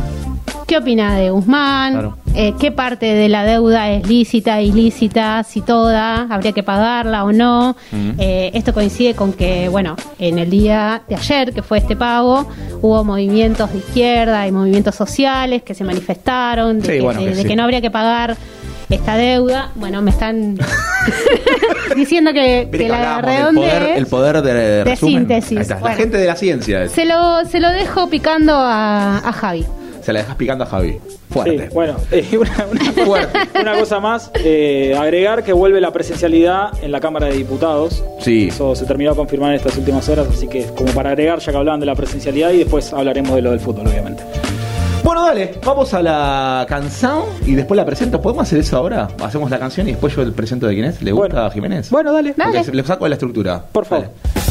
¿Qué 0.66 0.76
opina 0.78 1.16
de 1.16 1.30
Guzmán? 1.30 1.92
Claro. 1.92 2.18
Eh, 2.34 2.52
¿Qué 2.58 2.72
parte 2.72 3.06
de 3.06 3.28
la 3.28 3.44
deuda 3.44 3.88
es 3.92 4.06
lícita, 4.08 4.60
ilícita, 4.60 5.44
si 5.44 5.60
toda? 5.60 6.22
¿Habría 6.28 6.50
que 6.50 6.64
pagarla 6.64 7.22
o 7.24 7.30
no? 7.32 7.76
Eh, 8.18 8.50
esto 8.52 8.74
coincide 8.74 9.14
con 9.14 9.32
que, 9.32 9.68
bueno, 9.68 9.94
en 10.18 10.38
el 10.40 10.50
día 10.50 11.02
de 11.08 11.14
ayer, 11.14 11.52
que 11.54 11.62
fue 11.62 11.78
este 11.78 11.94
pago, 11.94 12.48
hubo 12.82 13.04
movimientos 13.04 13.70
de 13.72 13.78
izquierda 13.78 14.44
y 14.48 14.50
movimientos 14.52 14.96
sociales 14.96 15.62
que 15.62 15.72
se 15.74 15.84
manifestaron 15.84 16.80
de, 16.80 16.86
Sí, 16.86 16.92
que, 16.94 17.00
bueno, 17.00 17.20
de- 17.20 17.26
que 17.30 17.34
de 17.36 17.42
sí. 17.42 17.48
que 17.48 17.54
no 17.56 17.62
habría 17.62 17.80
que 17.80 17.90
pagar 17.92 18.36
esta 18.90 19.16
deuda. 19.16 19.70
Bueno, 19.76 20.02
me 20.02 20.10
están 20.10 20.58
diciendo 21.96 22.32
que, 22.32 22.68
la 22.88 23.16
del 23.16 23.24
redondee. 23.24 23.70
poder, 23.70 23.82
el 23.98 24.06
poder 24.08 24.42
de, 24.42 24.96
síntesis. 24.96 25.68
Bueno. 25.68 25.86
La 25.86 25.94
gente 25.94 26.16
de 26.18 26.26
la 26.26 26.34
ciencia. 26.34 26.82
es. 26.82 26.90
Se 26.92 27.04
lo, 27.04 27.44
se 27.44 27.60
lo 27.60 27.70
dejo 27.70 28.08
picando 28.10 28.52
a, 28.52 29.18
a 29.18 29.32
Javi. 29.32 29.64
Se 30.06 30.12
la 30.12 30.20
dejas 30.20 30.36
picando 30.36 30.62
a 30.62 30.68
Javi. 30.68 30.92
Sí, 30.92 31.16
Fuerte. 31.30 31.68
bueno, 31.74 31.96
eh, 32.12 32.24
una, 32.38 32.66
una- 32.70 32.92
Fuerte. 33.04 33.38
una 33.60 33.74
cosa 33.76 33.98
más, 33.98 34.30
eh, 34.34 34.94
agregar 34.96 35.42
que 35.42 35.52
vuelve 35.52 35.80
la 35.80 35.92
presencialidad 35.92 36.68
en 36.80 36.92
la 36.92 37.00
Cámara 37.00 37.26
de 37.26 37.32
Diputados. 37.36 38.04
Sí. 38.20 38.46
Eso 38.48 38.76
se 38.76 38.84
terminó 38.84 39.10
de 39.10 39.16
confirmar 39.16 39.50
en 39.50 39.56
estas 39.56 39.76
últimas 39.76 40.08
horas, 40.08 40.28
así 40.30 40.46
que 40.46 40.64
como 40.66 40.92
para 40.92 41.10
agregar, 41.10 41.40
ya 41.40 41.50
que 41.50 41.58
hablaban 41.58 41.80
de 41.80 41.86
la 41.86 41.96
presencialidad 41.96 42.52
y 42.52 42.58
después 42.58 42.92
hablaremos 42.92 43.34
de 43.34 43.42
lo 43.42 43.50
del 43.50 43.58
fútbol, 43.58 43.88
obviamente. 43.88 44.22
Bueno, 45.02 45.24
dale, 45.24 45.54
vamos 45.64 45.92
a 45.92 46.00
la 46.02 46.64
canción 46.68 47.22
y 47.44 47.56
después 47.56 47.76
la 47.76 47.84
presento. 47.84 48.20
¿Podemos 48.22 48.44
hacer 48.44 48.60
eso 48.60 48.76
ahora? 48.76 49.08
Hacemos 49.20 49.50
la 49.50 49.58
canción 49.58 49.88
y 49.88 49.90
después 49.90 50.14
yo 50.14 50.22
el 50.22 50.34
presento 50.34 50.68
de 50.68 50.74
quién 50.74 50.86
es. 50.86 51.02
¿Le 51.02 51.10
gusta 51.10 51.34
Bueno. 51.34 51.46
a 51.46 51.50
Jiménez? 51.50 51.90
Bueno, 51.90 52.12
dale. 52.12 52.32
Dale. 52.36 52.62
Le 52.72 52.84
saco 52.84 53.06
de 53.06 53.08
la 53.10 53.14
estructura. 53.16 53.60
Por 53.72 53.84
favor. 53.84 54.04
Dale. 54.06 54.45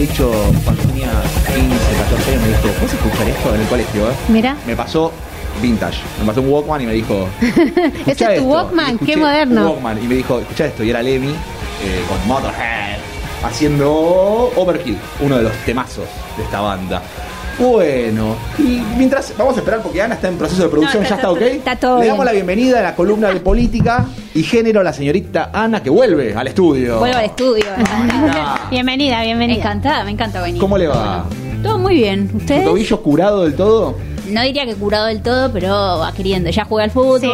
Dicho, 0.00 0.30
cuando 0.64 0.82
tenía 0.82 1.08
15, 1.46 1.60
14 2.04 2.30
años, 2.30 2.42
me 2.42 2.48
dijo, 2.48 2.68
¿puedes 2.78 2.92
escuchar 2.94 3.28
esto 3.28 3.54
en 3.54 3.60
el 3.60 3.66
colegio? 3.68 4.10
eh?" 4.10 4.14
Mira. 4.28 4.56
Me 4.66 4.76
pasó 4.76 5.12
vintage. 5.62 5.98
Me 6.20 6.26
pasó 6.26 6.40
un 6.42 6.48
Walkman 6.50 6.80
y 6.82 6.86
me 6.86 6.92
dijo. 6.94 7.28
Ese 7.40 7.88
"Escuchá 7.96 8.10
es 8.10 8.16
tu 8.18 8.24
esto". 8.26 8.44
Walkman, 8.44 8.98
qué 8.98 9.16
moderno. 9.16 9.70
Walkman 9.72 10.02
y 10.02 10.06
me 10.06 10.14
dijo, 10.16 10.38
escucha 10.40 10.66
esto. 10.66 10.82
Y 10.84 10.90
era 10.90 11.02
Lemmy 11.02 11.28
eh, 11.30 12.04
con 12.08 12.26
Motorhead 12.28 12.98
haciendo 13.42 14.52
Overkill, 14.56 14.98
uno 15.20 15.36
de 15.38 15.42
los 15.44 15.52
temazos 15.64 16.04
de 16.36 16.42
esta 16.44 16.60
banda. 16.60 17.02
Bueno, 17.58 18.36
y 18.58 18.82
mientras 18.96 19.34
vamos 19.36 19.56
a 19.56 19.60
esperar 19.60 19.80
porque 19.82 20.00
Ana 20.00 20.14
está 20.14 20.28
en 20.28 20.36
proceso 20.38 20.62
de 20.62 20.68
producción, 20.68 21.02
No, 21.02 21.08
ya 21.08 21.14
está- 21.16 21.28
está 21.28 21.30
ok. 21.30 21.40
está 21.42 21.76
todo 21.76 21.96
Le 21.96 22.02
bien. 22.02 22.12
damos 22.12 22.24
la 22.24 22.32
bienvenida 22.32 22.78
a 22.78 22.82
la 22.82 22.94
columna 22.94 23.28
de 23.28 23.40
política 23.40 24.06
y 24.34 24.42
género 24.42 24.80
a 24.80 24.84
la 24.84 24.92
señorita 24.92 25.50
Ana 25.52 25.82
que 25.82 25.90
vuelve 25.90 26.34
al 26.34 26.46
estudio. 26.46 26.98
Vuelvo 26.98 27.18
al 27.18 27.24
estudio. 27.24 27.64
Bienvenida, 28.70 29.22
bienvenida. 29.22 29.58
Encantada, 29.58 30.04
me 30.04 30.10
encanta 30.12 30.40
venir. 30.42 30.60
¿Cómo 30.60 30.78
le 30.78 30.86
va? 30.86 31.24
Todo 31.62 31.78
muy 31.78 31.94
bien. 31.94 32.28
¿Su 32.30 32.36
¿Ustedes? 32.38 32.64
tobillo 32.64 33.02
curado 33.02 33.42
del 33.42 33.54
todo? 33.54 33.96
No 34.28 34.42
diría 34.42 34.64
que 34.64 34.74
curado 34.76 35.06
del 35.06 35.22
todo, 35.22 35.50
pero 35.52 35.70
va 35.98 36.12
queriendo. 36.12 36.50
Ya 36.50 36.64
jugué 36.64 36.84
al 36.84 36.90
fútbol. 36.92 37.20
Sí, 37.20 37.26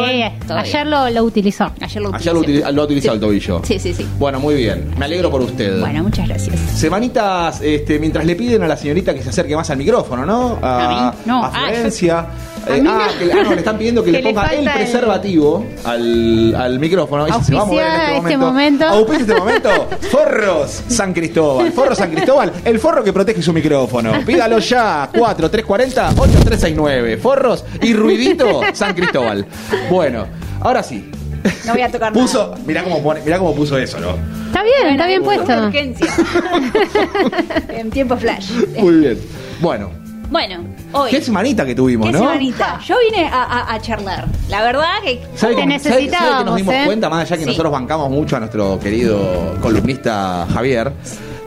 ayer 0.49 0.87
lo, 0.87 1.07
lo 1.11 1.23
utilizó. 1.23 1.71
Ayer 1.79 2.01
lo 2.01 2.13
Ayer 2.15 2.33
lo, 2.33 2.41
lo 2.71 2.81
ha 2.81 2.85
utilizado 2.85 3.13
el 3.13 3.19
tobillo. 3.21 3.61
Sí, 3.63 3.77
sí, 3.77 3.93
sí. 3.93 4.05
Bueno, 4.17 4.39
muy 4.39 4.55
bien. 4.55 4.89
Me 4.97 5.05
alegro 5.05 5.29
por 5.29 5.41
usted. 5.41 5.79
Bueno, 5.79 6.01
muchas 6.03 6.27
gracias. 6.27 6.59
Semanitas, 6.75 7.61
este, 7.61 7.99
mientras 7.99 8.25
le 8.25 8.35
piden 8.35 8.63
a 8.63 8.67
la 8.67 8.75
señorita 8.75 9.13
que 9.13 9.21
se 9.21 9.29
acerque 9.29 9.55
más 9.55 9.69
al 9.69 9.77
micrófono, 9.77 10.25
¿no? 10.25 10.57
¿A 10.61 11.11
mí? 11.13 11.19
No. 11.27 11.43
A 11.43 11.47
Ah, 11.47 11.51
Florencia. 11.67 12.25
yo- 12.55 12.56
Eh, 12.69 12.83
ah, 12.87 13.09
no. 13.13 13.19
que, 13.19 13.31
ah, 13.31 13.43
no, 13.43 13.49
le 13.51 13.57
están 13.57 13.77
pidiendo 13.77 14.03
que, 14.03 14.11
Que 14.11 14.21
le 14.21 14.23
le 14.23 14.33
ponga 14.33 14.47
el 14.47 14.69
preservativo 14.71 15.65
al, 15.83 16.55
al 16.55 16.79
micrófono. 16.79 17.27
Ese 17.27 17.43
se 17.43 17.53
va 17.55 17.61
a 17.61 17.65
mover 17.65 17.85
en 17.85 17.91
este 17.91 18.17
este 18.17 18.37
momento. 18.37 18.85
momento. 18.85 18.85
Auspicia 18.85 19.21
este 19.21 19.35
momento. 19.39 19.69
Forros 20.11 20.83
San 20.87 21.13
Cristóbal. 21.13 21.71
Forros 21.71 21.97
San 21.97 22.11
Cristóbal, 22.11 22.51
el 22.65 22.79
forro 22.79 23.03
que 23.03 23.13
protege 23.13 23.41
su 23.41 23.53
micrófono. 23.53 24.11
Pídalo 24.25 24.59
ya. 24.59 25.09
4340-8369. 25.13 27.17
Forros 27.19 27.63
y 27.81 27.93
ruidito 27.93 28.61
San 28.73 28.93
Cristóbal. 28.95 29.45
Bueno, 29.89 30.25
ahora 30.61 30.83
sí. 30.83 31.09
No 31.65 31.73
voy 31.73 31.81
a 31.81 31.89
tocar 31.91 32.11
Puso, 32.11 32.55
mirá 32.65 32.83
cómo, 32.83 33.01
pone, 33.01 33.21
mirá 33.21 33.37
cómo 33.37 33.55
puso 33.55 33.77
eso, 33.77 33.99
¿no? 33.99 34.15
Está 34.47 34.63
bien, 34.63 34.87
está 34.91 35.07
bien 35.07 35.23
puesto. 35.23 35.53
urgencia. 35.65 36.07
en 37.69 37.89
tiempo 37.89 38.17
flash. 38.17 38.51
Muy 38.77 38.95
bien. 38.95 39.17
Bueno, 39.61 39.91
Bueno, 40.29 40.57
hoy. 41.01 41.11
qué 41.11 41.21
semanita 41.21 41.65
que 41.65 41.75
tuvimos, 41.75 42.07
¿Qué 42.07 42.13
¿no? 42.13 42.19
semanita? 42.19 42.79
Yo 42.85 42.95
vine 43.09 43.27
a, 43.27 43.43
a- 43.43 43.73
a 43.73 43.81
charlar. 43.81 44.25
La 44.49 44.61
verdad 44.63 44.89
que. 45.03 45.21
¿Sabe 45.21 45.29
Te 45.33 45.37
sabe 45.39 45.55
que 45.55 45.65
necesitábamos, 45.65 46.45
nos 46.45 46.55
dimos 46.57 46.73
¿eh? 46.73 46.81
cuenta, 46.85 47.09
más 47.09 47.21
allá 47.23 47.37
que 47.37 47.43
Sí. 47.43 47.49
nosotros 47.49 47.71
bancamos 47.71 48.09
mucho 48.09 48.35
a 48.35 48.39
nuestro 48.39 48.79
querido 48.79 49.55
columnista 49.61 50.47
Javier? 50.53 50.91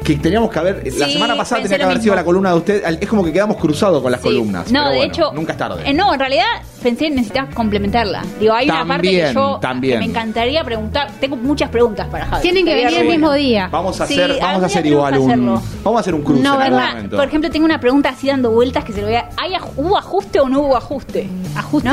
Que 0.04 0.16
teníamos 0.16 0.50
que 0.50 0.58
haber. 0.58 0.82
la 0.96 1.08
semana 1.08 1.36
pasada 1.36 1.62
tenía 1.62 1.76
que 1.78 1.84
haber 1.84 2.00
sido 2.02 2.14
la 2.14 2.24
columna 2.24 2.50
de 2.50 2.56
usted. 2.56 2.82
Es 3.00 3.08
como 3.08 3.22
que 3.22 3.32
quedamos 3.32 3.56
cruzados 3.58 4.02
con 4.02 4.10
las 4.10 4.20
Sí. 4.20 4.28
columnas. 4.28 4.72
No, 4.72 4.80
pero 4.80 4.90
de 4.90 4.96
bueno, 4.96 5.12
hecho. 5.12 5.32
Nunca 5.32 5.52
es 5.52 5.58
tarde. 5.58 5.82
eh, 5.88 5.92
no, 5.92 6.12
en 6.12 6.18
realidad 6.20 6.44
pensé 6.82 7.04
que 7.04 7.10
necesitabas 7.10 7.54
complementarla. 7.54 8.22
Digo, 8.40 8.54
hay 8.54 8.68
una 8.70 8.86
parte 8.86 9.10
que 9.10 9.18
También, 9.18 9.34
yo 9.34 9.58
también. 9.60 9.92
que 9.94 9.98
me 10.06 10.10
encantaría 10.10 10.64
preguntar. 10.64 11.10
Tengo 11.20 11.36
muchas 11.36 11.68
preguntas 11.68 12.08
para 12.08 12.24
Javi. 12.26 12.42
Tienen 12.42 12.64
que 12.64 12.74
venir 12.74 12.98
el 12.98 13.06
mismo 13.08 13.32
día. 13.34 13.68
Vamos 13.70 14.00
a 14.00 14.06
Sí, 14.06 14.14
hacer, 14.14 14.38
vamos 14.40 14.62
a 14.62 14.66
hacer 14.66 14.86
igual 14.86 15.18
un. 15.18 15.30
hacerlo. 15.30 15.62
Vamos 15.84 15.98
a 15.98 16.00
hacer 16.00 16.14
un 16.14 16.22
cruce 16.22 16.42
No, 16.42 16.54
en 16.54 16.60
algún 16.62 16.76
¿verdad? 16.78 16.92
momento. 16.94 17.16
Por 17.16 17.28
ejemplo, 17.28 17.50
tengo 17.50 17.64
una 17.66 17.80
pregunta 17.80 18.08
así 18.08 18.26
dando 18.26 18.50
vueltas 18.50 18.84
que 18.84 18.92
se 18.92 19.00
lo 19.02 19.06
voy 19.06 19.16
a. 19.16 19.28
¿hay 19.36 19.52
aj- 19.52 19.68
¿Hubo 19.76 19.96
ajuste 19.98 20.40
o 20.40 20.48
no 20.48 20.60
hubo 20.60 20.76
ajuste? 20.76 21.28
Ajuste. 21.56 21.88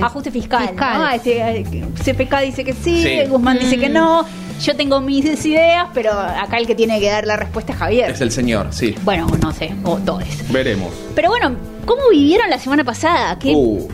¿No? 0.00 0.06
Ajuste 0.06 0.30
fiscal. 0.30 0.68
Fiscal. 0.68 0.98
¿no? 0.98 1.08
Este, 1.08 1.40
eh, 1.40 1.84
CPK 2.02 2.40
dice 2.42 2.64
que 2.64 2.72
sí, 2.72 3.02
Sí. 3.02 3.18
Guzmán 3.28 3.58
dice 3.58 3.76
que 3.78 3.88
no. 3.88 4.24
Yo 4.62 4.76
tengo 4.76 5.00
mis 5.00 5.24
ideas, 5.44 5.88
pero 5.92 6.12
acá 6.12 6.56
el 6.58 6.66
que 6.66 6.74
tiene 6.74 7.00
que 7.00 7.10
dar 7.10 7.26
la 7.26 7.36
respuesta 7.36 7.72
es 7.72 7.78
Javier. 7.78 8.10
Es 8.10 8.20
el 8.20 8.30
señor, 8.30 8.68
sí. 8.70 8.94
Bueno, 9.02 9.26
no 9.42 9.52
sé, 9.52 9.74
o 9.84 9.96
todos. 9.98 10.24
Veremos. 10.50 10.92
Pero 11.14 11.28
bueno, 11.30 11.56
¿cómo 11.84 12.02
vivieron 12.10 12.48
la 12.48 12.58
semana 12.58 12.84
pasada? 12.84 13.38
¿Qué, 13.38 13.52
Uh, 13.54 13.88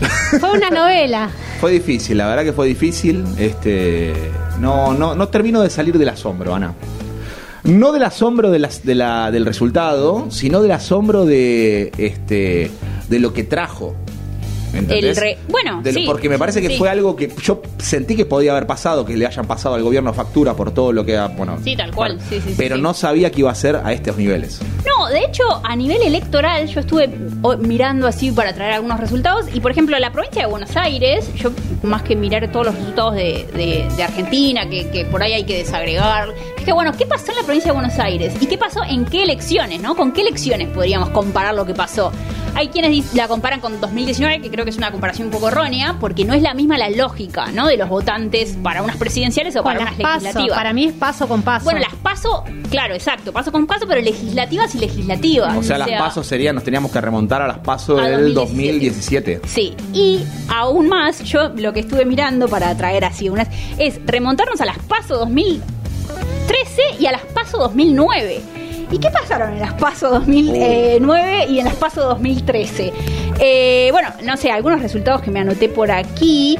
Fue 0.40 0.50
una 0.52 0.70
novela. 0.70 1.30
fue 1.60 1.70
difícil, 1.72 2.18
la 2.18 2.26
verdad 2.26 2.42
que 2.44 2.52
fue 2.52 2.66
difícil. 2.66 3.24
Este. 3.38 4.12
No, 4.58 4.92
no, 4.92 5.14
no 5.14 5.28
termino 5.28 5.62
de 5.62 5.70
salir 5.70 5.96
del 5.98 6.08
asombro, 6.08 6.54
Ana. 6.54 6.74
No 7.62 7.92
del 7.92 8.02
asombro 8.02 8.50
de 8.50 8.58
las, 8.58 8.84
de 8.84 8.94
la, 8.94 9.30
del 9.30 9.46
resultado, 9.46 10.26
sino 10.30 10.60
del 10.60 10.72
asombro 10.72 11.24
de 11.24 11.92
este 11.96 12.70
de 13.08 13.18
lo 13.20 13.32
que 13.32 13.44
trajo. 13.44 13.94
¿Entendés? 14.74 15.16
El 15.16 15.16
re- 15.16 15.38
bueno, 15.48 15.80
De 15.82 15.92
sí, 15.92 16.02
porque 16.06 16.28
me 16.28 16.38
parece 16.38 16.60
que 16.60 16.68
sí. 16.68 16.76
fue 16.76 16.88
algo 16.88 17.14
que 17.16 17.32
yo 17.42 17.62
sentí 17.78 18.16
que 18.16 18.26
podía 18.26 18.52
haber 18.52 18.66
pasado, 18.66 19.04
que 19.04 19.16
le 19.16 19.26
hayan 19.26 19.46
pasado 19.46 19.74
al 19.74 19.82
gobierno 19.82 20.12
factura 20.12 20.54
por 20.54 20.72
todo 20.72 20.92
lo 20.92 21.04
que 21.04 21.18
bueno, 21.36 21.58
Sí, 21.62 21.76
tal 21.76 21.94
cual, 21.94 22.20
sí, 22.20 22.36
sí, 22.40 22.50
sí, 22.50 22.54
pero 22.56 22.76
no 22.76 22.92
sabía 22.94 23.30
que 23.30 23.40
iba 23.40 23.50
a 23.50 23.54
ser 23.54 23.76
a 23.84 23.92
estos 23.92 24.16
niveles. 24.16 24.60
No, 24.86 25.08
de 25.08 25.24
hecho, 25.24 25.42
a 25.62 25.74
nivel 25.76 26.02
electoral, 26.02 26.66
yo 26.66 26.80
estuve 26.80 27.08
mirando 27.60 28.06
así 28.06 28.30
para 28.32 28.52
traer 28.54 28.74
algunos 28.74 29.00
resultados. 29.00 29.46
Y 29.54 29.60
por 29.60 29.70
ejemplo, 29.70 29.98
la 29.98 30.12
provincia 30.12 30.42
de 30.42 30.48
Buenos 30.48 30.76
Aires, 30.76 31.28
yo 31.34 31.50
más 31.82 32.02
que 32.02 32.16
mirar 32.16 32.50
todos 32.50 32.66
los 32.66 32.74
resultados 32.74 33.14
de, 33.14 33.46
de- 33.54 33.86
de 33.96 34.02
Argentina, 34.02 34.68
que, 34.68 34.88
que 34.90 35.04
por 35.04 35.22
ahí 35.22 35.32
hay 35.32 35.44
que 35.44 35.58
desagregar, 35.58 36.28
es 36.56 36.64
que 36.64 36.72
bueno, 36.72 36.92
¿qué 36.96 37.06
pasó 37.06 37.30
en 37.32 37.36
la 37.38 37.42
provincia 37.44 37.72
de 37.72 37.78
Buenos 37.78 37.98
Aires? 37.98 38.34
¿Y 38.40 38.46
qué 38.46 38.58
pasó 38.58 38.80
en 38.88 39.04
qué 39.04 39.22
elecciones, 39.22 39.80
no? 39.80 39.94
¿Con 39.96 40.12
qué 40.12 40.22
elecciones 40.22 40.68
podríamos 40.68 41.10
comparar 41.10 41.54
lo 41.54 41.64
que 41.66 41.74
pasó? 41.74 42.12
Hay 42.54 42.68
quienes 42.68 43.14
la 43.14 43.26
comparan 43.26 43.60
con 43.60 43.80
2019, 43.80 44.40
que 44.40 44.50
creo 44.50 44.63
que 44.64 44.70
es 44.70 44.76
una 44.76 44.90
comparación 44.90 45.28
un 45.28 45.32
poco 45.32 45.48
errónea, 45.48 45.96
porque 46.00 46.24
no 46.24 46.34
es 46.34 46.42
la 46.42 46.54
misma 46.54 46.78
la 46.78 46.90
lógica, 46.90 47.46
¿no? 47.52 47.66
De 47.66 47.76
los 47.76 47.88
votantes 47.88 48.56
para 48.62 48.82
unas 48.82 48.96
presidenciales 48.96 49.56
o 49.56 49.62
para 49.62 49.80
unas 49.80 49.94
paso. 49.94 50.24
legislativas. 50.24 50.56
Para 50.56 50.72
mí 50.72 50.84
es 50.86 50.92
paso 50.92 51.28
con 51.28 51.42
paso. 51.42 51.64
Bueno, 51.64 51.80
las 51.80 51.94
paso, 51.94 52.44
claro, 52.70 52.94
exacto, 52.94 53.32
paso 53.32 53.52
con 53.52 53.66
paso, 53.66 53.86
pero 53.86 54.00
legislativas 54.00 54.74
y 54.74 54.78
legislativas. 54.78 55.56
O 55.56 55.62
sea, 55.62 55.78
las 55.78 55.90
pasos 55.90 56.26
serían, 56.26 56.54
nos 56.54 56.64
teníamos 56.64 56.90
que 56.90 57.00
remontar 57.00 57.42
a 57.42 57.46
las 57.48 57.58
pasos 57.58 58.00
A 58.00 58.08
del 58.08 58.34
2017. 58.34 58.64
2017. 59.34 59.40
Sí, 59.46 59.74
y 59.92 60.24
aún 60.48 60.88
más, 60.88 61.22
yo 61.24 61.50
lo 61.50 61.72
que 61.72 61.80
estuve 61.80 62.04
mirando 62.04 62.48
para 62.48 62.74
traer 62.76 63.04
así 63.04 63.28
unas 63.28 63.48
es 63.78 64.00
remontarnos 64.04 64.60
a 64.60 64.64
las 64.64 64.78
PASO 64.78 65.18
2013 65.18 66.82
y 67.00 67.06
a 67.06 67.12
las 67.12 67.22
PASO 67.22 67.58
2009. 67.58 68.63
¿Y 68.90 68.98
qué 68.98 69.10
pasaron 69.10 69.52
en 69.52 69.60
las 69.60 69.74
PASO 69.74 70.10
2009 70.10 71.46
y 71.48 71.58
en 71.58 71.64
las 71.64 71.74
PASO 71.74 72.02
2013? 72.02 72.92
Eh, 73.40 73.88
bueno, 73.92 74.08
no 74.24 74.36
sé, 74.36 74.50
algunos 74.50 74.80
resultados 74.80 75.22
que 75.22 75.30
me 75.30 75.40
anoté 75.40 75.68
por 75.68 75.90
aquí. 75.90 76.56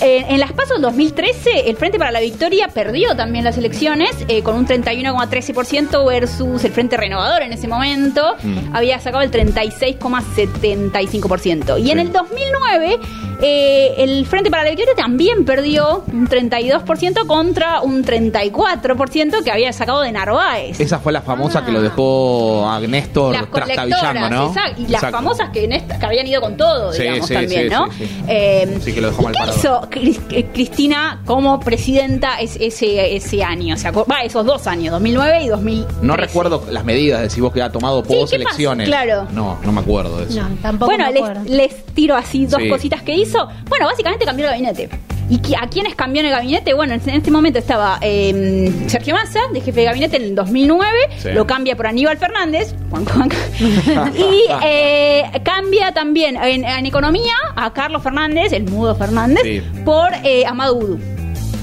En, 0.00 0.30
en 0.30 0.40
las 0.40 0.52
PASO 0.52 0.78
2013, 0.78 1.68
el 1.68 1.76
Frente 1.76 1.98
para 1.98 2.10
la 2.12 2.20
Victoria 2.20 2.68
perdió 2.68 3.14
también 3.16 3.44
las 3.44 3.58
elecciones 3.58 4.10
eh, 4.28 4.42
con 4.42 4.54
un 4.56 4.66
31,13% 4.66 6.06
versus 6.06 6.64
el 6.64 6.72
Frente 6.72 6.96
Renovador 6.96 7.42
en 7.42 7.52
ese 7.52 7.68
momento. 7.68 8.36
Mm. 8.42 8.74
Había 8.76 8.98
sacado 9.00 9.22
el 9.22 9.30
36,75%. 9.30 11.80
Y 11.82 11.90
en 11.90 11.98
el 11.98 12.12
2009, 12.12 12.98
eh, 13.40 13.94
el 13.98 14.26
Frente 14.26 14.50
para 14.50 14.64
la 14.64 14.70
Victoria 14.70 14.94
también 14.96 15.44
perdió 15.44 16.02
un 16.12 16.28
32% 16.28 17.26
contra 17.26 17.80
un 17.82 18.04
34% 18.04 19.42
que 19.44 19.50
había 19.50 19.72
sacado 19.72 20.00
de 20.00 20.12
Narváez. 20.12 20.80
Esa 20.80 20.98
fue 20.98 21.12
la 21.12 21.22
famosa 21.22 21.64
que 21.64 21.72
lo 21.72 21.80
dejó 21.82 22.68
a 22.68 22.80
Néstor 22.80 23.34
Las 23.34 23.50
trastabillando, 23.50 24.30
¿no? 24.30 24.52
y 24.76 24.82
las 24.82 24.90
Exacto. 25.02 25.16
famosas 25.16 25.50
que, 25.50 25.68
habían 26.02 26.26
ido 26.26 26.40
con 26.40 26.56
todo, 26.56 26.92
digamos, 26.92 27.26
sí, 27.26 27.34
también, 27.34 27.62
sí, 27.64 27.68
¿no? 27.70 27.90
sí, 27.92 28.06
sí. 28.06 28.22
Eh, 28.28 28.78
Sí, 28.80 28.92
que 28.92 29.00
lo 29.00 29.08
dejó 29.08 29.22
¿y 29.22 29.24
mal 29.26 29.32
¿Qué 29.34 29.38
parado. 29.40 29.58
hizo 29.58 29.82
eh, 29.84 29.87
Cristina 29.88 31.22
como 31.26 31.60
presidenta 31.60 32.40
es- 32.40 32.56
ese, 32.60 33.16
ese 33.16 33.42
año? 33.42 33.76
¿Se 33.76 33.88
acuer- 33.92 34.10
Va, 34.10 34.22
esos 34.22 34.44
dos 34.46 34.66
años, 34.66 34.92
2009 34.92 35.42
y 35.44 35.48
2013. 35.48 35.98
No 36.06 36.16
recuerdo 36.16 36.64
las 36.70 36.84
medidas 36.84 37.22
de 37.22 37.30
si 37.30 37.40
vos 37.40 37.52
que 37.52 37.62
ha 37.62 37.70
tomado 37.70 38.02
Sí, 38.02 38.08
post 38.08 38.32
¿qué 38.32 38.38
pasa? 38.38 38.50
elecciones. 38.50 38.86
Claro. 38.88 39.26
No, 39.32 39.58
no 39.62 39.72
me 39.72 39.80
acuerdo 39.80 40.18
de 40.18 40.24
eso. 40.30 40.40
No, 40.42 40.48
tampoco 40.62 40.90
Bueno, 40.92 41.10
me 41.10 41.18
acuerdo. 41.18 41.42
les, 41.44 41.72
les 41.72 41.84
tiro 41.86 42.16
así 42.16 42.46
dos 42.46 42.60
Sí. 42.62 42.68
cositas 42.68 43.02
que 43.02 43.14
hizo. 43.14 43.48
Bueno, 43.68 43.86
básicamente 43.86 44.24
cambió 44.24 44.46
el 44.46 44.50
gabinete. 44.52 44.88
¿Y 45.30 45.54
a 45.54 45.66
quiénes 45.68 45.94
cambió 45.94 46.20
en 46.20 46.26
el 46.26 46.32
gabinete? 46.32 46.72
Bueno, 46.72 46.94
en 46.94 47.08
este 47.10 47.30
momento 47.30 47.58
estaba 47.58 47.98
eh, 48.00 48.72
Sergio 48.86 49.14
Massa, 49.14 49.40
de 49.52 49.60
jefe 49.60 49.80
de 49.80 49.86
gabinete 49.86 50.16
en 50.16 50.22
el 50.22 50.34
2009, 50.34 50.90
Sí. 51.18 51.28
lo 51.32 51.46
cambia 51.46 51.76
por 51.76 51.86
Aníbal 51.86 52.16
Fernández, 52.16 52.74
Juan 52.90 53.04
Juan. 53.04 53.28
y 54.16 54.44
eh, 54.64 55.24
cambia 55.44 55.92
también 55.92 56.36
en, 56.36 56.64
en 56.64 56.86
economía 56.86 57.34
a 57.56 57.72
Carlos 57.74 58.02
Fernández, 58.02 58.52
el 58.52 58.64
mudo 58.64 58.94
Fernández, 58.94 59.42
Sí. 59.42 59.62
por 59.84 60.08
eh, 60.24 60.44
Amado 60.46 60.76
Udú. 60.76 60.98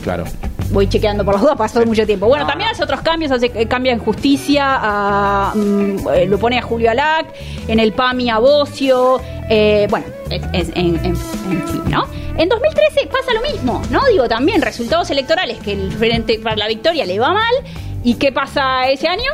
Claro. 0.04 0.26
Voy 0.72 0.88
chequeando 0.90 1.24
por 1.24 1.36
los 1.36 1.44
dos, 1.44 1.56
pasó 1.56 1.84
mucho 1.86 2.06
tiempo. 2.06 2.28
Bueno, 2.28 2.44
No, 2.44 2.50
también 2.50 2.70
hace 2.72 2.84
otros 2.84 3.02
cambios, 3.02 3.32
hace, 3.32 3.52
eh, 3.56 3.68
cambia 3.68 3.94
en 3.94 4.00
justicia, 4.00 4.64
a, 4.68 5.54
mm, 5.56 6.28
lo 6.28 6.38
pone 6.40 6.58
a 6.58 6.62
Julio 6.62 6.92
Alac, 6.92 7.28
en 7.68 7.80
el 7.80 7.94
PAMI 7.94 8.30
a 8.30 8.40
Bocio, 8.40 9.22
eh, 9.50 9.88
bueno, 9.90 10.06
en, 10.30 10.44
en- 10.76 11.06
en 11.06 11.16
fin, 11.16 11.84
¿no? 11.88 12.06
En 12.38 12.50
2013 12.50 13.08
pasa 13.08 13.34
lo 13.34 13.42
mismo, 13.42 13.82
¿no? 13.90 14.06
Digo, 14.08 14.28
también 14.28 14.62
resultados 14.62 15.10
electorales 15.10 15.58
que 15.60 15.72
el 15.72 15.92
Frente 15.94 16.38
para 16.40 16.58
la 16.58 16.68
Victoria 16.68 17.06
le 17.06 17.18
va 17.18 17.34
mal. 17.34 17.54
¿Y 18.04 18.16
qué 18.16 18.34
pasa 18.34 18.90
ese 18.90 19.08
año? 19.08 19.32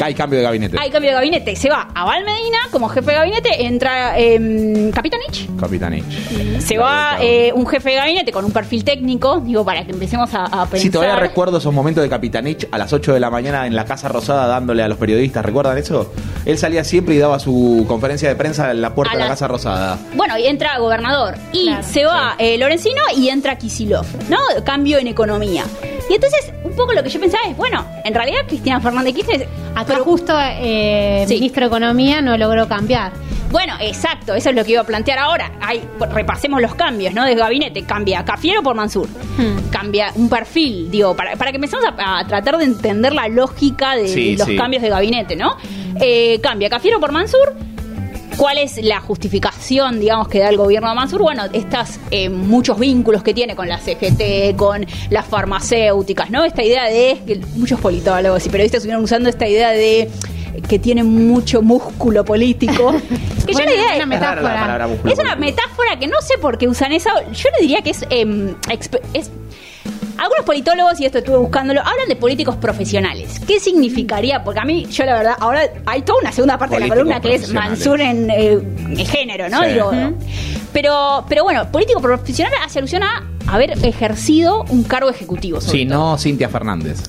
Hay 0.00 0.14
cambio 0.14 0.38
de 0.38 0.44
gabinete. 0.44 0.76
Hay 0.80 0.90
cambio 0.90 1.10
de 1.10 1.14
gabinete. 1.16 1.56
Se 1.56 1.68
va 1.68 1.88
a 1.94 2.04
Val 2.04 2.24
Medina 2.24 2.58
como 2.70 2.88
jefe 2.88 3.10
de 3.10 3.16
gabinete, 3.16 3.64
entra 3.66 4.18
eh, 4.18 4.90
Capitanich. 4.94 5.48
Capitanich. 5.58 6.04
Se 6.60 6.78
va 6.78 7.16
eh, 7.20 7.52
un 7.54 7.66
jefe 7.66 7.90
de 7.90 7.96
gabinete 7.96 8.32
con 8.32 8.44
un 8.44 8.52
perfil 8.52 8.84
técnico, 8.84 9.40
digo, 9.40 9.64
para 9.64 9.84
que 9.84 9.92
empecemos 9.92 10.32
a, 10.34 10.44
a 10.44 10.62
pensar. 10.66 10.78
Sí, 10.80 10.90
todavía 10.90 11.16
recuerdo 11.16 11.58
esos 11.58 11.72
momentos 11.72 12.02
de 12.02 12.08
Capitanich 12.10 12.66
a 12.70 12.78
las 12.78 12.92
8 12.92 13.14
de 13.14 13.20
la 13.20 13.30
mañana 13.30 13.66
en 13.66 13.74
la 13.74 13.84
Casa 13.84 14.08
Rosada 14.08 14.46
dándole 14.46 14.82
a 14.82 14.88
los 14.88 14.98
periodistas. 14.98 15.44
¿Recuerdan 15.44 15.78
eso? 15.78 16.12
Él 16.44 16.58
salía 16.58 16.84
siempre 16.84 17.14
y 17.14 17.18
daba 17.18 17.38
su 17.38 17.84
conferencia 17.88 18.28
de 18.28 18.36
prensa 18.36 18.70
en 18.70 18.80
la 18.80 18.94
puerta 18.94 19.12
A 19.12 19.16
de 19.16 19.20
la 19.20 19.24
la- 19.26 19.30
Casa 19.32 19.48
Rosada. 19.48 19.98
Bueno, 20.14 20.38
y 20.38 20.46
entra 20.46 20.78
gobernador. 20.78 21.34
Y 21.52 21.64
Claro. 21.64 21.82
se 21.82 22.04
va 22.04 22.34
eh, 22.38 22.56
Lorenzino 22.58 23.00
y 23.16 23.28
entra 23.28 23.56
Kisilov, 23.58 24.06
¿no? 24.28 24.38
Cambio 24.64 24.98
en 24.98 25.08
economía. 25.08 25.64
Y 26.08 26.14
entonces, 26.14 26.52
un 26.64 26.74
poco 26.74 26.92
lo 26.92 27.02
que 27.02 27.10
yo 27.10 27.20
pensaba 27.20 27.44
es, 27.48 27.56
bueno, 27.56 27.84
en 28.04 28.14
realidad 28.14 28.40
Cristina 28.46 28.80
Fernández 28.80 29.14
de 29.14 29.20
Kirchner... 29.22 29.48
Acá 29.74 29.84
pero- 29.94 30.04
justo 30.04 30.34
eh, 30.40 31.24
Sí. 31.28 31.34
ministro 31.34 31.60
de 31.62 31.66
Economía 31.68 32.20
no 32.20 32.36
logró 32.36 32.66
cambiar. 32.66 33.12
Bueno, 33.50 33.74
exacto, 33.80 34.34
eso 34.34 34.50
es 34.50 34.56
lo 34.56 34.64
que 34.64 34.72
iba 34.72 34.80
a 34.82 34.84
plantear 34.84 35.18
ahora. 35.18 35.52
Hay, 35.60 35.82
repasemos 36.12 36.60
los 36.60 36.74
cambios, 36.74 37.14
¿no? 37.14 37.24
De 37.24 37.34
gabinete, 37.34 37.82
cambia 37.84 38.24
Cafiero 38.24 38.62
por 38.62 38.74
Mansur. 38.74 39.08
Hmm. 39.08 39.70
Cambia 39.70 40.10
un 40.16 40.28
perfil, 40.28 40.90
digo, 40.90 41.14
para, 41.16 41.36
para 41.36 41.50
que 41.52 41.56
empecemos 41.56 41.84
a, 41.96 42.18
a 42.20 42.26
tratar 42.26 42.58
de 42.58 42.64
entender 42.64 43.12
la 43.14 43.28
lógica 43.28 43.94
de, 43.94 44.08
Sí, 44.08 44.32
de 44.32 44.38
los 44.38 44.48
sí. 44.48 44.56
cambios 44.56 44.82
de 44.82 44.88
gabinete, 44.90 45.36
¿no? 45.36 45.56
Eh, 46.00 46.40
cambia 46.42 46.68
Cafiero 46.68 47.00
por 47.00 47.12
Mansur. 47.12 47.54
¿Cuál 48.38 48.58
es 48.58 48.82
la 48.82 49.00
justificación, 49.00 49.98
digamos, 50.00 50.28
que 50.28 50.38
da 50.38 50.48
el 50.48 50.56
gobierno 50.56 50.88
de 50.88 50.94
Mansur? 50.94 51.20
Bueno, 51.22 51.42
estas 51.52 51.98
eh, 52.12 52.28
muchos 52.30 52.78
vínculos 52.78 53.22
que 53.24 53.34
tiene 53.34 53.56
con 53.56 53.68
la 53.68 53.78
CGT, 53.78 54.54
con 54.56 54.86
las 55.10 55.26
farmacéuticas, 55.26 56.30
¿no? 56.30 56.44
Esta 56.44 56.62
idea 56.62 56.84
de 56.84 57.20
que 57.26 57.40
muchos 57.56 57.80
politólogos 57.80 58.46
y 58.46 58.48
periodistas 58.48 58.78
estuvieron 58.78 59.02
usando 59.02 59.28
esta 59.28 59.46
idea 59.48 59.70
de 59.70 60.08
que 60.68 60.78
tiene 60.78 61.02
mucho 61.02 61.62
músculo 61.62 62.24
político. 62.24 62.92
que 63.46 63.52
yo 63.52 63.58
idea 63.60 63.74
buena 63.74 63.96
es- 64.02 64.06
metáfora. 64.06 64.88
Es 65.04 65.18
una 65.18 65.36
metáfora 65.36 65.98
que 65.98 66.06
no 66.06 66.20
sé 66.22 66.38
por 66.38 66.58
qué 66.58 66.68
usan 66.68 66.92
esa. 66.92 67.10
Yo 67.32 67.48
le 67.58 67.62
diría 67.62 67.82
que 67.82 67.90
es, 67.90 68.04
em, 68.10 68.54
exp- 68.68 69.00
es- 69.14 69.30
Algunos 70.18 70.44
politólogos, 70.44 71.00
y 71.00 71.06
esto 71.06 71.18
estuve 71.18 71.36
buscándolo, 71.38 71.80
hablan 71.80 72.08
de 72.08 72.16
políticos 72.16 72.56
profesionales. 72.56 73.40
¿Qué 73.46 73.60
significaría? 73.60 74.42
Porque 74.42 74.60
a 74.60 74.64
mí, 74.64 74.84
yo 74.86 75.04
la 75.04 75.14
verdad, 75.14 75.34
ahora 75.38 75.62
hay 75.86 76.02
toda 76.02 76.18
una 76.20 76.32
segunda 76.32 76.58
parte 76.58 76.74
de 76.74 76.80
la 76.82 76.88
columna 76.88 77.20
que 77.20 77.34
es. 77.36 77.52
Mansur 77.52 78.00
en, 78.00 78.28
eh, 78.30 78.52
en 78.52 79.06
género, 79.06 79.48
¿no? 79.48 79.62
Sí. 79.62 79.68
Digo, 79.70 79.90
pero, 80.72 81.24
pero 81.28 81.44
bueno, 81.44 81.70
político 81.70 82.00
profesional 82.00 82.52
hace 82.64 82.78
alusión 82.80 83.02
a 83.04 83.22
haber 83.46 83.70
ejercido 83.84 84.64
un 84.68 84.82
cargo 84.84 85.08
ejecutivo. 85.08 85.60
sobre 85.60 85.78
Sí, 85.78 85.86
todo. 85.86 85.98
no 86.12 86.18
Cintia 86.18 86.48
Fernández. 86.48 87.02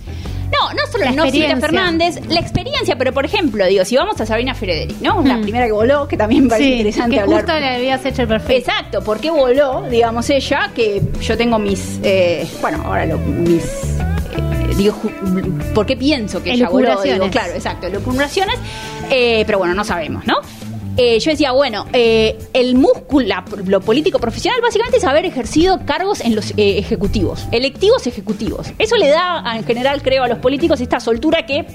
No, 0.52 0.74
no 0.74 0.80
solo 0.92 1.06
el 1.06 1.16
no. 1.16 1.62
Fernández, 1.62 2.20
la 2.28 2.40
experiencia, 2.40 2.96
pero 2.98 3.14
por 3.14 3.26
ejemplo, 3.26 3.66
digo, 3.68 3.86
si 3.86 3.96
vamos 3.96 4.20
a 4.20 4.26
Sabrina 4.26 4.54
Frederick, 4.56 5.00
¿no? 5.02 5.22
La 5.24 5.38
Mm. 5.38 5.42
primera 5.44 5.66
que 5.68 5.72
voló, 5.72 6.08
que 6.08 6.18
también 6.18 6.48
parece 6.50 6.68
Sí, 6.70 6.74
interesante 6.78 7.16
que 7.16 7.22
hablar. 7.22 7.42
justo 7.44 7.60
le 7.60 7.76
habías 7.76 8.06
hecho 8.06 8.22
el 8.24 8.28
perfil. 8.28 8.56
Exacto, 8.58 9.02
¿por 9.04 9.20
qué 9.20 9.30
voló, 9.30 9.84
digamos 9.90 10.30
ella? 10.30 10.72
Que 10.76 11.02
yo 11.22 11.38
tengo 11.38 11.60
mis, 11.60 12.00
eh, 12.04 12.48
bueno, 12.62 12.82
ahora 12.86 13.06
lo, 13.06 13.18
mis, 13.20 13.64
eh, 13.64 14.76
digo, 14.76 14.96
¿por 15.76 15.86
qué 15.86 15.96
pienso 15.96 16.42
que 16.42 16.52
ella 16.54 16.70
voló? 16.70 17.02
Digo, 17.02 17.30
claro, 17.30 17.54
exacto, 17.54 17.88
elucubraciones, 17.88 18.58
eh, 19.10 19.44
pero 19.46 19.60
bueno, 19.60 19.74
no 19.76 19.84
sabemos, 19.84 20.26
¿no? 20.26 20.36
Eh, 20.98 21.18
yo 21.20 21.32
decía, 21.32 21.52
bueno, 21.52 21.86
eh, 21.94 22.38
el 22.54 22.76
músculo, 22.76 23.26
la- 23.26 23.46
lo 23.66 23.80
político 23.80 24.20
profesional 24.20 24.60
básicamente 24.62 24.98
es 24.98 25.04
haber 25.06 25.26
ejercido 25.26 25.80
cargos 25.86 26.20
en 26.20 26.36
los 26.36 26.52
eh, 26.52 26.78
ejecutivos, 26.78 27.46
electivos 27.52 28.06
ejecutivos. 28.08 28.68
Eso 28.78 28.98
le 28.98 29.08
da 29.08 29.44
en 29.56 29.64
general, 29.64 30.02
creo, 30.02 30.24
a 30.24 30.28
los 30.28 30.40
políticos 30.40 30.82
esta 30.82 31.00
soltura 31.00 31.46
que, 31.46 31.66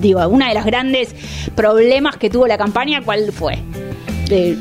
digo, 0.00 0.26
una 0.28 0.48
de 0.48 0.54
las 0.54 0.66
grandes 0.66 1.14
problemas 1.54 2.16
que 2.18 2.28
tuvo 2.28 2.46
la 2.46 2.58
campaña, 2.58 3.00
¿cuál 3.02 3.32
fue? 3.32 3.58
De- 4.28 4.56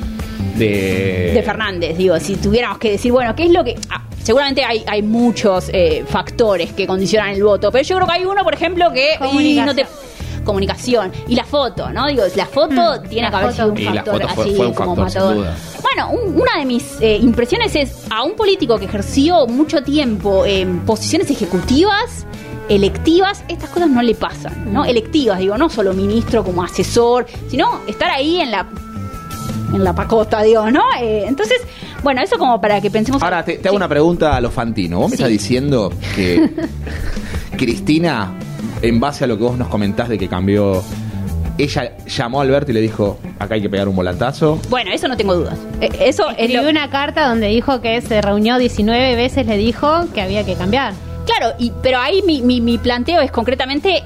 De, 0.57 1.31
de 1.33 1.43
Fernández, 1.43 1.97
digo, 1.97 2.17
si 2.21 2.35
tuviéramos 2.37 2.77
que 2.77 2.91
decir, 2.91 3.11
bueno, 3.11 3.35
¿qué 3.35 3.43
es 3.43 3.49
lo 3.51 3.65
que...? 3.65 3.75
ah, 3.89 4.01
seguramente 4.23 4.63
hay, 4.63 4.83
hay 4.87 5.01
muchos 5.01 5.69
eh, 5.73 6.05
factores 6.07 6.71
que 6.71 6.87
condicionan 6.87 7.31
el 7.31 7.43
voto, 7.43 7.69
pero 7.73 7.83
yo 7.83 7.95
creo 7.97 8.07
que 8.07 8.13
hay 8.13 8.25
uno, 8.25 8.41
por 8.45 8.53
ejemplo, 8.53 8.91
que... 8.93 9.09
y 9.51 9.55
no 9.65 9.75
te- 9.75 9.85
comunicación 10.45 11.11
y 11.27 11.35
la 11.35 11.43
foto, 11.43 11.89
¿no? 11.91 12.07
Digo, 12.07 12.23
la 12.35 12.45
foto 12.45 13.01
Mm, 13.03 13.07
tiene 13.09 13.23
la 13.23 13.29
que 13.31 13.35
haber 13.35 13.53
sido 13.53 13.67
un 13.71 13.77
Y 13.77 13.83
la 13.83 13.93
factor 13.95 14.13
foto 14.21 14.27
fue- 14.35 14.43
así 14.45 14.55
fue 14.55 14.67
un 14.67 14.73
como 14.73 14.95
factor, 14.95 15.09
sin 15.11 15.19
matador. 15.21 15.35
duda. 15.37 15.55
Bueno, 15.81 16.09
un- 16.11 16.41
una 16.41 16.59
de 16.59 16.65
mis 16.65 16.83
eh, 17.01 17.17
impresiones 17.21 17.75
es 17.75 17.91
a 18.09 18.23
un 18.23 18.35
político 18.35 18.77
que 18.79 18.85
ejerció 18.85 19.47
mucho 19.47 19.83
tiempo 19.83 20.45
en 20.45 20.79
posiciones 20.85 21.29
ejecutivas, 21.31 22.25
electivas, 22.69 23.43
estas 23.47 23.69
cosas 23.69 23.89
no 23.89 24.01
le 24.01 24.15
pasan, 24.15 24.73
¿no? 24.73 24.85
Electivas, 24.85 25.39
digo, 25.39 25.57
no 25.57 25.69
solo 25.69 25.93
ministro 25.93 26.43
como 26.43 26.63
asesor, 26.63 27.25
sino 27.49 27.81
estar 27.87 28.09
ahí 28.11 28.39
en 28.41 28.51
la 28.51 28.67
en 29.73 29.83
la 29.83 29.93
pacota, 29.93 30.41
digo, 30.41 30.69
¿no? 30.71 30.83
Eh, 31.01 31.25
entonces, 31.27 31.57
bueno, 32.01 32.21
eso 32.21 32.37
como 32.37 32.61
para 32.61 32.79
que 32.79 32.89
pensemos... 32.89 33.21
Ahora 33.21 33.43
te, 33.43 33.57
te 33.57 33.67
hago 33.67 33.73
Sí. 33.73 33.77
una 33.77 33.89
pregunta 33.89 34.35
a 34.35 34.39
lo 34.39 34.49
Fantino. 34.51 34.99
¿Vos 34.99 35.09
me 35.09 35.15
estás 35.15 35.27
diciendo 35.29 35.91
que 36.15 36.49
Cristina, 37.57 38.33
en 38.81 38.99
base 38.99 39.23
a 39.23 39.27
lo 39.27 39.37
que 39.37 39.43
vos 39.43 39.57
nos 39.57 39.67
comentás 39.67 40.09
de 40.09 40.17
que 40.17 40.27
cambió, 40.27 40.83
ella 41.57 41.93
llamó 42.07 42.39
a 42.39 42.43
Alberto 42.43 42.71
y 42.71 42.73
le 42.73 42.81
dijo, 42.81 43.17
acá 43.39 43.55
hay 43.55 43.61
que 43.61 43.69
pegar 43.69 43.87
un 43.87 43.95
volantazo? 43.95 44.59
Bueno, 44.69 44.91
eso 44.91 45.07
no 45.07 45.15
tengo 45.15 45.35
dudas. 45.35 45.57
Eh, 45.81 45.89
eso 46.01 46.29
es 46.31 46.37
Escribió 46.39 46.63
lo- 46.63 46.69
una 46.69 46.89
carta 46.89 47.27
donde 47.29 47.47
dijo 47.47 47.81
que 47.81 48.01
se 48.01 48.21
reunió 48.21 48.57
19 48.57 49.15
veces, 49.15 49.45
le 49.47 49.57
dijo 49.57 50.05
que 50.13 50.21
había 50.21 50.45
que 50.45 50.55
cambiar. 50.55 50.93
Claro, 51.25 51.55
y, 51.57 51.71
pero 51.81 51.99
ahí 51.99 52.21
mi, 52.27 52.41
mi, 52.41 52.61
mi 52.61 52.77
planteo 52.77 53.21
es 53.21 53.31
concretamente 53.31 54.03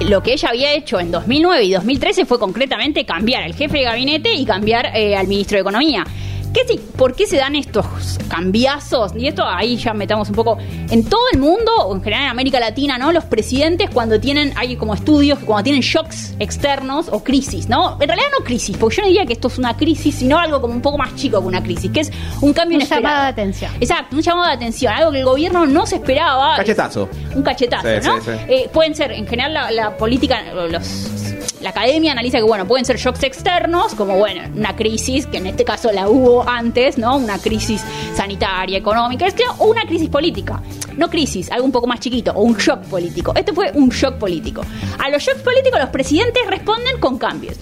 lo 0.00 0.22
que 0.22 0.32
ella 0.32 0.50
había 0.50 0.72
hecho 0.74 1.00
en 1.00 1.10
2009 1.10 1.64
y 1.64 1.72
2013 1.72 2.24
fue 2.24 2.38
concretamente 2.38 3.04
cambiar 3.04 3.42
al 3.42 3.54
jefe 3.54 3.78
de 3.78 3.84
gabinete 3.84 4.32
y 4.32 4.44
cambiar 4.46 4.86
eh, 4.96 5.16
al 5.16 5.26
ministro 5.26 5.56
de 5.56 5.62
Economía. 5.62 6.04
¿Qué 6.52 6.78
¿Por 6.96 7.14
qué 7.14 7.26
se 7.26 7.36
dan 7.36 7.54
estos 7.54 7.86
cambiazos? 8.28 9.12
Y 9.16 9.28
esto 9.28 9.44
ahí 9.46 9.76
ya 9.76 9.92
metamos 9.94 10.28
un 10.28 10.34
poco. 10.34 10.58
En 10.90 11.04
todo 11.04 11.20
el 11.32 11.38
mundo, 11.38 11.70
o 11.84 11.94
en 11.94 12.02
general 12.02 12.24
en 12.24 12.30
América 12.30 12.58
Latina, 12.58 12.98
¿no? 12.98 13.12
Los 13.12 13.24
presidentes 13.24 13.90
cuando 13.90 14.18
tienen, 14.18 14.52
hay 14.56 14.76
como 14.76 14.94
estudios 14.94 15.38
que 15.38 15.44
cuando 15.44 15.64
tienen 15.64 15.82
shocks 15.82 16.34
externos 16.38 17.08
o 17.10 17.22
crisis, 17.22 17.68
¿no? 17.68 17.92
En 18.00 18.08
realidad 18.08 18.28
no 18.36 18.44
crisis, 18.44 18.76
porque 18.76 18.96
yo 18.96 19.02
no 19.02 19.08
diría 19.08 19.26
que 19.26 19.34
esto 19.34 19.48
es 19.48 19.58
una 19.58 19.76
crisis, 19.76 20.14
sino 20.16 20.38
algo 20.38 20.60
como 20.60 20.74
un 20.74 20.80
poco 20.82 20.98
más 20.98 21.14
chico 21.14 21.40
que 21.40 21.46
una 21.46 21.62
crisis, 21.62 21.90
que 21.90 22.00
es 22.00 22.12
un 22.40 22.52
cambio 22.52 22.76
Un 22.76 22.82
inesperado. 22.82 23.02
llamado 23.04 23.24
de 23.24 23.30
atención. 23.30 23.72
Exacto, 23.80 24.16
un 24.16 24.22
llamado 24.22 24.46
de 24.48 24.54
atención, 24.54 24.92
algo 24.92 25.12
que 25.12 25.18
el 25.20 25.24
gobierno 25.24 25.66
no 25.66 25.86
se 25.86 25.96
esperaba. 25.96 26.56
Cachetazo. 26.56 27.08
Un 27.34 27.42
cachetazo, 27.42 27.88
Sí, 28.02 28.08
¿no? 28.08 28.20
sí, 28.20 28.30
sí. 28.32 28.38
Eh, 28.48 28.70
pueden 28.72 28.94
ser, 28.94 29.12
en 29.12 29.26
general, 29.26 29.54
la, 29.54 29.70
la 29.70 29.96
política, 29.96 30.42
los, 30.52 31.14
la 31.60 31.70
academia 31.70 32.12
analiza 32.12 32.38
que, 32.38 32.44
bueno, 32.44 32.66
pueden 32.66 32.84
ser 32.84 32.96
shocks 32.98 33.22
externos, 33.24 33.94
como, 33.94 34.16
bueno, 34.16 34.42
una 34.54 34.76
crisis, 34.76 35.26
que 35.26 35.38
en 35.38 35.46
este 35.46 35.64
caso 35.64 35.90
la 35.92 36.08
hubo 36.08 36.48
antes, 36.48 36.98
¿no? 36.98 37.16
Una 37.16 37.38
crisis 37.38 37.82
sanitaria, 38.14 38.78
económica, 38.78 39.26
es 39.26 39.34
que- 39.34 39.44
o 39.58 39.66
una 39.66 39.82
crisis 39.82 40.08
política. 40.08 40.62
No 40.96 41.08
crisis, 41.10 41.50
algo 41.50 41.64
un 41.64 41.72
poco 41.72 41.86
más 41.86 42.00
chiquito, 42.00 42.32
o 42.32 42.42
un 42.42 42.56
shock 42.56 42.80
político. 42.84 43.32
Este 43.34 43.52
fue 43.52 43.70
un 43.74 43.88
shock 43.88 44.14
político. 44.14 44.62
A 44.98 45.08
los 45.10 45.22
shocks 45.22 45.42
políticos 45.42 45.80
los 45.80 45.90
presidentes 45.90 46.46
responden 46.46 46.98
con 47.00 47.18
cambios. 47.18 47.56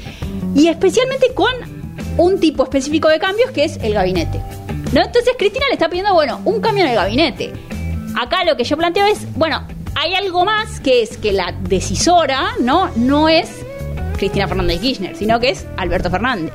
Y 0.54 0.68
especialmente 0.68 1.32
con 1.34 1.52
un 2.18 2.40
tipo 2.40 2.64
específico 2.64 3.08
de 3.08 3.18
cambios 3.18 3.50
que 3.50 3.64
es 3.64 3.76
el 3.82 3.94
gabinete. 3.94 4.40
¿No? 4.92 5.02
Entonces 5.02 5.34
Cristina 5.38 5.66
le 5.68 5.74
está 5.74 5.88
pidiendo, 5.88 6.14
bueno, 6.14 6.40
un 6.44 6.60
cambio 6.60 6.84
en 6.84 6.90
el 6.90 6.96
gabinete. 6.96 7.52
Acá 8.18 8.44
lo 8.44 8.56
que 8.56 8.64
yo 8.64 8.76
planteo 8.76 9.04
es, 9.06 9.26
bueno, 9.36 9.66
hay 9.94 10.14
algo 10.14 10.44
más 10.44 10.80
que 10.80 11.02
es 11.02 11.16
que 11.18 11.32
la 11.32 11.52
decisora, 11.52 12.52
¿no? 12.60 12.90
No 12.96 13.28
es 13.28 13.65
Cristina 14.16 14.46
Fernández 14.48 14.80
de 14.80 14.86
Kirchner, 14.86 15.16
sino 15.16 15.38
que 15.40 15.50
es 15.50 15.66
Alberto 15.76 16.10
Fernández. 16.10 16.52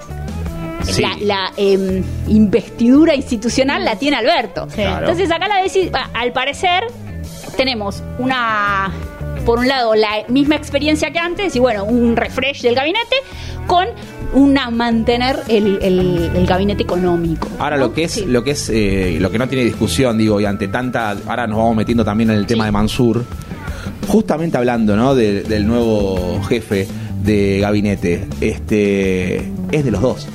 Sí. 0.83 1.01
La, 1.01 1.15
la, 1.21 1.51
em, 1.57 2.03
investidura 2.27 3.13
institucional 3.15 3.85
la 3.85 3.97
tiene 3.97 4.17
Alberto. 4.17 4.67
Claro. 4.73 4.99
Entonces 5.07 5.29
acá 5.31 5.47
la 5.47 5.55
ah, 5.93 6.09
al 6.13 6.33
parecer 6.33 6.83
tenemos 7.55 8.01
una, 8.17 8.91
por 9.45 9.59
un 9.59 9.67
lado, 9.67 9.93
la 9.93 10.09
misma 10.27 10.55
experiencia 10.55 11.11
que 11.11 11.19
antes 11.19 11.55
y 11.55 11.59
bueno, 11.59 11.83
un 11.85 12.15
refresh 12.15 12.61
del 12.63 12.73
gabinete 12.75 13.15
con 13.67 13.85
una 14.33 14.71
mantener 14.71 15.37
el, 15.49 15.77
el- 15.83 16.31
el 16.35 16.45
gabinete 16.47 16.81
económico. 16.83 17.47
Ahora 17.59 17.77
¿no? 17.77 17.87
lo 17.87 17.93
que 17.93 18.05
es, 18.05 18.13
Sí. 18.13 18.25
lo 18.25 18.43
que 18.43 18.51
es, 18.51 18.69
eh, 18.69 19.17
lo 19.19 19.29
que 19.29 19.37
no 19.37 19.47
tiene 19.47 19.63
discusión, 19.65 20.17
digo, 20.17 20.39
y 20.41 20.45
ante 20.45 20.67
tanta, 20.67 21.11
ahora 21.27 21.45
nos 21.45 21.57
vamos 21.57 21.75
metiendo 21.75 22.03
también 22.03 22.31
en 22.31 22.37
el 22.37 22.47
tema 22.47 22.65
de 22.65 22.71
Mansur, 22.71 23.23
justamente 24.07 24.57
hablando, 24.57 24.95
¿no? 24.95 25.13
de- 25.15 25.43
del 25.43 25.67
nuevo 25.67 26.41
jefe 26.43 26.87
de 27.23 27.59
gabinete, 27.59 28.25
este, 28.41 29.37
es 29.71 29.85
de 29.85 29.91
los 29.91 30.01
dos, 30.01 30.27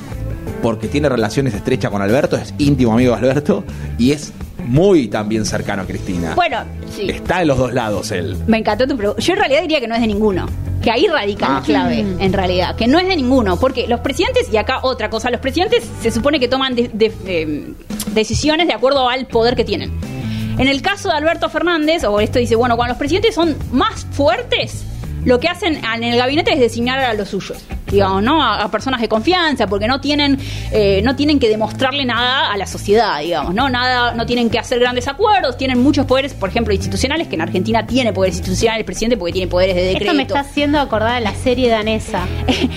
porque 0.61 0.87
tiene 0.87 1.09
relaciones 1.09 1.53
estrechas 1.53 1.91
con 1.91 2.01
Alberto, 2.01 2.37
es 2.37 2.53
íntimo 2.57 2.93
amigo 2.93 3.11
de 3.13 3.17
Alberto 3.19 3.63
y 3.97 4.11
es 4.11 4.33
muy 4.65 5.07
también 5.07 5.45
cercano 5.45 5.83
a 5.83 5.85
Cristina. 5.85 6.33
Bueno, 6.35 6.59
sí. 6.93 7.09
Está 7.09 7.39
de 7.39 7.45
los 7.45 7.57
dos 7.57 7.73
lados 7.73 8.11
él. 8.11 8.35
Me 8.47 8.57
encantó 8.57 8.85
tu 8.87 8.97
pregunta. 8.97 9.21
Yo 9.21 9.33
en 9.33 9.39
realidad 9.39 9.61
diría 9.61 9.79
que 9.79 9.87
no 9.87 9.95
es 9.95 10.01
de 10.01 10.07
ninguno. 10.07 10.45
Que 10.81 10.91
ahí 10.91 11.07
radica 11.07 11.47
la 11.49 11.57
Ah. 11.57 11.61
clave, 11.65 11.99
en 12.19 12.33
realidad. 12.33 12.75
Que 12.75 12.87
no 12.87 12.99
es 12.99 13.07
de 13.07 13.15
ninguno. 13.15 13.57
Porque 13.59 13.87
los 13.87 13.99
presidentes, 14.01 14.47
y 14.51 14.57
acá 14.57 14.79
otra 14.83 15.09
cosa, 15.09 15.29
los 15.29 15.39
presidentes 15.41 15.83
se 16.01 16.11
supone 16.11 16.39
que 16.39 16.47
toman 16.47 16.75
de- 16.75 16.89
de- 16.89 17.09
de- 17.23 17.73
decisiones 18.13 18.67
de 18.67 18.73
acuerdo 18.73 19.09
al 19.09 19.25
poder 19.27 19.55
que 19.55 19.63
tienen. 19.65 19.91
En 20.57 20.67
el 20.67 20.81
caso 20.81 21.09
de 21.09 21.15
Alberto 21.15 21.49
Fernández, 21.49 22.03
o 22.03 22.19
esto 22.19 22.39
dice, 22.39 22.55
bueno, 22.55 22.75
cuando 22.75 22.91
los 22.93 22.97
presidentes 22.99 23.35
son 23.35 23.55
más 23.71 24.05
fuertes, 24.11 24.83
lo 25.25 25.39
que 25.39 25.47
hacen 25.47 25.81
en 25.83 26.03
el 26.03 26.17
gabinete 26.17 26.53
es 26.53 26.59
designar 26.59 26.99
a 26.99 27.13
los 27.13 27.29
suyos, 27.29 27.63
digamos, 27.89 28.23
¿no? 28.23 28.41
A, 28.41 28.63
a 28.63 28.71
personas 28.71 29.01
de 29.01 29.09
confianza, 29.09 29.67
porque 29.67 29.87
no 29.87 29.99
tienen, 29.99 30.39
eh, 30.71 31.01
no 31.03 31.15
tienen 31.15 31.39
que 31.39 31.49
demostrarle 31.49 32.05
nada 32.05 32.51
a 32.51 32.57
la 32.57 32.65
sociedad, 32.65 33.19
digamos, 33.19 33.53
¿no? 33.53 33.69
Nada, 33.69 34.13
no 34.13 34.25
tienen 34.25 34.49
que 34.49 34.59
hacer 34.59 34.79
grandes 34.79 35.07
acuerdos, 35.07 35.57
tienen 35.57 35.81
muchos 35.81 36.05
poderes, 36.05 36.33
por 36.33 36.49
ejemplo, 36.49 36.73
institucionales, 36.73 37.27
que 37.27 37.35
en 37.35 37.41
Argentina 37.41 37.85
tiene 37.85 38.13
poderes 38.13 38.37
institucionales 38.37 38.79
el 38.81 38.85
presidente 38.85 39.17
porque 39.17 39.33
tiene 39.33 39.47
poderes 39.49 39.75
de 39.75 39.83
decreto. 39.83 40.05
Esto 40.05 40.15
me 40.15 40.23
está 40.23 40.39
haciendo 40.39 40.79
acordar 40.79 41.15
a 41.15 41.19
la 41.19 41.33
serie 41.33 41.69
danesa, 41.69 42.25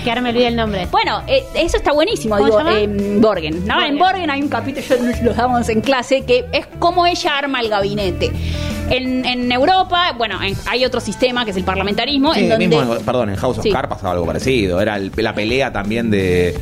que 0.03 0.09
ahora 0.09 0.21
me 0.21 0.29
olvidé 0.29 0.47
el 0.47 0.55
nombre. 0.55 0.87
Bueno, 0.91 1.23
eh, 1.25 1.43
eso 1.55 1.77
está 1.77 1.93
buenísimo, 1.93 2.35
¿Cómo 2.35 2.45
digo, 2.45 2.59
eh, 2.69 2.87
Borgen. 3.19 3.65
¿no? 3.65 3.75
Borgen. 3.75 3.93
En 3.93 3.97
Borgen 3.97 4.29
hay 4.29 4.41
un 4.41 4.49
capítulo, 4.49 4.83
yo 4.87 5.23
lo 5.23 5.33
damos 5.33 5.67
en 5.69 5.81
clase, 5.81 6.25
que 6.25 6.45
es 6.51 6.67
cómo 6.79 7.07
ella 7.07 7.37
arma 7.37 7.59
el 7.61 7.69
gabinete. 7.69 8.31
En, 8.89 9.25
en 9.25 9.51
Europa, 9.51 10.13
bueno, 10.17 10.41
en- 10.43 10.55
hay 10.67 10.83
otro 10.83 10.99
sistema 10.99 11.45
que 11.45 11.51
es 11.51 11.57
el 11.57 11.63
parlamentarismo, 11.63 12.33
Sí, 12.33 12.41
en 12.41 12.49
donde... 12.49 12.67
mismo, 12.67 12.95
perdón, 13.05 13.29
en 13.29 13.35
House 13.37 13.57
of 13.57 13.63
Sí. 13.63 13.71
Cards 13.71 13.89
pasaba 13.89 14.11
algo 14.13 14.25
parecido. 14.25 14.81
Era 14.81 14.97
el- 14.97 15.11
la 15.15 15.33
pelea 15.33 15.71
también 15.71 16.09
de, 16.11 16.57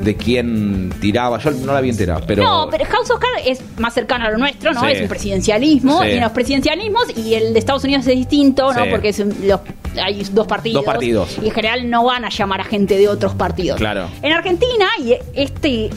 de 0.00 0.16
quién 0.16 0.92
tiraba. 1.00 1.38
Yo 1.40 1.50
no 1.50 1.74
la 1.74 1.80
vi 1.82 1.90
entera, 1.90 2.20
pero. 2.26 2.42
No, 2.42 2.68
pero 2.70 2.84
House 2.86 3.10
of 3.10 3.18
Cards 3.18 3.42
es 3.46 3.60
más 3.78 3.92
cercano 3.92 4.24
a 4.26 4.30
lo 4.30 4.38
nuestro, 4.38 4.72
¿no? 4.72 4.80
Sí. 4.80 4.86
Es 4.92 5.02
un 5.02 5.08
presidencialismo. 5.08 6.02
Sí. 6.02 6.08
Y 6.08 6.12
en 6.12 6.20
los 6.22 6.32
presidencialismos, 6.32 7.04
y 7.18 7.34
el 7.34 7.52
de 7.52 7.58
Estados 7.58 7.84
Unidos 7.84 8.06
es 8.06 8.16
distinto, 8.16 8.72
¿no? 8.72 8.84
Sí. 8.84 8.90
Porque 8.90 9.08
es 9.10 9.18
un- 9.18 9.34
los- 9.46 9.60
hay 10.02 10.22
dos 10.32 10.46
partidos. 10.46 10.84
Dos 10.84 10.92
partidos. 10.92 11.36
Y 11.42 11.46
en 11.48 11.52
general 11.52 11.90
no 11.90 12.04
van 12.04 12.24
a 12.24 12.30
llamar 12.30 12.60
a 12.62 12.64
gente 12.64 12.96
de 12.96 13.08
otros 13.08 13.34
partidos. 13.34 13.76
Claro. 13.78 14.06
En 14.22 14.32
Argentina, 14.32 14.86
y 15.04 15.16
este 15.34 15.90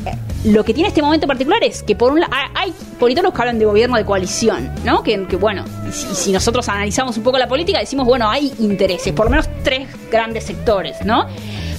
lo 0.48 0.64
que 0.64 0.74
tiene 0.74 0.90
este 0.90 1.02
momento 1.02 1.28
particular 1.28 1.64
es 1.64 1.84
que 1.84 1.96
por 1.96 2.12
un 2.12 2.20
lado 2.22 2.34
hay 2.56 2.74
politólogos 3.00 3.36
que 3.36 3.42
hablan 3.42 3.60
de 3.60 3.66
gobierno 3.66 3.98
de 3.98 4.06
coalición, 4.06 4.72
¿no? 4.86 5.04
Que, 5.04 5.18
bueno, 5.18 5.66
si, 5.92 6.32
nosotros 6.32 6.68
analizamos 6.70 7.18
un 7.18 7.24
poco 7.24 7.38
la 7.38 7.48
política, 7.48 7.80
decimos, 7.80 8.06
bueno, 8.06 8.30
hay 8.30 8.54
intereses, 8.60 9.14
por 9.14 9.26
lo 9.26 9.32
menos 9.32 9.50
tres 9.64 9.88
grandes 10.10 10.46
sectores, 10.46 10.98
¿no? 11.04 11.28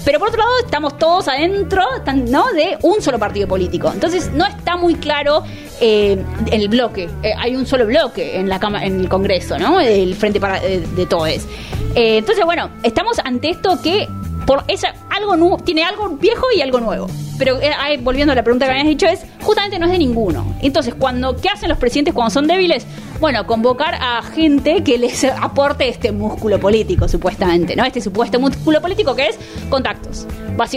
Pero 0.05 0.19
por 0.19 0.29
otro 0.29 0.41
lado, 0.41 0.53
estamos 0.65 0.97
todos 0.99 1.29
adentro, 1.29 1.83
¿no? 2.29 2.53
De 2.53 2.79
un 2.83 3.03
solo 3.03 3.19
partido 3.19 3.49
político. 3.49 3.91
Entonces, 3.93 4.31
no 4.33 4.47
está 4.47 4.77
muy 4.77 4.95
claro 4.95 5.43
eh, 5.81 6.23
el 6.51 6.69
bloque. 6.69 7.11
Eh, 7.23 7.33
hay 7.37 7.57
un 7.57 7.67
solo 7.67 7.87
bloque 7.87 8.39
en 8.39 8.49
la 8.49 8.59
Cámara, 8.59 8.87
en 8.87 9.01
el 9.01 9.09
Congreso, 9.09 9.59
¿no? 9.59 9.81
El 9.81 10.15
Frente 10.15 10.41
para, 10.41 10.65
eh, 10.65 10.81
de 10.81 11.07
Todes. 11.07 11.47
Eh, 11.95 12.19
entonces, 12.19 12.45
bueno, 12.45 12.71
estamos 12.83 13.19
ante 13.25 13.51
esto 13.51 13.81
que 13.83 14.09
por 14.49 14.65
es 14.67 14.83
algo 15.11 15.37
nu- 15.37 15.59
tiene 15.59 15.85
algo 15.85 16.09
viejo 16.09 16.47
y 16.57 16.63
algo 16.63 16.81
nuevo. 16.81 17.07
Pero 17.39 17.61
eh, 17.61 17.71
ahí, 17.79 17.99
volviendo 17.99 18.33
a 18.33 18.35
la 18.35 18.43
pregunta 18.43 18.65
que 18.65 18.73
habías 18.73 18.87
dicho 18.87 19.07
es 19.07 19.21
justamente 19.43 19.79
no 19.79 19.85
es 19.87 19.93
de 19.93 19.99
ninguno. 19.99 20.55
Entonces, 20.63 20.95
cuando 20.95 21.37
¿qué 21.37 21.51
hacen 21.51 21.69
los 21.69 21.77
presidentes 21.77 22.15
cuando 22.15 22.31
son 22.31 22.47
débiles? 22.47 22.87
Bueno, 23.21 23.47
convocar 23.47 23.95
a 23.95 24.23
gente 24.23 24.83
que 24.83 24.97
les 24.97 25.23
aporte 25.25 25.87
este 25.89 26.13
músculo 26.13 26.59
político, 26.59 27.07
supuestamente, 27.09 27.77
¿no? 27.77 27.85
Este 27.85 28.01
supuesto 28.01 28.41
músculo 28.41 28.81
político 28.81 29.15
que 29.15 29.27
es 29.29 29.39
contactos. 29.69 30.27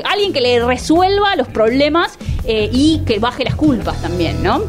Alguien 0.04 0.34
que 0.34 0.42
le 0.42 0.64
resuelva 0.64 1.36
los 1.38 1.48
problemas 1.48 2.18
eh, 2.44 2.70
y 2.74 3.00
que 3.06 3.20
baje 3.20 3.44
las 3.46 3.56
culpas 3.56 4.00
también, 4.02 4.44
¿no? 4.44 4.62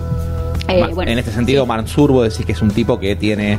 Eh, 0.68 0.86
bueno. 0.94 1.10
en 1.10 1.18
este 1.18 1.32
sentido, 1.32 1.66
Mansur, 1.66 2.12
vos 2.12 2.30
decís 2.30 2.46
que 2.46 2.52
es 2.52 2.62
un 2.62 2.70
tipo 2.70 2.98
que 3.00 3.16
tiene. 3.16 3.58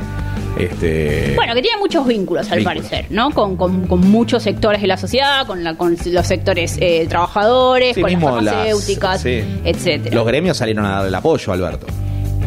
Este, 0.58 1.32
Bueno, 1.34 1.54
que 1.54 1.62
tiene 1.62 1.78
muchos 1.78 2.06
vínculos, 2.06 2.50
al 2.52 2.58
Vínculos. 2.58 2.84
parecer, 2.84 3.06
¿no? 3.10 3.30
Con, 3.32 3.56
con- 3.56 3.86
con 3.86 4.00
muchos 4.00 4.42
sectores 4.42 4.80
de 4.80 4.86
la 4.86 4.96
sociedad, 4.96 5.46
con, 5.46 5.64
la- 5.64 5.74
con 5.74 5.96
los 6.06 6.26
sectores 6.26 6.76
eh, 6.80 7.06
trabajadores, 7.08 7.94
Sí, 7.94 8.00
con 8.00 8.10
las 8.12 8.20
mismo 8.20 8.40
las- 8.40 8.54
farmacéuticas, 8.54 9.20
sí. 9.20 9.42
etcétera. 9.64 10.14
Los 10.14 10.26
gremios 10.26 10.56
salieron 10.56 10.86
a 10.86 10.90
darle 10.90 11.08
el 11.08 11.14
apoyo 11.14 11.50
a 11.52 11.54
Alberto. 11.56 11.86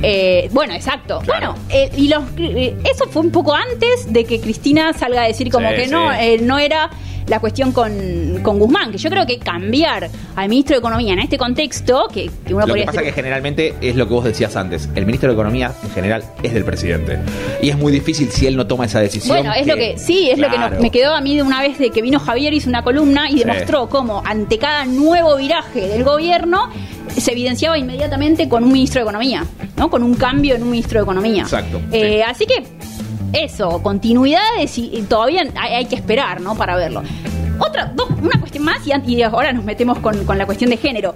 Eh, 0.03 0.49
bueno, 0.51 0.73
exacto. 0.73 1.19
Claro. 1.23 1.53
Bueno, 1.53 1.65
eh, 1.69 1.89
y 1.97 2.07
los, 2.07 2.23
eh, 2.37 2.75
eso 2.83 3.05
fue 3.09 3.21
un 3.21 3.31
poco 3.31 3.53
antes 3.53 4.11
de 4.11 4.25
que 4.25 4.39
Cristina 4.39 4.93
salga 4.93 5.23
a 5.23 5.27
decir 5.27 5.51
como 5.51 5.69
Sí, 5.69 5.75
que 5.75 5.85
sí. 5.85 5.91
no, 5.91 6.11
eh, 6.13 6.37
no 6.41 6.59
era 6.59 6.89
la 7.27 7.41
cuestión 7.41 7.73
con, 7.73 8.39
con 8.41 8.57
Guzmán, 8.57 8.89
que 8.89 8.97
yo 8.97 9.09
creo 9.09 9.25
que 9.25 9.37
cambiar 9.37 10.09
al 10.37 10.47
ministro 10.47 10.75
de 10.75 10.79
Economía 10.79 11.11
en 11.11 11.19
este 11.19 11.37
contexto, 11.37 12.07
que, 12.13 12.29
que 12.45 12.53
uno 12.53 12.65
Lo 12.65 12.73
que 12.73 12.83
pasa 12.83 13.01
decir- 13.01 13.07
que 13.07 13.11
generalmente 13.11 13.73
es 13.81 13.97
lo 13.97 14.07
que 14.07 14.13
vos 14.13 14.23
decías 14.23 14.55
antes. 14.55 14.87
El 14.95 15.05
ministro 15.05 15.27
de 15.27 15.33
Economía, 15.33 15.73
en 15.83 15.89
general, 15.91 16.23
es 16.41 16.53
del 16.53 16.63
presidente. 16.63 17.19
Y 17.61 17.69
es 17.69 17.77
muy 17.77 17.91
difícil 17.91 18.29
si 18.31 18.47
él 18.47 18.55
no 18.55 18.65
toma 18.65 18.85
esa 18.85 19.01
decisión. 19.01 19.35
Bueno, 19.39 19.51
es 19.53 19.67
lo 19.67 19.75
que, 19.75 19.97
sí, 19.97 20.29
es 20.29 20.39
lo 20.39 20.49
que 20.49 20.57
nos- 20.57 20.79
me 20.79 20.89
quedó 20.89 21.13
a 21.15 21.19
mí 21.19 21.35
de 21.35 21.43
una 21.43 21.59
vez 21.61 21.77
de 21.79 21.89
que 21.89 22.01
vino 22.01 22.17
Javier, 22.17 22.53
hizo 22.53 22.69
una 22.69 22.81
columna 22.83 23.29
y 23.29 23.33
Sí. 23.33 23.39
demostró 23.39 23.89
cómo 23.89 24.21
ante 24.25 24.57
cada 24.57 24.85
nuevo 24.85 25.35
viraje 25.35 25.81
del 25.85 26.05
gobierno 26.05 26.69
se 27.15 27.31
evidenciaba 27.31 27.77
inmediatamente 27.77 28.47
con 28.49 28.63
un 28.63 28.71
ministro 28.71 28.99
de 28.99 29.03
Economía, 29.03 29.45
¿no? 29.77 29.89
Con 29.89 30.03
un 30.03 30.13
cambio 30.15 30.55
en 30.55 30.63
un 30.63 30.71
ministro 30.71 30.99
de 30.99 31.03
Economía. 31.03 31.43
Exacto, 31.43 31.81
Eh, 31.91 32.23
Así 32.23 32.45
que 32.45 32.63
eso, 33.33 33.81
continuidades 33.83 34.77
y, 34.77 34.89
y 34.95 35.01
todavía 35.03 35.43
hay, 35.55 35.73
hay 35.75 35.85
que 35.85 35.95
esperar, 35.95 36.39
¿no? 36.41 36.55
Para 36.55 36.75
verlo. 36.75 37.03
Otra, 37.59 37.91
dos- 37.95 38.09
una 38.21 38.39
cuestión 38.39 38.63
más 38.63 38.81
y, 38.85 39.21
ahora 39.23 39.51
nos 39.51 39.63
metemos 39.63 39.99
con, 39.99 40.23
con 40.25 40.37
la 40.37 40.45
cuestión 40.45 40.69
de 40.69 40.77
género. 40.77 41.15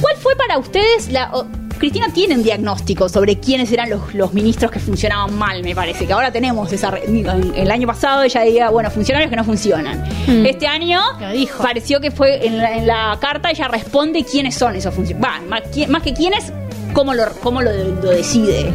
¿Cuál 0.00 0.16
fue 0.16 0.36
para 0.36 0.58
ustedes 0.58 1.10
la... 1.10 1.30
o- 1.34 1.46
Cristina 1.78 2.06
tiene 2.12 2.34
un 2.34 2.42
diagnóstico 2.42 3.08
sobre 3.08 3.38
quiénes 3.38 3.70
eran 3.72 3.90
los, 3.90 4.14
los 4.14 4.32
ministros 4.34 4.70
que 4.70 4.78
funcionaban 4.80 5.36
mal, 5.38 5.62
me 5.62 5.74
parece, 5.74 6.06
que 6.06 6.12
ahora 6.12 6.30
tenemos 6.30 6.72
esa... 6.72 6.90
re- 6.90 7.04
El 7.06 7.70
año 7.70 7.86
pasado 7.86 8.22
ella 8.22 8.40
decía, 8.42 8.70
bueno, 8.70 8.90
funcionarios 8.90 9.30
que 9.30 9.36
no 9.36 9.44
funcionan. 9.44 10.02
Mm. 10.26 10.46
Este 10.46 10.66
año 10.66 11.00
dijo. 11.32 11.62
pareció 11.62 12.00
que 12.00 12.10
fue 12.10 12.46
en 12.46 12.58
la, 12.58 12.76
en 12.76 12.86
la 12.86 13.18
carta 13.20 13.50
ella 13.50 13.68
responde 13.68 14.24
quiénes 14.24 14.54
son 14.54 14.76
esos 14.76 14.94
funcionarios. 14.94 15.32
Va, 15.32 15.40
más, 15.88 16.02
que 16.02 16.12
quiénes, 16.14 16.52
cómo 16.92 17.14
lo, 17.14 17.24
cómo 17.42 17.62
lo, 17.62 17.70
lo 17.72 18.10
decide. 18.10 18.72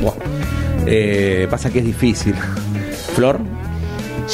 Buah. 0.00 0.14
Eh, 0.86 1.46
pasa 1.50 1.70
que 1.70 1.78
es 1.80 1.84
difícil. 1.84 2.34
Flor, 3.14 3.38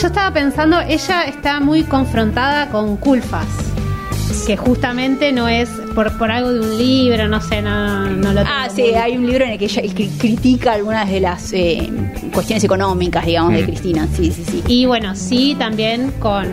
Yo 0.01 0.07
estaba 0.07 0.33
pensando, 0.33 0.81
ella 0.81 1.23
está 1.25 1.61
muy 1.61 1.83
confrontada 1.83 2.69
con 2.71 2.97
culpas. 2.97 3.47
Que 4.47 4.57
justamente 4.57 5.33
no 5.33 5.49
es 5.49 5.69
por, 5.99 6.17
por 6.17 6.31
algo 6.31 6.53
de 6.53 6.61
un 6.61 6.79
libro, 6.79 7.27
no 7.27 7.41
sé, 7.41 7.61
no, 7.61 8.07
no 8.07 8.33
lo 8.33 8.43
tengo 8.45 8.55
Ah, 8.57 8.69
sí, 8.73 8.83
muy- 8.83 8.95
hay 8.95 9.17
un 9.17 9.27
libro 9.27 9.45
en 9.45 9.51
el 9.51 9.59
que 9.59 9.65
ella 9.65 9.83
cri- 9.83 10.17
critica 10.17 10.75
algunas 10.75 11.11
de 11.11 11.19
las 11.19 11.53
eh, 11.53 11.91
cuestiones 12.33 12.63
económicas, 12.63 13.27
digamos, 13.27 13.53
de 13.55 13.63
Mm. 13.63 13.67
Cristina. 13.67 14.09
Sí, 14.17 14.31
sí, 14.31 14.45
sí. 14.49 14.63
Y 14.69 14.87
bueno, 14.87 15.17
sí, 15.17 15.57
también 15.59 16.13
con 16.21 16.47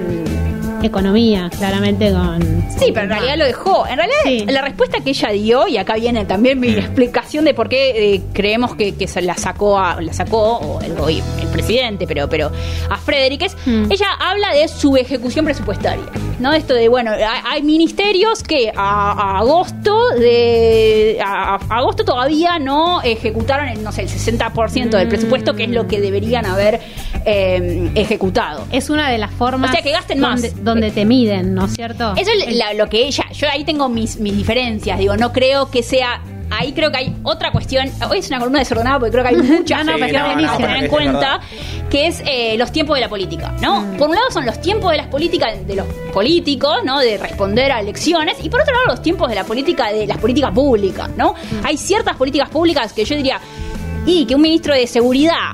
economía, 0.82 1.50
claramente 1.58 2.12
con... 2.12 2.42
Sí, 2.78 2.92
pero 2.94 3.04
en 3.04 3.10
realidad 3.10 3.38
lo 3.38 3.46
dejó. 3.46 3.88
En 3.88 3.98
realidad, 3.98 4.18
Sí. 4.24 4.46
la 4.48 4.62
respuesta 4.62 5.00
que 5.04 5.12
ella 5.12 5.30
dio, 5.30 5.68
y 5.68 5.78
acá 5.78 5.94
viene 5.96 6.26
también 6.26 6.60
mi 6.60 6.70
Mm. 6.70 6.80
explicación 6.80 7.46
de 7.46 7.54
por 7.54 7.70
qué 7.70 8.16
eh, 8.16 8.22
creemos 8.34 8.76
que, 8.76 8.96
que 8.96 9.08
se 9.08 9.22
la 9.22 9.36
sacó 9.38 9.78
a, 9.80 10.02
la 10.02 10.12
sacó 10.14 10.58
o 10.58 10.82
el, 10.82 10.92
el 10.92 11.48
presidente, 11.52 12.06
pero, 12.08 12.28
pero 12.30 12.52
a 12.90 12.98
Frederick, 12.98 13.52
Mm. 13.66 13.92
ella 13.92 14.08
habla 14.20 14.54
de 14.54 14.68
su 14.68 14.96
ejecución 14.98 15.46
presupuestaria. 15.46 16.04
¿No? 16.40 16.52
Esto 16.54 16.74
de, 16.74 16.90
bueno, 16.90 17.12
hay, 17.46 17.62
ministerios 17.64 18.44
que 18.44 18.70
a, 18.76 19.12
a 19.12 19.38
agosto 19.40 20.10
de 20.20 21.18
a, 21.26 21.56
a 21.56 21.78
agosto 21.78 22.04
todavía 22.04 22.60
no 22.60 23.02
ejecutaron 23.02 23.68
el, 23.70 23.84
no 23.84 23.92
sé, 23.92 24.02
el 24.04 24.10
60% 24.10 24.90
del 24.90 25.08
presupuesto, 25.08 25.56
que 25.56 25.64
es 25.64 25.70
lo 25.70 25.88
que 25.88 26.02
deberían 26.02 26.46
haber 26.46 26.82
eh, 27.26 27.90
ejecutado. 27.96 28.66
Es 28.72 28.90
una 28.90 29.10
de 29.10 29.18
las 29.18 29.32
formas 29.32 29.70
O 29.70 29.74
sea, 29.74 29.82
que 29.82 29.92
gasten 29.92 30.20
más. 30.20 30.42
donde, 30.42 30.62
donde 30.62 30.92
te 30.92 31.06
miden, 31.06 31.54
¿no 31.54 31.66
es 31.66 31.74
cierto? 31.74 32.14
Eso 32.18 32.32
es 32.32 32.56
la- 32.56 32.74
lo 32.74 32.88
que 32.90 33.06
ella, 33.08 33.26
yo 33.32 33.48
ahí 33.50 33.64
tengo 33.64 33.88
mis, 33.90 34.20
mis 34.20 34.36
diferencias, 34.36 35.00
digo, 35.00 35.16
no 35.18 35.32
creo 35.32 35.72
que 35.72 35.84
sea, 35.84 36.22
ahí 36.50 36.74
creo 36.74 36.92
que 36.92 36.98
hay 36.98 37.16
otra 37.24 37.52
cuestión, 37.52 37.90
hoy 38.10 38.20
es 38.20 38.28
una 38.30 38.40
columna 38.40 38.60
desordenada 38.60 39.00
porque 39.00 39.12
creo 39.12 39.24
que 39.24 39.30
hay 39.30 39.36
muchas 39.60 39.86
No, 39.86 39.92
no, 39.94 39.98
cuestiones 39.98 40.22
que 40.22 40.34
buenísimo. 40.34 40.58
tener 40.58 40.78
en 40.78 40.84
Es 40.84 40.90
cuenta, 40.90 41.40
que 41.90 42.08
es 42.08 42.24
eh, 42.26 42.56
los 42.58 42.72
tiempos 42.72 42.96
de 42.96 43.02
la 43.02 43.10
política, 43.10 43.54
¿no? 43.62 43.82
Mm. 43.82 43.98
Por 43.98 44.10
un 44.10 44.16
lado 44.16 44.32
son 44.32 44.46
los 44.46 44.60
tiempos 44.62 44.92
de 44.92 44.98
las 44.98 45.08
políticas, 45.08 45.66
de 45.68 45.76
los 45.76 45.86
políticos, 46.14 46.78
¿no? 46.84 47.00
De 47.00 47.18
responder 47.18 47.72
a 47.72 47.80
elecciones, 47.80 48.38
y 48.44 48.50
por 48.50 48.62
otro 48.62 48.74
lado 48.74 48.86
los 48.88 49.02
tiempos 49.02 49.30
de 49.30 49.36
la 49.36 49.44
política, 49.44 49.92
de 49.92 50.08
las 50.08 50.18
políticas 50.18 50.52
públicas, 50.52 51.10
¿no? 51.18 51.34
Mm. 51.34 51.66
Hay 51.66 51.78
ciertas 51.78 52.16
políticas 52.16 52.50
públicas 52.50 52.94
que 52.94 53.06
yo 53.06 53.16
diría, 53.16 53.40
y 54.06 54.26
que 54.26 54.36
un 54.36 54.42
ministro 54.42 54.74
de 54.74 54.88
seguridad 54.88 55.54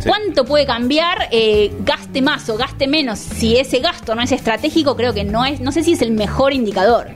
Sí. 0.00 0.08
¿Cuánto 0.08 0.46
puede 0.46 0.64
cambiar? 0.64 1.28
eh, 1.30 1.70
gaste 1.80 2.22
más 2.22 2.48
o 2.48 2.56
gaste 2.56 2.86
menos. 2.88 3.18
Si 3.18 3.58
ese 3.58 3.80
gasto 3.80 4.14
no 4.14 4.22
es 4.22 4.32
estratégico, 4.32 4.96
creo 4.96 5.12
que 5.12 5.24
no 5.24 5.44
es, 5.44 5.60
no 5.60 5.72
sé 5.72 5.82
si 5.84 5.92
es 5.92 6.00
el 6.00 6.12
mejor 6.12 6.54
indicador. 6.54 7.08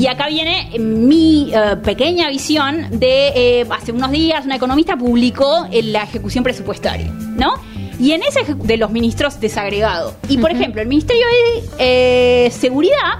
Y 0.00 0.06
acá 0.06 0.28
viene 0.28 0.70
mi 0.78 1.52
eh, 1.52 1.76
pequeña 1.76 2.30
visión 2.30 2.86
de 2.90 3.60
eh, 3.60 3.66
hace 3.68 3.92
unos 3.92 4.10
días 4.10 4.46
una 4.46 4.56
economista 4.56 4.96
publicó 4.96 5.66
eh, 5.70 5.82
la 5.82 6.04
ejecución 6.04 6.42
presupuestaria, 6.42 7.12
¿no? 7.36 7.52
Y 7.98 8.12
en 8.12 8.22
ese 8.22 8.54
de 8.54 8.78
los 8.78 8.90
ministros 8.90 9.38
desagregados. 9.40 10.14
Y 10.26 10.38
por 10.38 10.52
ejemplo, 10.52 10.80
el 10.80 10.88
Ministerio 10.88 11.26
de 11.26 12.46
eh, 12.46 12.50
Seguridad 12.50 13.18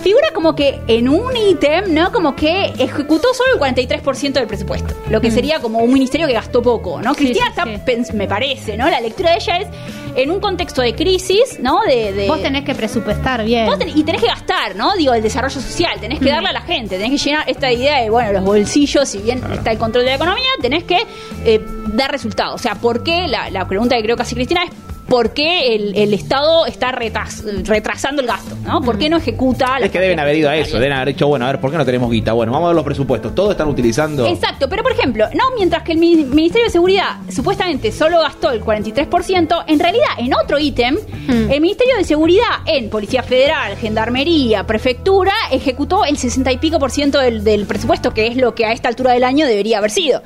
figura 0.00 0.28
como 0.34 0.54
que 0.56 0.80
en 0.88 1.08
un 1.08 1.36
ítem, 1.36 1.92
¿no? 1.94 2.10
Como 2.12 2.34
que 2.34 2.72
ejecutó 2.78 3.28
solo 3.34 3.54
el 3.54 3.74
43% 3.76 4.32
del 4.32 4.46
presupuesto. 4.46 4.94
Lo 5.10 5.20
que 5.20 5.30
sería 5.30 5.60
como 5.60 5.78
un 5.78 5.92
ministerio 5.92 6.26
que 6.26 6.32
gastó 6.32 6.62
poco, 6.62 7.00
¿no? 7.00 7.14
Sí, 7.14 7.26
Cristina 7.26 7.46
sí, 7.46 7.50
está, 7.50 7.64
sí. 7.64 7.70
pens- 7.86 8.12
me 8.14 8.26
parece, 8.26 8.76
¿no? 8.76 8.88
La 8.90 9.00
lectura 9.00 9.30
de 9.30 9.36
ella 9.36 9.58
es 9.58 9.68
en 10.16 10.30
un 10.30 10.40
contexto 10.40 10.82
de 10.82 10.94
crisis, 10.94 11.58
¿no? 11.60 11.80
De, 11.86 12.12
de- 12.12 12.26
Vos 12.26 12.42
tenés 12.42 12.64
que 12.64 12.74
presupuestar 12.74 13.44
bien. 13.44 13.66
Vos 13.66 13.78
tenés- 13.78 13.96
y 13.96 14.02
tenés 14.02 14.20
que 14.22 14.28
gastar, 14.28 14.74
¿no? 14.76 14.94
Digo, 14.96 15.12
el 15.14 15.22
desarrollo 15.22 15.60
social, 15.60 16.00
tenés 16.00 16.18
que 16.18 16.30
darle 16.30 16.48
a 16.48 16.52
la 16.52 16.62
gente, 16.62 16.96
tenés 16.98 17.10
que 17.22 17.28
llenar 17.30 17.48
esta 17.48 17.70
idea 17.70 18.00
de, 18.00 18.10
bueno, 18.10 18.32
los 18.32 18.44
bolsillos, 18.44 19.08
si 19.08 19.18
bien 19.18 19.40
está 19.52 19.70
el 19.70 19.78
control 19.78 20.04
de 20.04 20.10
la 20.10 20.16
economía, 20.16 20.48
tenés 20.60 20.84
que 20.84 20.98
eh, 21.44 21.60
dar 21.88 22.10
resultados. 22.10 22.54
O 22.54 22.58
sea, 22.62 22.74
¿por 22.74 23.02
qué? 23.02 23.28
La, 23.28 23.50
la 23.50 23.66
pregunta 23.68 23.96
que 23.96 24.02
creo 24.02 24.16
que 24.16 24.22
hace 24.22 24.34
Cristina 24.34 24.62
es, 24.64 24.70
por 25.10 25.34
qué 25.34 25.74
el, 25.74 25.94
el 25.96 26.14
Estado 26.14 26.64
está 26.66 26.92
retras- 26.92 27.42
retrasando 27.66 28.22
el 28.22 28.28
gasto, 28.28 28.54
¿no? 28.64 28.80
¿Por 28.80 28.96
qué 28.96 29.10
no 29.10 29.16
ejecuta 29.18 29.72
las 29.80 29.82
Es 29.86 29.90
que 29.90 29.98
deben 30.00 30.20
haber 30.20 30.36
ido 30.36 30.48
a 30.48 30.56
eso, 30.56 30.78
deben 30.78 30.92
haber 30.92 31.08
dicho, 31.08 31.26
bueno, 31.26 31.44
a 31.46 31.48
ver, 31.52 31.60
¿por 31.60 31.70
qué 31.72 31.76
no 31.76 31.84
tenemos 31.84 32.10
guita? 32.10 32.32
Bueno, 32.32 32.52
vamos 32.52 32.66
a 32.66 32.68
ver 32.70 32.76
los 32.76 32.84
presupuestos. 32.84 33.34
Todos 33.34 33.50
están 33.50 33.68
utilizando. 33.68 34.24
Exacto, 34.26 34.68
pero 34.68 34.82
por 34.84 34.92
ejemplo, 34.92 35.26
no 35.34 35.44
mientras 35.56 35.82
que 35.82 35.92
el 35.92 35.98
Mi- 35.98 36.14
Ministerio 36.24 36.66
de 36.66 36.70
Seguridad 36.70 37.16
supuestamente 37.28 37.90
solo 37.92 38.20
gastó 38.20 38.50
el 38.52 38.62
43%, 38.62 39.64
en 39.66 39.78
realidad 39.80 40.06
en 40.18 40.32
otro 40.34 40.58
ítem, 40.58 40.96
Hmm. 41.26 41.50
el 41.50 41.60
Ministerio 41.60 41.96
de 41.96 42.04
Seguridad 42.04 42.60
en 42.66 42.88
Policía 42.88 43.22
Federal, 43.22 43.76
Gendarmería, 43.76 44.64
Prefectura, 44.66 45.32
ejecutó 45.50 46.04
el 46.04 46.16
60 46.18 46.52
y 46.52 46.58
pico 46.58 46.78
por 46.78 46.90
ciento 46.92 47.18
del, 47.18 47.42
del 47.44 47.66
presupuesto, 47.66 48.14
que 48.14 48.28
es 48.28 48.36
lo 48.36 48.54
que 48.54 48.64
a 48.64 48.72
esta 48.72 48.88
altura 48.88 49.12
del 49.12 49.24
año 49.24 49.44
debería 49.46 49.78
haber 49.78 49.90
sido. 49.90 50.22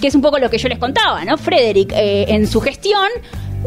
Que 0.00 0.08
es 0.08 0.14
un 0.14 0.22
poco 0.22 0.38
lo 0.38 0.50
que 0.50 0.58
yo 0.58 0.68
les 0.68 0.78
contaba, 0.78 1.24
¿no? 1.24 1.38
Frederick, 1.38 1.92
eh, 1.94 2.26
en 2.28 2.46
su 2.46 2.60
gestión, 2.60 3.08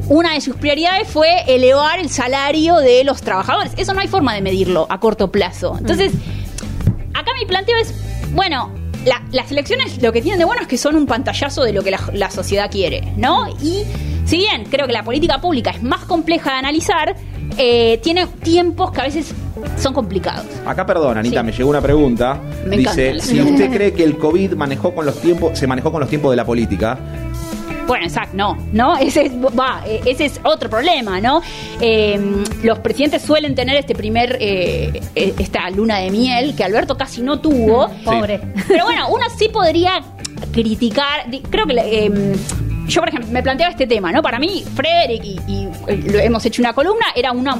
una 0.09 0.33
de 0.33 0.41
sus 0.41 0.55
prioridades 0.55 1.07
fue 1.07 1.27
elevar 1.47 1.99
el 1.99 2.09
salario 2.09 2.77
de 2.77 3.03
los 3.03 3.21
trabajadores. 3.21 3.71
Eso 3.77 3.93
no 3.93 3.99
hay 4.01 4.07
forma 4.07 4.33
de 4.35 4.41
medirlo 4.41 4.85
a 4.89 4.99
corto 4.99 5.31
plazo. 5.31 5.75
Entonces, 5.79 6.13
acá 7.13 7.31
mi 7.39 7.45
planteo 7.45 7.77
es, 7.77 7.93
bueno, 8.33 8.71
la- 9.05 9.23
las 9.31 9.51
elecciones 9.51 10.01
lo 10.01 10.11
que 10.11 10.21
tienen 10.21 10.39
de 10.39 10.45
bueno 10.45 10.61
es 10.61 10.67
que 10.67 10.77
son 10.77 10.95
un 10.95 11.05
pantallazo 11.05 11.63
de 11.63 11.73
lo 11.73 11.83
que 11.83 11.91
la, 11.91 11.99
la 12.13 12.29
sociedad 12.29 12.69
quiere, 12.69 13.13
¿no? 13.17 13.47
Y 13.61 13.83
si 14.25 14.37
bien 14.37 14.65
creo 14.69 14.87
que 14.87 14.93
la 14.93 15.03
política 15.03 15.39
pública 15.39 15.71
es 15.71 15.81
más 15.83 16.01
compleja 16.05 16.51
de 16.51 16.57
analizar, 16.57 17.15
eh, 17.57 17.99
tiene 18.03 18.27
tiempos 18.43 18.91
que 18.91 19.01
a 19.01 19.03
veces 19.05 19.33
son 19.77 19.93
complicados. 19.93 20.45
Acá, 20.65 20.85
perdón, 20.85 21.17
Anita, 21.17 21.39
Sí. 21.39 21.45
me 21.45 21.51
llegó 21.51 21.69
una 21.69 21.81
pregunta. 21.81 22.39
Me 22.65 22.77
Dice, 22.77 23.07
encanta. 23.11 23.25
si 23.25 23.41
usted 23.41 23.71
cree 23.71 23.93
que 23.93 24.03
el 24.03 24.17
COVID 24.17 24.53
manejó 24.53 24.93
con 24.93 25.05
los 25.05 25.19
tiempos, 25.21 25.57
se 25.57 25.65
manejó 25.65 25.91
con 25.91 26.01
los 26.01 26.09
tiempos 26.09 26.31
de 26.31 26.35
la 26.37 26.45
política, 26.45 26.99
Bueno, 27.87 28.05
exacto, 28.05 28.35
no, 28.35 28.57
¿no? 28.73 28.97
Ese 28.97 29.27
es, 29.27 29.31
va, 29.33 29.81
eh, 29.87 30.01
ese 30.05 30.25
es 30.25 30.39
otro 30.43 30.69
problema, 30.69 31.21
¿no? 31.21 31.41
Eh, 31.79 32.19
los 32.63 32.79
presidentes 32.79 33.21
suelen 33.21 33.55
tener 33.55 33.77
este 33.77 33.95
primer, 33.95 34.37
eh, 34.41 35.01
eh, 35.15 35.33
esta 35.39 35.69
luna 35.69 35.99
de 35.99 36.11
miel 36.11 36.53
que 36.55 36.63
Alberto 36.63 36.97
casi 36.97 37.21
no 37.21 37.39
tuvo. 37.39 37.89
Pobre. 38.03 38.41
Pero 38.67 38.85
bueno, 38.85 39.07
uno 39.09 39.25
sí 39.37 39.49
podría 39.49 40.01
criticar, 40.51 41.25
creo 41.49 41.65
que... 41.65 41.73
eh, 41.77 42.35
yo, 42.87 43.01
por 43.01 43.09
ejemplo, 43.09 43.29
me 43.31 43.43
planteaba 43.43 43.71
este 43.71 43.85
tema, 43.85 44.13
¿no? 44.13 44.21
Para 44.21 44.39
mí, 44.39 44.63
Frederick, 44.75 45.23
y, 45.25 45.39
y, 45.47 45.67
eh, 45.87 45.97
lo 46.09 46.19
hemos 46.19 46.45
hecho 46.45 46.61
una 46.61 46.71
columna, 46.73 47.07
era 47.15 47.31
una... 47.33 47.57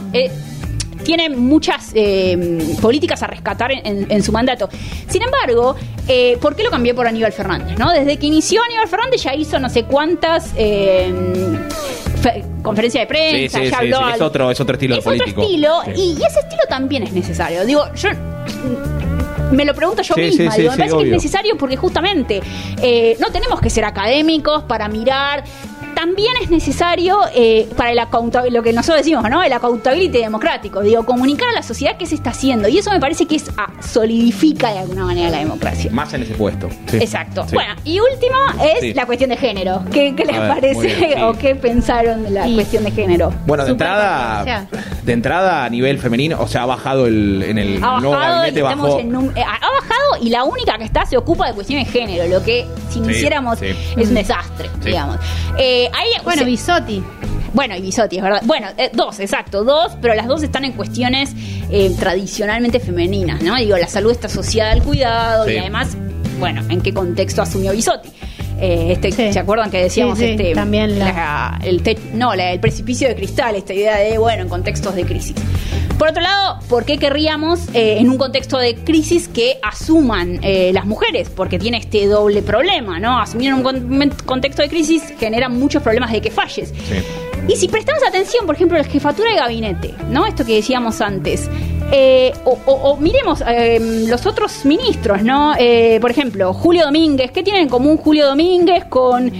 tiene 1.08 1.30
muchas 1.30 1.92
eh, 1.96 2.76
políticas 2.82 3.24
a 3.24 3.28
rescatar 3.28 3.72
en, 3.72 3.86
en- 3.86 4.12
en 4.12 4.22
su 4.24 4.32
mandato. 4.34 4.68
Sin 5.08 5.22
embargo, 5.24 5.76
eh, 6.08 6.38
¿por 6.42 6.54
qué 6.56 6.64
lo 6.64 6.70
cambié 6.70 6.94
por 6.94 7.08
Aníbal 7.08 7.32
Fernández? 7.32 7.80
¿no? 7.80 7.92
Desde 7.94 8.18
que 8.18 8.28
inició 8.28 8.62
Aníbal 8.64 8.90
Fernández 8.90 9.24
ya 9.24 9.34
hizo 9.34 9.58
no 9.58 9.70
sé 9.70 9.84
cuántas 9.86 10.50
fe- 10.50 12.44
conferencias 12.62 13.04
de 13.04 13.08
prensa, 13.08 13.60
Sí, 13.60 13.66
sí, 13.66 13.72
ya 13.72 13.78
habló 13.78 13.98
sí, 14.00 14.04
al- 14.04 14.16
es 14.16 14.22
otro- 14.22 14.52
es 14.52 14.60
otro 14.60 14.74
estilo 14.76 14.96
es 14.96 15.04
político. 15.04 15.42
Otro 15.42 15.44
estilo, 15.44 15.82
y, 15.96 16.12
y 16.20 16.24
ese 16.26 16.40
estilo 16.40 16.62
también 16.68 17.04
es 17.04 17.14
necesario. 17.14 17.66
Digo, 17.66 17.84
yo 17.96 18.10
me 19.52 19.64
lo 19.64 19.74
pregunto 19.74 20.02
yo 20.02 20.14
misma, 20.16 20.54
digo, 20.56 20.72
me 20.72 20.78
parece 20.78 20.98
que 20.98 21.04
es 21.04 21.10
necesario 21.12 21.58
porque 21.58 21.78
justamente 21.78 22.42
eh, 22.82 23.16
no 23.20 23.32
tenemos 23.32 23.62
que 23.62 23.70
ser 23.70 23.86
académicos 23.86 24.64
para 24.64 24.88
mirar. 24.90 25.44
También 25.98 26.32
es 26.44 26.52
necesario 26.52 27.20
eh, 27.34 27.68
para 27.76 27.92
el 27.92 27.98
lo 28.54 28.62
que 28.62 28.72
nosotros 28.72 28.98
decimos, 29.00 29.28
¿no? 29.32 29.42
El 29.42 29.52
accountability 29.52 30.20
democrático. 30.20 30.82
Digo, 30.82 31.04
comunicar 31.08 31.50
a 31.50 31.54
la 31.54 31.64
sociedad 31.64 31.98
qué 31.98 32.06
se 32.06 32.14
está 32.14 32.30
haciendo. 32.30 32.68
Y 32.68 32.78
eso 32.78 32.92
me 32.92 33.00
parece 33.00 33.26
que 33.26 33.36
es 33.36 33.50
ah, 33.58 33.72
solidifica 33.82 34.72
de 34.74 34.80
alguna 34.80 35.06
manera 35.06 35.32
la 35.32 35.40
democracia. 35.40 35.90
más 35.92 36.14
en 36.14 36.22
ese 36.22 36.36
puesto. 36.36 36.70
Sí. 36.86 36.98
Exacto. 36.98 37.46
Sí. 37.48 37.56
Bueno, 37.56 37.74
y 37.84 38.00
último 38.00 38.36
es 38.76 38.80
Sí. 38.82 38.94
la 38.94 39.08
cuestión 39.08 39.32
de 39.32 39.38
género. 39.38 39.82
¿Qué, 39.92 40.14
qué 40.16 40.24
les 40.26 40.40
ver, 40.40 40.48
parece 40.48 40.82
bien, 40.96 41.14
sí. 41.16 41.22
o 41.24 41.34
qué 41.34 41.56
pensaron 41.56 42.24
de 42.24 42.30
la 42.30 42.44
cuestión 42.46 42.84
de 42.84 42.92
género? 42.92 43.34
Bueno, 43.48 43.66
de 43.66 43.72
entrada, 43.72 44.68
de 45.04 45.14
entrada 45.14 45.66
a 45.66 45.70
nivel 45.70 45.98
femenino, 45.98 46.40
o 46.40 46.48
sea, 46.48 46.62
ha 46.64 46.66
bajado 46.68 47.08
el, 47.08 47.42
en 47.44 47.58
el 47.58 47.84
ha 47.84 48.00
nuevo 48.00 48.12
bajado, 48.12 48.34
y 48.36 48.38
gabinete, 48.52 48.60
estamos 48.60 48.88
bajó. 48.90 49.00
en 49.00 49.16
un- 49.16 49.38
eh, 49.38 49.42
ha 49.42 49.72
bajado 49.72 50.22
y 50.22 50.30
la 50.30 50.44
única 50.44 50.78
que 50.78 50.84
está 50.84 51.06
se 51.08 51.18
ocupa 51.18 51.48
de 51.48 51.54
cuestiones 51.54 51.88
de 51.92 52.00
género, 52.00 52.28
lo 52.28 52.44
que 52.44 52.66
si 52.90 53.00
no 53.00 53.06
Sí, 53.08 53.12
hiciéramos 53.14 53.58
sí. 53.60 53.68
es 53.98 54.08
un 54.08 54.14
desastre, 54.14 54.70
Sí. 54.82 54.90
digamos. 54.90 55.18
Eh, 55.58 55.87
Bueno, 56.24 56.40
se- 56.42 56.46
Bisotti. 56.46 57.04
bueno, 57.54 57.76
y 57.76 57.82
Bisotti, 57.82 58.18
es 58.18 58.24
verdad. 58.24 58.42
Bueno, 58.46 58.68
eh, 58.78 58.90
dos, 58.94 59.20
exacto, 59.20 59.64
dos, 59.64 59.94
pero 60.02 60.14
las 60.14 60.28
dos 60.28 60.44
están 60.44 60.66
en 60.66 60.74
cuestiones 60.74 61.32
eh, 61.70 61.96
tradicionalmente 62.00 62.80
femeninas, 62.80 63.42
¿no? 63.42 63.56
Digo, 63.56 63.78
la 63.78 63.88
salud 63.88 64.12
está 64.12 64.28
asociada 64.28 64.72
al 64.72 64.84
cuidado 64.84 65.46
Sí. 65.46 65.54
y 65.54 65.58
además, 65.58 65.98
bueno, 66.40 66.64
¿en 66.70 66.82
qué 66.82 66.94
contexto 66.94 67.42
asumió 67.42 67.72
Bisotti? 67.72 68.10
Eh, 68.60 68.92
este, 68.94 69.12
Sí. 69.12 69.34
¿Se 69.34 69.40
acuerdan 69.40 69.70
que 69.72 69.78
decíamos 69.82 70.18
Sí, 70.18 70.26
sí, 70.26 70.32
este 70.32 70.54
también 70.54 70.98
la- 71.00 71.06
la- 71.06 71.60
el 71.64 71.82
te- 71.84 71.98
no, 72.14 72.34
la- 72.36 72.52
el 72.52 72.60
precipicio 72.60 73.08
de 73.08 73.16
cristal, 73.16 73.56
esta 73.56 73.74
idea 73.74 73.98
de, 73.98 74.18
bueno, 74.18 74.44
en 74.44 74.50
contextos 74.50 74.96
de 74.96 75.04
crisis? 75.06 75.36
Por 75.98 76.10
otro 76.10 76.22
lado, 76.22 76.60
¿por 76.70 76.86
qué 76.86 76.98
querríamos 77.00 77.60
eh, 77.74 77.98
en 78.00 78.10
un 78.10 78.18
contexto 78.18 78.58
de 78.60 78.76
crisis 78.76 79.28
que 79.28 79.58
asuman 79.64 80.40
eh, 80.44 80.72
las 80.74 80.86
mujeres? 80.86 81.30
Porque 81.30 81.58
tiene 81.58 81.78
este 81.78 82.06
doble 82.08 82.42
problema, 82.44 83.00
¿no? 83.00 83.20
Asumir 83.20 83.50
en 83.50 83.54
un 83.56 83.64
con- 83.64 84.10
contexto 84.26 84.62
de 84.62 84.70
crisis 84.70 85.04
genera 85.20 85.50
muchos 85.50 85.82
problemas 85.82 86.12
de 86.12 86.22
que 86.22 86.30
falles. 86.32 86.70
Sí. 86.70 86.96
Y 87.48 87.56
si 87.56 87.68
prestamos 87.68 88.04
atención, 88.08 88.46
por 88.46 88.56
ejemplo, 88.56 88.78
a 88.78 88.82
la 88.82 88.88
jefatura 88.88 89.32
de 89.32 89.38
gabinete, 89.38 89.94
¿no? 90.12 90.26
Esto 90.26 90.46
que 90.46 90.56
decíamos 90.56 91.00
antes. 91.02 91.50
Eh, 91.92 92.34
o, 92.46 92.58
o- 92.66 92.92
o 92.92 92.98
miremos 92.98 93.42
eh, 93.48 94.06
los 94.08 94.26
otros 94.26 94.66
ministros, 94.66 95.24
¿no? 95.24 95.54
Eh, 95.58 95.98
por 96.02 96.12
ejemplo, 96.12 96.54
Julio 96.54 96.84
Domínguez. 96.86 97.32
¿Qué 97.32 97.44
tienen 97.44 97.64
en 97.64 97.70
común 97.70 97.98
Julio 97.98 98.26
Domínguez 98.28 98.86
con, 98.86 99.32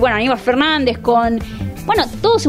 bueno, 0.00 0.16
Aníbal 0.16 0.38
Fernández, 0.38 0.98
con... 0.98 1.38
Bueno, 1.84 2.04
todos 2.20 2.48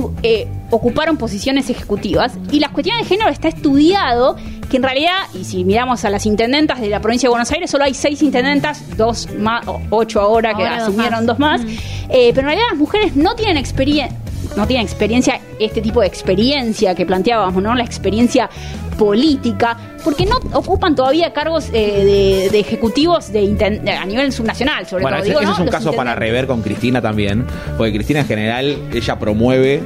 ocuparon 0.69 1.17
posiciones 1.17 1.67
ejecutivas 1.69 2.33
y 2.51 2.59
las 2.59 2.69
cuestiones 2.71 3.03
de 3.03 3.09
género 3.15 3.31
está 3.31 3.47
estudiado 3.47 4.35
que 4.69 4.77
en 4.77 4.83
realidad, 4.83 5.17
y 5.33 5.43
si 5.43 5.63
miramos 5.63 6.03
a 6.05 6.09
las 6.11 6.25
intendentas 6.27 6.79
de 6.81 6.87
la 6.89 6.99
provincia 6.99 7.27
de 7.27 7.31
Buenos 7.31 7.51
Aires, 7.51 7.69
solo 7.69 7.83
hay 7.83 7.93
seis 7.95 8.21
intendentas, 8.23 8.95
dos 8.97 9.27
más, 9.39 9.65
ocho 9.89 10.19
ahora 10.21 10.53
que 10.55 10.63
dos 10.63 10.71
asumieron 10.83 11.13
más. 11.19 11.25
dos 11.25 11.39
más, 11.39 11.61
Mm. 11.61 11.67
pero 12.09 12.39
en 12.41 12.45
realidad 12.45 12.65
las 12.71 12.79
mujeres 12.79 13.15
no 13.15 13.35
tienen 13.35 13.57
experiencia 13.57 14.17
no 14.57 14.67
tienen 14.67 14.85
experiencia, 14.85 15.39
este 15.59 15.81
tipo 15.81 16.01
de 16.01 16.05
experiencia 16.07 16.93
que 16.93 17.07
planteábamos, 17.07 17.63
¿no? 17.63 17.73
La 17.73 17.83
experiencia 17.83 18.49
política, 18.97 19.77
porque 20.03 20.25
no 20.25 20.37
ocupan 20.53 20.95
todavía 20.95 21.33
cargos 21.33 21.69
eh, 21.69 21.71
de, 21.71 22.49
de 22.51 22.59
ejecutivos 22.59 23.31
de 23.31 23.89
a 23.99 24.05
nivel 24.05 24.31
subnacional, 24.31 24.85
sobre 24.87 25.03
Bueno, 25.03 25.17
todo. 25.17 25.23
ese, 25.23 25.29
digo, 25.29 25.39
ese 25.41 25.47
¿no? 25.47 25.53
es 25.53 25.59
un 25.59 25.65
Los 25.67 25.75
caso 25.75 25.93
para 25.93 26.15
rever 26.15 26.47
con 26.47 26.61
Cristina 26.61 27.01
también, 27.01 27.45
porque 27.77 27.93
Cristina 27.93 28.21
en 28.21 28.27
general, 28.27 28.77
ella 28.93 29.19
promueve 29.19 29.81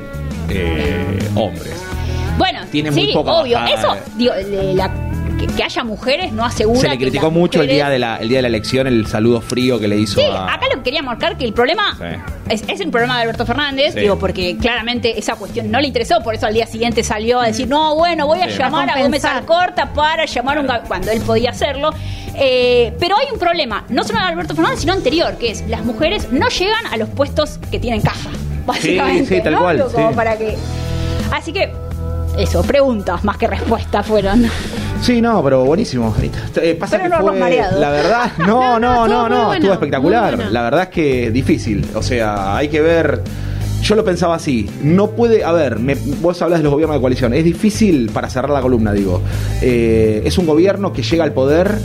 eh, 0.50 1.20
hombres. 1.36 1.74
Bueno, 2.38 2.60
Tiene 2.72 2.92
muy 2.92 3.14
poca 3.14 3.32
obvio. 3.34 3.58
bajada 3.58 3.96
Eso, 3.96 3.96
digo, 4.16 4.34
la- 4.76 4.92
que, 5.38 5.48
que 5.48 5.64
haya 5.64 5.84
mujeres 5.84 6.32
no 6.34 6.44
asegura 6.46 6.80
Se 6.82 6.90
le 6.90 6.98
criticó 6.98 7.32
mucho 7.32 7.62
el 7.62 7.68
día, 7.68 7.90
de 7.90 8.00
la, 8.00 8.18
el 8.18 8.30
día 8.30 8.40
de 8.40 8.42
la 8.44 8.48
elección, 8.48 8.88
el 8.88 9.06
saludo 9.08 9.42
frío 9.42 9.80
que 9.80 9.88
le 9.88 9.98
hizo 9.98 10.20
Sí, 10.20 10.26
a... 10.26 10.54
acá 10.54 10.66
lo 10.70 10.78
que 10.78 10.84
quería 10.84 11.02
marcar 11.02 11.38
que 11.38 11.46
el 11.46 11.54
problema 11.54 11.96
Sí. 11.98 12.06
es, 12.50 12.64
es 12.68 12.80
el 12.82 12.90
problema 12.90 13.16
de 13.18 13.24
Alberto 13.24 13.46
Fernández, 13.46 13.94
Sí. 13.94 14.02
digo, 14.02 14.18
porque 14.20 14.58
claramente 14.58 15.18
esa 15.20 15.36
cuestión 15.36 15.70
no 15.72 15.80
le 15.80 15.88
interesó, 15.88 16.22
por 16.22 16.36
eso 16.36 16.46
al 16.48 16.54
día 16.54 16.66
siguiente 16.68 17.04
salió 17.04 17.40
a 17.40 17.48
decir, 17.48 17.68
no, 17.68 17.96
bueno, 17.96 18.26
voy 18.28 18.40
a 18.42 18.50
Sí. 18.50 18.58
llamar 18.58 18.90
a, 18.90 18.94
A 18.94 19.02
Gómez. 19.02 19.24
Alcorta 19.26 19.94
para 19.94 20.26
llamar 20.26 20.58
a 20.58 20.62
un 20.62 20.68
cuando 20.88 21.12
él 21.12 21.22
podía 21.22 21.52
hacerlo. 21.52 21.92
Eh, 22.40 22.94
pero 23.00 23.16
hay 23.18 23.28
un 23.34 23.40
problema, 23.40 23.84
no 23.90 24.04
solo 24.04 24.20
de 24.20 24.26
Alberto 24.26 24.54
Fernández, 24.54 24.82
sino 24.82 24.94
anterior, 24.94 25.38
que 25.38 25.50
es 25.52 25.68
las 25.68 25.84
mujeres 25.84 26.32
no 26.32 26.48
llegan 26.50 26.86
a 26.92 26.98
los 26.98 27.10
puestos 27.10 27.58
que 27.72 27.80
tienen 27.80 28.02
caja, 28.02 28.30
básicamente. 28.66 29.36
sí, 29.38 29.42
tal 29.44 29.54
¿no? 29.54 29.60
cual, 29.62 29.78
Digo, 29.78 29.92
como 29.92 30.10
sí. 30.10 30.16
para 30.16 30.38
que. 30.38 30.56
Así 31.32 31.52
que, 31.52 31.74
eso, 32.38 32.62
preguntas 32.62 33.24
más 33.24 33.38
que 33.38 33.48
respuestas 33.48 34.06
fueron. 34.06 34.48
Sí, 35.02 35.22
no, 35.22 35.44
pero 35.44 35.64
buenísimo. 35.64 36.14
Eh, 36.62 36.76
pasa 36.80 36.98
Pero 36.98 37.04
que 37.04 37.24
no 37.24 37.32
fue, 37.32 37.62
la 37.80 37.90
verdad, 37.90 38.32
no, 38.40 38.46
No, 38.80 38.80
no, 38.80 39.08
no, 39.08 39.30
no, 39.30 39.36
estuvo 39.36 39.48
bueno, 39.48 39.74
espectacular. 39.74 40.36
bueno. 40.36 40.52
La 40.52 40.64
verdad 40.64 40.84
es 40.84 40.90
que 40.90 41.32
difícil. 41.32 41.86
O 41.96 42.02
sea, 42.02 42.58
hay 42.58 42.68
que 42.68 42.82
ver. 42.82 43.22
Yo 43.84 43.96
lo 43.96 44.04
pensaba 44.04 44.36
así. 44.36 44.70
No 44.82 45.12
puede. 45.12 45.44
A 45.46 45.52
ver, 45.52 45.80
me- 45.80 45.96
vos 45.96 46.42
hablas 46.42 46.60
de 46.60 46.64
los 46.64 46.74
gobiernos 46.74 46.98
de 46.98 47.02
coalición. 47.02 47.34
Es 47.34 47.44
difícil 47.46 48.10
para 48.12 48.30
cerrar 48.30 48.50
la 48.50 48.62
columna, 48.62 48.92
digo. 48.92 49.22
Eh, 49.62 50.24
es 50.26 50.38
un 50.38 50.46
gobierno 50.48 50.92
que 50.92 51.04
llega 51.04 51.24
al 51.24 51.32
poder 51.32 51.78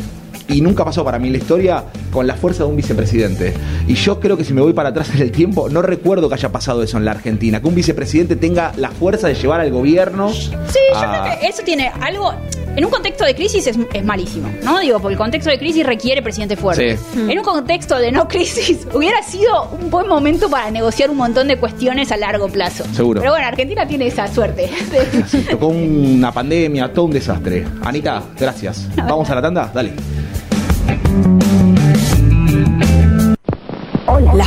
y 0.48 0.60
nunca 0.62 0.84
pasó 0.84 1.04
para 1.04 1.18
mí 1.18 1.28
en 1.28 1.32
la 1.34 1.38
historia 1.38 1.84
con 2.10 2.26
la 2.26 2.34
fuerza 2.34 2.64
de 2.64 2.70
un 2.70 2.76
vicepresidente. 2.76 3.52
Y 3.86 3.94
yo 3.94 4.18
creo 4.20 4.36
que 4.36 4.44
si 4.44 4.52
me 4.54 4.62
voy 4.62 4.72
para 4.72 4.88
atrás 4.88 5.10
en 5.14 5.20
el 5.20 5.30
tiempo, 5.30 5.68
no 5.68 5.82
recuerdo 5.82 6.28
que 6.28 6.34
haya 6.34 6.50
pasado 6.50 6.82
eso 6.82 6.96
en 6.96 7.04
la 7.04 7.12
Argentina. 7.12 7.60
Que 7.60 7.68
un 7.68 7.74
vicepresidente 7.74 8.36
tenga 8.36 8.72
la 8.76 8.90
fuerza 8.90 9.28
de 9.28 9.34
llevar 9.34 9.60
al 9.60 9.70
gobierno. 9.70 10.30
Sí, 10.32 10.48
yo 10.50 10.98
creo 10.98 11.38
que 11.40 11.46
eso 11.46 11.62
tiene 11.62 11.88
algo. 12.00 12.32
En 12.74 12.84
un 12.86 12.90
contexto 12.90 13.24
de 13.24 13.34
crisis 13.34 13.66
es, 13.66 13.78
es 13.92 14.04
malísimo, 14.04 14.48
¿no? 14.62 14.80
Digo, 14.80 14.98
porque 14.98 15.12
el 15.12 15.18
contexto 15.18 15.50
de 15.50 15.58
crisis 15.58 15.84
requiere 15.84 16.22
presidente 16.22 16.56
fuerte. 16.56 16.96
Sí. 16.96 17.20
En 17.28 17.38
un 17.38 17.44
contexto 17.44 17.98
de 17.98 18.10
no 18.10 18.26
crisis, 18.26 18.86
hubiera 18.94 19.22
sido 19.22 19.68
un 19.72 19.90
buen 19.90 20.08
momento 20.08 20.48
para 20.48 20.70
negociar 20.70 21.10
un 21.10 21.18
montón 21.18 21.48
de 21.48 21.58
cuestiones 21.58 22.10
a 22.12 22.16
largo 22.16 22.48
plazo. 22.48 22.84
Seguro. 22.94 23.20
Pero 23.20 23.32
bueno, 23.32 23.46
Argentina 23.46 23.86
tiene 23.86 24.06
esa 24.06 24.26
suerte. 24.26 24.70
Sí, 25.26 25.46
tocó 25.48 25.68
una 25.68 26.32
pandemia, 26.32 26.92
todo 26.92 27.06
un 27.06 27.12
desastre. 27.12 27.64
Anita, 27.82 28.22
gracias. 28.38 28.88
¿Vamos 28.96 29.28
a 29.30 29.34
la 29.36 29.42
tanda? 29.42 29.70
Dale. 29.72 29.92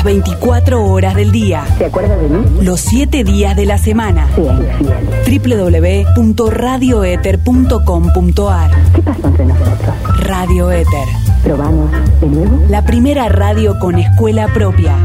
24 0.05 0.85
horas 0.85 1.15
del 1.15 1.31
día. 1.31 1.65
¿Se 1.77 1.85
acuerda 1.85 2.15
de 2.15 2.29
mí? 2.29 2.45
Los 2.61 2.79
7 2.81 3.23
días 3.23 3.55
de 3.55 3.65
la 3.65 3.79
semana. 3.79 4.27
Infiel. 4.37 6.13
www.radioeter.com.ar 6.15 8.71
¿Qué 8.93 9.01
pasó 9.01 9.27
entre 9.27 9.45
nosotros? 9.45 9.95
Radio 10.19 10.71
Éter. 10.71 11.07
¿Probamos 11.43 11.89
de 12.21 12.27
nuevo? 12.27 12.63
La 12.69 12.83
primera 12.85 13.27
radio 13.29 13.79
con 13.79 13.97
escuela 13.97 14.47
propia. 14.53 14.95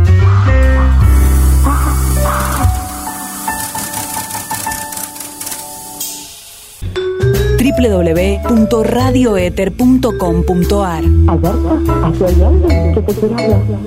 Hablar. 11.28 11.54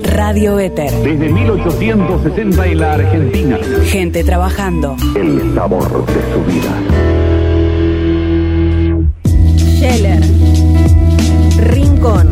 Radio 0.02 0.58
Éter. 0.58 0.90
Desde 1.02 1.28
1860 1.28 2.66
en 2.66 2.78
la 2.78 2.94
Argentina. 2.94 3.58
Gente 3.84 4.24
trabajando. 4.24 4.96
El 5.14 5.54
sabor 5.54 6.06
de 6.06 6.32
su 6.32 6.44
vida. 6.44 7.04
Scheller, 9.56 10.20
Rincón, 11.58 12.28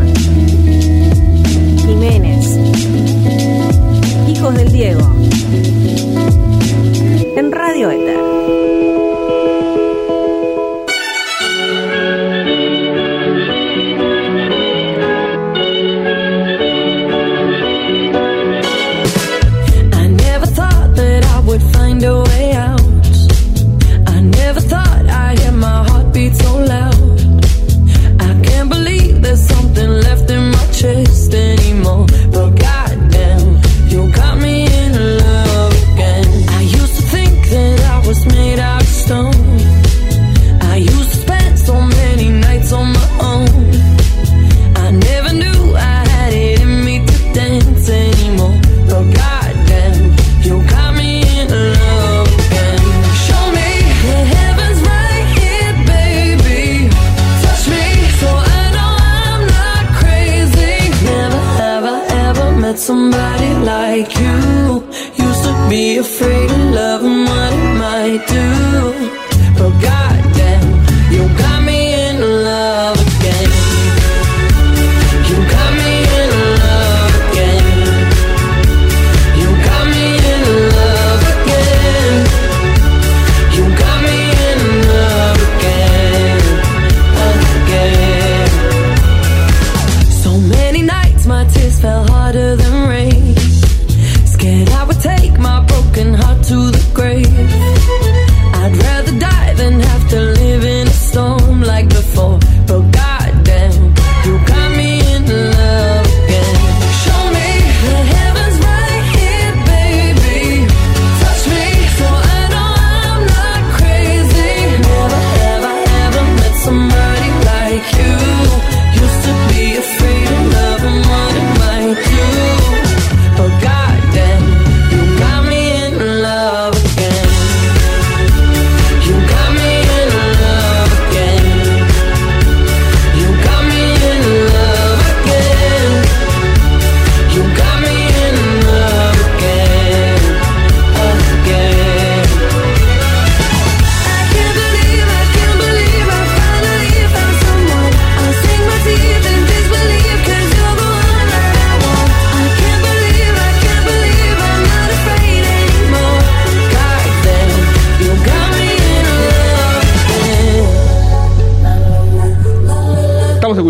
Jiménez, 1.86 2.58
Hijos 4.28 4.54
del 4.54 4.72
Diego, 4.72 5.11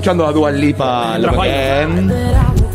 escuchando 0.03 0.26
a 0.26 0.32
Dual 0.32 0.61
Lipa 0.61 1.16
Mientras. 1.16 1.36
Lopen. 1.36 2.12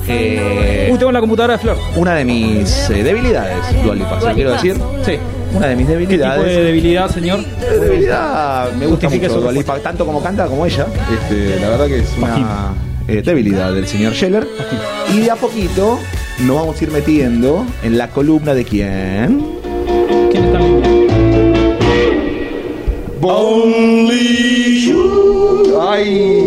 Eh, 0.08 0.90
Uh, 0.90 0.98
tengo 0.98 1.12
la 1.12 1.20
computadora 1.20 1.56
de 1.56 1.60
Flor. 1.60 1.78
una 1.98 2.14
de 2.16 2.24
mis 2.24 2.90
eh, 2.90 3.04
debilidades, 3.04 3.84
Dual 3.84 3.98
Lipa, 4.00 4.22
¿se 4.22 4.30
lo 4.30 4.34
quiero 4.34 4.52
decir? 4.54 4.76
Sí, 5.06 5.18
una 5.54 5.68
de 5.68 5.76
mis 5.76 5.86
¿Qué 5.88 5.94
tipo 5.96 6.06
debilidades. 6.08 6.46
de 6.46 6.64
debilidad, 6.64 7.10
señor? 7.12 7.40
Eh, 7.42 7.80
debilidad, 7.82 8.72
me 8.72 8.86
gusta 8.88 9.08
Justifique 9.08 9.28
mucho 9.28 9.34
su 9.36 9.42
Dua 9.42 9.52
Lipa, 9.52 9.78
tanto 9.80 10.06
como 10.06 10.24
canta 10.24 10.48
como 10.48 10.66
ella. 10.66 10.88
Este, 11.14 11.60
la 11.60 11.70
verdad 11.72 11.88
que 11.88 12.00
es 12.00 12.10
una 12.18 12.74
eh, 13.10 13.22
debilidad 13.22 13.74
del 13.74 13.86
señor 13.86 14.14
Scheller. 14.14 14.48
Y 15.14 15.20
de 15.20 15.32
a 15.32 15.36
poquito 15.36 16.00
nos 16.40 16.56
vamos 16.56 16.80
a 16.80 16.84
ir 16.86 16.92
metiendo 16.92 17.66
en 17.84 17.98
la 17.98 18.08
columna 18.08 18.54
de 18.54 18.64
quién. 18.64 19.46
¿Quién 20.32 20.46
está 20.46 20.60
en 20.60 20.64
línea? 20.64 20.98
Ay. 25.90 26.47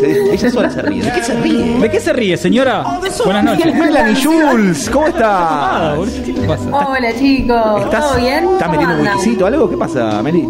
Se- 0.00 0.32
Ella 0.34 0.50
sola 0.50 0.70
se 0.70 0.82
ríe. 0.82 1.02
¿De 1.02 1.12
qué 1.12 1.22
se 1.22 1.34
ríe? 1.40 1.78
¿De 1.78 1.90
qué 1.90 2.00
se 2.00 2.12
ríe, 2.12 2.36
señora? 2.36 2.84
Buenas 3.24 3.44
noches. 3.44 3.74
Melanie 3.74 4.22
Jules, 4.22 4.90
¿cómo 4.90 5.06
estás? 5.08 5.98
¿Qué 6.24 6.32
te 6.32 6.46
pasa? 6.48 6.64
Hola 6.88 7.12
chicos, 7.18 7.82
¿Estás, 7.84 8.08
¿todo 8.08 8.20
bien? 8.20 8.44
¿Estás 8.44 8.68
¿Cómo 8.68 8.70
metiendo 8.80 8.94
un 8.96 9.00
whiskycito 9.16 9.44
o 9.44 9.46
algo? 9.46 9.70
¿Qué 9.70 9.76
pasa, 9.76 10.22
Meli? 10.22 10.46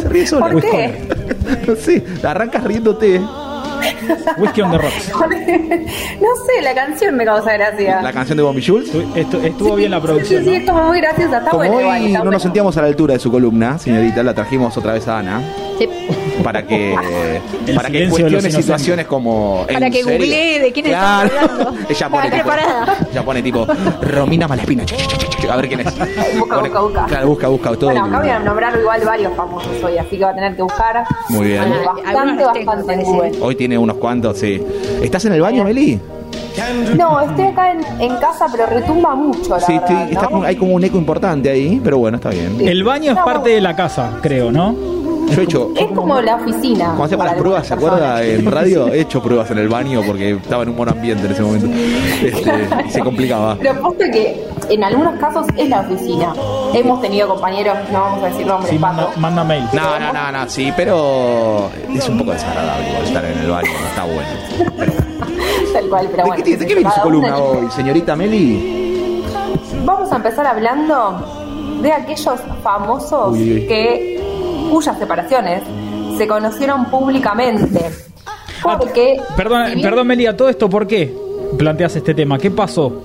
Se 0.00 0.08
ríe 0.08 0.26
sola. 0.26 0.48
¿Por 0.50 0.60
qué? 0.62 1.08
No 1.66 1.74
sé, 1.76 2.04
arrancas 2.22 2.62
riéndote. 2.64 3.20
Whisky 4.38 4.60
on 4.62 4.70
the 4.70 4.78
rocks. 4.78 5.10
no 6.20 6.28
sé, 6.46 6.62
la 6.62 6.74
canción 6.74 7.16
me 7.16 7.24
causa 7.24 7.52
gracia. 7.54 8.02
La 8.02 8.12
canción 8.12 8.36
de 8.36 8.42
Bombi 8.42 8.64
Jules. 8.64 8.92
Estu- 8.94 9.42
estuvo 9.44 9.74
bien 9.76 9.90
la 9.90 9.98
Sí, 9.98 10.06
producción, 10.06 10.44
sí, 10.44 10.50
¿no? 10.50 10.56
es 10.56 10.64
como 10.70 10.82
muy 10.88 11.00
graciosa, 11.00 11.38
está 11.38 11.50
Como 11.50 11.62
bueno 11.64 11.80
igual. 11.80 11.96
hoy 12.00 12.06
está 12.06 12.18
no 12.18 12.24
bueno. 12.24 12.30
nos 12.32 12.42
sentíamos 12.42 12.76
a 12.76 12.82
la 12.82 12.86
altura 12.88 13.14
de 13.14 13.20
su 13.20 13.30
columna, 13.30 13.78
señorita, 13.78 14.22
la 14.22 14.34
trajimos 14.34 14.76
otra 14.76 14.92
vez 14.94 15.08
a 15.08 15.18
Ana. 15.18 15.40
Sí. 15.78 15.88
Para 16.42 16.66
que, 16.66 16.94
El 17.66 17.74
para 17.74 17.90
que 17.90 18.08
cuestione 18.08 18.50
situaciones 18.50 19.06
como. 19.06 19.64
Para 19.72 19.86
¿en 19.86 19.92
que 19.92 20.02
serio? 20.02 20.18
googlee 20.18 20.58
de 20.60 20.72
quién 20.72 20.86
Claro. 20.86 21.28
estamos 21.28 21.50
hablando. 21.50 21.80
Ella 21.88 22.08
pone, 22.08 22.26
Está 22.28 22.36
tipo, 22.38 22.50
ella 23.12 23.22
pone 23.24 23.42
tipo 23.42 23.66
Romina 24.02 24.48
Malespina. 24.48 24.84
A 25.50 25.56
ver 25.56 25.68
quién 25.68 25.80
es. 25.80 25.86
Busca, 26.38 26.56
Pone- 26.56 26.68
busca, 26.68 26.80
busca. 26.80 27.04
Claro, 27.06 27.28
busca, 27.28 27.48
busca 27.48 27.70
todo. 27.76 27.90
Bueno, 27.90 28.04
acá 28.06 28.20
voy 28.20 28.28
a 28.30 28.38
nombrar 28.38 28.78
igual 28.78 29.00
varios 29.04 29.34
famosos 29.34 29.70
hoy, 29.82 29.98
así 29.98 30.16
que 30.18 30.24
va 30.24 30.30
a 30.30 30.34
tener 30.34 30.54
que 30.56 30.62
buscar. 30.62 31.04
Muy 31.30 31.46
bien. 31.48 31.62
Bueno, 31.68 31.84
bastante, 31.84 32.44
bastante 32.44 32.60
en 32.60 32.86
parece. 32.86 33.04
Google. 33.04 33.32
Hoy 33.40 33.54
tiene 33.56 33.78
unos 33.78 33.96
cuantos, 33.96 34.38
sí. 34.38 34.62
¿Estás 35.02 35.24
en 35.24 35.32
el 35.32 35.40
baño, 35.40 35.64
Meli? 35.64 36.00
No, 36.96 37.20
estoy 37.20 37.44
acá 37.46 37.70
en, 37.70 37.80
en 38.00 38.16
casa, 38.16 38.46
pero 38.50 38.66
retumba 38.66 39.14
mucho, 39.14 39.50
la 39.50 39.60
Sí, 39.60 39.72
verdad, 39.74 39.90
estoy- 40.02 40.08
está 40.12 40.22
¿no? 40.24 40.30
como- 40.30 40.42
hay 40.42 40.56
como 40.56 40.72
un 40.74 40.82
eco 40.84 40.98
importante 40.98 41.48
ahí, 41.50 41.80
pero 41.82 41.98
bueno, 41.98 42.16
está 42.16 42.30
bien. 42.30 42.56
El 42.60 42.82
baño 42.84 43.12
es 43.12 43.18
parte 43.18 43.50
de 43.50 43.60
la 43.60 43.76
casa, 43.76 44.10
creo, 44.20 44.50
¿no? 44.50 44.74
Yo 45.34 45.40
he 45.40 45.44
hecho. 45.44 45.70
Es 45.76 45.86
como 45.88 46.20
la 46.20 46.36
oficina. 46.36 46.86
Cuando 46.86 47.04
hacemos 47.04 47.24
las 47.24 47.32
para 47.34 47.42
pruebas, 47.42 47.66
¿se 47.66 47.74
acuerda? 47.74 48.22
En 48.24 48.50
radio 48.50 48.88
he 48.88 49.00
hecho 49.00 49.22
pruebas 49.22 49.50
en 49.50 49.58
el 49.58 49.68
baño 49.68 50.00
porque 50.06 50.30
estaba 50.32 50.62
en 50.62 50.70
un 50.70 50.76
buen 50.76 50.88
ambiente 50.88 51.26
en 51.26 51.32
ese 51.32 51.42
momento. 51.42 51.66
Este, 52.22 52.68
y 52.86 52.90
se 52.90 53.00
complicaba. 53.04 53.56
Pero 53.60 53.80
posta 53.80 54.10
que 54.10 54.44
en 54.70 54.84
algunos 54.84 55.18
casos 55.20 55.46
es 55.56 55.68
la 55.68 55.80
oficina. 55.80 56.32
Hemos 56.74 57.00
tenido 57.00 57.28
compañeros, 57.28 57.76
no 57.92 58.00
vamos 58.00 58.24
a 58.24 58.26
decir 58.28 58.46
nombres, 58.46 58.70
Sí, 58.70 58.78
manda, 58.78 59.08
manda 59.16 59.44
mail. 59.44 59.64
No, 59.72 59.98
no, 59.98 60.12
no, 60.12 60.32
no, 60.32 60.48
sí, 60.48 60.72
pero 60.76 61.70
es 61.94 62.08
un 62.08 62.18
poco 62.18 62.32
desagradable 62.32 62.88
estar 63.04 63.24
en 63.24 63.38
el 63.38 63.50
baño, 63.50 63.70
no 63.80 63.86
está 63.86 64.04
bueno. 64.04 64.88
Tal 65.72 65.88
cual, 65.88 66.06
pero 66.10 66.16
¿De 66.16 66.28
bueno. 66.28 66.36
qué, 66.36 66.42
tiene- 66.42 66.58
de 66.58 66.66
qué 66.66 66.74
viene 66.74 66.90
su 66.90 67.00
columna 67.00 67.36
hoy, 67.38 67.70
señorita 67.70 68.16
Meli? 68.16 69.22
Vamos 69.84 70.10
a 70.12 70.16
empezar 70.16 70.46
hablando 70.46 71.78
de 71.82 71.92
aquellos 71.92 72.40
famosos 72.62 73.32
Uy, 73.32 73.52
uy. 73.54 73.66
que 73.66 74.27
cuyas 74.68 74.98
separaciones 74.98 75.62
se 76.16 76.26
conocieron 76.26 76.86
públicamente. 76.86 77.90
Porque 78.62 79.20
Perdón, 79.36 79.66
si 79.68 79.74
bien- 79.76 79.88
perdón, 79.88 80.06
Melia, 80.06 80.36
todo 80.36 80.48
esto, 80.48 80.68
¿por 80.68 80.86
qué 80.86 81.14
planteas 81.56 81.94
este 81.96 82.14
tema? 82.14 82.38
¿Qué 82.38 82.50
pasó? 82.50 83.02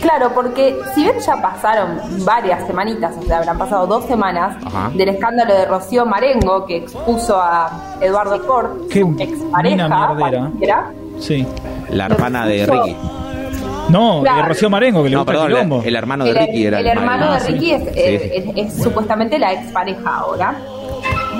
Claro, 0.00 0.30
porque 0.34 0.76
si 0.94 1.02
bien 1.02 1.14
ya 1.18 1.40
pasaron 1.40 1.98
varias 2.24 2.66
semanitas, 2.66 3.14
o 3.18 3.22
sea, 3.22 3.38
habrán 3.38 3.56
pasado 3.58 3.86
dos 3.86 4.04
semanas 4.04 4.56
Ajá. 4.64 4.90
del 4.94 5.08
escándalo 5.08 5.54
de 5.54 5.64
Rocío 5.64 6.04
Marengo 6.04 6.66
que 6.66 6.76
expuso 6.76 7.40
a 7.40 7.96
Eduardo 8.00 8.38
Ford, 8.40 8.86
Qué 8.90 9.00
su 9.00 9.16
expareja, 9.18 10.14
cualquiera. 10.18 10.90
Sí. 11.18 11.46
La 11.90 12.06
hermana 12.06 12.46
de 12.46 12.66
Ricky. 12.66 12.96
No, 13.88 14.20
Claro. 14.22 14.42
de 14.42 14.48
Rocío 14.48 14.70
Marengo, 14.70 15.02
que 15.02 15.08
le 15.08 15.14
No, 15.14 15.20
gusta 15.20 15.32
perdón, 15.32 15.46
el 15.50 15.54
quilombo. 15.56 15.82
el 15.84 15.96
hermano 15.96 16.24
de 16.24 16.34
Ricky 16.34 16.66
era 16.66 16.80
el 16.80 16.86
el 16.86 16.98
hermano 16.98 17.24
de 17.24 17.30
marido. 17.30 17.48
Ricky 17.48 17.70
es, 17.72 17.82
Sí, 17.82 17.88
eh, 17.96 18.44
es- 18.56 18.74
es 18.76 18.82
supuestamente 18.82 19.38
la 19.38 19.52
expareja 19.52 20.16
ahora. 20.16 20.54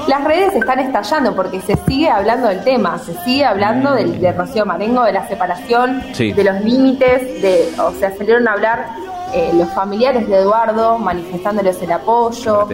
Las 0.09 0.23
redes 0.25 0.55
están 0.55 0.81
estallando 0.81 1.35
porque 1.35 1.61
se 1.63 1.77
sigue 1.87 2.09
hablando 2.11 2.49
del 2.49 2.63
tema, 2.63 2.99
se 2.99 3.15
sigue 3.25 3.45
hablando 3.45 3.95
del, 3.95 4.21
de 4.21 4.33
Rocío 4.33 4.67
Marengo, 4.67 5.03
de 5.05 5.13
la 5.13 5.27
separación, 5.29 6.03
Sí. 6.13 6.33
de 6.33 6.45
los 6.45 6.61
límites, 6.63 7.41
de, 7.41 7.69
o 7.81 7.91
sea, 7.93 8.15
salieron 8.17 8.47
a 8.47 8.53
hablar 8.53 8.87
eh, 9.33 9.51
los 9.55 9.69
familiares 9.71 10.29
de 10.29 10.37
Eduardo 10.37 10.99
manifestándoles 10.99 11.81
el 11.83 11.91
apoyo 11.93 12.69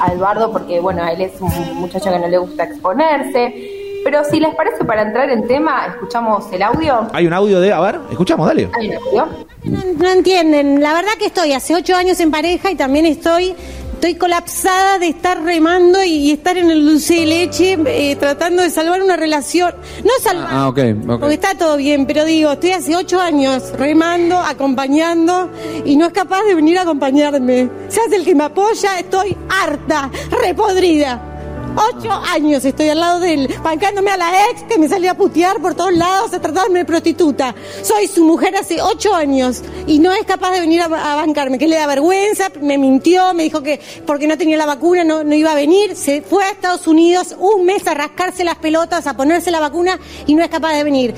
a 0.00 0.12
Eduardo 0.12 0.52
porque, 0.52 0.78
bueno, 0.80 1.06
él 1.08 1.20
es 1.20 1.40
un 1.40 1.50
muchacho 1.74 2.10
que 2.10 2.18
no 2.18 2.28
le 2.28 2.38
gusta 2.38 2.64
exponerse. 2.64 3.72
Pero 4.04 4.22
si 4.22 4.38
les 4.38 4.54
parece, 4.54 4.84
para 4.84 5.02
entrar 5.02 5.28
en 5.30 5.48
tema, 5.48 5.86
escuchamos 5.88 6.44
el 6.52 6.62
audio. 6.62 7.08
Hay 7.12 7.26
un 7.26 7.32
audio 7.32 7.60
de. 7.60 7.72
A 7.72 7.80
ver, 7.80 7.98
escuchamos, 8.08 8.46
dale. 8.46 8.70
¿Hay 8.78 8.90
un 8.90 8.94
audio? 9.02 9.28
No, 9.64 9.80
no 9.98 10.08
entienden. 10.10 10.80
La 10.80 10.94
verdad 10.94 11.10
que 11.18 11.26
estoy 11.26 11.52
hace 11.54 11.74
ocho 11.74 11.96
años 11.96 12.20
en 12.20 12.30
pareja 12.30 12.70
y 12.70 12.76
también 12.76 13.04
estoy 13.04 13.56
estoy 13.96 14.14
colapsada 14.14 14.98
de 14.98 15.08
estar 15.08 15.42
remando 15.42 16.02
y, 16.04 16.10
y 16.10 16.30
estar 16.32 16.56
en 16.56 16.70
el 16.70 16.84
dulce 16.84 17.14
de 17.14 17.26
leche 17.26 17.78
eh, 17.86 18.14
tratando 18.16 18.62
de 18.62 18.70
salvar 18.70 19.02
una 19.02 19.16
relación. 19.16 19.74
No 20.04 20.10
salvar, 20.22 20.48
Ah, 20.50 20.68
ok, 20.68 20.78
ok. 21.08 21.20
porque 21.20 21.34
está 21.34 21.54
todo 21.56 21.76
bien, 21.76 22.06
pero 22.06 22.24
digo, 22.24 22.52
estoy 22.52 22.72
hace 22.72 22.94
ocho 22.94 23.20
años 23.20 23.72
remando, 23.72 24.38
acompañando 24.38 25.50
y 25.84 25.96
no 25.96 26.06
es 26.06 26.12
capaz 26.12 26.42
de 26.44 26.54
venir 26.54 26.78
a 26.78 26.82
acompañarme. 26.82 27.68
Se 27.88 28.00
hace 28.00 28.16
el 28.16 28.24
que 28.24 28.34
me 28.34 28.44
apoya, 28.44 28.98
estoy 28.98 29.36
harta, 29.48 30.10
repodrida. 30.42 31.32
Ocho 31.76 32.10
años 32.10 32.64
estoy 32.64 32.88
al 32.88 33.00
lado 33.00 33.20
de 33.20 33.34
él, 33.34 33.54
bancándome 33.62 34.10
a 34.10 34.16
la 34.16 34.50
ex 34.50 34.62
que 34.62 34.78
me 34.78 34.88
salía 34.88 35.10
a 35.10 35.14
putear 35.14 35.60
por 35.60 35.74
todos 35.74 35.92
lados, 35.92 36.32
a 36.32 36.40
tratarme 36.40 36.80
de 36.80 36.84
prostituta. 36.86 37.54
Soy 37.82 38.06
su 38.08 38.24
mujer 38.24 38.56
hace 38.56 38.80
ocho 38.80 39.14
años 39.14 39.62
y 39.86 39.98
no 39.98 40.12
es 40.12 40.24
capaz 40.24 40.52
de 40.52 40.60
venir 40.60 40.80
a, 40.80 40.88
bancarme, 40.88 41.58
que 41.58 41.68
le 41.68 41.76
da 41.76 41.86
vergüenza, 41.86 42.50
me 42.62 42.78
mintió, 42.78 43.34
me 43.34 43.42
dijo 43.42 43.62
que 43.62 43.80
porque 44.06 44.26
no 44.26 44.38
tenía 44.38 44.56
la 44.56 44.66
vacuna 44.66 45.04
no 45.04 45.34
iba 45.34 45.52
a 45.52 45.54
venir, 45.54 45.94
se 45.96 46.22
fue 46.22 46.44
a 46.44 46.50
Estados 46.50 46.86
Unidos 46.86 47.36
un 47.38 47.66
mes 47.66 47.86
a 47.86 47.94
rascarse 47.94 48.42
las 48.42 48.56
pelotas, 48.56 49.06
a 49.06 49.14
ponerse 49.14 49.50
la 49.50 49.60
vacuna 49.60 49.98
y 50.26 50.34
no 50.34 50.42
es 50.42 50.48
capaz 50.48 50.74
de 50.74 50.84
venir. 50.84 51.14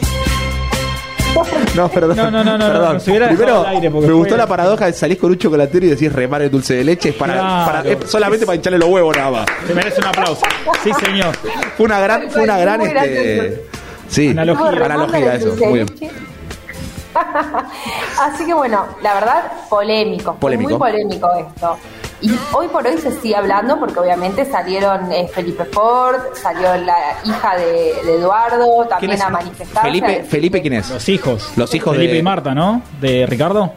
No, 1.74 1.88
perdón. 1.88 2.16
No, 2.16 2.30
no, 2.30 2.44
no, 2.44 2.58
no, 2.58 2.66
perdón. 2.66 2.94
no, 2.94 3.00
se 3.00 3.10
Primero, 3.12 3.66
aire 3.66 3.90
me 3.90 4.00
fue- 4.00 4.12
gustó 4.14 4.36
la 4.36 4.46
paradoja 4.46 4.86
de 4.86 4.92
salís 4.92 5.18
con 5.18 5.30
un 5.30 5.38
chocolatero 5.38 5.86
y 5.86 5.90
decís 5.90 6.12
remar 6.12 6.42
el 6.42 6.50
dulce 6.50 6.74
de 6.74 6.84
leche. 6.84 7.10
Es 7.10 7.14
para, 7.14 7.34
Claro. 7.34 7.66
para- 7.72 7.88
es 7.90 8.10
solamente 8.10 8.46
para 8.46 8.56
hincharle 8.56 8.78
los 8.78 8.88
huevos 8.88 9.16
nada 9.16 9.30
más. 9.30 9.46
Te 9.66 9.74
merece 9.74 10.00
un 10.00 10.06
aplauso. 10.06 10.42
Sí, 10.82 10.90
señor. 11.04 11.34
Fue 11.76 11.86
una 11.86 12.00
gran, 12.00 12.30
fue 12.30 12.42
una 12.42 12.58
gran, 12.58 12.80
este, 12.82 13.64
sí, 14.08 14.28
Analogía. 14.30 14.84
analogía, 14.84 15.34
eso. 15.34 15.54
Muy 15.66 15.84
bien. 15.84 15.86
Así 18.20 18.44
que 18.46 18.54
bueno, 18.54 18.86
la 19.02 19.14
verdad, 19.14 19.52
Polémico. 19.68 20.36
Muy 20.40 20.74
polémico 20.74 21.30
esto. 21.36 21.78
Y 22.20 22.32
hoy 22.52 22.66
por 22.68 22.84
hoy 22.86 22.98
se 22.98 23.12
sigue 23.20 23.36
hablando 23.36 23.78
porque 23.78 24.00
obviamente 24.00 24.44
salieron 24.44 25.10
eh, 25.12 25.28
Felipe 25.32 25.64
Ford, 25.66 26.16
salió 26.34 26.74
la 26.76 26.96
hija 27.24 27.56
de, 27.56 27.94
de 28.04 28.14
Eduardo 28.16 28.66
¿Quién 28.78 28.88
también 28.88 29.22
a 29.22 29.28
manifestarse. 29.30 29.80
Felipe, 29.88 30.24
Felipe, 30.24 30.60
¿quién 30.62 30.72
es? 30.74 30.90
Los 30.90 31.08
hijos. 31.08 31.52
Los 31.56 31.72
hijos 31.74 31.94
Felipe 31.94 32.14
de- 32.14 32.18
y 32.18 32.22
Marta, 32.22 32.54
¿no? 32.54 32.82
De 33.00 33.24
Ricardo. 33.26 33.72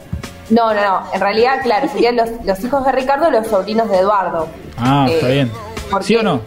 No, 0.50 0.74
no, 0.74 0.80
no. 0.82 1.02
En 1.14 1.20
realidad, 1.20 1.60
claro, 1.62 1.88
serían 1.88 2.16
los, 2.16 2.28
los 2.44 2.58
hijos 2.64 2.84
de 2.84 2.92
Ricardo, 2.92 3.30
los 3.30 3.46
sobrinos 3.46 3.88
de 3.88 3.98
Eduardo. 3.98 4.48
Ah, 4.76 5.06
Eh, 5.08 5.14
está 5.14 5.28
bien. 5.28 5.50
¿Sí 6.02 6.16
o 6.16 6.22
no? 6.24 6.40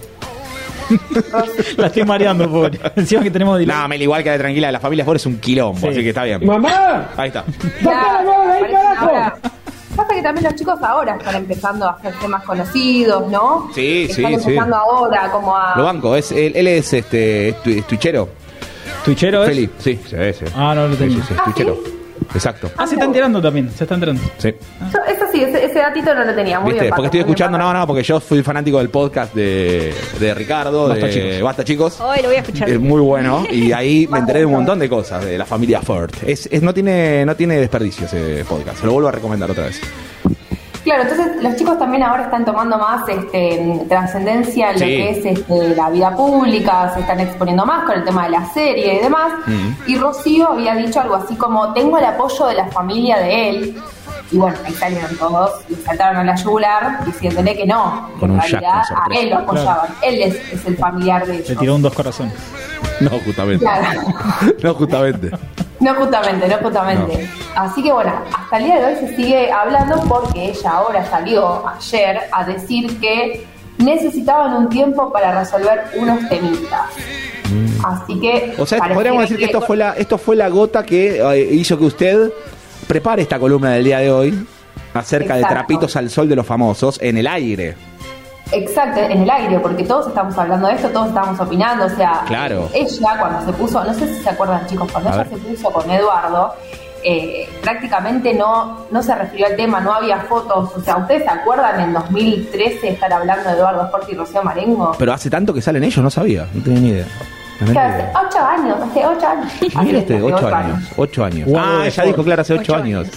la 1.77 1.88
estoy 1.88 2.03
mareando, 2.03 2.49
pobre. 2.51 2.80
Encima 2.95 3.23
que 3.23 3.31
tenemos. 3.31 3.59
No, 3.61 3.88
Mel, 3.88 4.01
igual 4.01 4.22
que 4.23 4.31
de 4.31 4.38
tranquila, 4.38 4.72
la 4.72 4.80
familia 4.80 5.05
Ford 5.05 5.15
es 5.15 5.26
un 5.26 5.39
quilombo, 5.39 5.80
Sí. 5.80 5.88
así 5.88 6.03
que 6.03 6.09
está 6.09 6.23
bien. 6.23 6.45
¡Mamá! 6.45 7.09
Ahí 7.17 7.30
está. 7.30 7.43
Claro, 7.81 8.31
parecen 8.59 8.76
ahora- 8.97 9.35
Pasa 9.41 9.51
que 10.16 10.22
también 10.24 10.44
los 10.46 10.56
chicos 10.56 10.80
ahora 10.82 11.16
están 11.18 11.36
empezando 11.36 11.86
a 11.88 11.92
hacerse 11.92 12.28
más 12.28 12.44
conocidos, 12.44 13.30
¿no? 13.32 13.70
Sí, 13.74 14.08
sí, 14.12 14.24
están 14.24 14.40
sí. 14.42 14.50
empezando 14.50 14.76
ahora 14.76 15.30
como 15.32 15.56
a... 15.56 15.74
Lo 15.78 15.84
banco, 15.84 16.16
es, 16.16 16.32
él, 16.32 16.54
él 16.56 16.68
es 16.68 16.94
este 16.94 17.50
es, 17.50 17.64
tu- 17.64 17.70
es 17.70 17.86
twitchero. 17.88 18.30
¿Twitchero 19.04 19.44
es? 19.44 19.50
Feli, 19.50 19.70
sí, 19.78 20.00
sí, 20.10 20.16
sí. 20.40 20.46
Ah, 20.56 20.74
no 20.76 20.88
lo 20.88 20.94
Sí, 20.94 21.00
tenía. 21.00 21.18
sí, 21.18 21.24
sí, 21.28 21.34
es 21.38 21.44
twitchero. 21.44 21.78
Exacto. 22.34 22.72
Ah, 22.78 22.88
se 22.88 22.96
está 22.96 23.06
enterando 23.06 23.42
también. 23.42 23.70
Se 23.72 23.84
está 23.84 23.94
enterando. 23.96 24.22
Sí. 24.38 24.54
Yo- 24.92 25.00
eso 25.14 25.26
sí, 25.32 25.44
ese, 25.44 25.66
ese 25.66 25.80
datito 25.80 26.14
no 26.16 26.24
lo 26.24 26.34
tenía. 26.34 26.60
Muy 26.60 26.72
¿Viste? 26.72 26.86
bien, 26.86 26.94
Porque 26.96 27.06
estoy 27.08 27.20
escuchando, 27.20 27.58
no, 27.58 27.72
no, 27.74 27.86
porque 27.86 28.02
yo 28.04 28.20
fui 28.20 28.42
fanático 28.42 28.78
del 28.80 28.90
podcast 28.90 29.34
de, 29.36 29.94
de 30.20 30.34
Ricardo, 30.34 30.88
Basta, 30.88 31.06
de 31.08 31.14
chicos. 31.14 31.42
Basta 31.42 31.64
Chicos. 31.64 32.02
Hoy 32.02 32.18
lo 32.22 32.30
voy 32.30 32.36
a 32.38 32.40
escuchar. 32.40 32.70
Es 32.70 32.80
muy 32.80 33.02
bueno 33.02 33.44
y 33.52 33.72
ahí 33.74 34.08
me 34.12 34.20
enteré 34.20 34.40
de 34.40 34.46
un 34.46 34.54
montón 34.54 34.80
de 34.80 34.90
cosas 34.90 35.24
de 35.24 35.38
la 35.38 35.46
familia 35.46 35.82
Ford. 35.82 36.12
Es, 36.26 36.48
es- 36.52 36.62
no 36.64 36.74
tiene 36.74 37.26
no 37.26 37.36
tiene 37.36 37.58
desperdicio 37.58 38.06
ese 38.08 38.44
podcast. 38.48 38.80
Se 38.80 38.86
lo 38.86 38.94
vuelvo 38.94 39.10
a 39.10 39.12
recomendar 39.12 39.52
otra 39.52 39.66
vez. 39.66 39.80
Claro, 40.86 41.02
entonces 41.02 41.41
los 41.41 41.56
chicos 41.56 41.80
también 41.80 42.03
ahora 42.03 42.26
están 42.26 42.45
tomando 42.45 42.78
más 42.78 43.10
este, 43.10 43.84
trascendencia 43.90 44.70
en 44.70 44.80
lo 44.80 44.86
que 44.86 45.10
es 45.10 45.26
este, 45.26 45.76
la 45.76 45.90
vida 45.90 46.16
pública, 46.16 46.91
se 46.94 46.99
están 46.99 47.20
exponiendo 47.20 47.66
más 47.66 47.86
con 47.86 47.95
el 47.95 48.03
tema 48.03 48.26
de 48.26 48.30
la 48.30 48.45
serie 48.53 48.99
y 48.99 48.99
demás. 48.99 49.34
Y 49.88 49.98
Rocío 49.98 50.52
había 50.52 50.76
dicho 50.76 51.02
algo 51.02 51.16
así 51.16 51.36
como, 51.38 51.74
tengo 51.74 51.98
el 51.98 52.06
apoyo 52.06 52.45
de 52.45 52.53
la 52.53 52.68
familia 52.68 53.18
de 53.18 53.49
él. 53.49 53.76
Y 54.31 54.38
bueno, 54.38 54.57
ahí 54.65 54.73
salieron 54.73 55.15
todos 55.18 55.52
y 55.69 55.76
saltaron 55.76 56.18
a 56.18 56.23
la 56.23 56.35
yugular 56.35 57.06
diciéndole 57.06 57.56
que 57.56 57.65
no. 57.65 58.10
que 58.15 58.19
Con 58.19 58.30
en 58.31 58.35
un 58.35 58.41
realidad 58.41 58.81
a 58.81 59.15
él 59.19 59.30
lo 59.30 59.38
apoyaban. 59.38 59.88
Él 60.02 60.22
es, 60.23 60.35
es 60.53 60.65
el 60.65 60.77
familiar 60.77 61.26
de 61.26 61.34
Le 61.34 61.39
ellos. 61.43 61.60
tiró 61.60 61.76
un 61.76 61.81
dos 61.81 61.93
corazones. 61.93 62.34
No, 62.99 63.10
justamente. 63.26 63.64
Claro. 63.65 64.02
No, 64.64 64.73
justamente. 64.73 65.31
No 65.80 65.93
justamente, 65.95 66.47
no 66.47 66.57
justamente. 66.57 67.30
Así 67.56 67.84
que 67.84 67.91
bueno, 67.91 68.14
hasta 68.35 68.57
el 68.57 68.64
día 68.64 68.80
de 68.80 68.85
hoy 68.85 68.95
se 69.07 69.15
sigue 69.15 69.52
hablando 69.52 70.02
porque 70.07 70.49
ella 70.49 70.72
ahora 70.72 71.06
salió 71.06 71.68
ayer 71.68 72.22
a 72.31 72.43
decir 72.45 72.99
que 72.99 73.45
necesitaban 73.77 74.53
un 74.53 74.69
tiempo 74.69 75.11
para 75.11 75.38
resolver 75.39 75.84
unos 75.97 76.27
temitas. 76.30 76.89
Así 77.84 78.19
que... 78.19 78.56
O 78.57 78.65
sea, 78.65 78.80
podríamos 78.93 79.22
decir 79.23 79.38
que 79.38 79.45
esto 79.45 79.61
fue 79.61 79.77
la 79.77 79.91
esto 79.93 80.18
fue 80.18 80.35
la 80.35 80.47
gota 80.49 80.84
que 80.84 81.19
eh, 81.22 81.53
hizo 81.53 81.77
que 81.77 81.85
usted 81.85 82.31
prepare 82.88 83.22
esta 83.22 83.40
columna 83.40 83.72
del 83.72 83.84
día 83.84 83.99
de 83.99 84.12
hoy 84.12 84.48
acerca 84.94 85.36
de 85.36 85.44
trapitos 85.44 85.95
al 85.95 86.10
sol 86.10 86.28
de 86.30 86.36
los 86.36 86.45
famosos 86.45 86.99
en 87.02 87.18
el 87.18 87.28
aire. 87.28 87.76
Exacto, 88.52 88.99
en 89.02 89.24
el 89.24 89.30
aire, 89.30 89.60
porque 89.60 89.84
todos 89.84 90.07
estamos 90.07 90.38
hablando 90.38 90.68
de 90.68 90.76
esto, 90.76 90.90
todos 90.90 91.07
estamos 91.07 91.40
opinando, 91.40 91.86
o 91.86 91.90
sea, 91.90 92.22
Claro. 92.28 92.70
ella 92.74 93.18
cuando 93.20 93.44
se 93.45 93.53
puso, 93.53 93.84
no 93.84 93.94
sé 93.94 94.07
si 94.16 94.22
se 94.24 94.30
acuerdan 94.30 94.66
chicos, 94.68 94.91
cuando 94.91 95.10
A 95.10 95.14
ella 95.14 95.24
ver. 95.24 95.34
se 95.40 95.45
puso 95.48 95.72
con 95.72 95.90
Eduardo, 95.90 96.53
eh, 97.03 97.49
prácticamente 97.64 98.34
no, 98.36 98.86
no 98.91 99.02
se 99.03 99.16
refirió 99.16 99.48
al 99.48 99.56
tema, 99.56 99.80
no 99.82 99.94
había 99.94 100.20
fotos, 100.22 100.70
o 100.76 100.82
sea, 100.82 100.98
¿ustedes 100.98 101.24
se 101.24 101.30
acuerdan 101.30 101.80
en 101.82 101.94
2013 101.94 102.90
estar 102.90 103.12
hablando 103.12 103.49
de 103.49 103.56
Eduardo 103.56 103.90
Forti 103.90 104.12
y 104.12 104.16
Rocío 104.16 104.44
Marengo? 104.44 104.91
Pero 104.98 105.12
hace 105.12 105.30
tanto 105.32 105.52
que 105.52 105.62
salen 105.64 105.84
ellos, 105.84 106.03
no 106.03 106.12
sabía, 106.12 106.48
no 106.53 106.62
tenía 106.64 106.80
ni 106.82 106.90
idea. 106.90 107.06
Hace 107.61 108.06
ocho 108.14 108.40
años, 108.40 108.77
hace 108.82 109.06
ocho 109.06 109.27
años. 109.27 109.53
Mira 109.84 109.99
usted, 109.99 110.23
ocho 110.23 110.56
años. 110.56 110.80
Ocho 110.98 111.23
años. 111.23 111.49
Ah, 111.56 111.84
ella 111.86 112.03
dijo, 112.03 112.23
claro, 112.23 112.41
hace 112.41 112.53
ocho, 112.53 112.73
Ocho 112.73 112.76
años. 112.76 113.07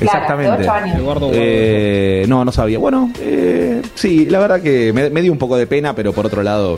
Exactamente. 0.00 0.52
hace 0.52 0.62
ocho 0.62 0.72
años. 0.72 0.98
Eduardo 0.98 1.30
Eh, 1.32 2.24
no, 2.28 2.44
no 2.44 2.52
sabía. 2.52 2.78
Bueno, 2.78 3.10
eh, 3.20 3.82
sí, 3.94 4.26
la 4.26 4.40
verdad 4.40 4.60
que 4.60 4.92
me, 4.92 5.10
me 5.10 5.22
dio 5.22 5.32
un 5.32 5.38
poco 5.38 5.56
de 5.56 5.66
pena, 5.66 5.94
pero 5.94 6.12
por 6.12 6.26
otro 6.26 6.42
lado. 6.42 6.76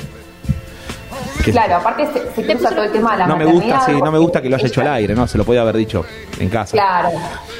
Claro, 1.53 1.77
aparte 1.77 2.09
se, 2.13 2.43
se 2.43 2.57
todo 2.57 2.83
el 2.83 2.91
tema 2.91 3.13
de 3.13 3.19
la 3.19 3.27
no 3.29 3.37
me 3.37 3.45
gusta, 3.45 3.81
sí, 3.87 3.93
no 3.93 4.11
me 4.11 4.19
gusta 4.19 4.43
que 4.43 4.49
lo 4.49 4.57
haya 4.57 4.67
hecho 4.67 4.81
al 4.81 4.89
aire, 4.89 5.15
no, 5.15 5.27
se 5.29 5.39
lo 5.39 5.45
podía 5.45 5.61
haber 5.63 5.77
dicho. 5.77 6.05
En 6.39 6.49
casa. 6.49 6.73
Claro. 6.73 7.11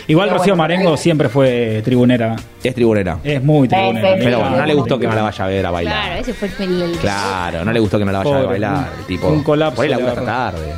Igual 0.07 0.29
Pero 0.29 0.39
Rocío 0.39 0.55
bueno, 0.55 0.63
Marengo 0.63 0.97
siempre 0.97 1.29
fue 1.29 1.81
tribunera. 1.85 2.37
Es 2.63 2.75
tribunera. 2.75 3.19
Es 3.25 3.43
muy 3.43 3.67
tribunera. 3.69 4.17
Pero 4.19 4.41
bueno, 4.41 4.57
no 4.57 4.67
le 4.67 4.75
gustó 4.75 4.99
que 4.99 5.07
no 5.07 5.15
la 5.15 5.23
vaya 5.23 5.45
a 5.45 5.49
ver 5.49 5.67
a 5.67 5.71
bailar. 5.71 5.95
Claro, 6.07 6.21
ese 6.21 6.35
fue 6.35 6.51
el. 6.65 6.83
el- 6.83 6.99
Claro, 6.99 7.65
no 7.65 7.73
le 7.73 7.81
gustó 7.81 7.99
que 7.99 8.05
no 8.05 8.13
la 8.13 8.19
vaya 8.19 8.31
a 8.31 8.35
ver 8.35 8.41
a 8.41 8.47
Pobre, 8.47 8.61
bailar. 8.61 8.91
un- 9.01 9.07
tipo, 9.07 9.29
un 9.29 9.43
colapso 9.43 9.77
Por 9.77 9.85
ahí 9.85 9.91
la 9.91 9.97
agarró. 9.97 10.23
tarde. 10.25 10.73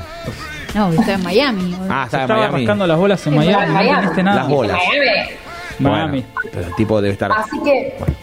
No, 0.74 0.90
estaba 0.92 1.12
en 1.14 1.22
Miami. 1.24 1.76
Ah, 1.88 2.02
estaba 2.04 2.22
en 2.24 2.30
estaba 2.30 2.40
Miami. 2.40 2.56
rascando 2.58 2.86
las 2.86 2.98
bolas 2.98 3.26
en 3.26 3.34
Miami, 3.36 3.66
no 3.66 3.72
Miami. 3.72 4.22
nada. 4.22 4.36
Las 4.40 4.48
bolas. 4.48 4.78
Miami. 5.78 6.20
Bueno, 6.24 6.50
pero 6.52 6.66
el 6.66 6.74
tipo 6.74 7.00
debe 7.00 7.12
estar. 7.12 7.32
Así 7.32 7.58
que, 7.64 7.94
bueno, 7.98 8.14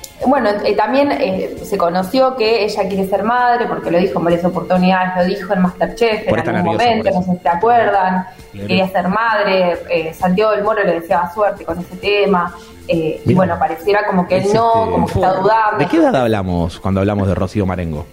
eh, 0.65 0.75
también 0.75 1.11
eh, 1.11 1.55
se 1.63 1.77
conoció 1.77 2.35
que 2.35 2.63
ella 2.65 2.87
quiere 2.87 3.07
ser 3.07 3.23
madre, 3.23 3.65
porque 3.67 3.91
lo 3.91 3.97
dijo 3.99 4.19
en 4.19 4.25
varias 4.25 4.43
oportunidades, 4.45 5.11
lo 5.17 5.23
dijo 5.25 5.53
en 5.53 5.61
Masterchef 5.61 6.27
Por 6.27 6.39
en 6.39 6.49
algún 6.49 6.71
momento, 6.73 7.09
no 7.11 7.21
sé 7.23 7.31
si 7.33 7.37
te 7.37 7.49
acuerdan, 7.49 8.25
Claro. 8.51 8.67
quería 8.67 8.87
ser 8.87 9.07
madre, 9.09 9.77
eh, 9.89 10.13
Santiago 10.13 10.51
del 10.51 10.63
Moro 10.63 10.83
le 10.83 10.99
deseaba 10.99 11.31
suerte 11.33 11.65
con 11.65 11.77
ese 11.79 11.95
tema, 11.97 12.55
eh, 12.87 13.21
y 13.25 13.33
bueno, 13.33 13.57
pareciera 13.59 14.05
como 14.07 14.27
que 14.27 14.37
él 14.37 14.43
no, 14.53 14.73
este- 14.83 14.91
como 14.91 15.05
que 15.07 15.13
está 15.13 15.33
dudando. 15.33 15.77
¿De 15.79 15.85
qué 15.87 15.97
edad 15.97 16.15
hablamos 16.15 16.79
cuando 16.79 17.01
hablamos 17.01 17.27
de 17.27 17.35
Rocío 17.35 17.65
Marengo? 17.65 18.05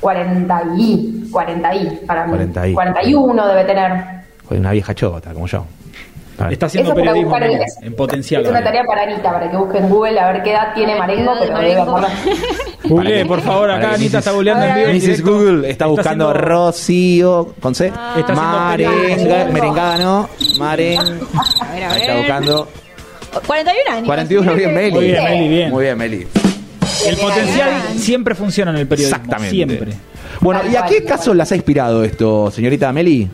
40 0.00 0.62
y, 0.76 1.28
40 1.30 1.74
y, 1.74 1.86
para 2.06 2.24
mí. 2.24 2.30
40 2.30 2.68
y. 2.68 2.74
41 2.74 3.48
debe 3.48 3.64
tener. 3.64 4.04
Una 4.50 4.70
vieja 4.70 4.94
chota, 4.94 5.32
como 5.34 5.46
yo. 5.46 5.64
Está 6.50 6.66
haciendo 6.66 6.90
Eso 6.90 6.96
periodismo 6.96 7.30
buscar 7.30 7.50
en, 7.50 7.56
el- 7.56 7.64
en 7.82 7.94
potencial. 7.96 8.42
Es 8.42 8.48
una 8.48 8.62
tarea 8.62 8.84
para 8.84 9.02
Anita, 9.02 9.32
para 9.32 9.50
que 9.50 9.56
busque 9.56 9.78
en 9.78 9.88
Google 9.88 10.20
a 10.20 10.32
ver 10.32 10.42
qué 10.44 10.50
edad 10.52 10.72
tiene 10.74 10.96
Marengo, 10.96 11.32
pero 11.40 11.52
Marengo? 11.52 12.00
Googleé, 12.84 13.24
por 13.26 13.40
favor, 13.40 13.70
acá 13.70 13.94
Anita 13.94 13.98
Mrs. 13.98 14.14
está 14.14 14.30
googleando 14.32 14.64
en 14.66 14.74
vivo. 14.76 14.88
Mrs. 15.12 15.22
Google 15.24 15.68
está 15.70 15.86
buscando 15.86 16.28
haciendo- 16.30 16.46
Rocío 16.48 17.54
con 17.60 17.74
C. 17.74 17.86
Está 17.86 18.12
haciendo 18.20 18.34
Marenga, 18.42 18.90
periodismo. 18.92 19.52
merengada, 19.52 19.98
¿no? 19.98 20.28
Maren. 20.58 20.98
A 21.00 21.72
ver, 21.72 21.84
a 21.84 21.90
Ahí 21.92 22.00
está 22.02 22.12
ver. 22.14 22.18
buscando. 22.18 22.68
41 23.46 23.90
años. 23.96 24.06
41, 24.06 24.54
bien, 24.54 24.74
Meli. 24.74 24.90
Muy 24.92 25.04
bien, 25.06 25.24
Meli, 25.24 25.48
bien. 25.48 25.70
Muy 25.70 25.84
bien, 25.84 25.98
Meli. 25.98 26.26
El 27.06 27.16
potencial 27.16 27.70
siempre 27.96 28.34
funciona 28.34 28.70
en 28.70 28.78
el 28.78 28.86
periodismo. 28.88 29.16
Exactamente. 29.16 29.54
Siempre. 29.54 29.92
Bueno, 30.40 30.60
¿y 30.70 30.76
a 30.76 30.84
qué 30.84 31.04
caso 31.04 31.34
las 31.34 31.50
ha 31.52 31.56
inspirado 31.56 32.04
esto, 32.04 32.50
señorita 32.50 32.92
Meli? 32.92 33.28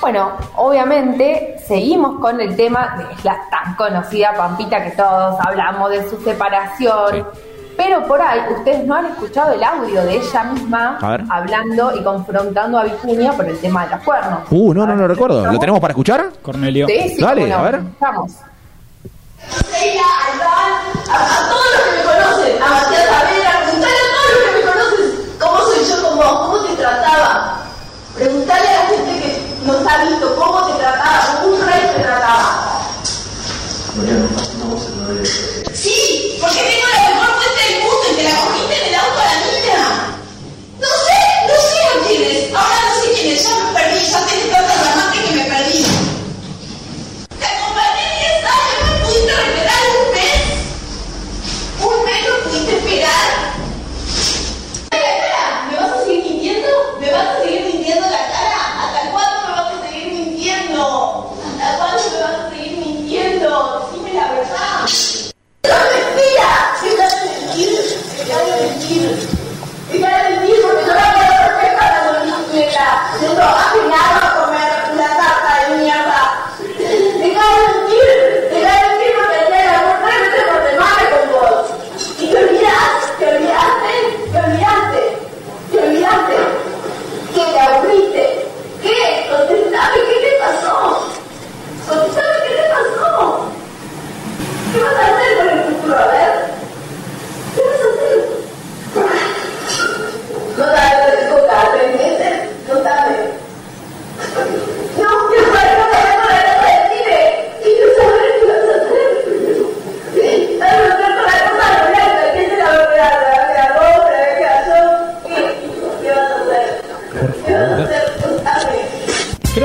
Bueno, 0.00 0.32
obviamente 0.56 1.56
seguimos 1.70 2.18
con 2.18 2.40
el 2.40 2.56
tema 2.56 2.96
de 2.98 3.04
la 3.22 3.38
tan 3.48 3.76
conocida 3.76 4.34
Pampita 4.36 4.82
que 4.82 4.90
todos 4.90 5.36
hablamos 5.38 5.90
de 5.90 6.10
su 6.10 6.20
separación. 6.20 7.24
Pero 7.76 8.04
por 8.08 8.20
ahí 8.20 8.40
ustedes 8.58 8.84
no 8.84 8.96
han 8.96 9.06
escuchado 9.06 9.52
el 9.52 9.62
audio 9.62 10.02
de 10.02 10.16
ella 10.16 10.42
misma 10.44 10.98
hablando 11.30 11.96
y 11.96 12.02
confrontando 12.02 12.76
a 12.76 12.84
Vicuña 12.84 13.32
por 13.34 13.44
el 13.46 13.56
tema 13.58 13.84
de 13.84 13.92
los 13.94 14.04
cuernos. 14.04 14.40
Uh, 14.50 14.74
no, 14.74 14.84
no, 14.84 14.96
no 14.96 15.06
recuerdo. 15.06 15.46
¿Lo 15.46 15.58
tenemos 15.60 15.80
para 15.80 15.92
escuchar? 15.92 16.30
Cornelio. 16.42 16.88
Sí, 16.88 17.14
sí, 17.14 17.22
Dale, 17.22 17.52
a 17.52 17.62
ver. 17.62 17.80
Vamos. 18.00 18.32
A, 21.12 21.48
todos 21.50 21.64
los 21.72 21.82
que 21.82 21.90
me 21.96 22.02
conocen, 22.02 22.62
a 22.62 22.68
Matías 22.68 23.06
Saavedra, 23.06 23.50
preguntale 23.62 23.94
a 23.94 24.10
todos 24.12 24.30
los 24.34 24.42
que 24.42 24.52
me 24.58 24.62
conocen 24.72 25.04
cómo 25.38 25.58
soy 25.60 25.84
yo 25.88 26.02
con 26.02 26.18
vos, 26.18 26.32
cómo 26.40 26.64
te 26.64 26.74
trataba. 26.74 27.62
Preguntale 28.16 28.68
a 28.68 28.72
la 28.72 28.88
gente 28.88 29.20
que 29.20 29.40
nos 29.64 29.86
ha 29.86 30.04
visto 30.04 30.34
cómo 30.36 30.66
te 30.66 30.78
trataba, 30.78 31.40
como 31.42 31.54
un 31.54 31.66
rey 31.66 31.90
te 31.94 32.02
trataba. 32.02 32.80
Sí, 35.74 36.38
porque 36.40 36.56
tengo 36.56 36.86
la 36.94 37.09
Dime 64.10 64.22
la 64.22 64.32
verdad. 64.32 64.88
¡No 65.62 65.74
mentira! 65.92 66.50
¡Deja 66.82 67.06
de 67.08 67.18
mentir! 67.30 67.70
¡Deja 68.18 68.38
de 68.44 68.50
mentir! 68.62 69.28
¡Deja 69.92 70.10
de 70.22 70.30
mentir 70.30 70.56
porque 70.62 70.86
yo 70.86 70.94
la! 70.94 71.10
¡Yo 73.20 73.28
no 73.34 73.88
nada 73.88 74.29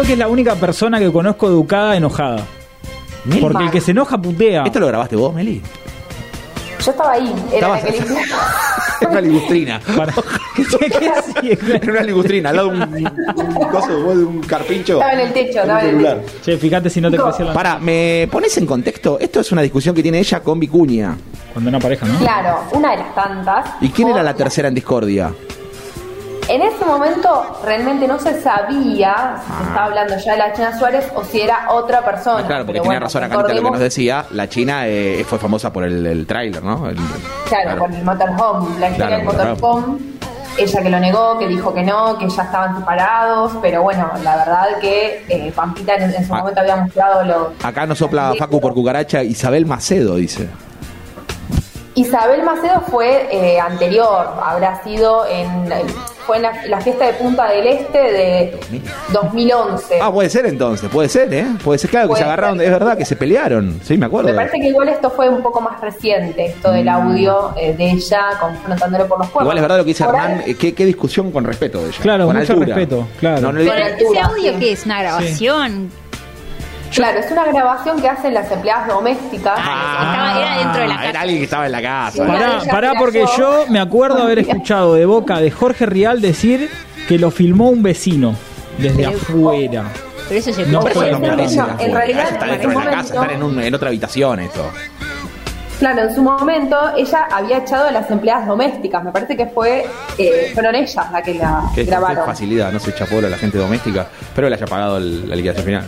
que 0.06 0.14
es 0.14 0.20
la 0.20 0.28
única 0.28 0.56
persona 0.56 1.00
que 1.00 1.12
conozco 1.12 1.48
educada 1.48 1.96
enojada. 1.96 2.46
Meli. 3.26 3.42
Porque 3.42 3.64
el 3.64 3.72
que 3.72 3.82
se 3.82 3.92
enoja 3.92 4.18
putea. 4.22 4.64
¿Esto 4.64 4.80
lo 4.80 4.88
grabaste 4.88 5.16
vos, 5.16 5.34
Meli? 5.34 5.62
Yo 6.84 6.92
estaba 6.92 7.14
ahí, 7.14 7.34
era 7.52 7.70
la 7.70 7.82
que. 7.82 7.90
Es 7.98 8.06
una 9.10 9.22
ligustrina. 9.22 9.82
Para- 9.98 10.14
Era 11.82 11.92
una 11.92 12.02
ligustrina, 12.04 12.50
al 12.52 12.56
lado 12.56 12.70
de 12.70 12.76
un, 12.78 12.84
un 13.36 13.54
coso, 13.70 14.00
vos 14.04 14.18
de 14.18 14.24
un 14.24 14.40
carpincho. 14.42 14.94
Estaba 14.94 15.14
en 15.14 15.20
el 15.22 15.34
techo, 15.34 15.62
estaba 15.62 15.82
en 15.84 16.00
el 16.00 16.04
techo. 16.22 16.22
Che, 16.44 16.58
fíjate 16.58 16.90
si 16.90 17.02
no 17.02 17.10
te 17.12 17.18
creció 17.18 17.46
la. 17.46 17.54
Para, 17.54 17.80
¿me 17.80 18.28
pones 18.32 18.56
en 18.58 18.66
contexto? 18.66 19.18
Esto 19.20 19.40
es 19.42 19.52
una 19.52 19.62
discusión 19.64 19.96
que 19.96 20.04
tiene 20.04 20.20
ella 20.20 20.40
con 20.42 20.60
Vicuña. 20.60 21.18
Cuando 21.54 21.70
una 21.70 21.80
pareja, 21.80 22.06
¿no? 22.06 22.18
Claro, 22.20 22.60
una 22.74 22.92
de 22.92 22.98
las 22.98 23.16
tantas. 23.16 23.70
¿Y 23.82 23.90
quién 23.90 24.10
era 24.10 24.22
la 24.24 24.34
tercera 24.36 24.68
en 24.68 24.76
discordia? 24.76 25.32
En 26.48 26.62
ese 26.62 26.86
momento 26.86 27.58
realmente 27.64 28.08
no 28.08 28.20
se 28.20 28.40
sabía 28.40 29.38
si 29.48 29.52
se 29.58 29.64
estaba 29.64 29.86
hablando 29.86 30.16
ya 30.18 30.32
de 30.34 30.38
la 30.38 30.54
China 30.54 30.78
Suárez 30.78 31.12
o 31.16 31.24
si 31.24 31.42
era 31.42 31.72
otra 31.72 32.06
persona. 32.06 32.42
Ah, 32.44 32.48
claro, 32.48 32.66
porque 32.66 32.80
Pero 32.82 32.86
bueno, 32.86 33.00
razón 33.02 33.24
acá 33.24 33.38
lo 33.38 33.46
que 33.48 33.62
nos 33.62 33.80
decía. 33.80 34.26
La 34.30 34.48
China 34.48 34.88
eh, 34.88 35.26
fue 35.28 35.40
famosa 35.40 35.74
por 35.74 35.84
el, 35.86 36.06
el 36.06 36.28
tráiler, 36.28 36.64
¿no? 36.64 36.88
El- 36.88 36.98
Claro, 37.50 37.80
con 37.80 37.94
el 37.94 38.04
motorhome, 38.04 38.80
la 38.80 38.90
historia 38.90 39.20
Claro, 39.22 39.32
del 39.32 39.50
motorhome. 39.58 39.98
Ella 40.58 40.82
que 40.84 40.90
lo 40.90 41.00
negó, 41.00 41.38
que 41.40 41.48
dijo 41.48 41.74
que 41.74 41.84
no, 41.84 42.18
que 42.18 42.30
ya 42.30 42.44
estaban 42.44 42.78
separados, 42.80 43.52
pero 43.62 43.82
bueno, 43.82 44.10
la 44.24 44.38
verdad 44.38 44.66
que 44.80 45.26
eh, 45.28 45.52
Pampita 45.54 45.96
en, 45.96 46.14
en 46.14 46.26
su 46.28 46.34
Ah. 46.34 46.38
momento 46.40 46.62
había 46.62 46.76
mostrado 46.78 47.24
lo... 47.26 47.54
Acá 47.64 47.86
nos 47.88 47.98
sopla 47.98 48.34
Facu 48.38 48.62
por 48.62 48.74
cucaracha. 48.74 49.22
Isabel 49.24 49.66
Macedo, 49.66 50.16
dice. 50.16 50.48
Isabel 51.96 52.44
Macedo 52.44 52.82
fue 52.90 53.28
eh, 53.32 53.60
anterior, 53.60 54.28
habrá 54.46 54.82
sido 54.84 55.26
en... 55.26 55.70
Fue 56.26 56.38
en 56.38 56.44
la, 56.44 56.54
la 56.68 56.82
fiesta 56.82 57.06
de 57.06 57.14
Punta 57.14 57.50
del 57.52 57.68
Este 57.68 57.98
de 58.00 58.60
2011. 59.14 60.00
Ah, 60.02 60.12
puede 60.12 60.30
ser 60.30 60.46
entonces, 60.46 60.90
puede 60.90 61.10
ser, 61.10 61.34
¿eh? 61.34 61.46
Puede 61.64 61.80
ser, 61.80 61.90
claro, 61.90 62.06
que 62.08 62.10
Puede 62.10 62.22
se 62.24 62.26
agarraron, 62.26 62.58
ser. 62.58 62.66
es 62.68 62.72
verdad, 62.72 62.98
que 62.98 63.06
se 63.06 63.16
pelearon. 63.16 63.80
Sí, 63.84 63.98
me 63.98 64.06
acuerdo. 64.06 64.30
Me 64.30 64.36
parece 64.36 64.60
que 64.60 64.68
igual 64.68 64.90
esto 64.90 65.10
fue 65.10 65.30
un 65.30 65.42
poco 65.42 65.62
más 65.62 65.80
reciente, 65.82 66.46
esto 66.46 66.72
del 66.72 66.88
audio 66.90 67.54
eh, 67.58 67.74
de 67.74 67.92
ella 67.92 68.22
confrontándole 68.40 69.06
por 69.06 69.20
los 69.20 69.30
cuernos. 69.30 69.42
Mm. 69.42 69.46
Igual 69.46 69.58
es 69.58 69.62
verdad 69.62 69.78
lo 69.78 69.84
que 69.84 69.90
dice 69.90 70.04
Hernán, 70.04 70.44
eh, 70.46 70.56
¿qué, 70.56 70.74
qué 70.74 70.86
discusión 70.86 71.32
con 71.32 71.44
respeto 71.44 71.80
de 71.80 71.90
ella. 71.90 71.98
Claro, 72.02 72.26
con 72.28 72.38
mucho 72.38 72.54
altura. 72.54 72.76
respeto, 72.76 73.08
claro. 73.20 73.42
No, 73.42 73.52
no 73.54 73.60
le- 73.60 73.66
ese 73.96 74.20
audio 74.20 74.60
que 74.60 74.72
es 74.72 74.86
una 74.86 75.02
grabación. 75.02 75.92
Claro, 76.96 77.20
es 77.20 77.30
una 77.32 77.46
grabación 77.46 78.02
que 78.02 78.08
hacen 78.08 78.34
las 78.34 78.50
empleadas 78.52 78.88
domésticas. 78.88 79.58
Estaba, 79.60 80.40
era 80.40 80.58
dentro 80.60 80.82
de 80.82 80.88
la 80.88 80.96
Ah, 80.96 81.04
Era 81.04 81.12
casa. 81.12 81.22
alguien 81.22 81.38
que 81.40 81.44
estaba 81.44 81.66
en 81.66 81.72
la 81.74 81.82
casa. 81.82 82.12
Sí. 82.12 82.20
Pará, 82.32 82.60
pará, 82.72 82.94
porque 82.98 83.26
yo 83.38 83.66
me 83.70 83.80
acuerdo 83.80 84.24
haber 84.24 84.40
escuchado 84.40 84.94
de 84.94 85.06
boca 85.06 85.40
de 85.40 85.52
Jorge 85.52 85.86
Rial 85.86 86.22
decir 86.22 86.70
que 87.08 87.20
lo 87.20 87.32
filmó 87.32 87.70
un 87.70 87.84
vecino 87.84 88.36
desde 88.78 88.98
Pero- 89.06 89.10
afuera. 89.18 89.84
Pero 90.28 90.40
eso 90.40 90.54
se 90.54 90.66
No, 90.68 90.80
Pero 90.82 90.94
fue 90.96 91.10
eso 91.10 91.20
no 91.20 91.28
no, 91.28 91.34
en 91.80 91.94
realidad, 91.94 92.30
está 92.32 92.46
en 92.46 92.52
dentro 92.52 92.70
de 92.80 92.86
la 92.86 92.92
casa, 92.92 93.14
están 93.14 93.30
en, 93.32 93.44
un- 93.44 93.60
en 93.62 93.76
otra 93.76 93.90
habitación 93.90 94.40
esto. 94.40 94.72
Claro, 95.80 96.04
en 96.04 96.16
su 96.16 96.22
momento 96.24 96.78
ella 96.98 97.28
había 97.30 97.58
echado 97.58 97.88
a 97.90 97.92
las 97.92 98.10
empleadas 98.10 98.48
domésticas. 98.48 99.04
Me 99.04 99.12
parece 99.12 99.36
que 99.36 99.46
fue 99.48 99.86
eh, 100.18 100.52
fueron 100.54 100.74
ellas 100.76 100.96
las 101.12 101.22
que 101.22 101.34
la 101.36 101.64
Qué, 101.76 101.84
qué 101.84 101.92
grabaron. 101.92 102.26
facilidad, 102.26 102.72
no 102.72 102.80
se 102.80 102.92
echapó 102.92 103.18
a 103.20 103.24
la 103.24 103.38
gente 103.38 103.58
doméstica. 103.58 104.08
Espero 104.22 104.46
que 104.46 104.50
le 104.52 104.56
haya 104.56 104.66
pagado 104.66 104.98
el- 104.98 105.30
la 105.30 105.36
liquidación 105.36 105.66
final. 105.66 105.84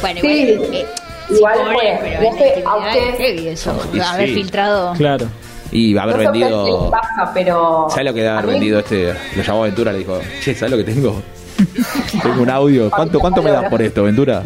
Bueno, 0.00 0.20
Sí, 0.20 0.28
igual. 0.28 0.74
eh, 0.74 0.86
igual 1.30 1.54
sí, 1.56 1.60
pobre, 1.64 1.76
fue. 1.76 1.98
pero 2.02 2.20
No 2.22 2.28
en 2.28 2.38
sé, 2.38 2.62
la 2.62 2.70
a 2.72 2.96
es 2.96 3.16
heavy 3.18 3.48
eso. 3.48 3.88
Y 3.92 4.00
haber 4.00 4.28
sí. 4.28 4.34
filtrado. 4.34 4.92
Claro. 4.94 5.26
Y 5.70 5.98
haber 5.98 6.16
no 6.16 6.22
sé 6.22 6.26
a 6.26 6.30
ustedes 6.30 6.46
qué 6.48 6.54
vendido. 6.56 6.90
pasa, 6.90 7.30
pero. 7.34 7.86
¿Sabes 7.90 8.04
lo 8.06 8.14
que 8.14 8.20
debe 8.20 8.28
a 8.30 8.38
haber 8.38 8.46
mí- 8.46 8.52
vendido 8.54 8.78
este? 8.78 9.14
Lo 9.36 9.42
llamó 9.42 9.62
Ventura, 9.62 9.92
le 9.92 9.98
dijo, 9.98 10.20
che, 10.42 10.54
¿sabes 10.54 10.70
lo 10.72 10.76
que 10.78 10.84
tengo? 10.84 11.22
tengo 12.22 12.42
un 12.42 12.50
audio. 12.50 12.90
¿Cuánto, 12.90 13.18
cuánto 13.20 13.42
me 13.42 13.50
das 13.50 13.68
por 13.68 13.82
esto, 13.82 14.04
Ventura? 14.04 14.42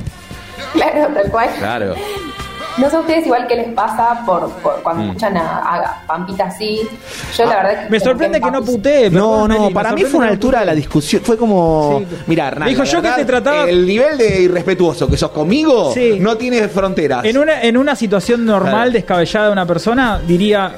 Claro, 0.72 1.08
tal 1.14 1.30
cual. 1.30 1.50
Claro. 1.58 1.94
No 2.78 2.88
sé 2.88 2.96
a 2.96 3.00
ustedes 3.00 3.26
igual 3.26 3.46
qué 3.46 3.54
les 3.56 3.68
pasa 3.74 4.22
por, 4.24 4.50
por 4.62 4.82
cuando 4.82 5.02
Mm. 5.02 5.06
escuchan 5.08 5.36
a, 5.36 5.58
a 5.58 6.06
Pampita 6.06 6.44
así. 6.44 6.80
Yo 7.36 7.44
la 7.44 7.56
verdad 7.62 7.84
que 7.84 7.90
Me 7.90 8.00
sorprende 8.00 8.40
que 8.40 8.50
no 8.50 8.62
putee. 8.64 9.10
No, 9.10 9.46
no, 9.46 9.70
para 9.70 9.92
mí 9.92 10.02
fue 10.04 10.20
una 10.20 10.28
altura 10.28 10.60
de 10.60 10.66
la 10.66 10.74
discusión. 10.74 11.22
Fue 11.22 11.36
como. 11.36 12.02
Mira, 12.26 12.48
Hernán. 12.48 12.68
Dijo 12.68 12.84
yo 12.84 13.02
que 13.02 13.10
te 13.10 13.24
trataba- 13.24 13.68
El 13.68 13.86
nivel 13.86 14.16
de 14.16 14.42
irrespetuoso 14.42 15.06
que 15.08 15.16
sos 15.16 15.30
conmigo 15.30 15.92
Sí. 15.92 16.18
no 16.20 16.36
tiene 16.36 16.66
fronteras. 16.68 17.24
En 17.24 17.36
una, 17.38 17.60
en 17.62 17.76
una 17.76 17.94
situación 17.94 18.44
normal, 18.46 18.72
Claro. 18.72 18.90
descabellada 18.92 19.46
de 19.46 19.52
una 19.52 19.66
persona, 19.66 20.20
diría 20.26 20.72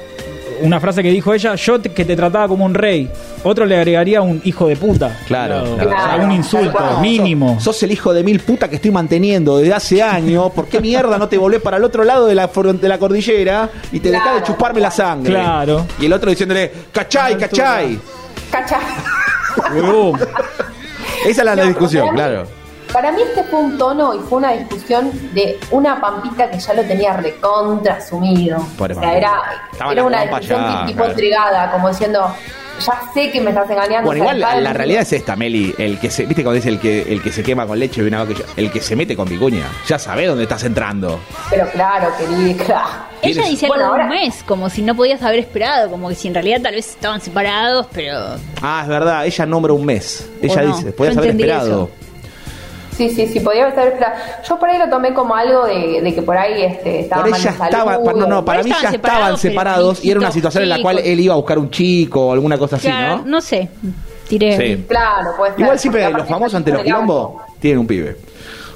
una 0.64 0.80
frase 0.80 1.02
que 1.02 1.10
dijo 1.10 1.32
ella, 1.32 1.54
yo 1.54 1.80
te- 1.80 1.90
que 1.92 2.04
te 2.04 2.16
trataba 2.16 2.48
como 2.48 2.64
un 2.64 2.74
rey. 2.74 3.10
Otro 3.42 3.66
le 3.66 3.76
agregaría 3.76 4.20
un 4.22 4.40
hijo 4.44 4.66
de 4.66 4.76
puta. 4.76 5.16
Claro, 5.26 5.74
O 5.74 5.76
claro. 5.76 5.90
sea, 5.90 6.16
un 6.24 6.32
insulto 6.32 6.98
mínimo. 7.00 7.54
Sos, 7.54 7.76
sos 7.76 7.82
el 7.84 7.92
hijo 7.92 8.12
de 8.12 8.24
mil 8.24 8.40
puta 8.40 8.68
que 8.68 8.76
estoy 8.76 8.90
manteniendo 8.90 9.58
desde 9.58 9.74
hace 9.74 10.02
años. 10.02 10.50
¿Por 10.52 10.66
qué 10.66 10.80
mierda 10.80 11.18
no 11.18 11.28
te 11.28 11.38
volvés 11.38 11.60
para 11.60 11.76
el 11.76 11.84
otro 11.84 12.02
lado 12.04 12.26
de 12.26 12.34
la, 12.34 12.46
de 12.48 12.88
la 12.88 12.98
cordillera 12.98 13.68
y 13.92 14.00
te 14.00 14.10
dejás 14.10 14.36
de 14.36 14.42
chuparme 14.42 14.80
la 14.80 14.90
sangre? 14.90 15.30
Claro. 15.32 15.86
Y 16.00 16.06
el 16.06 16.12
otro 16.12 16.30
diciéndole, 16.30 16.72
cachai, 16.92 17.36
cachai. 17.38 17.98
Cacha. 18.50 18.78
Huevón. 19.72 20.18
Esa 21.26 21.40
es 21.42 21.44
la, 21.44 21.56
No, 21.56 21.64
discusión, 21.66 22.08
claro. 22.14 22.44
Para 22.94 23.10
mí 23.10 23.22
este 23.22 23.42
fue 23.42 23.58
un 23.58 23.76
tono 23.76 24.14
y 24.14 24.20
fue 24.20 24.38
una 24.38 24.52
discusión 24.52 25.10
de 25.34 25.58
una 25.72 26.00
pampita 26.00 26.48
que 26.48 26.60
ya 26.60 26.74
lo 26.74 26.82
tenía 26.84 27.16
recontra 27.16 27.94
asumido. 27.94 28.64
Pobre 28.78 28.94
o 28.94 29.00
sea, 29.00 29.16
era, 29.16 29.42
era 29.90 30.04
una 30.04 30.22
discusión 30.22 30.60
ya, 30.62 30.86
tipo 30.86 31.04
entregada, 31.04 31.72
como 31.72 31.88
diciendo, 31.88 32.32
ya 32.78 33.00
sé 33.12 33.32
que 33.32 33.40
me 33.40 33.50
estás 33.50 33.68
engañando. 33.68 34.06
Bueno, 34.06 34.22
igual 34.22 34.62
la, 34.62 34.72
realidad 34.72 35.02
es 35.02 35.12
esta, 35.12 35.34
Meli. 35.34 35.74
El 35.76 35.98
que 35.98 36.08
se, 36.08 36.24
¿Viste 36.24 36.44
cuando 36.44 36.54
dice 36.54 36.68
el 36.68 36.78
que, 36.78 37.02
el 37.02 37.20
que 37.20 37.32
se 37.32 37.42
quema 37.42 37.66
con 37.66 37.80
leche 37.80 38.00
y 38.00 38.04
una 38.04 38.22
vaca? 38.22 38.40
El 38.56 38.70
que 38.70 38.80
se 38.80 38.94
mete 38.94 39.16
con 39.16 39.28
vicuña. 39.28 39.66
Ya 39.88 39.98
sabe 39.98 40.26
dónde 40.26 40.44
estás 40.44 40.62
entrando. 40.62 41.18
Pero 41.50 41.68
claro, 41.70 42.12
querida, 42.16 42.64
claro. 42.64 42.88
Ella 43.22 43.42
¿Tienes- 43.42 43.50
dice 43.50 43.66
Bueno, 43.66 43.86
algo 43.86 43.96
de 43.96 44.02
un 44.04 44.06
ahora- 44.12 44.20
mes, 44.22 44.44
como 44.46 44.70
si 44.70 44.82
no 44.82 44.94
podías 44.94 45.20
haber 45.20 45.40
esperado, 45.40 45.90
como 45.90 46.10
que 46.10 46.14
si 46.14 46.28
en 46.28 46.34
realidad 46.34 46.60
tal 46.62 46.76
vez 46.76 46.90
estaban 46.90 47.20
separados, 47.20 47.88
pero. 47.92 48.36
Ah, 48.62 48.82
es 48.82 48.88
verdad. 48.88 49.26
Ella 49.26 49.46
nombra 49.46 49.72
un 49.72 49.84
mes. 49.84 50.30
Ella 50.40 50.62
no. 50.62 50.76
dice, 50.76 50.92
podías 50.92 51.16
haber 51.16 51.30
esperado. 51.30 51.90
Sí, 52.96 53.10
sí, 53.10 53.26
sí, 53.26 53.40
podía 53.40 53.68
estar 53.68 53.88
esperando. 53.88 54.18
Yo 54.48 54.58
por 54.58 54.68
ahí 54.68 54.78
lo 54.78 54.88
tomé 54.88 55.12
como 55.12 55.34
algo 55.34 55.66
de, 55.66 56.00
de 56.00 56.14
que 56.14 56.22
por 56.22 56.36
ahí 56.36 56.62
este, 56.62 57.00
estaba 57.00 57.22
Por 57.22 57.30
mal 57.32 57.40
ella 57.40 57.50
de 57.50 57.56
salud, 57.58 57.70
estaba, 57.72 57.98
no, 58.14 58.26
no, 58.26 58.44
para 58.44 58.62
mí 58.62 58.70
ya 58.70 58.76
estaban 58.76 58.94
estaban 58.94 59.36
separados, 59.38 60.04
y 60.04 60.10
era 60.10 60.20
una 60.20 60.30
situación 60.30 60.62
en 60.62 60.68
la 60.68 60.80
cual 60.80 60.98
él 61.00 61.18
iba 61.20 61.34
a 61.34 61.36
buscar 61.36 61.58
un 61.58 61.70
chico 61.70 62.28
o 62.28 62.32
alguna 62.32 62.56
cosa 62.56 62.76
así, 62.76 62.86
Claro, 62.86 63.16
¿no? 63.18 63.24
no 63.26 63.40
sé. 63.40 63.68
Tiré. 64.28 64.56
Sí. 64.76 64.84
Claro, 64.88 65.30
puede 65.36 65.52
ser. 65.52 65.60
Igual 65.60 65.78
siempre 65.78 66.10
los 66.10 66.26
famosos 66.28 66.54
ante 66.54 66.70
los 66.72 66.82
quilombos 66.82 67.42
tienen 67.60 67.80
un 67.80 67.86
pibe. 67.86 68.16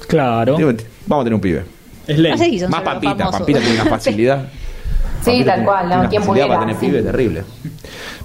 Claro. 0.07 0.55
Tienen- 0.55 0.77
Vamos 1.07 1.23
a 1.23 1.25
tener 1.25 1.35
un 1.35 1.41
pibe. 1.41 1.63
Es 2.05 2.17
ley. 2.19 2.31
No 2.31 2.37
sé 2.37 2.45
si 2.45 2.67
Más 2.67 2.81
Pampita, 2.81 3.15
famosos. 3.15 3.39
Pampita 3.39 3.59
tiene 3.59 3.81
una 3.81 3.89
facilidad. 3.89 4.45
Sí, 5.21 5.25
Pampita 5.31 5.55
tal 5.55 5.65
cual, 5.65 5.89
¿no? 5.89 6.09
¿Quién 6.09 6.21
facilidad 6.21 6.25
pudiera? 6.25 6.47
para 6.47 6.59
tener 6.59 6.75
Sí. 6.75 6.85
pibe 6.85 7.01
terrible. 7.01 7.43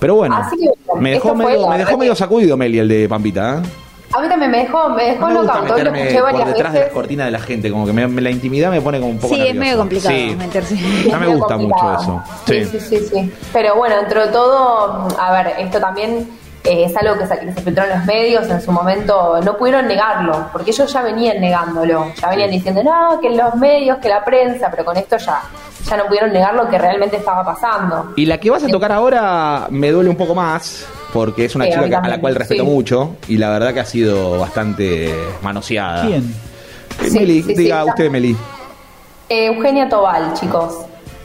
Pero 0.00 0.14
bueno, 0.16 0.36
Así 0.36 0.56
que, 0.58 0.66
bueno, 0.86 1.00
me 1.02 1.10
dejó 1.12 1.34
medio, 1.34 1.68
me 1.68 1.78
dejó 1.78 1.96
medio 1.98 2.14
sacudido 2.14 2.56
Meli 2.56 2.78
el 2.78 2.88
de 2.88 3.08
Pampita, 3.08 3.58
¿eh? 3.58 3.68
A 4.16 4.20
mí 4.20 4.28
también 4.28 4.50
me 4.50 4.58
dejó, 4.58 4.88
me 4.90 5.04
dejó 5.04 5.28
No 5.28 5.28
me 5.28 5.34
gusta 5.40 5.54
loca. 5.54 5.68
Lo 5.68 5.74
meterme 5.76 6.00
escuché 6.02 6.20
por 6.20 6.32
varias 6.32 6.48
detrás 6.48 6.72
de 6.72 6.80
las 6.80 6.88
cortinas 6.90 7.26
de 7.26 7.30
la 7.32 7.38
gente, 7.40 7.70
como 7.70 7.84
que 7.86 7.92
me- 7.92 8.06
me- 8.06 8.22
la 8.22 8.30
intimidad 8.30 8.70
me 8.70 8.80
pone 8.80 9.00
como 9.00 9.10
un 9.12 9.18
poco 9.18 9.34
Sí, 9.34 9.40
es 9.48 9.54
medio 9.54 9.76
complicado 9.78 10.14
Sí, 10.14 10.36
meterse. 10.38 10.76
no 11.10 11.18
me 11.20 11.26
gusta 11.26 11.56
mucho 11.56 11.94
eso. 12.00 12.22
Sí, 12.46 12.64
Sí. 12.64 12.78
sí, 12.78 12.98
sí, 12.98 13.06
sí. 13.12 13.32
Pero 13.52 13.74
bueno, 13.76 13.96
dentro 13.96 14.24
de 14.26 14.32
todo, 14.32 15.08
a 15.18 15.32
ver, 15.32 15.54
esto 15.58 15.80
también 15.80 16.28
eh, 16.66 16.84
es 16.84 16.96
algo 16.96 17.18
que 17.18 17.26
se, 17.26 17.38
que 17.40 17.52
se 17.52 17.60
filtró 17.60 17.84
en 17.84 17.90
los 17.90 18.04
medios 18.06 18.48
en 18.48 18.58
su 18.62 18.72
momento. 18.72 19.38
No 19.44 19.54
pudieron 19.58 19.86
negarlo, 19.86 20.46
porque 20.50 20.70
ellos 20.70 20.90
ya 20.90 21.02
venían 21.02 21.38
negándolo. 21.38 22.06
Ya 22.22 22.30
venían 22.30 22.50
diciendo, 22.50 22.82
no, 22.82 23.20
que 23.20 23.28
los 23.30 23.54
medios, 23.56 23.98
que 23.98 24.08
la 24.08 24.24
prensa, 24.24 24.70
pero 24.70 24.82
con 24.82 24.96
esto 24.96 25.18
ya, 25.18 25.42
ya 25.86 25.96
no 25.98 26.06
pudieron 26.06 26.32
negar 26.32 26.54
lo 26.54 26.66
que 26.70 26.78
realmente 26.78 27.16
estaba 27.18 27.44
pasando. 27.44 28.12
Y 28.16 28.24
la 28.24 28.38
que 28.38 28.48
vas 28.48 28.64
a 28.64 28.68
tocar 28.68 28.92
ahora 28.92 29.66
me 29.68 29.90
duele 29.90 30.08
un 30.08 30.16
poco 30.16 30.34
más, 30.34 30.86
porque 31.14 31.44
es 31.46 31.54
una 31.54 31.64
Sí, 31.66 31.70
chica 31.70 32.00
a 32.00 32.08
la 32.08 32.20
cual 32.20 32.34
respeto 32.34 32.64
sí. 32.64 32.68
mucho, 32.68 33.16
y 33.28 33.38
la 33.38 33.48
verdad 33.50 33.72
que 33.72 33.80
ha 33.80 33.84
sido 33.86 34.38
bastante 34.40 35.14
manoseada. 35.42 36.06
¿Quién? 36.06 36.24
Eh, 37.02 37.08
Sí, 37.08 37.18
Meli, 37.20 37.42
diga 37.42 37.84
usted, 37.84 38.10
Meli. 38.10 38.36
Eh, 39.28 39.46
Eugenia 39.46 39.88
Tobal, 39.88 40.34
chicos. 40.34 40.74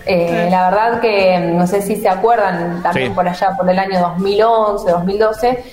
Eh, 0.06 0.48
La 0.49 0.70
verdad 0.70 1.02
que 1.02 1.40
no 1.40 1.68
sé 1.68 1.82
si 1.82 1.95
se 1.98 2.07
acuerdan, 2.07 2.82
también 2.82 3.10
Sí. 3.10 3.14
por 3.16 3.28
allá, 3.28 3.56
por 3.57 3.70
el 3.70 3.78
año 3.78 3.99
2011, 3.99 4.90
2012, 4.91 5.64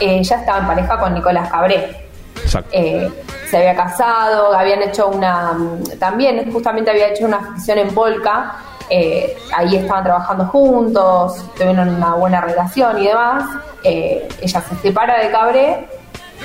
eh, 0.00 0.22
ya 0.22 0.36
estaba 0.36 0.58
en 0.58 0.66
pareja 0.66 0.98
con 0.98 1.14
Nicolás 1.14 1.48
Cabré. 1.50 2.08
Exacto. 2.42 2.70
Eh, 2.72 3.08
se 3.50 3.56
había 3.58 3.74
casado, 3.76 4.52
habían 4.54 4.82
hecho 4.82 5.08
una. 5.08 5.52
También, 5.98 6.50
justamente 6.52 6.90
había 6.90 7.08
hecho 7.08 7.24
una 7.26 7.40
ficción 7.54 7.78
en 7.78 7.88
Polka. 7.94 8.54
Eh, 8.90 9.36
ahí 9.56 9.76
estaban 9.76 10.04
trabajando 10.04 10.46
juntos, 10.46 11.44
tuvieron 11.56 11.88
una 11.88 12.14
buena 12.14 12.40
relación 12.40 12.98
y 13.02 13.06
demás. 13.08 13.44
Eh, 13.84 14.28
ella 14.40 14.60
se 14.62 14.76
separa 14.76 15.18
de 15.22 15.30
Cabré 15.30 15.86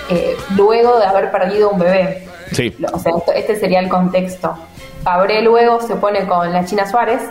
eh, 0.10 0.36
luego 0.56 0.99
de 0.99 1.06
haber 1.06 1.32
perdido 1.32 1.70
un 1.70 1.80
bebé. 1.80 2.28
Sí. 2.52 2.76
O 2.91 2.99
sea, 2.99 3.14
esto- 3.18 3.32
este 3.34 3.60
sería 3.60 3.80
el 3.80 3.90
contexto. 3.90 4.56
Cabré 5.03 5.41
luego 5.41 5.82
se 5.82 5.95
pone 5.95 6.26
con 6.28 6.52
la 6.53 6.64
China 6.65 6.90
Suárez, 6.90 7.22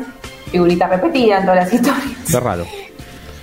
figurita 0.50 0.86
repetida 0.88 1.38
en 1.38 1.42
todas 1.46 1.64
las 1.64 1.72
historias. 1.72 2.04
Es 2.28 2.42
raro. 2.42 2.64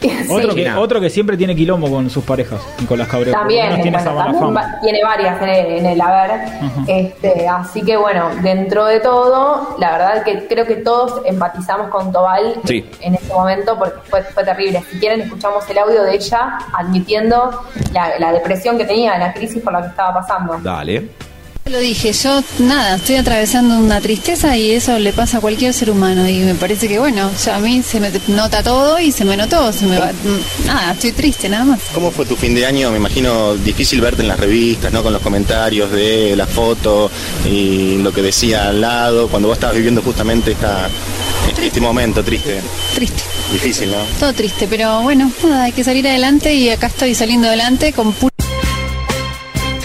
Otro, 0.29 0.51
Sí. 0.53 0.63
que, 0.63 0.71
otro 0.71 1.01
que 1.01 1.09
siempre 1.09 1.35
tiene 1.35 1.55
quilombo 1.55 1.89
con 1.89 2.09
sus 2.09 2.23
parejas, 2.23 2.61
Nicolás 2.79 3.07
Cabrera. 3.09 3.37
También, 3.39 3.81
tiene 3.81 3.97
esa 3.97 4.13
también 4.15 4.39
fama. 4.39 4.79
tiene 4.81 5.03
varias 5.03 5.41
en 5.41 5.49
el, 5.49 5.65
en 5.79 5.85
el 5.87 6.01
haber. 6.01 6.31
Este, 6.87 7.47
así 7.47 7.81
que 7.81 7.97
bueno, 7.97 8.29
dentro 8.41 8.85
de 8.85 8.99
todo, 9.01 9.75
la 9.77 9.91
verdad 9.91 10.23
que 10.23 10.47
creo 10.47 10.65
que 10.65 10.75
todos 10.77 11.21
empatizamos 11.25 11.89
con 11.89 12.11
Tobal 12.13 12.55
Sí. 12.65 12.89
en 13.01 13.15
ese 13.15 13.33
momento 13.33 13.77
porque 13.77 13.99
fue, 14.09 14.23
fue 14.23 14.43
terrible. 14.45 14.81
Si 14.89 14.99
quieren, 14.99 15.21
escuchamos 15.21 15.69
el 15.69 15.77
audio 15.77 16.03
de 16.03 16.15
ella 16.15 16.57
admitiendo 16.73 17.61
la, 17.93 18.17
la 18.19 18.31
depresión 18.31 18.77
que 18.77 18.85
tenía, 18.85 19.17
la 19.17 19.33
crisis 19.33 19.61
por 19.61 19.73
la 19.73 19.81
que 19.81 19.87
estaba 19.89 20.13
pasando. 20.13 20.57
Dale. 20.63 21.09
Lo 21.69 21.77
dije, 21.77 22.11
yo 22.13 22.41
nada, 22.59 22.95
estoy 22.95 23.17
atravesando 23.17 23.77
una 23.77 24.01
tristeza 24.01 24.57
y 24.57 24.71
eso 24.71 24.97
le 24.97 25.13
pasa 25.13 25.37
a 25.37 25.41
cualquier 25.41 25.71
ser 25.71 25.91
humano 25.91 26.27
y 26.27 26.39
me 26.39 26.55
parece 26.55 26.87
que 26.87 26.97
bueno, 26.97 27.29
ya 27.45 27.57
a 27.57 27.59
mí 27.59 27.83
se 27.83 27.99
me 27.99 28.09
nota 28.27 28.63
todo 28.63 28.99
y 28.99 29.11
se 29.11 29.23
me 29.23 29.37
notó, 29.37 29.71
se 29.71 29.85
me 29.85 29.99
va, 29.99 30.11
nada, 30.65 30.93
estoy 30.93 31.11
triste 31.11 31.47
nada 31.47 31.65
más. 31.65 31.79
¿Cómo 31.93 32.09
fue 32.09 32.25
tu 32.25 32.35
fin 32.35 32.55
de 32.55 32.65
año? 32.65 32.89
Me 32.89 32.97
imagino 32.97 33.53
difícil 33.55 34.01
verte 34.01 34.23
en 34.23 34.29
las 34.29 34.39
revistas, 34.39 34.91
¿no? 34.91 35.03
Con 35.03 35.13
los 35.13 35.21
comentarios 35.21 35.91
de 35.91 36.35
la 36.35 36.47
foto 36.47 37.11
y 37.47 37.97
lo 37.99 38.11
que 38.11 38.23
decía 38.23 38.69
al 38.69 38.81
lado, 38.81 39.27
cuando 39.27 39.47
vos 39.49 39.57
estabas 39.57 39.75
viviendo 39.75 40.01
justamente 40.01 40.53
esta, 40.53 40.89
este 41.61 41.79
momento 41.79 42.23
triste. 42.23 42.61
Triste, 42.95 43.21
Difícil, 43.53 43.91
¿no? 43.91 43.97
todo 44.19 44.33
triste, 44.33 44.65
pero 44.67 45.01
bueno, 45.01 45.31
nada, 45.43 45.65
hay 45.65 45.71
que 45.71 45.83
salir 45.83 46.07
adelante 46.07 46.51
y 46.53 46.69
acá 46.69 46.87
estoy 46.87 47.13
saliendo 47.13 47.47
adelante 47.47 47.93
con 47.93 48.07
pu- 48.13 48.28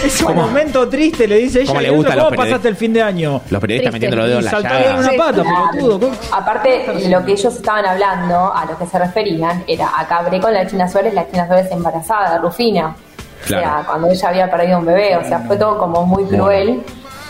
Es 0.05 0.21
un 0.21 0.35
momento 0.35 0.87
triste, 0.87 1.27
le 1.27 1.37
dice 1.37 1.61
ella. 1.61 1.67
¿Cómo 1.69 1.81
le 1.81 1.89
gusta 1.89 2.13
a 2.13 2.15
los 2.15 2.25
¿Cómo 2.25 2.37
pasaste 2.37 2.67
el 2.67 2.75
fin 2.75 2.93
de 2.93 3.01
año? 3.01 3.41
Los 3.49 3.61
periodistas 3.61 3.91
Triste. 3.91 4.07
metiendo 4.07 4.15
los 4.17 4.27
dedos 4.27 4.45
en 4.45 4.63
la 4.63 4.69
llaga. 4.69 4.99
una 4.99 5.11
pata, 5.25 5.43
pelotudo. 5.71 5.99
¿cómo? 5.99 6.15
Aparte, 6.31 7.07
lo 7.09 7.25
que 7.25 7.31
ellos 7.33 7.55
estaban 7.55 7.85
hablando, 7.85 8.53
a 8.53 8.65
lo 8.65 8.77
que 8.77 8.85
se 8.85 8.99
referían, 8.99 9.63
era 9.67 9.89
a 9.97 10.05
Cabré 10.07 10.39
con 10.39 10.53
la 10.53 10.67
China 10.67 10.87
Suárez, 10.87 11.13
la 11.13 11.29
China 11.29 11.47
Suárez 11.47 11.71
embarazada, 11.71 12.37
Rufina. 12.37 12.95
O 13.43 13.47
sea, 13.47 13.59
Claro. 13.59 13.83
cuando 13.87 14.07
ella 14.09 14.29
había 14.29 14.49
perdido 14.51 14.79
un 14.79 14.85
bebé, 14.85 15.17
o 15.17 15.23
sea, 15.23 15.39
fue 15.39 15.57
todo 15.57 15.77
como 15.77 16.05
muy 16.05 16.23
cruel. 16.25 16.81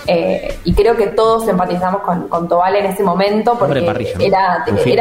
Eh, 0.07 0.59
y 0.63 0.73
creo 0.73 0.95
que 0.95 1.07
todos 1.07 1.47
empatizamos 1.47 2.01
con, 2.01 2.27
con 2.27 2.47
Tobal 2.47 2.75
en 2.75 2.85
ese 2.85 3.01
momento 3.03 3.57
porque 3.57 3.79
de 3.79 3.85
parrilla, 3.85 4.11
¿no? 4.17 4.23
era, 4.23 4.63
Rufina. 4.67 4.93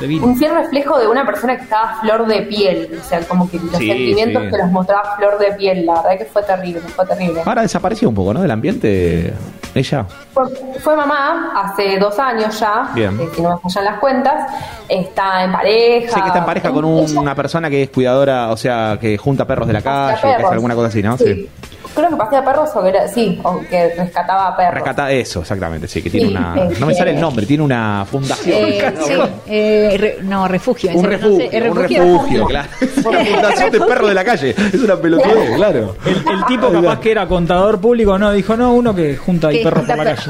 era 0.00 0.24
un 0.24 0.36
fiel 0.36 0.54
reflejo 0.54 0.98
de 0.98 1.08
una 1.08 1.26
persona 1.26 1.56
que 1.56 1.64
estaba 1.64 1.98
flor 2.00 2.26
de 2.26 2.42
piel. 2.42 2.98
O 3.00 3.04
sea, 3.04 3.20
como 3.26 3.50
que 3.50 3.58
los 3.58 3.76
Sí, 3.76 3.88
sentimientos 3.88 4.44
sí. 4.44 4.50
que 4.50 4.58
los 4.58 4.70
mostraba 4.70 5.16
flor 5.16 5.38
de 5.38 5.52
piel. 5.52 5.84
La 5.84 5.94
verdad 6.02 6.18
que 6.18 6.24
fue 6.26 6.42
terrible, 6.44 6.80
fue 6.80 7.04
terrible. 7.06 7.42
Ahora 7.44 7.62
desapareció 7.62 8.08
un 8.08 8.14
poco, 8.14 8.32
¿no? 8.34 8.40
Del 8.42 8.50
ambiente. 8.50 9.34
Ella. 9.74 10.06
Fue, 10.32 10.44
fue 10.80 10.96
mamá 10.96 11.52
hace 11.54 11.98
dos 11.98 12.18
años 12.18 12.58
ya, 12.58 12.88
Bien. 12.94 13.18
eh, 13.20 13.28
si 13.34 13.42
no 13.42 13.50
me 13.50 13.58
fallan 13.58 13.84
las 13.84 13.98
cuentas. 13.98 14.52
Está 14.88 15.44
en 15.44 15.52
pareja. 15.52 16.14
Sé 16.14 16.20
que 16.20 16.26
está 16.28 16.38
en 16.38 16.46
pareja 16.46 16.70
con 16.70 16.84
un- 16.84 17.18
una 17.18 17.34
persona 17.34 17.68
que 17.68 17.82
es 17.82 17.90
cuidadora, 17.90 18.50
o 18.52 18.56
sea, 18.56 18.96
que 19.00 19.18
junta 19.18 19.44
perros 19.44 19.66
de 19.66 19.72
la 19.74 19.82
calle, 19.82 20.20
que 20.20 20.28
hace 20.28 20.46
alguna 20.46 20.74
cosa 20.74 20.88
así, 20.88 21.02
¿no? 21.02 21.18
Sí. 21.18 21.48
Creo 21.96 22.10
que 22.10 22.16
pasea 22.16 22.44
perros 22.44 22.70
o 22.74 22.82
que 22.82 22.88
era, 22.90 23.08
sí, 23.08 23.40
o 23.42 23.60
que 23.68 23.94
rescataba 23.96 24.56
perros. 24.56 24.74
Rescata 24.74 25.10
eso, 25.10 25.40
exactamente, 25.40 25.88
sí, 25.88 26.00
que 26.02 26.10
tiene 26.10 26.28
Sí, 26.28 26.32
una. 26.32 26.54
eh, 26.56 26.76
No 26.78 26.86
me 26.86 26.94
sale 26.94 27.10
el 27.12 27.20
nombre, 27.20 27.44
tiene 27.46 27.64
una 27.64 28.06
fundación. 28.08 28.56
Eh, 28.58 28.92
sí, 29.04 29.12
eh, 29.48 29.96
re- 29.98 30.18
no, 30.22 30.46
refugio. 30.46 30.90
Un 30.90 30.96
ese, 30.96 31.02
no 31.04 31.10
refugio, 31.10 31.50
sé, 31.50 31.70
un 31.70 31.76
refugio, 31.76 32.44
claro. 32.46 32.68
Es 32.80 33.04
una 33.04 33.24
fundación 33.24 33.70
de 33.72 33.80
perros 33.80 34.08
de 34.08 34.14
la 34.14 34.24
calle. 34.24 34.50
Es 34.72 34.74
una 34.80 34.96
pelotudez, 34.96 35.50
claro. 35.56 35.96
El, 36.04 36.14
el 36.14 36.44
tipo 36.46 36.70
capaz 36.70 37.00
que 37.00 37.10
era 37.10 37.26
contador 37.26 37.80
público, 37.80 38.18
no, 38.18 38.32
dijo, 38.32 38.56
no, 38.56 38.74
uno 38.74 38.94
que 38.94 39.16
junta 39.16 39.48
ahí 39.48 39.64
perros 39.64 39.84
por 39.86 39.96
la 39.96 40.04
calle. 40.04 40.22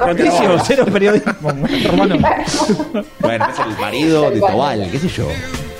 Patricio, 0.00 0.58
cero 0.64 0.84
periodismo, 0.92 1.32
hermano. 1.84 2.16
Bueno, 3.20 3.46
es 3.52 3.58
el 3.58 3.78
marido 3.80 4.30
de 4.30 4.40
Tobal, 4.40 4.88
qué 4.90 4.98
sé 4.98 5.08
yo. 5.08 5.26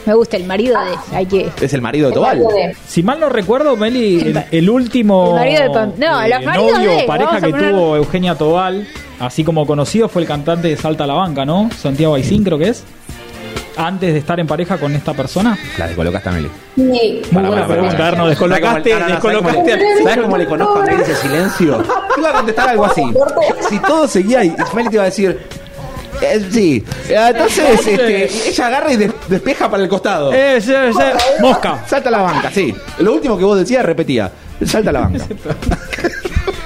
Me 0.06 0.14
gusta 0.14 0.36
el 0.36 0.44
marido 0.44 0.76
de. 0.80 1.16
Hay 1.16 1.26
que. 1.26 1.48
Es 1.60 1.72
el 1.74 1.80
marido 1.80 2.08
de 2.08 2.14
Tobal. 2.14 2.42
Si 2.86 3.02
mal 3.02 3.20
no 3.20 3.28
recuerdo, 3.28 3.76
Meli, 3.76 4.20
el, 4.20 4.44
el 4.50 4.70
último 4.70 5.28
El 5.30 5.34
marido 5.34 5.62
de 5.62 5.68
Pam- 5.70 5.92
no, 5.96 6.22
eh, 6.22 6.28
los 6.28 6.42
maridos 6.44 6.72
novio 6.72 6.90
de- 6.90 7.02
o 7.02 7.06
pareja 7.06 7.30
vamos 7.30 7.42
a 7.42 7.46
que 7.46 7.52
poner- 7.52 7.70
tuvo 7.70 7.96
Eugenia 7.96 8.34
Tobal, 8.34 8.88
así 9.20 9.44
como 9.44 9.66
conocido, 9.66 10.08
fue 10.08 10.22
el 10.22 10.28
cantante 10.28 10.68
de 10.68 10.76
Salta 10.76 11.04
a 11.04 11.06
la 11.06 11.14
Banca, 11.14 11.44
¿no? 11.44 11.70
Santiago 11.76 12.14
Aicín, 12.14 12.42
creo 12.42 12.58
que 12.58 12.68
es. 12.70 12.82
Antes 13.74 14.12
de 14.12 14.18
estar 14.18 14.38
en 14.38 14.46
pareja 14.46 14.76
con 14.76 14.94
esta 14.94 15.14
persona. 15.14 15.56
La 15.78 15.86
descolocaste 15.86 16.28
a 16.28 16.32
Meli. 16.32 16.48
Sí. 16.76 17.22
Muy 17.30 17.42
buena 17.44 17.66
pregunta, 17.66 18.08
Erno, 18.08 18.26
descolocaste, 18.28 18.94
descolocaste. 18.96 19.78
¿Sabes 20.02 20.18
cómo 20.18 20.36
le 20.36 20.46
conozco 20.46 20.78
a 20.80 20.84
Meli 20.84 21.00
ese 21.02 21.14
silencio? 21.16 21.78
Te 22.14 22.20
iba 22.20 22.30
a 22.30 22.32
contestar 22.34 22.68
algo 22.68 22.84
así. 22.84 23.02
Si 23.70 23.78
todo 23.78 24.06
seguía 24.06 24.44
y 24.44 24.54
Meli 24.74 24.88
te 24.90 24.94
iba 24.96 25.02
a 25.04 25.06
decir. 25.06 25.38
eh, 26.20 26.46
sí, 26.50 26.84
Eh, 27.08 27.16
entonces 27.30 27.86
este, 27.86 28.48
ella 28.50 28.66
agarra 28.66 28.92
y 28.92 28.96
despeja 29.32 29.68
para 29.70 29.82
el 29.82 29.88
costado. 29.88 30.32
Eh, 30.32 30.60
sí, 30.60 30.72
sí. 30.92 31.02
Mosca. 31.40 31.84
Salta 31.86 32.08
a 32.08 32.12
la 32.12 32.22
banca, 32.22 32.50
sí. 32.52 32.74
Lo 32.98 33.14
último 33.14 33.36
que 33.36 33.44
vos 33.44 33.58
decías 33.58 33.84
repetía. 33.84 34.30
Salta 34.64 34.90
a 34.90 34.92
la 34.92 35.00
banca. 35.00 35.24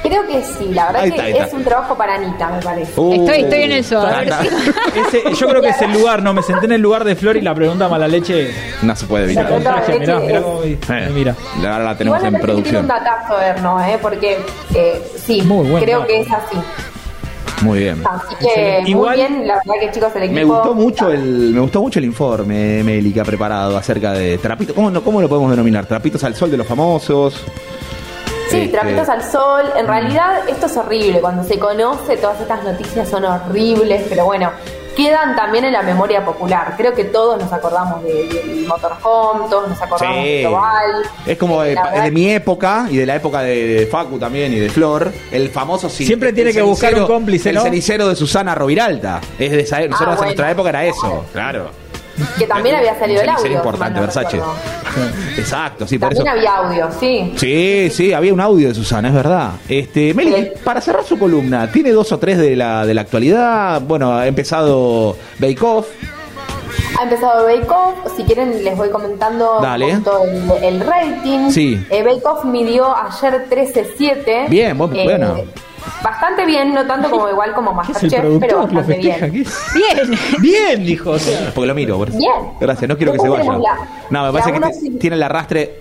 Creo 0.03 0.25
que 0.29 0.41
sí, 0.45 0.69
la 0.73 0.87
verdad 0.87 1.03
Ahí 1.03 1.11
que 1.11 1.17
está, 1.17 1.27
ahí 1.27 1.33
está. 1.33 1.45
es 1.47 1.53
un 1.53 1.65
trabajo 1.65 1.97
para 1.97 2.15
Anita, 2.15 2.49
me 2.49 2.63
parece. 2.63 2.93
Uh, 3.01 3.13
Estoy, 3.25 3.41
estoy 3.41 3.63
en 3.63 3.73
eso. 3.73 3.99
A 4.01 4.21
ver 4.21 4.33
si- 4.41 5.01
Ese- 5.19 5.35
yo 5.35 5.49
creo 5.49 5.61
que 5.61 5.71
es 5.71 5.83
el 5.83 5.93
lugar, 5.93 6.23
no, 6.23 6.33
me 6.33 6.43
senté 6.43 6.67
en 6.67 6.73
el 6.73 6.81
lugar 6.81 7.03
de 7.03 7.17
Flor 7.17 7.37
y 7.37 7.41
la 7.41 7.53
pregunta 7.55 7.89
mala 7.89 8.07
leche 8.07 8.55
No 8.83 8.95
se 8.95 9.05
puede 9.07 9.25
evitar. 9.25 9.49
contagia. 9.49 9.99
Mirá, 9.99 10.21
mirá 10.21 10.43
cómo 10.43 10.63
Eh, 10.63 11.11
mira. 11.13 11.35
Ahora 11.57 11.79
la 11.85 11.99
tenemos 11.99 12.19
Igual 12.21 12.35
en 12.37 12.41
parece 12.41 12.57
que 12.57 12.63
tiene 12.63 12.79
un 12.79 12.87
producción. 12.87 12.87
datazo, 12.87 13.41
Erno, 13.41 13.81
¿eh? 13.85 13.99
porque 14.01 14.39
eh, 14.75 15.03
sí, 15.17 15.43
Muy 15.43 15.69
buen 15.69 15.83
creo 15.83 16.01
dato. 16.01 16.09
que 16.13 16.21
es 16.21 16.29
así. 16.31 16.57
Muy 17.67 17.79
bien. 17.81 18.03
Así 18.09 18.35
que 18.37 18.79
muy 18.83 18.91
Igual- 18.91 19.17
bien, 19.17 19.47
la 19.47 19.55
verdad 19.57 19.75
que 19.81 19.91
chicos, 19.91 20.13
el 20.17 20.23
equipo... 20.23 20.35
Me 20.35 20.45
gustó 20.45 20.75
mucho 20.75 21.11
el, 21.11 21.53
me 21.53 21.61
gustó 21.61 21.81
mucho 21.83 21.99
el 21.99 22.05
informe, 22.07 22.83
Meli, 22.83 23.13
que 23.13 23.21
ha 23.21 23.25
preparado 23.25 23.77
acerca 23.77 24.13
de 24.13 24.39
trapitos. 24.39 24.75
¿Cómo, 24.75 24.91
no- 24.91 25.03
¿Cómo 25.03 25.21
lo 25.21 25.29
podemos 25.29 25.51
denominar? 25.51 25.87
Trapitos 25.87 26.23
al 26.25 26.35
sol 26.35 26.51
de 26.51 26.57
los 26.57 26.67
famosos. 26.67 27.43
Sí, 28.49 28.59
Este, 28.59 28.69
trapitos 28.79 29.09
al 29.09 29.23
sol. 29.25 29.65
En 29.77 29.87
realidad 29.89 30.49
esto 30.49 30.67
es 30.67 30.77
horrible. 30.77 31.21
Cuando 31.21 31.43
se 31.43 31.59
conoce, 31.59 32.17
todas 32.17 32.41
estas 32.41 32.63
noticias 32.63 33.09
son 33.09 33.25
horribles, 33.25 34.05
pero 34.09 34.25
bueno, 34.25 34.51
quedan 34.97 35.37
también 35.37 35.65
en 35.65 35.73
la 35.73 35.83
memoria 35.83 36.25
popular. 36.25 36.75
Creo 36.77 36.93
que 36.95 37.05
todos 37.05 37.41
nos 37.41 37.53
acordamos 37.53 38.03
de- 38.03 38.27
del 38.27 38.67
motorhome, 38.67 39.49
todos 39.49 39.69
nos 39.69 39.81
acordamos 39.81 40.17
Sí. 40.25 40.29
de 40.33 40.41
Global. 40.41 41.03
Es 41.27 41.39
como 41.39 41.63
de, 41.63 41.75
La 41.75 41.83
verdad 41.85 42.05
de 42.05 42.11
mi 42.11 42.31
época 42.31 42.87
y 42.91 42.97
de 42.97 43.07
la 43.07 43.15
época 43.17 43.43
de, 43.43 43.67
de 43.67 43.87
Facu 43.87 44.19
también 44.19 44.53
y 44.53 44.57
de 44.59 44.69
Flor, 44.71 45.13
el 45.31 45.51
famoso 45.51 45.89
Siempre 45.89 46.33
tiene 46.33 46.51
el 46.51 46.57
que 46.57 46.63
buscar 46.63 46.95
un 46.95 47.07
cómplice, 47.07 47.51
El 47.51 47.57
¿no? 47.57 47.63
cenicero 47.63 48.09
de 48.09 48.17
Susana 48.17 48.55
Roviralta. 48.55 49.21
Es 49.39 49.51
de 49.53 49.61
esa, 49.61 49.81
nosotros 49.87 50.17
Ah, 50.17 50.19
en 50.21 50.25
nuestra 50.25 50.51
época 50.51 50.71
era 50.71 50.85
eso, 50.85 51.25
claro. 51.33 51.71
Que 52.39 52.47
también 52.47 52.77
había 52.77 52.99
salido 52.99 53.23
el 53.23 53.29
audio. 53.29 53.43
si 53.47 53.53
importante, 53.53 53.95
no 53.95 54.01
Versace. 54.03 54.41
Exacto, 55.37 55.87
sí, 55.87 55.99
por 55.99 56.13
eso. 56.13 56.23
También 56.25 56.47
había 56.49 56.57
audio, 56.57 56.89
sí. 56.99 57.35
Sí, 57.37 57.91
sí, 57.91 58.13
había 58.13 58.33
un 58.33 58.41
audio 58.41 58.69
de 58.69 58.75
Susana, 58.75 59.09
es 59.09 59.15
verdad. 59.15 59.51
Este, 59.69 60.15
Meli, 60.15 60.53
para 60.65 60.81
cerrar 60.81 61.05
su 61.05 61.19
columna, 61.19 61.71
¿tiene 61.71 61.91
dos 61.93 62.11
o 62.13 62.19
tres 62.19 62.39
de 62.39 62.57
la, 62.57 62.87
de 62.87 62.95
la 62.95 63.03
actualidad? 63.03 63.81
Bueno, 63.83 64.13
ha 64.17 64.27
empezado 64.27 65.17
Bake 65.39 65.63
Off. 65.63 65.87
Ha 66.99 67.03
empezado 67.05 67.45
Bake 67.45 67.69
Off. 67.69 68.17
Si 68.17 68.23
quieren, 68.25 68.65
les 68.65 68.75
voy 68.77 68.89
comentando 68.89 69.59
Dale. 69.61 69.91
el, 69.93 70.03
el 70.63 70.81
rating. 70.81 71.51
Sí. 71.51 71.85
Eh, 71.91 72.03
Bake 72.03 72.25
Off 72.27 72.45
midió 72.45 72.95
ayer 72.97 73.47
13.7. 73.51 74.49
Bien, 74.49 74.79
bu- 74.79 75.05
bueno. 75.05 75.37
Bastante 76.03 76.45
bien, 76.47 76.73
no 76.75 76.87
tanto 76.87 77.11
como 77.11 77.29
igual 77.29 77.53
como 77.55 77.73
Masterchef, 77.73 78.25
pero 78.41 78.59
bastante 78.59 78.95
festeja. 78.95 79.27
bien. 79.27 79.45
¿qué? 79.45 79.51
Bien. 79.75 80.19
Bien, 80.41 80.85
dijo. 80.87 81.11
o 81.11 81.19
sea. 81.19 81.53
Porque 81.55 81.67
lo 81.69 81.75
miro. 81.75 81.97
por 81.97 82.09
eso. 82.09 82.19
Bien. 82.19 82.33
Gracias, 82.61 82.89
no 82.89 82.97
quiero 82.97 83.13
que 83.13 83.19
se 83.19 83.29
vaya. 83.29 83.53
la- 83.59 83.79
No, 84.11 84.25
me 84.27 84.33
parece 84.33 84.53
que 84.53 84.59
uno 84.59 84.69
te- 84.69 84.75
sí. 84.75 84.91
tiene 84.99 85.17
el 85.17 85.23
arrastre. 85.23 85.81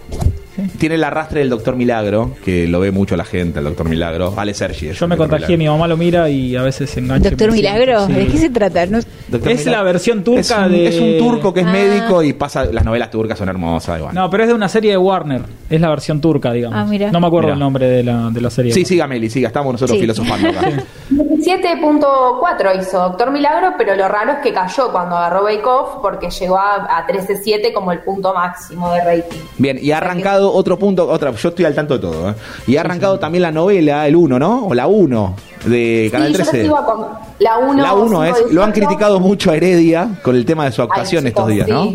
Tiene 0.78 0.96
el 0.96 1.04
arrastre 1.04 1.40
del 1.40 1.50
doctor 1.50 1.76
Milagro, 1.76 2.32
que 2.44 2.68
lo 2.68 2.80
ve 2.80 2.92
mucho 2.92 3.16
la 3.16 3.26
gente, 3.26 3.60
el 3.60 3.66
doctor 3.66 3.88
Milagro. 3.90 4.34
Ale 4.38 4.54
Sergi. 4.54 4.88
es 4.90 5.00
Yo 5.00 5.08
me 5.08 5.18
contagié, 5.18 5.58
mi 5.58 5.68
mamá 5.68 5.88
lo 5.88 5.98
mira 5.98 6.30
y 6.30 6.56
a 6.56 6.62
veces 6.62 6.90
se 6.90 7.00
engancha. 7.00 7.30
Doctor 7.30 7.52
Milagro, 7.52 8.06
sí. 8.08 8.14
¿de 8.14 8.28
qué 8.28 8.38
se 8.38 8.50
trata? 8.50 8.86
No- 8.86 8.98
Es 9.00 9.06
Milagro. 9.44 9.72
la 9.72 9.82
versión 9.84 10.20
Es 10.20 10.24
turca 10.24 10.66
un, 10.66 10.72
de. 10.72 10.88
es 10.88 11.00
un 11.00 11.18
turco 11.18 11.54
que 11.54 11.60
es 11.62 11.66
Ah. 11.68 11.72
médico 11.72 12.24
y 12.24 12.34
pasa. 12.34 12.66
Las 12.66 12.86
novelas 12.86 13.10
turcas 13.12 13.38
son 13.38 13.50
hermosas. 13.50 14.00
igual. 14.00 14.14
No, 14.16 14.30
pero 14.30 14.44
es 14.44 14.50
de 14.50 14.56
una 14.56 14.70
serie 14.70 14.92
de 14.92 14.98
Warner. 14.98 15.42
Es 15.70 15.82
la 15.82 15.90
versión 15.90 16.22
turca, 16.22 16.52
digamos. 16.52 16.78
Ah, 16.80 16.86
mira. 16.86 17.12
No 17.12 17.20
me 17.20 17.28
acuerdo 17.28 17.48
Mira. 17.48 17.54
el 17.56 17.60
nombre 17.60 17.88
de 17.88 18.04
la, 18.04 18.30
de 18.32 18.42
la 18.42 18.50
serie. 18.50 18.72
Sí, 18.72 18.86
siga 18.86 19.08
Meli, 19.08 19.30
siga. 19.30 19.48
Estamos 19.48 19.74
nosotros 19.74 19.96
Sí. 19.98 20.02
filosofando 20.02 20.50
acá. 20.50 20.70
17.4 21.10 22.80
hizo 22.80 22.98
Doctor 23.00 23.32
Milagro, 23.32 23.74
pero 23.78 23.96
lo 23.96 24.08
raro 24.08 24.34
es 24.34 24.38
que 24.40 24.54
cayó 24.54 24.92
cuando 24.92 25.16
agarró 25.16 25.44
Bake 25.44 25.66
Off 25.66 25.98
porque 26.02 26.30
llegó 26.30 26.58
a, 26.58 26.98
a 26.98 27.08
13.7 27.08 27.74
como 27.74 27.92
el 27.92 28.00
punto 28.00 28.34
máximo 28.34 28.92
de 28.94 29.02
rating. 29.04 29.40
Bien, 29.58 29.78
y 29.82 29.92
ha 29.92 29.98
arrancado 29.98 30.45
otro 30.54 30.78
punto, 30.80 31.08
otra, 31.10 31.32
yo 31.32 31.50
estoy 31.50 31.66
al 31.66 31.76
tanto 31.76 31.96
de 31.96 32.00
todo, 32.00 32.30
¿eh? 32.30 32.34
Y 32.68 32.78
ha 32.78 32.82
arrancado 32.82 33.20
también 33.20 33.42
la 33.44 33.52
novela, 33.52 34.08
el 34.08 34.16
1, 34.16 34.40
¿no? 34.40 34.68
O 34.68 34.74
la 34.74 34.88
1 34.88 35.36
de 35.66 36.10
Canal 36.12 36.28
Sí, 36.28 36.34
yo 36.34 36.38
13. 36.44 36.58
les 36.58 36.66
iba 36.68 36.86
con 36.86 37.08
la 37.40 37.58
1. 37.58 37.82
La 37.82 37.94
1 37.94 38.24
es, 38.26 38.36
lo 38.52 38.64
han 38.64 38.72
criticado 38.72 39.20
mucho 39.20 39.52
a 39.52 39.56
Heredia 39.58 40.10
con 40.22 40.36
el 40.36 40.46
tema 40.46 40.66
de 40.66 40.72
su 40.72 40.82
actuación 40.82 41.28
estos 41.28 41.48
días, 41.48 41.68
¿no? 41.68 41.94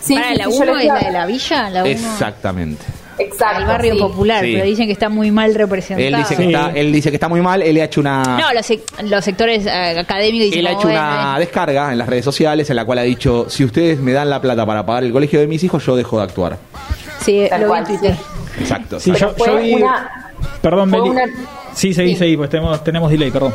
Sí, 0.00 0.14
Para 0.14 0.34
la 0.34 0.44
sí, 0.44 0.50
yo 0.50 0.62
1 0.64 0.74
les 0.74 0.82
es 0.82 0.88
la 0.92 0.98
de 1.00 1.10
la 1.12 1.26
villa, 1.26 1.70
la 1.70 1.80
1 1.82 1.90
Exactamente. 1.90 2.84
Exacto. 3.16 3.60
el 3.60 3.66
barrio 3.66 3.94
sí. 3.94 4.00
popular, 4.00 4.44
Sí. 4.44 4.52
pero 4.54 4.64
dicen 4.66 4.86
que 4.86 4.92
está 4.92 5.08
muy 5.08 5.30
mal 5.30 5.54
representado. 5.54 6.04
Él 6.08 6.16
dice, 6.16 6.34
que 6.36 6.42
Sí. 6.42 6.48
está, 6.52 6.70
él 6.74 6.92
dice 6.92 7.10
que 7.10 7.16
está 7.16 7.28
muy 7.28 7.40
mal, 7.40 7.62
él 7.62 7.72
le 7.74 7.82
ha 7.82 7.84
hecho 7.84 8.00
una... 8.00 8.22
No, 8.24 8.52
los, 8.52 8.68
sec- 8.68 8.82
los 9.08 9.24
sectores 9.24 9.64
eh, 9.66 9.70
académicos 10.00 10.46
dicen 10.46 10.58
Él 10.58 10.66
ha 10.66 10.70
hecho 10.72 10.88
bueno, 10.88 10.98
una 11.00 11.34
eh, 11.36 11.40
descarga 11.40 11.92
en 11.92 11.98
las 11.98 12.08
redes 12.08 12.24
sociales 12.24 12.68
en 12.70 12.74
la 12.76 12.84
cual 12.84 12.98
ha 12.98 13.02
dicho, 13.02 13.46
si 13.48 13.62
ustedes 13.64 14.00
me 14.00 14.10
dan 14.12 14.28
la 14.28 14.40
plata 14.40 14.66
para 14.66 14.84
pagar 14.84 15.04
el 15.04 15.12
colegio 15.12 15.38
de 15.38 15.46
mis 15.46 15.62
hijos, 15.62 15.86
yo 15.86 15.94
dejo 15.94 16.16
de 16.18 16.24
actuar. 16.24 16.58
Sí, 17.24 17.46
Tal 17.48 17.60
lo 17.60 17.66
vi 17.66 17.70
cual, 17.70 17.80
en 17.80 17.86
Twitter. 17.86 18.16
Exacto. 18.58 19.00
Sí, 19.00 19.12
yo, 19.12 19.30
fue 19.34 19.46
yo 19.48 19.56
vi. 19.56 19.74
una- 19.74 20.30
Perdón, 20.60 20.90
fue 20.90 20.98
Meli. 21.00 21.10
una- 21.10 21.24
Sí, 21.74 21.92
seguí, 21.92 22.10
Sí. 22.12 22.16
seguí, 22.18 22.36
pues 22.36 22.50
tenemos, 22.50 22.82
tenemos 22.84 23.10
delay, 23.10 23.30
perdón. 23.30 23.52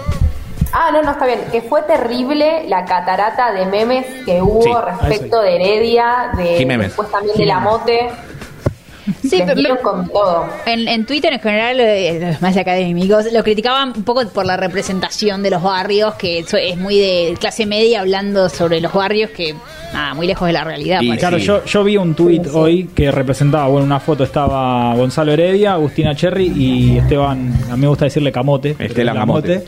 Ah, 0.72 0.90
no, 0.92 1.02
no, 1.02 1.12
está 1.12 1.26
bien. 1.26 1.40
Que 1.52 1.62
fue 1.62 1.82
terrible 1.84 2.66
la 2.68 2.86
catarata 2.86 3.52
de 3.54 3.66
memes 3.66 4.06
que 4.26 4.42
hubo 4.42 4.62
Sí, 4.62 4.72
respecto 5.00 5.42
de 5.42 5.56
Heredia, 5.56 6.32
de 6.38 6.66
después 6.66 7.10
también 7.10 7.36
de 7.38 7.46
la 7.46 7.60
Mote. 7.60 8.10
Sí, 9.22 9.42
pero- 9.46 9.80
con 9.82 10.08
todo. 10.10 10.46
En, 10.66 10.88
en 10.88 11.06
Twitter 11.06 11.34
en 11.34 11.40
general, 11.40 11.80
eh, 11.80 12.20
los 12.32 12.42
más 12.42 12.56
académicos 12.58 13.32
lo 13.32 13.44
criticaban 13.44 13.94
un 13.96 14.04
poco 14.04 14.28
por 14.30 14.46
la 14.46 14.58
representación 14.58 15.42
de 15.44 15.50
los 15.52 15.62
barrios, 15.64 16.16
que 16.16 16.40
eso 16.40 16.58
es 16.58 16.78
muy 16.78 16.98
de 17.00 17.36
clase 17.40 17.66
media 17.66 18.02
hablando 18.02 18.50
sobre 18.50 18.82
los 18.82 18.94
barrios, 18.94 19.30
que 19.32 19.54
nada, 19.94 20.14
muy 20.14 20.28
lejos 20.28 20.46
de 20.48 20.54
la 20.54 20.64
realidad. 20.64 21.02
Y. 21.02 21.16
Claro, 21.18 21.40
Sí. 21.40 21.46
yo, 21.46 21.64
yo 21.66 21.84
vi 21.84 21.98
un 21.98 22.14
tuit 22.16 22.48
hoy 22.54 22.90
que 22.96 23.12
representaba, 23.12 23.68
bueno, 23.68 23.86
una 23.86 24.00
foto 24.00 24.24
estaba 24.24 24.94
Gonzalo 24.96 25.32
Heredia, 25.34 25.74
Agustina 25.74 26.16
Cherry 26.16 26.52
y 26.56 26.98
Esteban, 26.98 27.54
a 27.70 27.76
mí 27.76 27.82
me 27.82 27.88
gusta 27.88 28.06
decirle 28.06 28.32
Camote. 28.32 28.76
Esteban 28.80 29.16
Camote. 29.16 29.64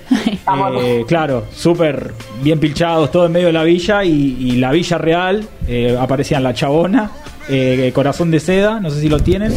Camote. 0.45 0.81
Eh, 0.81 1.05
claro, 1.07 1.45
súper 1.55 2.13
bien 2.41 2.59
pilchados, 2.59 3.11
todo 3.11 3.25
en 3.27 3.31
medio 3.31 3.47
de 3.47 3.53
la 3.53 3.63
villa 3.63 4.03
y, 4.03 4.37
y 4.39 4.51
la 4.53 4.71
villa 4.71 4.97
real, 4.97 5.43
eh, 5.67 5.95
aparecían 5.99 6.43
la 6.43 6.53
chabona, 6.53 7.11
eh, 7.49 7.91
corazón 7.93 8.31
de 8.31 8.39
seda, 8.39 8.79
no 8.79 8.89
sé 8.89 9.01
si 9.01 9.09
lo 9.09 9.19
tienen. 9.19 9.53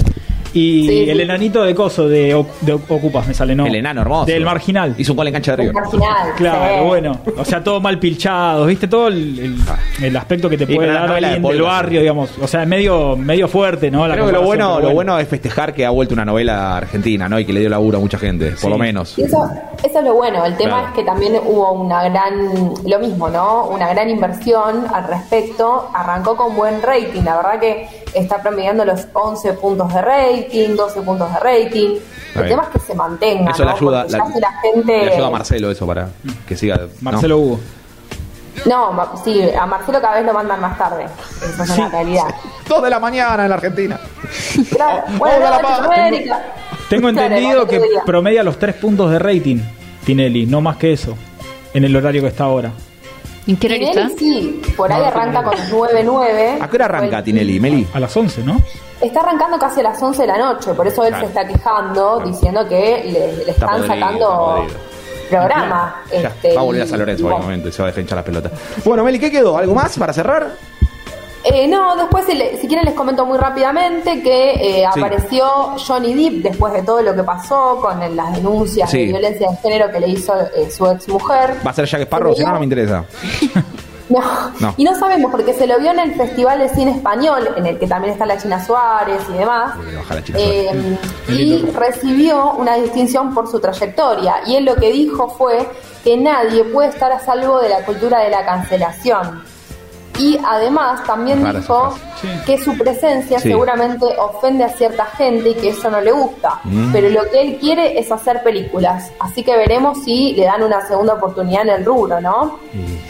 Y 0.55 0.87
Sí, 0.87 1.11
el 1.11 1.17
sí. 1.17 1.23
enanito 1.23 1.63
de 1.65 1.75
coso 1.75 2.09
de, 2.09 2.45
de 2.61 2.73
Ocupas, 2.73 3.27
me 3.27 3.35
sale, 3.35 3.55
¿no? 3.57 3.67
El 3.67 3.75
enano 3.75 4.03
hermoso. 4.03 4.27
Del 4.27 4.45
marginal. 4.45 4.95
Hizo 4.97 5.13
un 5.13 5.17
gol 5.17 5.27
en 5.27 5.33
cancha 5.35 5.53
de 5.53 5.57
River. 5.57 5.75
Marginal. 5.75 6.33
Claro, 6.37 6.79
sí. 6.83 6.87
bueno, 6.87 7.21
o 7.37 7.45
sea, 7.45 7.63
todo 7.65 7.81
mal 7.81 7.99
pilchados, 7.99 8.67
¿viste? 8.69 8.87
Todo 8.89 9.09
el, 9.09 9.39
el- 9.39 9.57
el 10.07 10.17
aspecto 10.17 10.49
que 10.49 10.57
te 10.57 10.67
puede 10.67 10.93
dar 10.93 11.21
de 11.21 11.29
del 11.29 11.43
Polka. 11.43 11.63
barrio, 11.65 12.01
digamos. 12.01 12.31
O 12.41 12.47
sea, 12.47 12.63
es 12.63 12.69
medio, 12.69 13.17
medio 13.17 13.49
fuerte, 13.49 13.91
¿no? 13.91 14.07
La 14.07 14.15
Creo 14.15 14.27
que 14.27 14.33
lo 14.33 14.43
bueno, 14.43 14.75
pero 14.77 14.89
lo 14.89 14.95
bueno 14.95 15.19
es 15.19 15.27
festejar 15.29 15.75
que 15.75 15.85
ha 15.85 15.91
vuelto 15.91 16.15
una 16.15 16.25
novela 16.25 16.77
argentina, 16.77 17.29
¿no? 17.29 17.39
Y 17.39 17.45
que 17.45 17.53
le 17.53 17.61
dio 17.61 17.69
laburo 17.69 17.99
a 17.99 18.01
mucha 18.01 18.19
gente, 18.19 18.53
por 18.61 18.71
lo 18.71 18.79
menos. 18.79 19.19
Y 19.19 19.23
eso, 19.23 19.39
eso 19.83 19.99
es 19.99 20.05
lo 20.05 20.15
bueno. 20.15 20.45
El 20.45 20.57
tema 20.57 20.71
Claro. 20.75 20.89
es 20.89 20.95
que 20.95 21.03
también 21.05 21.35
hubo 21.45 21.73
una 21.73 22.09
gran, 22.09 22.75
lo 22.87 22.99
mismo, 23.01 23.29
¿no? 23.29 23.67
Una 23.67 23.89
gran 23.89 24.09
inversión 24.09 24.85
al 24.93 25.05
respecto. 25.09 25.89
Arrancó 25.93 26.37
con 26.37 26.55
buen 26.55 26.81
rating. 26.83 27.23
La 27.25 27.37
verdad 27.37 27.61
que 27.61 27.87
está 28.15 28.41
promediando 28.43 28.85
los 28.85 29.07
11 29.13 29.53
puntos 29.55 29.93
de 29.93 30.01
rating, 30.03 30.77
12 30.77 31.03
puntos 31.03 31.33
de 31.33 31.41
rating. 31.41 31.97
Está 32.29 32.41
el 32.41 32.47
bien. 32.47 32.49
tema 32.49 32.63
es 32.63 32.69
que 32.69 32.79
se 32.87 32.95
mantenga. 32.95 33.51
Eso 33.51 33.65
le 33.65 33.71
¿no? 33.71 33.77
ayuda, 33.77 34.07
la- 34.09 34.53
gente. 34.63 35.05
le 35.05 35.13
ayuda 35.15 35.27
a 35.27 35.31
Marcelo 35.31 35.71
eso 35.71 35.87
para 35.87 36.09
que 36.47 36.57
siga. 36.57 36.77
¿no? 36.77 36.89
Marcelo 37.01 37.39
Hugo. 37.39 37.61
No, 38.67 39.11
sí, 39.25 39.43
a 39.61 39.67
Marcelo 39.67 40.01
cada 40.01 40.15
vez 40.15 40.25
lo 40.25 40.33
mandan 40.33 40.61
más 40.61 40.79
tarde. 40.79 41.07
Eso 41.43 41.63
es 41.65 41.71
una 41.71 41.89
realidad. 41.89 42.35
Dos 42.69 42.83
de 42.83 42.91
la 42.91 43.01
mañana 43.01 43.43
en 43.45 43.49
la 43.51 43.57
Argentina. 43.57 44.01
Claro, 44.71 45.03
bueno, 45.19 45.39
no, 45.41 45.51
la. 45.51 46.43
Tengo 46.89 47.09
entendido 47.09 47.67
que 47.67 47.81
promedia 48.07 48.43
los 48.43 48.59
tres 48.59 48.77
puntos 48.77 49.11
de 49.11 49.19
rating 49.19 49.59
Tinelli, 50.05 50.47
no 50.47 50.61
más 50.61 50.77
que 50.77 50.93
eso, 50.93 51.17
en 51.73 51.85
el 51.85 51.95
horario 51.97 52.23
que 52.23 52.29
está 52.29 52.45
ahora. 52.45 52.71
¿En 53.47 53.57
qué 53.57 53.69
Tinelli 53.69 53.85
está? 53.91 54.09
sí, 54.19 54.63
por 54.77 54.91
ahí 54.93 55.01
No, 55.01 55.07
arranca 55.07 55.43
con 55.43 55.55
9-9. 55.55 56.59
¿A 56.63 56.69
qué 56.69 56.77
hora 56.77 56.85
arranca 56.87 57.23
Tinelli, 57.23 57.61
Meli? 57.61 57.87
A 57.93 58.01
las 58.01 58.17
11, 58.17 58.43
¿no? 58.43 58.57
Está 59.01 59.21
arrancando 59.21 59.59
casi 59.59 59.81
a 59.81 59.83
las 59.85 60.03
11 60.03 60.23
de 60.23 60.29
la 60.29 60.39
noche, 60.39 60.73
por 60.73 60.87
eso 60.87 61.03
él 61.05 61.09
Claro. 61.11 61.25
se 61.27 61.29
está 61.29 61.47
quejando, 61.47 62.21
diciendo 62.21 62.67
que 62.67 63.03
le, 63.05 63.13
le 63.45 63.51
Está 63.51 63.53
están 63.53 63.69
podrido, 63.83 63.87
sacando 63.95 64.67
programa. 65.29 66.03
Ya, 66.11 66.29
este, 66.29 66.55
va 66.55 66.61
a 66.61 66.65
volver 66.65 66.83
a 66.83 66.85
y- 66.85 66.89
San 66.89 66.99
Lorenzo 67.01 67.23
y 67.23 67.27
en 67.27 67.31
algún 67.33 67.45
momento 67.47 67.69
y 67.69 67.73
se 67.73 67.83
va 67.83 67.89
a 67.89 67.91
defenchar 67.91 68.17
las 68.17 68.25
pelotas. 68.25 68.53
Bueno, 68.85 69.05
Meli, 69.05 69.19
¿qué 69.19 69.31
quedó? 69.31 69.59
¿Algo 69.59 69.75
más 69.75 69.99
para 69.99 70.13
cerrar? 70.13 70.53
Eh, 71.45 71.69
no, 71.69 71.95
después, 71.97 72.25
si, 72.25 72.35
le- 72.35 72.59
si 72.59 72.67
quieren, 72.67 72.87
les 72.87 72.95
comento 72.95 73.27
muy 73.27 73.37
rápidamente 73.39 74.23
que 74.23 74.53
eh, 74.55 74.89
Sí. 74.95 75.01
apareció 75.01 75.47
Johnny 75.77 76.15
Depp 76.15 76.43
después 76.51 76.73
de 76.73 76.83
todo 76.83 77.03
lo 77.03 77.15
que 77.15 77.23
pasó 77.23 77.79
con 77.83 78.03
el- 78.03 78.17
las 78.17 78.35
denuncias 78.35 78.91
Sí. 78.91 78.99
de 78.99 79.05
violencia 79.07 79.51
de 79.51 79.57
género 79.59 79.91
que 79.93 80.01
le 80.01 80.09
hizo 80.09 80.35
eh, 80.57 80.71
su 80.71 80.87
ex 80.87 81.07
mujer. 81.09 81.57
¿Va 81.67 81.71
a 81.71 81.75
ser 81.75 81.85
Jack 81.87 82.03
Sparrow? 82.03 82.35
Si 82.35 82.43
no, 82.45 82.53
no 82.53 82.59
me 82.59 82.65
interesa. 82.65 83.05
No. 84.07 84.21
No. 84.61 84.75
Y 84.77 84.85
no 84.85 84.95
sabemos 84.99 85.31
porque 85.31 85.55
se 85.55 85.67
lo 85.67 85.79
vio 85.79 85.91
en 85.91 85.99
el 85.99 86.15
Festival 86.15 86.59
de 86.59 86.69
Cine 86.69 86.91
Español, 86.91 87.49
en 87.57 87.65
el 87.65 87.79
que 87.79 87.87
también 87.87 88.13
está 88.13 88.27
la 88.27 88.37
China 88.37 88.63
Suárez 88.63 89.23
y 89.31 89.39
demás. 89.39 89.77
Eh, 90.35 90.99
y 91.29 91.65
recibió 91.75 92.53
una 92.53 92.75
distinción 92.77 93.35
por 93.35 93.51
su 93.51 93.61
trayectoria. 93.61 94.37
Y 94.47 94.57
él 94.57 94.67
lo 94.67 94.77
que 94.77 94.93
dijo 94.93 95.31
fue 95.31 95.67
que 96.05 96.19
nadie 96.19 96.65
puede 96.65 96.91
estar 96.91 97.11
a 97.13 97.19
salvo 97.19 97.59
de 97.61 97.71
la 97.71 97.79
cultura 97.87 98.19
de 98.21 98.29
la 98.29 98.45
cancelación. 98.45 99.43
Y 100.19 100.39
además 100.47 101.03
también 101.05 101.45
dijo 101.53 101.95
que 102.47 102.57
su 102.63 102.77
presencia 102.79 103.39
Sí. 103.41 103.49
seguramente 103.51 104.05
ofende 104.19 104.63
a 104.65 104.69
cierta 104.69 105.05
gente 105.07 105.51
y 105.51 105.55
que 105.55 105.71
eso 105.71 105.91
no 105.91 106.01
le 106.01 106.13
gusta. 106.13 106.61
Mm. 106.65 106.93
Pero 106.93 107.09
lo 107.11 107.29
que 107.31 107.41
él 107.43 107.59
quiere 107.61 107.99
es 107.99 108.11
hacer 108.13 108.43
películas. 108.43 109.11
Así 109.19 109.43
que 109.43 109.57
veremos 109.57 110.05
si 110.05 110.33
le 110.35 110.45
dan 110.45 110.63
una 110.63 110.87
segunda 110.87 111.15
oportunidad 111.15 111.63
en 111.63 111.71
el 111.71 111.85
rubro, 111.85 112.21
¿no? 112.21 112.59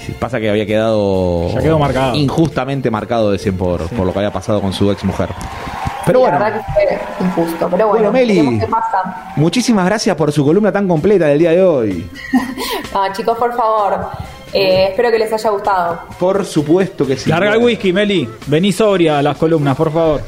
Sí, 0.04 0.12
Pasa 0.18 0.40
que 0.40 0.48
había 0.48 0.64
quedado, 0.64 1.48
Ya 1.50 1.60
quedó 1.60 1.78
marcado. 1.78 2.14
injustamente 2.14 2.90
marcado 2.90 3.30
de 3.32 3.38
100 3.38 3.56
por, 3.58 3.88
por 3.90 4.06
lo 4.06 4.12
que 4.12 4.18
había 4.20 4.32
pasado 4.32 4.60
con 4.62 4.72
su 4.72 4.90
ex 4.90 5.04
mujer. 5.04 5.28
Pero 6.06 6.18
Sí, 6.20 6.22
bueno, 6.22 6.38
La 6.38 6.44
verdad 6.50 6.60
que 6.66 6.72
fue 6.72 7.26
injusto. 7.26 7.68
Pero 7.70 7.88
bueno, 7.88 8.10
Bueno, 8.10 8.12
Meli. 8.12 8.58
qué 8.58 8.66
pasa. 8.66 9.32
muchísimas 9.36 9.84
gracias 9.86 10.16
por 10.16 10.32
su 10.32 10.44
columna 10.44 10.70
tan 10.72 10.86
completa 10.88 11.26
del 11.26 11.38
día 11.38 11.50
de 11.50 11.62
hoy. 11.62 12.10
Ah, 12.96 13.08
chicos, 13.12 13.36
por 13.36 13.52
favor. 13.56 14.06
Eh, 14.54 14.86
espero 14.90 15.10
que 15.10 15.18
les 15.18 15.32
haya 15.32 15.50
gustado. 15.50 16.00
Por 16.18 16.44
supuesto 16.46 17.06
que 17.06 17.16
sí. 17.16 17.28
Larga 17.28 17.54
el 17.54 17.58
whisky, 17.58 17.92
Meli. 17.92 18.28
Vení 18.46 18.72
sobria 18.72 19.18
a 19.18 19.22
las 19.22 19.36
columnas, 19.36 19.76
por 19.76 19.92
favor. 19.92 20.20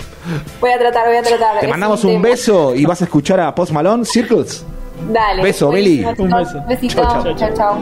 Voy 0.60 0.70
a 0.70 0.78
tratar, 0.78 1.06
voy 1.06 1.16
a 1.16 1.22
tratar. 1.22 1.60
Te 1.60 1.66
Es 1.66 1.70
mandamos 1.70 2.04
un 2.04 2.20
beso 2.20 2.74
y 2.74 2.84
vas 2.84 3.00
a 3.00 3.04
escuchar 3.04 3.40
a 3.40 3.54
Post 3.54 3.72
Malone 3.72 4.04
Circles. 4.04 4.64
Dale. 5.12 5.42
Beso, 5.42 5.70
Meli. 5.70 6.04
Un 6.18 6.30
beso. 6.30 6.62
Besito. 6.68 7.02
Chau, 7.02 7.54
chau, 7.54 7.78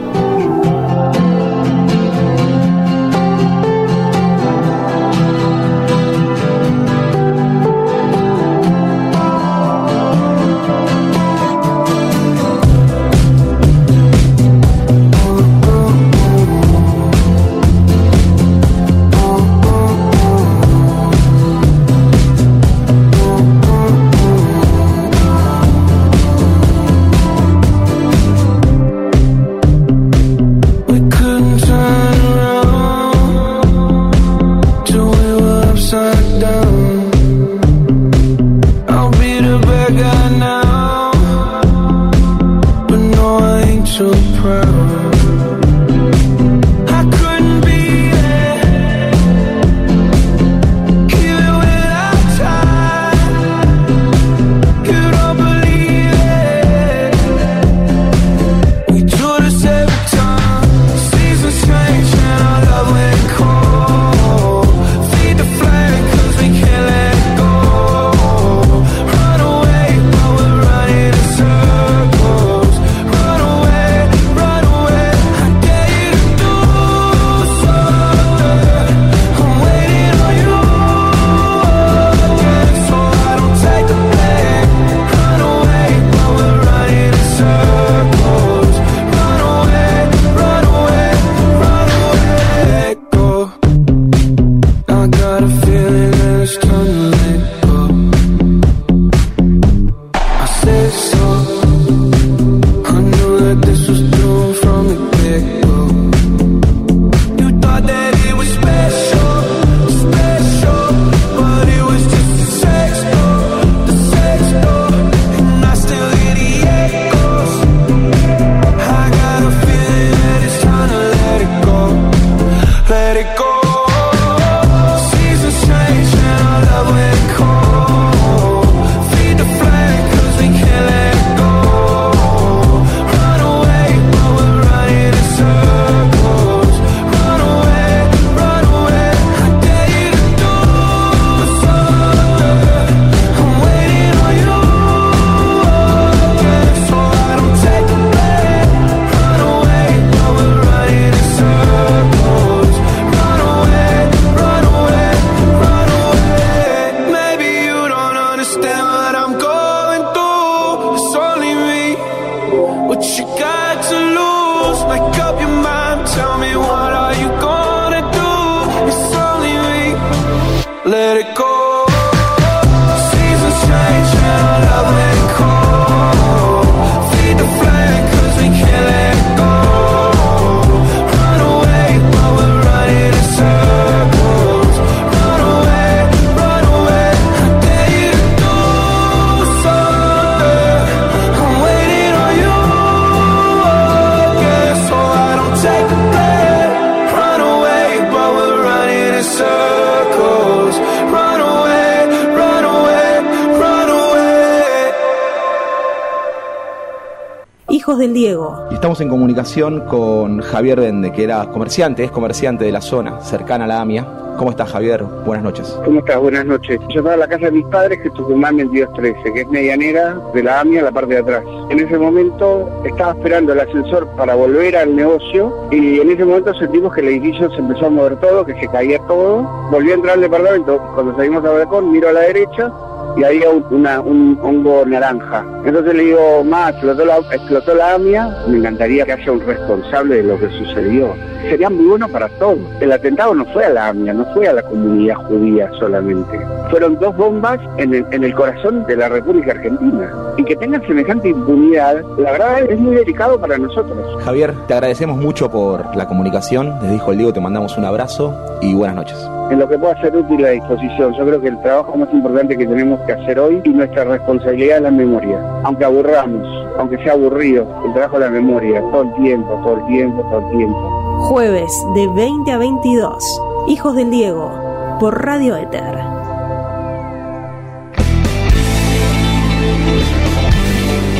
estamos 208.85 209.01
en 209.01 209.09
comunicación 209.09 209.79
con 209.87 210.41
Javier 210.41 210.79
Bende, 210.79 211.11
que 211.11 211.23
era 211.23 211.47
comerciante, 211.47 212.03
es 212.03 212.11
comerciante 212.11 212.65
de 212.65 212.71
la 212.71 212.81
zona, 212.81 213.19
cercana 213.19 213.65
a 213.65 213.67
la 213.67 213.81
AMIA. 213.81 214.05
¿Cómo 214.37 214.51
estás, 214.51 214.71
Javier? 214.71 215.03
Buenas 215.25 215.43
noches. 215.43 215.79
¿Cómo 215.83 216.01
estás? 216.01 216.19
Buenas 216.19 216.45
noches. 216.45 216.79
Yo 216.89 216.99
estaba 216.99 217.15
en 217.15 217.21
la 217.21 217.27
casa 217.27 217.45
de 217.45 217.51
mis 217.51 217.65
padres, 217.65 217.99
que 217.99 218.09
es 218.09 218.13
Tucumán 218.13 218.57
2213, 218.57 219.33
que 219.33 219.41
es 219.41 219.47
medianera 219.47 220.21
de 220.35 220.43
la 220.43 220.59
AMIA, 220.59 220.83
la 220.83 220.91
parte 220.91 221.15
de 221.15 221.19
atrás. 221.21 221.43
En 221.71 221.79
ese 221.79 221.97
momento 221.97 222.69
estaba 222.83 223.13
esperando 223.13 223.53
el 223.53 223.61
ascensor 223.61 224.07
para 224.15 224.35
volver 224.35 224.77
al 224.77 224.95
negocio 224.95 225.51
y 225.71 225.99
en 225.99 226.11
ese 226.11 226.23
momento 226.23 226.53
sentimos 226.53 226.93
que 226.93 227.01
el 227.01 227.07
edificio 227.07 227.49
se 227.49 227.57
empezó 227.57 227.87
a 227.87 227.89
mover 227.89 228.19
todo, 228.19 228.45
que 228.45 228.53
se 228.59 228.67
caía 228.67 228.99
todo. 229.07 229.41
Volví 229.71 229.89
a 229.89 229.95
entrar 229.95 230.13
al 230.13 230.21
departamento. 230.21 230.77
Cuando 230.93 231.15
salimos 231.15 231.43
al 231.43 231.55
balcón, 231.55 231.91
miro 231.91 232.09
a 232.09 232.13
la 232.13 232.21
derecha 232.21 232.71
y 233.17 233.23
había 233.23 233.49
un, 233.49 233.63
una- 233.69 234.01
un 234.01 234.37
hongo 234.41 234.85
naranja. 234.85 235.45
Entonces 235.65 235.93
le 235.95 236.03
digo, 236.03 236.43
más, 236.43 236.71
explotó 236.71 237.05
la, 237.05 237.17
explotó 237.31 237.73
la 237.75 237.93
AMIA, 237.95 238.29
me 238.47 238.57
encantaría 238.57 239.05
que 239.05 239.13
haya 239.13 239.31
un 239.31 239.41
responsable 239.45 240.15
de 240.17 240.23
lo 240.23 240.39
que 240.39 240.49
sucedió. 240.49 241.13
Sería 241.49 241.69
muy 241.69 241.85
bueno 241.85 242.07
para 242.09 242.27
todos. 242.39 242.57
El 242.79 242.91
atentado 242.91 243.33
no 243.35 243.45
fue 243.45 243.65
a 243.65 243.69
la 243.69 243.87
AMIA, 243.89 244.13
no 244.13 244.25
fue 244.33 244.47
a 244.47 244.53
la 244.53 244.63
comunidad 244.63 245.15
judía 245.27 245.69
solamente. 245.79 246.39
Fueron 246.71 246.97
dos 246.99 247.15
bombas 247.15 247.59
en 247.77 247.93
el, 247.93 248.05
en 248.11 248.23
el 248.23 248.33
corazón 248.33 248.83
de 248.87 248.95
la 248.97 249.09
República 249.09 249.51
Argentina. 249.51 250.11
Y 250.37 250.43
que 250.43 250.55
tengan 250.55 250.81
semejante 250.87 251.29
impunidad, 251.29 252.01
la 252.17 252.31
verdad 252.31 252.61
es 252.69 252.79
muy 252.79 252.95
delicado 252.95 253.39
para 253.39 253.57
nosotros. 253.59 254.23
Javier, 254.23 254.53
te 254.67 254.73
agradecemos 254.73 255.17
mucho 255.17 255.49
por 255.51 255.95
la 255.95 256.07
comunicación. 256.07 256.79
Desde 256.81 256.95
Hijo 256.95 257.09
del 257.11 257.17
Diego 257.19 257.33
te 257.33 257.41
mandamos 257.41 257.77
un 257.77 257.85
abrazo 257.85 258.33
y 258.61 258.73
buenas 258.73 258.95
noches. 258.95 259.29
En 259.51 259.59
lo 259.59 259.67
que 259.67 259.77
pueda 259.77 259.99
ser 260.01 260.15
útil 260.15 260.45
a 260.45 260.49
disposición. 260.49 261.13
Yo 261.13 261.25
creo 261.25 261.41
que 261.41 261.49
el 261.49 261.61
trabajo 261.61 261.95
más 261.97 262.11
importante 262.13 262.57
que 262.57 262.65
tenemos 262.65 262.99
que 263.01 263.13
hacer 263.13 263.39
hoy 263.39 263.61
y 263.63 263.69
nuestra 263.69 264.03
responsabilidad 264.03 264.77
es 264.77 264.83
la 264.83 264.91
memoria. 264.91 265.39
Aunque 265.63 265.85
aburramos, 265.85 266.47
aunque 266.77 266.97
sea 267.03 267.13
aburrido, 267.13 267.67
el 267.85 267.93
trabajo 267.93 268.19
de 268.19 268.25
la 268.25 268.31
memoria, 268.31 268.81
todo 268.91 269.03
el 269.03 269.13
tiempo, 269.15 269.61
todo 269.63 269.77
el 269.77 269.85
tiempo, 269.85 270.21
todo 270.23 270.39
el 270.39 270.57
tiempo. 270.57 270.89
Jueves 271.29 271.71
de 271.95 272.07
20 272.07 272.51
a 272.51 272.57
22. 272.57 273.41
Hijos 273.67 273.95
del 273.95 274.11
Diego. 274.11 274.51
Por 274.99 275.23
Radio 275.23 275.55
Éter. 275.57 275.95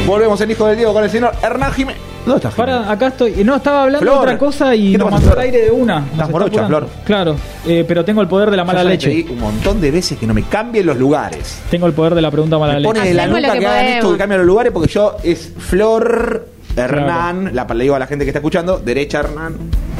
Volvemos 0.08 0.40
en 0.40 0.52
Hijo 0.52 0.68
del 0.68 0.78
Diego 0.78 0.94
con 0.94 1.04
el 1.04 1.10
señor 1.10 1.34
Hernán 1.42 1.72
Jiménez. 1.72 2.15
¿Dónde 2.26 2.38
está 2.38 2.52
Jiménez? 2.52 2.76
Para, 2.80 2.92
acá 2.92 3.08
estoy. 3.08 3.44
No, 3.44 3.56
estaba 3.56 3.84
hablando 3.84 4.00
Flor. 4.02 4.14
de 4.16 4.20
otra 4.22 4.38
cosa 4.38 4.76
y 4.76 4.92
¿Qué 4.94 4.98
te 4.98 5.04
nos 5.04 5.12
mandó 5.12 5.32
al 5.34 5.40
aire 5.40 5.62
de 5.62 5.72
una. 5.72 5.96
Nos 6.00 6.04
Estás 6.06 6.20
está 6.22 6.32
morocha. 6.32 6.68
Flor. 6.68 6.88
Claro, 7.06 7.36
eh, 7.68 7.86
pero 7.88 8.04
tengo 8.04 8.22
el 8.22 8.28
poder 8.28 8.50
de 8.52 8.58
la 8.58 8.64
mala 8.66 8.80
Yo 8.80 8.84
ya 8.84 8.90
le 8.90 8.96
leche. 8.96 9.10
pedí 9.10 9.34
un 9.34 9.40
montón 9.40 9.80
de 9.80 9.92
veces 9.92 10.18
que 10.18 10.26
no 10.28 10.34
me 10.34 10.44
cambien 10.44 10.86
los 10.86 10.98
lugares. 10.98 11.62
Tengo 11.70 11.86
el 11.88 11.94
poder 11.94 12.16
de 12.16 12.22
la 12.22 12.32
pregunta 12.32 12.58
mala 12.58 12.74
Me 12.74 12.80
leche. 12.82 12.94
pone 12.94 13.08
de 13.08 13.14
la 13.14 13.28
nuca 13.28 13.42
que, 13.54 13.66
hagan 13.66 13.86
esto, 13.86 14.12
que 14.12 14.18
cambien 14.18 14.40
los 14.40 14.48
lugares, 14.48 14.72
porque 14.74 14.92
yo 14.92 15.18
es 15.24 15.52
Flor, 15.58 16.48
Hernán, 16.76 17.52
la, 17.54 17.66
le 17.74 17.84
digo 17.84 17.96
a 17.96 18.00
la 18.00 18.08
gente 18.08 18.26
que 18.26 18.30
está 18.32 18.40
escuchando, 18.40 18.80
derecha 18.80 19.20
Hernán, 19.20 19.54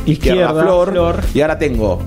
izquierda, 0.06 0.42
Izquierda, 0.42 0.62
Flor, 0.64 0.92
Flor. 0.92 1.20
y 1.34 1.42
ahora 1.42 1.58
tengo 1.58 2.02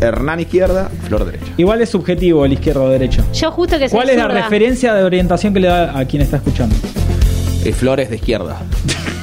Hernán 0.00 0.40
izquierda, 0.40 0.88
Flor 1.08 1.24
derecha. 1.26 1.52
Igual 1.56 1.80
es 1.82 1.88
subjetivo 1.90 2.44
el 2.44 2.52
izquierdo 2.54 2.84
o 2.84 2.88
derecha. 2.90 3.24
Yo 3.32 3.50
justo 3.50 3.78
que 3.78 3.88
soy 3.88 3.96
¿Cuál 3.96 4.10
es 4.10 4.16
la 4.16 4.24
zurda. 4.24 4.42
referencia 4.42 4.94
de 4.94 5.02
orientación 5.04 5.52
que 5.54 5.60
le 5.60 5.68
da 5.68 5.98
a 5.98 6.04
quien 6.06 6.22
está 6.22 6.36
escuchando? 6.36 6.74
Eh, 7.64 7.72
Flor 7.72 8.00
es 8.00 8.10
de 8.10 8.16
izquierda. 8.16 8.58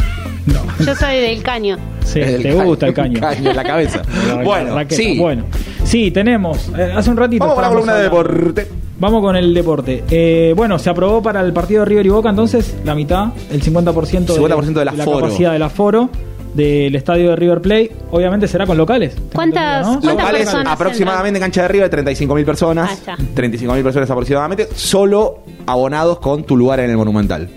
Yo 0.85 0.95
soy 0.95 1.15
del 1.18 1.43
caño. 1.43 1.77
Sí, 2.03 2.19
El 2.19 2.41
te 2.43 2.49
caño, 2.49 2.64
gusta 2.65 2.88
el 2.88 2.93
caño. 2.95 3.19
caño 3.19 3.49
en 3.49 3.55
la 3.55 3.64
cabeza. 3.64 4.01
La- 4.27 4.35
la 4.35 4.43
Bueno, 4.43 4.76
raqueta. 4.76 4.95
sí. 5.01 5.18
Bueno, 5.19 5.43
sí, 5.84 6.11
tenemos. 6.11 6.69
eh, 6.77 6.91
hace 6.95 7.10
un 7.10 7.18
ratito. 7.18 7.39
Vamos 7.45 7.55
con 7.55 7.64
la 7.64 7.69
columna 7.69 7.95
de 7.95 8.03
deporte. 8.03 8.68
Vamos 8.99 9.22
con 9.22 9.35
el 9.35 9.53
deporte. 9.53 10.03
Eh, 10.10 10.53
bueno, 10.55 10.80
se 10.80 10.89
aprobó 10.89 11.22
para 11.22 11.41
el 11.41 11.51
partido 11.51 11.81
de 11.81 11.85
River 11.85 12.05
y 12.05 12.10
Boca, 12.10 12.30
entonces, 12.30 12.76
la 12.85 12.95
mitad, 12.95 13.30
el 13.51 13.61
50%, 13.61 14.27
50% 14.27 14.65
del 14.65 14.73
de 14.73 14.85
la 14.85 14.91
aforo. 14.91 15.19
capacidad 15.22 15.51
del 15.51 15.64
aforo 15.64 16.10
del 16.53 16.95
estadio 16.95 17.31
de 17.31 17.35
River 17.35 17.61
Play. 17.61 17.91
Obviamente 18.11 18.47
será 18.47 18.65
con 18.68 18.77
locales. 18.77 19.15
¿Cuántas, 19.34 19.85
¿no? 19.88 19.93
¿cuántas 19.99 20.15
Locales 20.26 20.43
personas 20.45 20.73
aproximadamente 20.73 21.38
en 21.39 21.41
cancha 21.41 21.61
de 21.61 21.65
arriba 21.65 21.89
de 21.89 21.97
35.000 22.03 22.38
Ahí 22.38 22.45
personas. 22.45 22.91
está. 22.93 23.15
35.000 23.18 23.84
personas 23.84 24.11
aproximadamente, 24.11 24.68
solo 24.76 25.39
abonados 25.65 26.19
con 26.19 26.43
tu 26.43 26.55
lugar 26.55 26.80
en 26.80 26.91
el 26.91 26.97
Monumental. 26.97 27.49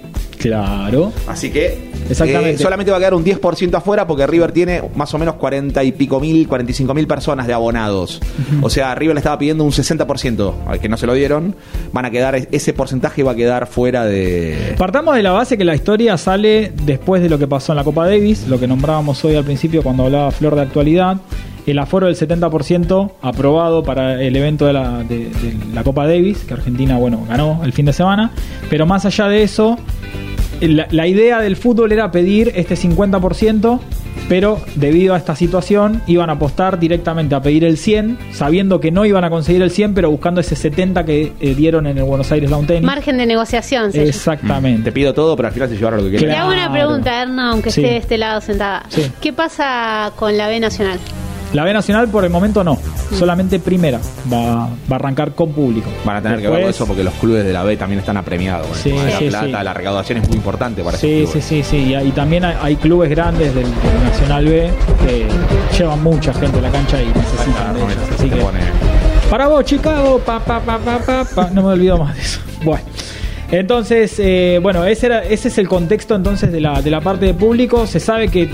Claro. 0.47 1.12
Así 1.27 1.51
que 1.51 1.90
Exactamente. 2.09 2.51
eh, 2.55 2.59
solamente 2.59 2.90
va 2.90 2.98
a 2.98 3.01
quedar 3.01 3.14
un 3.14 3.24
10% 3.24 3.74
afuera 3.74 4.06
porque 4.06 4.27
River 4.27 4.52
tiene 4.52 4.82
más 4.94 5.12
o 5.12 5.18
menos 5.18 5.35
40 5.36 5.82
y 5.85 5.93
pico 5.93 6.20
mil, 6.20 6.47
45 6.47 6.94
mil 6.94 7.06
personas 7.06 7.47
de 7.47 7.52
abonados. 7.52 8.20
O 8.62 8.70
sea, 8.70 8.94
River 8.94 9.14
le 9.14 9.20
estaba 9.20 9.39
pidiendo 9.39 9.64
un 9.64 9.73
60%, 9.73 10.55
al 10.66 10.78
que 10.81 10.89
no 10.89 10.97
se 10.97 11.06
lo 11.06 11.14
dieron. 11.14 11.55
Van 11.93 12.05
a 12.05 12.10
quedar, 12.10 12.36
ese 12.52 12.73
porcentaje 12.73 13.23
va 13.23 13.32
a 13.32 13.35
quedar 13.36 13.66
fuera 13.66 14.05
de... 14.05 14.74
Partamos 14.78 15.16
de 15.16 15.23
la 15.23 15.32
base 15.32 15.59
que 15.59 15.64
la 15.64 15.74
historia 15.74 16.16
sale 16.16 16.73
después 16.85 17.23
de 17.23 17.28
lo 17.28 17.39
que 17.39 17.48
pasó 17.48 17.73
en 17.73 17.77
la 17.77 17.85
Copa 17.85 18.06
Davis, 18.06 18.47
lo 18.48 18.60
que 18.60 18.66
nombrábamos 18.66 19.24
hoy 19.24 19.35
al 19.35 19.44
principio 19.44 19.82
cuando 19.82 20.05
hablaba 20.05 20.31
Flor 20.31 20.55
de 20.55 20.62
actualidad. 20.62 21.16
El 21.66 21.81
aforo 21.81 22.06
del 22.06 22.14
70% 22.14 23.10
aprobado 23.23 23.82
para 23.82 24.23
el 24.23 24.36
evento 24.36 24.66
de 24.66 24.73
la, 24.73 25.02
de- 25.02 25.31
de 25.31 25.56
la 25.74 25.82
Copa 25.82 26.06
Davis, 26.06 26.44
que 26.47 26.55
Argentina, 26.55 26.97
bueno, 26.97 27.27
ganó 27.28 27.62
el 27.64 27.73
fin 27.73 27.86
de 27.86 27.93
semana. 27.93 28.31
Pero 28.70 28.86
más 28.86 29.05
allá 29.05 29.27
de 29.27 29.43
eso, 29.43 29.77
la, 30.61 30.87
la 30.91 31.07
idea 31.07 31.41
del 31.41 31.57
fútbol 31.57 31.93
era 31.93 32.11
pedir 32.11 32.53
este 32.55 32.74
50%, 32.77 33.81
pero 34.28 34.61
debido 34.74 35.15
a 35.15 35.19
esta 35.19 35.37
situación 35.37 36.03
iban 36.07 36.31
a 36.31 36.35
apostar 36.35 36.78
directamente 36.81 37.35
a 37.35 37.41
pedir 37.43 37.65
el 37.65 37.77
100, 37.77 38.19
sabiendo 38.33 38.81
que 38.81 38.91
no 38.91 39.05
iban 39.05 39.23
a 39.24 39.31
conseguir 39.31 39.62
el 39.62 39.70
100, 39.70 39.95
pero 39.95 40.11
buscando 40.11 40.41
ese 40.41 40.57
70 40.57 41.05
que 41.05 41.33
eh, 41.41 41.55
dieron 41.55 41.87
en 41.87 41.99
el 41.99 42.05
Buenos 42.05 42.31
Aires 42.33 42.51
Lawn 42.51 42.66
Tennis. 42.66 42.83
Margen 42.85 43.19
de 43.19 43.27
negociación. 43.27 43.93
llama. 43.93 44.05
Exactamente. 44.09 44.83
Te 44.85 44.93
pido 44.93 45.15
todo, 45.15 45.37
pero 45.37 45.49
al 45.49 45.55
final 45.55 45.69
se 45.69 45.77
llevaron 45.77 46.01
lo 46.05 46.11
que 46.11 46.16
Te 46.19 46.24
quieran. 46.24 46.41
hago 46.41 46.53
una 46.53 46.73
pregunta, 46.73 47.23
Erna, 47.23 47.51
aunque 47.53 47.70
Sí. 47.70 47.81
esté 47.83 47.93
de 47.93 47.99
este 47.99 48.19
lado 48.19 48.41
sentada. 48.41 48.85
Sí. 48.89 49.03
¿Qué 49.20 49.33
pasa 49.33 50.12
con 50.16 50.37
la 50.37 50.49
B 50.49 50.59
Nacional? 50.61 50.99
La 51.52 51.64
B 51.64 51.73
Nacional 51.73 52.09
por 52.09 52.24
el 52.24 52.31
momento 52.31 52.62
no, 52.64 52.77
solamente 53.18 53.59
primera 53.60 53.98
va, 54.31 54.66
va 54.66 54.68
a 54.90 54.94
arrancar 54.97 55.32
con 55.32 55.52
público. 55.52 55.89
Van 56.05 56.16
a 56.16 56.23
tener 56.23 56.39
que 56.39 56.43
Después- 56.43 56.60
ver 56.62 56.70
eso 56.70 56.86
porque 56.86 57.05
los 57.05 57.14
clubes 57.14 57.44
de 57.44 57.52
la 57.52 57.62
B 57.62 57.77
también 57.77 58.01
están 58.01 58.16
apremiados. 58.16 58.66
con 58.66 58.77
el 58.77 58.82
Sí, 58.82 58.90
de 58.90 58.97
la 59.12 59.18
sí, 59.18 59.28
plata, 59.28 59.59
sí. 59.59 59.64
la 59.64 59.74
recaudación 59.74 60.18
es 60.18 60.28
muy 60.28 60.36
importante 60.36 60.82
para 60.82 60.98
Sí, 60.98 61.23
esos 61.23 61.43
sí, 61.44 61.48
clubes. 61.48 61.66
sí, 61.66 61.77
sí. 61.78 61.94
Y, 61.94 62.09
y 62.09 62.10
también 62.12 62.44
hay, 62.44 62.56
hay 62.60 62.77
clubes 62.77 63.09
grandes 63.10 63.55
del, 63.55 63.64
del 63.64 64.05
Nacional 64.05 64.44
B 64.44 64.70
que 65.06 65.27
llevan 65.78 66.02
mucha 66.02 66.35
gente 66.35 66.59
a 66.59 66.62
la 66.62 66.70
cancha 66.70 67.01
y 67.01 67.06
necesitan 67.06 67.74
de 67.74 67.81
ellos. 67.81 67.97
Así 68.18 68.28
que, 68.28 68.43
para 69.31 69.47
vos, 69.48 69.64
Chicago, 69.64 70.18
pa, 70.18 70.40
pa, 70.40 70.60
pa, 70.60 70.78
pa, 70.78 70.98
pa, 70.98 71.24
pa. 71.35 71.51
no 71.52 71.62
me 71.62 71.68
olvido 71.68 71.97
más 71.97 72.14
de 72.16 72.23
eso. 72.23 72.40
Bueno. 72.64 72.82
Entonces, 73.51 74.14
eh, 74.18 74.59
bueno, 74.60 74.85
ese, 74.85 75.06
era, 75.06 75.23
ese 75.24 75.48
es 75.48 75.59
el 75.59 75.68
contexto 75.68 76.16
entonces 76.16 76.51
de 76.51 76.60
la, 76.60 76.82
de 76.82 76.90
la 76.90 77.01
parte 77.01 77.27
de 77.27 77.35
público. 77.35 77.86
Se 77.86 78.01
sabe 78.01 78.28
que 78.28 78.48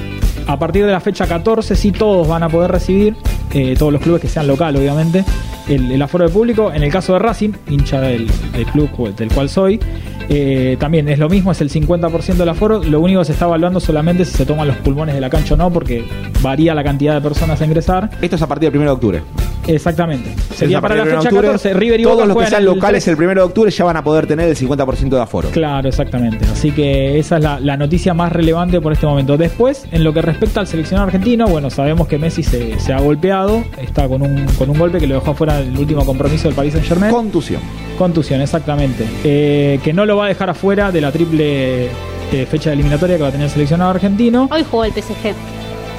a 0.47 0.59
partir 0.59 0.85
de 0.85 0.93
la 0.93 1.01
fecha 1.01 1.27
14 1.27 1.77
sí 1.77 1.93
todos 1.93 2.27
van 2.29 2.43
a 2.43 2.49
poder 2.49 2.71
recibir, 2.71 3.17
eh, 3.53 3.75
todos 3.79 3.93
los 3.93 4.03
clubes 4.03 4.21
que 4.21 4.29
sean 4.29 4.47
local 4.47 4.77
obviamente, 4.77 5.25
el, 5.69 6.01
aforo 6.01 6.27
de 6.27 6.33
público. 6.33 6.73
En 6.73 6.83
el 6.83 6.91
caso 6.91 7.13
de 7.15 7.19
Racing, 7.19 7.53
hincha 7.69 8.01
del, 8.01 8.31
del 8.53 8.67
club 8.67 9.15
del 9.15 9.29
cual 9.33 9.49
soy, 9.49 9.81
eh, 10.29 10.77
también 10.79 11.09
es 11.09 11.19
lo 11.19 11.29
mismo, 11.29 11.53
es 11.53 11.61
el 11.61 11.71
50% 11.71 12.35
del 12.35 12.49
aforo. 12.49 12.83
Lo 12.83 13.01
único 13.01 13.21
que 13.21 13.27
se 13.27 13.33
está 13.33 13.47
evaluando 13.47 13.81
solamente 13.81 14.25
si 14.25 14.33
se 14.33 14.47
toman 14.47 14.69
los 14.69 14.77
pulmones 14.79 15.15
de 15.15 15.21
la 15.21 15.31
cancha 15.31 15.55
o 15.55 15.57
no, 15.57 15.71
porque 15.71 16.05
varía 16.41 16.75
la 16.75 16.85
cantidad 16.85 17.15
de 17.15 17.21
personas 17.21 17.61
a 17.61 17.65
ingresar. 17.65 18.11
Esto 18.21 18.37
es 18.37 18.43
a 18.43 18.47
partir 18.47 18.71
del 18.71 18.81
1 18.81 18.91
de 18.91 18.95
octubre. 18.95 19.23
Exactamente. 19.67 20.35
Sería 20.55 20.81
para 20.81 20.95
la 20.97 21.03
partir 21.05 21.15
del 21.15 21.15
1 21.15 21.23
fecha 21.23 21.31
de 21.31 21.37
octubre. 21.37 21.49
14. 21.49 21.75
River 21.75 22.01
y 22.01 22.05
Boca 22.05 22.17
Todos 22.17 22.29
los 22.29 22.37
que 22.37 22.47
sean 22.47 22.65
locales 22.65 23.09
el 23.09 23.17
1 23.17 23.35
de 23.35 23.41
octubre 23.41 23.71
ya 23.71 23.85
van 23.85 23.97
a 23.97 24.05
poder 24.05 24.27
tener 24.27 24.49
el 24.49 24.57
50% 24.57 25.09
de 25.09 25.21
aforo. 25.21 25.51
Claro, 25.51 25.89
exactamente. 25.89 26.45
Así 26.47 26.73
que 26.73 27.19
esa 27.19 27.37
es 27.37 27.43
la, 27.43 27.61
la 27.61 27.77
noticia 27.77 28.15
más 28.15 28.33
relevante 28.33 28.81
por 28.81 28.93
este 28.93 29.07
momento. 29.07 29.37
Después, 29.37 29.87
en 29.91 30.05
lo 30.05 30.13
que 30.13 30.23
respecta 30.23 30.61
al 30.61 30.67
seleccionado 30.67 31.07
argentino, 31.07 31.47
bueno, 31.47 31.71
sabemos 31.71 32.09
que 32.09 32.19
Messi 32.19 32.43
se, 32.43 32.79
se 32.81 32.93
ha 32.93 33.01
golpeado, 33.01 33.65
está 33.81 34.09
con 34.09 34.23
un, 34.23 34.47
con 34.59 34.71
un 34.71 34.79
golpe 34.79 34.99
que 34.99 35.07
lo 35.07 35.15
dejó 35.15 35.33
afuera 35.33 35.59
del 35.59 35.77
último 35.77 36.05
compromiso 36.05 36.49
del 36.49 36.55
Paris 36.55 36.73
Saint 36.75 36.87
Germain. 36.87 37.13
Contusión. 37.13 37.61
Contusión, 37.99 38.41
exactamente. 38.41 39.07
Eh, 39.25 39.79
que 39.83 39.93
no 39.93 40.07
lo 40.07 40.17
va 40.17 40.27
a 40.27 40.29
dejar 40.29 40.51
afuera 40.51 40.91
de 40.91 41.01
la 41.01 41.13
triple 41.13 41.87
eh, 41.87 42.47
fecha 42.51 42.71
de 42.71 42.75
eliminatoria 42.75 43.17
que 43.17 43.23
va 43.23 43.29
a 43.29 43.33
tener 43.33 43.47
el 43.47 43.53
seleccionado 43.53 43.91
argentino. 43.91 44.49
Hoy 44.51 44.65
jugó 44.69 44.85
el 44.85 44.93
PSG. 44.93 45.35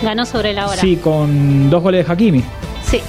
Ganó 0.03 0.25
sobre 0.25 0.53
la 0.53 0.67
hora. 0.67 0.81
Sí, 0.81 0.97
con 0.97 1.69
dos 1.69 1.81
goles 1.81 2.05
de 2.05 2.11
Hakimi. 2.11 2.43
Sí. 2.83 2.99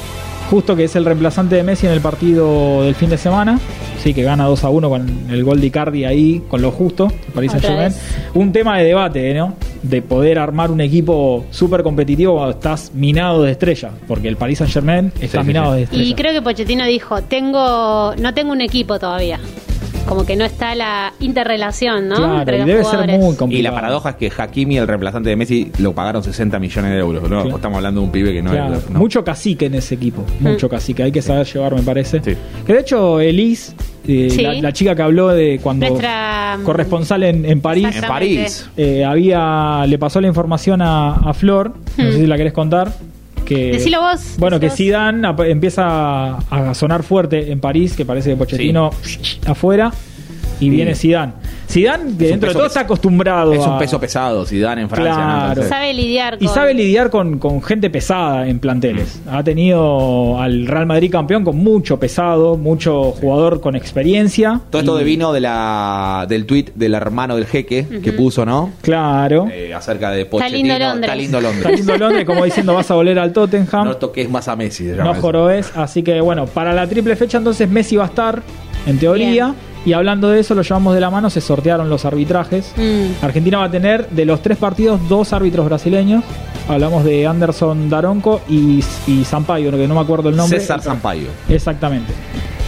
Justo 0.50 0.76
que 0.76 0.84
es 0.84 0.94
el 0.94 1.04
reemplazante 1.04 1.56
de 1.56 1.62
Messi 1.62 1.86
en 1.86 1.92
el 1.92 2.00
partido 2.00 2.82
del 2.82 2.94
fin 2.94 3.10
de 3.10 3.18
semana. 3.18 3.58
Sí, 4.02 4.12
que 4.12 4.22
gana 4.22 4.44
2 4.44 4.64
a 4.64 4.68
1 4.68 4.88
con 4.88 5.30
el 5.30 5.42
gol 5.44 5.60
de 5.60 5.68
Icardi 5.68 6.04
ahí, 6.04 6.42
con 6.48 6.60
lo 6.60 6.70
justo, 6.70 7.06
el 7.06 7.32
Paris 7.32 7.54
Otra 7.54 7.62
Saint-Germain. 7.62 7.92
vez. 7.92 8.34
Un 8.34 8.52
tema 8.52 8.78
de 8.78 8.84
debate, 8.84 9.32
¿no? 9.34 9.54
De 9.82 10.02
poder 10.02 10.38
armar 10.38 10.70
un 10.70 10.80
equipo 10.82 11.46
súper 11.50 11.82
competitivo 11.82 12.34
cuando 12.34 12.52
estás 12.52 12.92
minado 12.94 13.42
de 13.42 13.52
estrella. 13.52 13.90
Porque 14.06 14.28
el 14.28 14.36
Paris 14.36 14.58
Saint-Germain 14.58 15.12
está 15.20 15.40
sí, 15.40 15.46
minado 15.46 15.72
sí. 15.72 15.76
de 15.76 15.82
estrella. 15.84 16.04
Y 16.04 16.14
creo 16.14 16.32
que 16.34 16.42
Pochettino 16.42 16.84
dijo, 16.84 17.22
tengo, 17.22 18.14
no 18.16 18.34
tengo 18.34 18.52
un 18.52 18.60
equipo 18.60 18.98
todavía. 18.98 19.40
Como 20.06 20.24
que 20.26 20.36
no 20.36 20.44
está 20.44 20.74
la 20.74 21.12
interrelación, 21.20 22.08
¿no? 22.08 22.16
Claro, 22.16 22.38
Entre 22.38 22.56
y 22.56 22.58
los 22.60 22.66
debe 22.68 22.84
ser 22.84 23.18
muy 23.18 23.34
Y 23.34 23.36
complicado. 23.36 23.74
la 23.74 23.80
paradoja 23.80 24.10
es 24.10 24.16
que 24.16 24.32
Hakimi, 24.36 24.78
el 24.78 24.86
reemplazante 24.86 25.30
de 25.30 25.36
Messi, 25.36 25.70
lo 25.78 25.92
pagaron 25.94 26.22
60 26.22 26.58
millones 26.58 26.90
de 26.92 26.98
euros. 26.98 27.28
¿no? 27.28 27.42
Estamos 27.56 27.76
hablando 27.76 28.00
de 28.00 28.06
un 28.06 28.12
pibe 28.12 28.32
que 28.32 28.42
no 28.42 28.50
Claro, 28.50 28.74
es. 28.74 28.90
no. 28.90 28.98
Mucho 28.98 29.24
cacique 29.24 29.66
en 29.66 29.74
ese 29.74 29.94
equipo, 29.94 30.24
Mm. 30.40 30.48
mucho 30.48 30.68
cacique, 30.68 31.02
hay 31.02 31.12
que 31.12 31.22
saber 31.22 31.46
llevar, 31.46 31.74
me 31.74 31.82
parece. 31.82 32.20
Que 32.20 32.72
de 32.72 32.80
hecho, 32.80 33.20
Elise, 33.20 33.74
eh, 34.06 34.28
Sí. 34.30 34.42
la, 34.42 34.52
la 34.54 34.72
chica 34.72 34.94
que 34.94 35.02
habló 35.02 35.28
de 35.28 35.58
cuando 35.62 35.88
Nuestra 35.88 36.58
mm, 36.60 36.64
corresponsal 36.64 37.22
en, 37.22 37.44
en 37.46 37.60
París. 37.60 37.88
En 37.94 38.02
París. 38.02 38.68
eh, 38.76 39.04
había, 39.04 39.84
le 39.86 39.98
pasó 39.98 40.20
la 40.20 40.28
información 40.28 40.82
a, 40.82 41.14
a 41.14 41.32
Flor, 41.34 41.72
no 41.96 42.04
sé 42.04 42.10
Hmm. 42.10 42.20
si 42.20 42.26
la 42.26 42.36
querés 42.36 42.52
contar. 42.52 42.92
Que, 43.44 43.72
Decilo 43.72 44.00
vos, 44.00 44.34
Bueno, 44.38 44.58
que. 44.58 44.70
Zidane 44.70 45.28
empieza 45.48 46.36
a 46.36 46.74
sonar 46.74 47.02
fuerte 47.02 47.50
en 47.52 47.60
París, 47.60 47.94
que 47.96 48.04
parece 48.04 48.30
que 48.30 48.36
Pochettino 48.36 48.90
afuera, 49.46 49.92
y 50.60 50.64
Sí. 50.64 50.70
viene 50.70 50.94
Zidane. 50.94 51.32
Zidane, 51.68 52.16
que 52.16 52.28
dentro 52.28 52.48
de 52.50 52.54
todo 52.54 52.66
está 52.66 52.80
acostumbrado 52.80 53.52
Es 53.52 53.60
un 53.66 53.72
a- 53.74 53.78
peso 53.78 53.98
pesado, 53.98 54.44
Zidane 54.46 54.82
en 54.82 54.88
Francia. 54.90 55.14
Claro. 55.14 55.62
Sabe 55.68 55.92
lidiar 55.94 56.38
con... 56.38 56.44
y 56.44 56.48
sabe 56.48 56.74
lidiar 56.74 57.10
con, 57.10 57.38
con 57.38 57.62
gente 57.62 57.90
pesada 57.90 58.46
en 58.46 58.58
planteles. 58.60 59.20
Ha 59.30 59.42
tenido 59.42 60.40
al 60.40 60.66
Real 60.66 60.86
Madrid 60.86 61.10
campeón 61.10 61.42
con 61.44 61.56
mucho 61.56 61.98
pesado, 61.98 62.56
mucho 62.56 63.12
jugador 63.12 63.60
con 63.60 63.74
experiencia. 63.76 64.60
Todo 64.70 64.80
esto 64.80 64.96
de 64.96 65.04
vino 65.04 65.32
de 65.32 65.40
la, 65.40 66.26
del 66.28 66.46
tweet 66.46 66.66
del 66.74 66.94
hermano 66.94 67.36
del 67.36 67.46
jeque 67.46 67.86
que 68.02 68.12
puso, 68.12 68.44
¿no? 68.46 68.70
Claro. 68.82 69.48
Eh, 69.52 69.72
acerca 69.74 70.10
de 70.10 70.22
Está 70.22 70.30
Pochettino. 70.30 70.58
lindo 70.58 70.78
Londres. 70.78 71.02
Está 71.10 71.14
lindo 71.16 71.40
Londres. 71.40 71.64
Está 71.64 71.76
lindo 71.76 71.98
Londres, 71.98 72.24
como 72.26 72.44
diciendo 72.44 72.74
vas 72.74 72.90
a 72.90 72.94
volver 72.94 73.18
al 73.18 73.32
Tottenham. 73.32 73.84
No 73.86 73.96
toques 73.96 74.28
más 74.30 74.48
a 74.48 74.56
Messi. 74.56 74.84
No 74.84 75.14
jorobes. 75.14 75.72
Así 75.76 76.02
que 76.02 76.20
bueno, 76.20 76.46
para 76.46 76.72
la 76.72 76.86
triple 76.86 77.16
fecha 77.16 77.38
entonces 77.38 77.68
Messi 77.68 77.96
va 77.96 78.04
a 78.04 78.08
estar, 78.08 78.42
en 78.86 78.98
teoría. 78.98 79.54
Y 79.86 79.92
hablando 79.92 80.30
de 80.30 80.40
eso, 80.40 80.54
lo 80.54 80.62
llevamos 80.62 80.94
de 80.94 81.00
la 81.00 81.10
mano, 81.10 81.28
se 81.28 81.40
sortearon 81.40 81.90
los 81.90 82.04
arbitrajes. 82.04 82.72
Mm. 82.76 83.24
Argentina 83.24 83.58
va 83.58 83.64
a 83.64 83.70
tener 83.70 84.08
de 84.08 84.24
los 84.24 84.40
tres 84.40 84.56
partidos 84.56 85.00
dos 85.08 85.32
árbitros 85.32 85.66
brasileños. 85.66 86.24
Hablamos 86.68 87.04
de 87.04 87.26
Anderson 87.26 87.90
Daronco 87.90 88.40
y, 88.48 88.82
y 89.06 89.24
Sampaio, 89.24 89.70
que 89.70 89.86
no 89.86 89.94
me 89.94 90.00
acuerdo 90.00 90.30
el 90.30 90.36
nombre. 90.36 90.58
César 90.58 90.80
Sampaio. 90.80 91.28
Exactamente. 91.48 92.12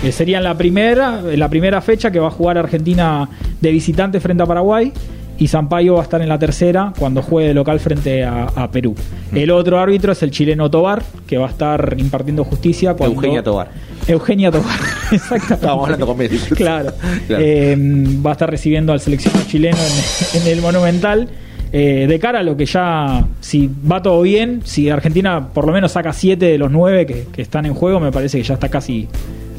Eh, 0.05 0.13
sería 0.13 0.39
en 0.39 0.45
la 0.45 0.55
primera, 0.55 1.23
en 1.27 1.41
la 1.41 1.49
primera 1.49 1.81
fecha 1.81 2.11
que 2.11 2.21
va 2.21 2.29
a 2.29 2.31
jugar 2.31 2.59
Argentina 2.59 3.27
de 3.61 3.71
visitante 3.71 4.21
frente 4.21 4.43
a 4.43 4.47
Paraguay. 4.47 4.93
Y 5.39 5.49
Sampaio 5.49 5.95
va 5.95 6.01
a 6.01 6.03
estar 6.03 6.21
en 6.23 6.31
la 6.31 6.39
tercera 6.39 6.95
cuando 6.99 7.21
juegue 7.23 7.49
de 7.49 7.55
local 7.55 7.79
frente 7.81 8.25
a, 8.25 8.45
a 8.45 8.71
Perú. 8.71 8.95
Mm. 9.33 9.37
El 9.37 9.51
otro 9.51 9.79
árbitro 9.79 10.13
es 10.13 10.23
el 10.23 10.31
chileno 10.31 10.71
Tobar, 10.71 11.03
que 11.27 11.39
va 11.39 11.47
a 11.47 11.51
estar 11.51 11.95
impartiendo 11.99 12.45
justicia. 12.45 12.95
Cuando... 12.95 13.17
Eugenia 13.17 13.43
Tobar. 13.43 13.69
Eugenia 14.09 14.51
Tobar, 14.51 14.79
exactamente. 15.13 15.55
Estábamos 15.55 15.85
hablando 15.85 16.07
con 16.07 16.19
Messi. 16.19 16.39
Claro. 16.55 16.93
Claro. 17.27 17.45
Eh, 17.45 17.77
va 18.25 18.31
a 18.31 18.33
estar 18.33 18.51
recibiendo 18.51 18.93
al 18.93 19.01
seleccionado 19.01 19.45
chileno 19.47 19.77
en, 19.77 20.43
en 20.43 20.49
el 20.49 20.61
Monumental. 20.61 21.29
Eh, 21.73 22.07
de 22.09 22.19
cara 22.21 22.39
a 22.39 22.43
lo 22.43 22.57
que 22.57 22.65
ya, 22.65 23.27
si 23.41 23.69
va 23.91 24.01
todo 24.01 24.23
bien, 24.23 24.63
si 24.65 24.89
Argentina 24.89 25.49
por 25.53 25.67
lo 25.67 25.73
menos 25.73 25.93
saca 25.93 26.13
7 26.13 26.47
de 26.47 26.59
los 26.59 26.71
9 26.71 27.07
que, 27.07 27.27
que 27.33 27.43
están 27.43 27.67
en 27.67 27.75
juego, 27.75 27.99
me 27.99 28.13
parece 28.13 28.39
que 28.39 28.45
ya 28.45 28.55
está 28.55 28.69
casi 28.69 29.09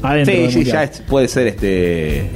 adentro. 0.02 0.34
Sí, 0.34 0.40
del 0.42 0.50
sí, 0.50 0.56
Mundial. 0.58 0.76
ya 0.76 0.82
es- 0.84 1.00
puede 1.02 1.28
ser 1.28 1.46
este 1.48 2.30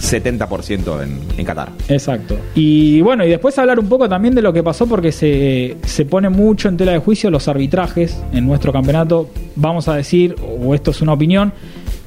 70% 0.00 1.02
en, 1.02 1.18
en 1.38 1.44
Qatar. 1.44 1.70
Exacto. 1.88 2.36
Y 2.54 3.00
bueno, 3.00 3.24
y 3.24 3.30
después 3.30 3.58
hablar 3.58 3.78
un 3.78 3.88
poco 3.88 4.08
también 4.08 4.34
de 4.34 4.42
lo 4.42 4.52
que 4.52 4.62
pasó 4.62 4.86
porque 4.86 5.10
se, 5.12 5.76
se 5.84 6.04
pone 6.04 6.28
mucho 6.28 6.68
en 6.68 6.76
tela 6.76 6.92
de 6.92 6.98
juicio 6.98 7.30
los 7.30 7.48
arbitrajes 7.48 8.16
en 8.32 8.46
nuestro 8.46 8.72
campeonato. 8.72 9.28
Vamos 9.56 9.88
a 9.88 9.94
decir, 9.96 10.36
o 10.60 10.74
esto 10.74 10.90
es 10.90 11.00
una 11.00 11.14
opinión, 11.14 11.52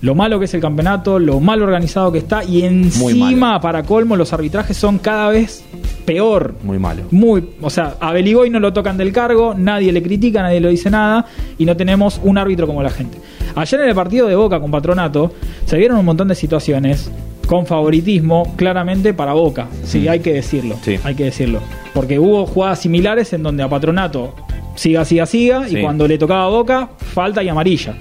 lo 0.01 0.15
malo 0.15 0.39
que 0.39 0.45
es 0.45 0.53
el 0.53 0.61
campeonato, 0.61 1.19
lo 1.19 1.39
mal 1.39 1.61
organizado 1.61 2.11
que 2.11 2.19
está 2.19 2.43
y 2.43 2.63
encima, 2.63 3.59
para 3.59 3.84
colmo, 3.84 4.15
los 4.15 4.31
arbitrajes 4.34 4.77
son 4.77 4.97
cada 4.99 5.30
vez 5.30 5.63
peor. 6.05 6.55
Muy 6.63 6.80
malo. 6.80 7.03
Muy, 7.11 7.43
o 7.61 7.69
sea, 7.69 7.95
a 7.99 8.13
Beligoy 8.13 8.49
no 8.49 8.59
lo 8.59 8.71
tocan 8.73 8.97
del 8.97 9.11
cargo, 9.11 9.53
nadie 9.57 9.91
le 9.91 10.01
critica, 10.01 10.41
nadie 10.41 10.59
le 10.59 10.69
dice 10.69 10.89
nada 10.89 11.26
y 11.57 11.65
no 11.65 11.76
tenemos 11.76 12.19
un 12.23 12.38
árbitro 12.38 12.65
como 12.65 12.81
la 12.81 12.89
gente. 12.89 13.17
Ayer 13.55 13.81
en 13.81 13.89
el 13.89 13.95
partido 13.95 14.27
de 14.27 14.35
Boca 14.35 14.59
con 14.59 14.71
Patronato 14.71 15.34
se 15.65 15.77
vieron 15.77 15.97
un 15.97 16.05
montón 16.05 16.27
de 16.30 16.35
situaciones 16.35 17.11
con 17.45 17.65
favoritismo 17.65 18.53
claramente 18.55 19.13
para 19.13 19.34
Boca, 19.34 19.67
sí, 19.84 20.07
hay 20.07 20.19
que 20.19 20.34
decirlo, 20.34 20.76
hay 21.03 21.15
que 21.15 21.23
decirlo, 21.26 21.59
porque 21.95 22.19
hubo 22.19 22.45
jugadas 22.45 22.80
similares 22.80 23.34
en 23.34 23.41
donde 23.41 23.63
a 23.63 23.67
Patronato 23.67 24.35
siga, 24.76 25.03
siga, 25.03 25.26
siga 25.26 25.67
Sí. 25.67 25.77
y 25.77 25.81
cuando 25.81 26.07
le 26.07 26.19
tocaba 26.19 26.45
a 26.45 26.49
Boca 26.49 26.89
falta 26.99 27.41
y 27.41 27.49
amarilla. 27.49 27.95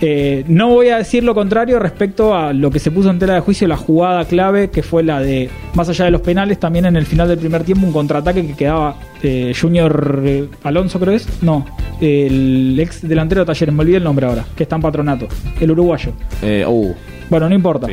Eh, 0.00 0.44
no 0.48 0.68
voy 0.68 0.88
a 0.88 0.98
decir 0.98 1.24
lo 1.24 1.34
contrario 1.34 1.78
respecto 1.78 2.34
a 2.34 2.52
lo 2.52 2.70
que 2.70 2.78
se 2.78 2.90
puso 2.90 3.10
en 3.10 3.18
tela 3.18 3.34
de 3.34 3.40
juicio, 3.40 3.66
la 3.66 3.76
jugada 3.76 4.24
clave 4.24 4.70
que 4.70 4.82
fue 4.82 5.02
la 5.02 5.20
de, 5.20 5.48
más 5.74 5.88
allá 5.88 6.04
de 6.04 6.10
los 6.10 6.20
penales, 6.20 6.60
también 6.60 6.84
en 6.84 6.96
el 6.96 7.06
final 7.06 7.28
del 7.28 7.38
primer 7.38 7.64
tiempo, 7.64 7.86
un 7.86 7.92
contraataque 7.92 8.46
que 8.46 8.54
quedaba 8.54 8.96
eh, 9.22 9.54
Junior 9.58 10.22
eh, 10.24 10.48
Alonso, 10.64 11.00
creo 11.00 11.14
es, 11.14 11.26
no, 11.42 11.64
el 12.00 12.78
ex 12.78 13.06
delantero 13.06 13.42
de 13.42 13.46
Talleres, 13.46 13.74
me 13.74 13.82
olvidé 13.82 13.96
el 13.98 14.04
nombre 14.04 14.26
ahora, 14.26 14.44
que 14.54 14.64
está 14.64 14.76
en 14.76 14.82
patronato, 14.82 15.28
el 15.60 15.70
uruguayo. 15.70 16.12
Eh, 16.42 16.64
uh, 16.66 16.94
Bueno, 17.30 17.48
no 17.48 17.54
importa. 17.54 17.88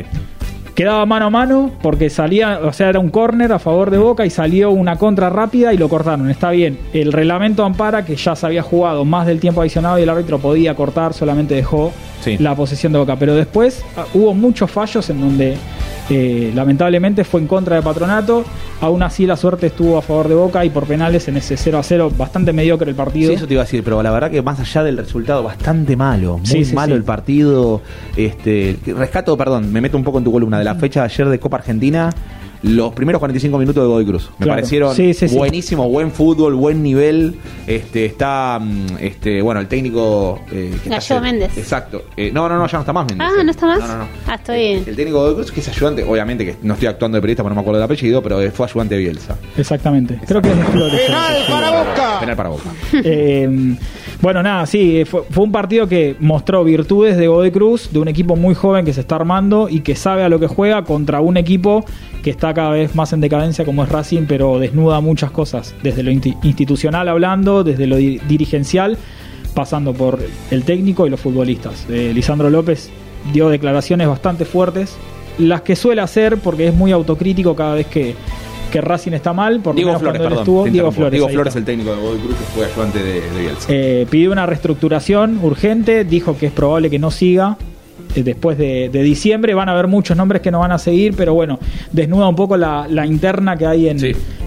Quedaba 0.75 1.05
mano 1.05 1.25
a 1.27 1.29
mano 1.29 1.71
porque 1.83 2.09
salía, 2.09 2.59
o 2.63 2.73
sea, 2.73 2.89
era 2.89 2.99
un 2.99 3.09
córner 3.09 3.51
a 3.53 3.59
favor 3.59 3.91
de 3.91 3.99
Boca 3.99 4.25
y 4.25 4.31
salió 4.31 4.71
una 4.71 4.95
contra 4.97 5.29
rápida 5.29 5.71
y 5.71 5.77
lo 5.77 5.87
cortaron. 5.87 6.29
Está 6.31 6.49
bien. 6.49 6.79
El 6.93 7.11
reglamento 7.13 7.63
ampara 7.63 8.03
que 8.05 8.15
ya 8.15 8.35
se 8.35 8.45
había 8.47 8.63
jugado 8.63 9.05
más 9.05 9.27
del 9.27 9.39
tiempo 9.39 9.61
adicionado 9.61 9.99
y 9.99 10.03
el 10.03 10.09
árbitro 10.09 10.39
podía 10.39 10.73
cortar, 10.75 11.13
solamente 11.13 11.53
dejó 11.55 11.91
Sí. 12.21 12.37
la 12.37 12.55
posesión 12.55 12.93
de 12.93 12.99
Boca. 12.99 13.17
Pero 13.17 13.35
después 13.35 13.83
ah, 13.97 14.05
hubo 14.13 14.33
muchos 14.33 14.71
fallos 14.71 15.09
en 15.09 15.19
donde 15.19 15.57
eh, 16.09 16.51
lamentablemente 16.55 17.23
fue 17.25 17.41
en 17.41 17.47
contra 17.47 17.75
de 17.75 17.81
Patronato. 17.81 18.45
Aún 18.79 19.03
así 19.03 19.25
la 19.25 19.35
suerte 19.35 19.67
estuvo 19.67 19.97
a 19.97 20.01
favor 20.01 20.29
de 20.29 20.35
Boca 20.35 20.63
y 20.65 20.69
por 20.69 20.85
penales 20.85 21.27
en 21.27 21.35
ese 21.37 21.57
0 21.57 21.77
a 21.79 21.83
0 21.83 22.11
bastante 22.17 22.53
mediocre 22.53 22.89
el 22.89 22.95
partido. 22.95 23.27
Sí, 23.29 23.35
eso 23.35 23.45
te 23.45 23.53
iba 23.55 23.61
a 23.63 23.65
decir, 23.65 23.83
pero 23.83 24.01
la 24.01 24.09
verdad 24.11 24.31
que 24.31 24.41
más 24.41 24.57
allá 24.59 24.83
del 24.83 24.97
resultado 24.97 25.43
bastante 25.43 25.95
malo, 25.97 26.37
muy 26.37 26.45
Sí, 26.47 26.63
sí, 26.65 26.73
malo 26.73 26.95
el 26.95 27.03
partido. 27.03 27.81
Este, 28.15 28.77
rescato, 28.97 29.35
perdón, 29.37 29.71
me 29.73 29.81
meto 29.81 29.97
un 29.97 30.03
poco 30.05 30.17
en 30.17 30.23
tu 30.23 30.31
columna 30.31 30.59
la 30.63 30.75
fecha 30.75 31.01
de 31.01 31.05
ayer 31.05 31.27
de 31.29 31.39
Copa 31.39 31.57
Argentina. 31.57 32.09
Los 32.63 32.93
primeros 32.93 33.19
45 33.19 33.57
minutos 33.57 33.83
de 33.83 33.87
Godoy 33.87 34.05
Cruz 34.05 34.29
me 34.39 34.45
Claro. 34.45 34.51
parecieron 34.57 34.95
Sí, 34.95 35.13
sí, 35.13 35.27
sí. 35.27 35.35
buenísimos, 35.35 35.87
buen 35.89 36.11
fútbol, 36.11 36.55
buen 36.55 36.81
nivel. 36.81 37.35
Este 37.67 38.05
está, 38.05 38.57
mm, 38.61 38.85
este, 38.99 39.41
bueno, 39.41 39.59
el 39.61 39.67
técnico. 39.67 40.39
Eh, 40.51 40.73
hace- 40.95 41.19
Méndez. 41.19 41.57
Exacto. 41.57 42.03
Eh, 42.17 42.31
no, 42.33 42.47
no, 42.49 42.57
no, 42.57 42.65
ya 42.67 42.77
no 42.77 42.81
está 42.81 42.93
más 42.93 43.05
Méndez. 43.05 43.27
Ah, 43.29 43.43
¿no 43.43 43.51
está 43.51 43.65
más? 43.67 43.79
No, 43.79 43.87
no, 43.87 43.97
no. 43.99 44.05
Ah, 44.27 44.35
estoy... 44.35 44.61
El 44.61 44.85
técnico 44.95 45.05
de 45.05 45.11
Godoy 45.11 45.35
Cruz, 45.35 45.51
que 45.51 45.59
es 45.59 45.67
ayudante, 45.69 46.03
obviamente 46.03 46.45
que 46.45 46.55
no 46.63 46.73
estoy 46.73 46.87
actuando 46.87 47.17
de 47.17 47.21
periodista, 47.21 47.43
porque 47.43 47.51
no 47.51 47.55
me 47.55 47.61
acuerdo 47.61 47.79
del 47.79 47.85
apellido, 47.85 48.21
pero 48.23 48.39
fue 48.51 48.65
ayudante 48.65 48.95
de 48.95 49.01
Bielsa. 49.01 49.37
Exactamente. 49.57 50.19
Creo 50.25 50.41
que 50.41 50.49
es 50.51 50.57
de 50.57 50.63
Flores. 50.63 51.01
Penal 52.19 52.35
para 52.35 52.49
Boca. 52.49 52.63
Eh, 53.03 53.75
bueno, 54.21 54.41
nada, 54.41 54.65
sí, 54.65 55.03
fue, 55.05 55.23
fue 55.29 55.43
un 55.43 55.51
partido 55.51 55.87
que 55.87 56.15
mostró 56.19 56.63
virtudes 56.63 57.17
de 57.17 57.27
Godoy 57.27 57.51
Cruz, 57.51 57.89
de 57.91 57.99
un 57.99 58.07
equipo 58.07 58.35
muy 58.37 58.55
joven 58.55 58.85
que 58.85 58.93
se 58.93 59.01
está 59.01 59.15
armando 59.15 59.67
y 59.69 59.81
que 59.81 59.95
sabe 59.95 60.23
a 60.23 60.29
lo 60.29 60.39
que 60.39 60.47
juega 60.47 60.83
contra 60.85 61.19
un 61.19 61.35
equipo 61.35 61.83
que 62.23 62.29
está 62.31 62.53
cada 62.53 62.69
vez 62.71 62.95
más 62.95 63.11
en 63.13 63.19
decadencia 63.21 63.65
como 63.65 63.83
es 63.83 63.89
Racing, 63.89 64.23
pero 64.27 64.57
desnuda 64.57 65.01
muchas 65.01 65.29
cosas, 65.29 65.75
desde 65.83 66.01
lo 66.03 66.09
institucional 66.11 67.07
hablando, 67.09 67.63
desde 67.63 67.85
lo 67.85 67.97
di- 67.97 68.19
dirigencial, 68.27 68.97
pasando 69.53 69.93
por 69.93 70.19
el 70.49 70.63
técnico 70.63 71.05
y 71.05 71.09
los 71.09 71.19
futbolistas. 71.19 71.85
Eh, 71.89 72.11
Lisandro 72.15 72.49
López 72.49 72.89
dio 73.33 73.49
declaraciones 73.49 74.07
bastante 74.07 74.45
fuertes, 74.45 74.95
las 75.37 75.61
que 75.61 75.75
suele 75.75 76.01
hacer 76.01 76.37
porque 76.37 76.67
es 76.69 76.73
muy 76.73 76.91
autocrítico 76.91 77.55
cada 77.55 77.75
vez 77.75 77.87
que, 77.87 78.15
que 78.71 78.81
Racing 78.81 79.11
está 79.11 79.33
mal, 79.33 79.59
por 79.59 79.75
Diego 79.75 79.99
Flores, 79.99 80.21
perdón. 80.21 80.39
estuvo, 80.39 80.63
Diego. 80.65 80.91
Flores. 80.91 81.11
Diego 81.11 81.27
Flores, 81.29 81.55
el 81.57 81.65
técnico 81.65 81.91
de 81.93 82.01
Godoy 82.01 82.19
Cruz, 82.19 82.35
que 82.35 82.43
fue 82.55 82.65
ayudante 82.65 82.99
de, 83.03 83.21
de 83.21 83.39
Bielsa. 83.41 83.65
Eh, 83.69 84.07
pidió 84.09 84.31
una 84.31 84.45
reestructuración 84.45 85.39
urgente, 85.43 86.05
dijo 86.05 86.37
que 86.37 86.45
es 86.47 86.51
probable 86.53 86.89
que 86.89 86.99
no 86.99 87.11
siga 87.11 87.57
después 88.21 88.57
de, 88.57 88.89
de 88.89 89.01
diciembre. 89.01 89.53
Van 89.53 89.69
a 89.69 89.71
haber 89.71 89.87
muchos 89.87 90.15
nombres 90.15 90.41
que 90.41 90.51
no 90.51 90.59
van 90.59 90.71
a 90.71 90.77
seguir, 90.77 91.15
pero 91.17 91.33
bueno, 91.33 91.57
desnuda 91.91 92.27
un 92.27 92.35
poco 92.35 92.57
la, 92.57 92.85
la 92.89 93.05
interna 93.07 93.55
que 93.57 93.65
hay 93.65 93.87
en 93.89 93.97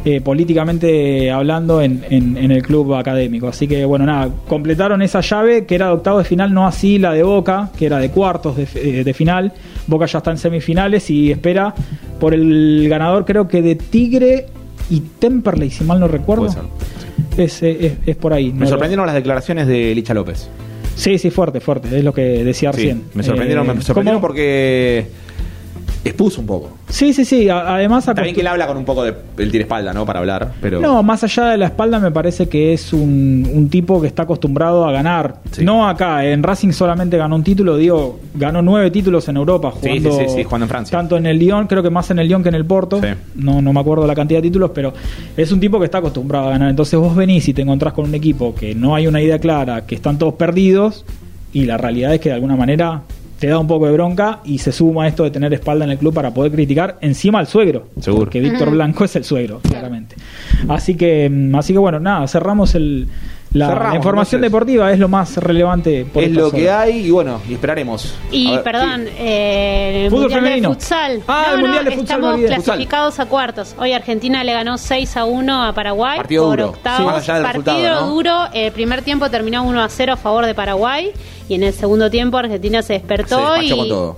eh, 0.05 0.21
políticamente 0.21 1.31
hablando 1.31 1.83
en, 1.83 2.05
en- 2.11 2.37
en 2.37 2.51
el 2.51 2.63
club 2.63 2.95
académico. 2.95 3.49
Así 3.49 3.67
que 3.67 3.85
bueno, 3.85 4.07
nada, 4.07 4.31
completaron 4.47 5.03
esa 5.03 5.21
llave 5.21 5.65
que 5.67 5.75
era 5.75 5.87
de 5.87 5.93
octavo 5.95 6.19
de 6.19 6.25
final, 6.25 6.53
no 6.55 6.67
así 6.67 6.99
la 6.99 7.13
de 7.13 7.23
Boca, 7.23 7.71
que 7.77 7.87
era 7.87 7.99
de 7.99 8.11
cuartos 8.11 8.57
de, 8.57 8.69
eh, 8.77 9.03
de 9.05 9.15
final. 9.15 9.53
Boca 9.87 10.07
ya 10.07 10.19
está 10.19 10.31
en 10.31 10.39
semifinales 10.39 11.11
y 11.11 11.31
espera 11.33 11.75
por 12.21 12.35
el 12.35 12.87
ganador, 12.89 13.25
creo 13.25 13.49
que 13.49 13.63
de 13.63 13.75
Tigre 13.77 14.47
y 14.91 15.01
Temperley, 15.19 15.71
si 15.71 15.83
mal 15.85 15.99
no 16.01 16.09
recuerdo. 16.09 16.47
Es, 17.37 17.63
eh, 17.63 17.77
es, 17.87 17.93
es 18.09 18.17
por 18.17 18.33
ahí. 18.33 18.47
Me 18.53 18.61
no 18.61 18.65
lo- 18.65 18.69
sorprendieron 18.71 19.07
las 19.07 19.15
declaraciones 19.15 19.67
de 19.67 19.95
Licha 19.95 20.15
López. 20.15 20.49
Sí, 20.97 21.19
sí, 21.19 21.31
fuerte, 21.31 21.61
fuerte. 21.61 21.97
Es 21.97 22.03
lo 22.03 22.13
que 22.13 22.43
decía 22.43 22.73
Sí, 22.73 22.79
recién. 22.79 23.03
me 23.15 23.23
sorprendieron, 23.23 23.69
Eh, 23.71 23.75
me 23.75 23.83
sorprendieron 23.83 24.21
porque 24.21 25.07
expuso 26.09 26.41
un 26.41 26.47
poco. 26.47 26.71
Sí, 26.89 27.13
sí, 27.13 27.25
sí. 27.25 27.49
a- 27.49 27.75
Además, 27.75 28.05
También 28.07 28.35
que 28.35 28.41
él 28.41 28.47
habla 28.47 28.67
con 28.67 28.77
un 28.77 28.85
poco 28.85 29.03
de. 29.05 29.11
Él 29.39 29.51
tiene 29.51 29.63
espalda, 29.63 29.93
¿no? 29.93 30.05
Para 30.07 30.21
hablar, 30.21 30.53
pero. 30.61 30.81
No, 30.81 31.03
más 31.03 31.23
allá 31.25 31.47
de 31.51 31.57
la 31.59 31.67
espalda 31.67 31.99
me 31.99 32.11
parece 32.11 32.49
que 32.49 32.73
es 32.73 32.93
un, 32.93 33.49
un 33.53 33.69
tipo 33.69 34.01
que 34.01 34.07
está 34.07 34.23
acostumbrado 34.23 34.85
a 34.87 34.93
ganar. 34.93 35.37
No 35.63 35.89
acá, 35.89 36.25
en 36.25 36.43
Racing 36.43 36.73
solamente 36.73 37.17
ganó 37.17 37.37
un 37.37 37.45
título, 37.45 37.77
digo, 37.77 38.19
ganó 38.35 38.63
nueve 38.63 38.91
títulos 38.91 39.29
en 39.29 39.37
Europa 39.37 39.73
Sí, 39.83 39.89
sí, 39.89 39.89
jugando, 40.01 40.11
sí, 40.19 40.35
sí, 40.37 40.45
jugando 40.45 40.65
en 40.65 40.69
Francia. 40.71 40.99
tanto 40.99 41.17
en 41.17 41.27
el 41.27 41.39
Lyon, 41.39 41.67
creo 41.67 41.83
que 41.83 41.91
más 41.91 42.11
en 42.11 42.19
el 42.19 42.29
Lyon 42.29 42.43
que 42.43 42.49
en 42.51 42.55
el 42.55 42.65
Porto. 42.65 43.01
No, 43.35 43.61
no 43.63 43.73
me 43.73 43.81
acuerdo 43.81 44.07
la 44.07 44.15
cantidad 44.15 44.39
de 44.39 44.49
títulos, 44.49 44.71
pero 44.75 44.93
es 45.37 45.51
un 45.53 45.61
tipo 45.61 45.79
que 45.79 45.87
está 45.87 45.99
acostumbrado 45.99 46.49
a 46.49 46.51
ganar. 46.51 46.71
Entonces 46.71 46.99
vos 46.99 47.15
venís 47.17 47.49
y 47.49 47.55
te 47.55 47.63
encontrás 47.63 47.93
con 47.93 48.05
un 48.07 48.15
equipo 48.15 48.55
que 48.55 48.75
no 48.75 48.95
hay 48.95 49.07
una 49.07 49.21
idea 49.21 49.39
clara, 49.39 49.87
que 49.87 49.95
están 49.95 50.19
todos 50.19 50.35
perdidos 50.35 51.05
y 51.53 51.65
la 51.65 51.77
realidad 51.79 52.13
es 52.15 52.21
que 52.21 52.29
de 52.29 52.35
alguna 52.35 52.57
manera 52.57 53.03
te 53.39 53.49
da 53.49 53.59
un 53.59 53.67
poco 53.67 53.87
de 53.87 53.93
bronca 53.93 54.41
y 54.45 54.59
se 54.59 54.73
suma 54.73 55.07
esto 55.07 55.25
de 55.25 55.31
tener 55.31 55.53
espalda 55.53 55.85
en 55.85 55.91
el 55.91 55.99
club 55.99 56.15
para 56.15 56.33
poder 56.33 56.53
criticar 56.53 56.97
encima 57.01 57.39
al 57.39 57.47
suegro. 57.47 57.89
Seguro. 58.01 58.25
Porque 58.25 58.41
Víctor. 58.41 58.71
Blanco 58.71 59.05
es 59.05 59.15
el 59.17 59.25
suegro, 59.25 59.61
claramente. 59.61 60.17
Así 60.69 60.95
que, 60.95 61.29
mm, 61.29 61.55
así 61.55 61.73
que 61.73 61.79
bueno, 61.79 62.01
nada, 62.01 62.27
cerramos 62.29 62.75
el, 62.75 63.09
la, 63.53 63.69
Cerramos, 63.69 63.91
la 63.91 63.97
información 63.97 64.45
entonces. 64.45 64.53
deportiva, 64.53 64.93
es 64.93 64.99
lo 64.99 65.09
más 65.09 65.37
relevante. 65.37 66.05
por 66.05 66.23
es 66.23 66.33
lo 66.33 66.51
que 66.51 66.71
hay 66.71 67.07
y 67.07 67.11
bueno, 67.11 67.41
y 67.49 67.55
esperaremos. 67.55 68.15
Y 68.31 68.51
ver, 68.51 68.63
perdón, 68.63 69.07
eh, 69.19 70.03
el 70.05 70.11
Fútbol 70.11 70.23
mundial 70.23 70.41
femenino. 70.43 70.69
de 70.69 70.75
futsal. 70.75 71.23
Ah, 71.27 71.45
no, 71.49 71.55
el 71.55 71.61
Mundial 71.61 71.85
no, 71.85 71.91
de 71.91 71.97
futsal, 71.97 72.17
estamos 72.19 72.41
clasificados 72.41 73.21
a 73.21 73.27
cuartos. 73.27 73.75
Hoy 73.79 73.93
Argentina 73.93 74.45
le 74.45 74.53
ganó 74.53 74.79
6 74.79 75.17
a 75.17 75.25
1 75.25 75.65
a 75.65 75.73
Paraguay 75.73 76.19
Partido 76.19 76.45
por 76.45 76.59
duro. 76.59 76.69
octavos. 76.71 76.99
Sí, 76.99 77.05
más 77.05 77.17
allá 77.17 77.35
del 77.35 77.43
Partido 77.45 78.07
duro. 78.09 78.33
El 78.53 78.73
primer 78.73 79.03
tiempo 79.03 79.31
terminó 79.31 79.63
1 79.65 79.83
a 79.83 79.89
0 79.89 80.13
a 80.13 80.17
favor 80.17 80.47
de 80.47 80.55
Paraguay 80.55 81.13
y 81.49 81.55
en 81.55 81.63
el 81.63 81.73
segundo 81.73 82.11
tiempo 82.11 82.39
Argentina 82.39 82.83
se 82.83 82.95
despertó 82.95 83.55
Se 83.57 83.65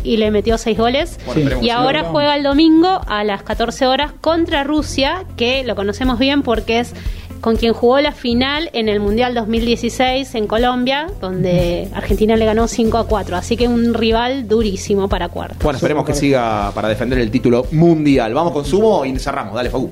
y, 0.03 0.17
le 0.17 0.31
metió 0.31 0.57
6 0.59 0.79
goles. 0.79 1.21
Bueno, 1.27 1.63
y 1.63 1.71
ahora 1.71 2.05
juega 2.05 2.37
el 2.37 2.43
domingo 2.43 3.01
a 3.07 3.25
las 3.25 3.43
14 3.43 3.87
horas 3.87 4.13
contra 4.21 4.65
Rusia, 4.65 5.25
que 5.37 5.63
lo 5.65 5.75
conocemos 5.77 6.19
bien 6.19 6.43
porque 6.43 6.81
es 6.81 6.95
con 7.41 7.57
quien 7.57 7.73
jugó 7.73 8.01
la 8.01 8.13
final 8.13 8.71
en 8.73 8.89
el 8.89 9.01
Mundial 9.01 9.35
2016 9.35 10.35
en 10.35 10.47
Colombia, 10.47 11.07
donde 11.21 11.89
Argentina 11.95 12.37
le 12.37 12.45
ganó 12.45 12.69
5 12.69 12.99
a 12.99 13.07
4. 13.07 13.37
Así 13.37 13.57
que 13.57 13.69
un 13.69 13.95
rival 13.95 14.49
durísimo 14.49 15.09
para 15.09 15.29
cuartos. 15.29 15.59
Bueno, 15.63 15.77
esperemos 15.77 16.05
que 16.05 16.15
siga 16.15 16.73
para 16.75 16.89
defender 16.89 17.19
el 17.19 17.31
título 17.31 17.67
mundial. 17.73 18.35
Vamos 18.35 18.53
con 18.53 18.65
sumo 18.65 19.05
y 19.05 19.19
cerramos. 19.19 19.55
Dale, 19.55 19.71
Facu. 19.71 19.91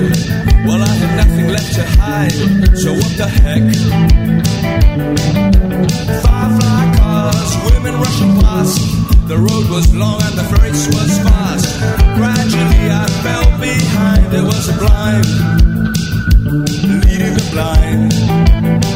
Well, 0.66 0.82
I 0.82 0.88
had 0.88 1.16
nothing 1.16 1.48
left 1.48 1.74
to 1.74 1.84
hide, 2.00 2.32
so 2.76 2.92
what 2.92 3.16
the 3.16 3.28
heck? 3.28 3.64
Firefly 6.22 6.84
cars, 6.98 7.50
women 7.72 7.94
rushing 8.00 8.40
past. 8.40 8.80
The 9.28 9.38
road 9.38 9.70
was 9.70 9.92
long 9.94 10.22
and 10.22 10.38
the 10.38 10.46
race 10.62 10.86
was 10.88 11.18
fast. 11.18 11.80
Gradually, 12.16 12.90
I 12.90 13.06
fell 13.22 13.58
behind. 13.58 14.26
There 14.32 14.44
was 14.44 14.68
a 14.68 14.76
blind 14.78 15.26
leading 17.04 17.34
the 17.34 17.48
blind. 17.50 18.95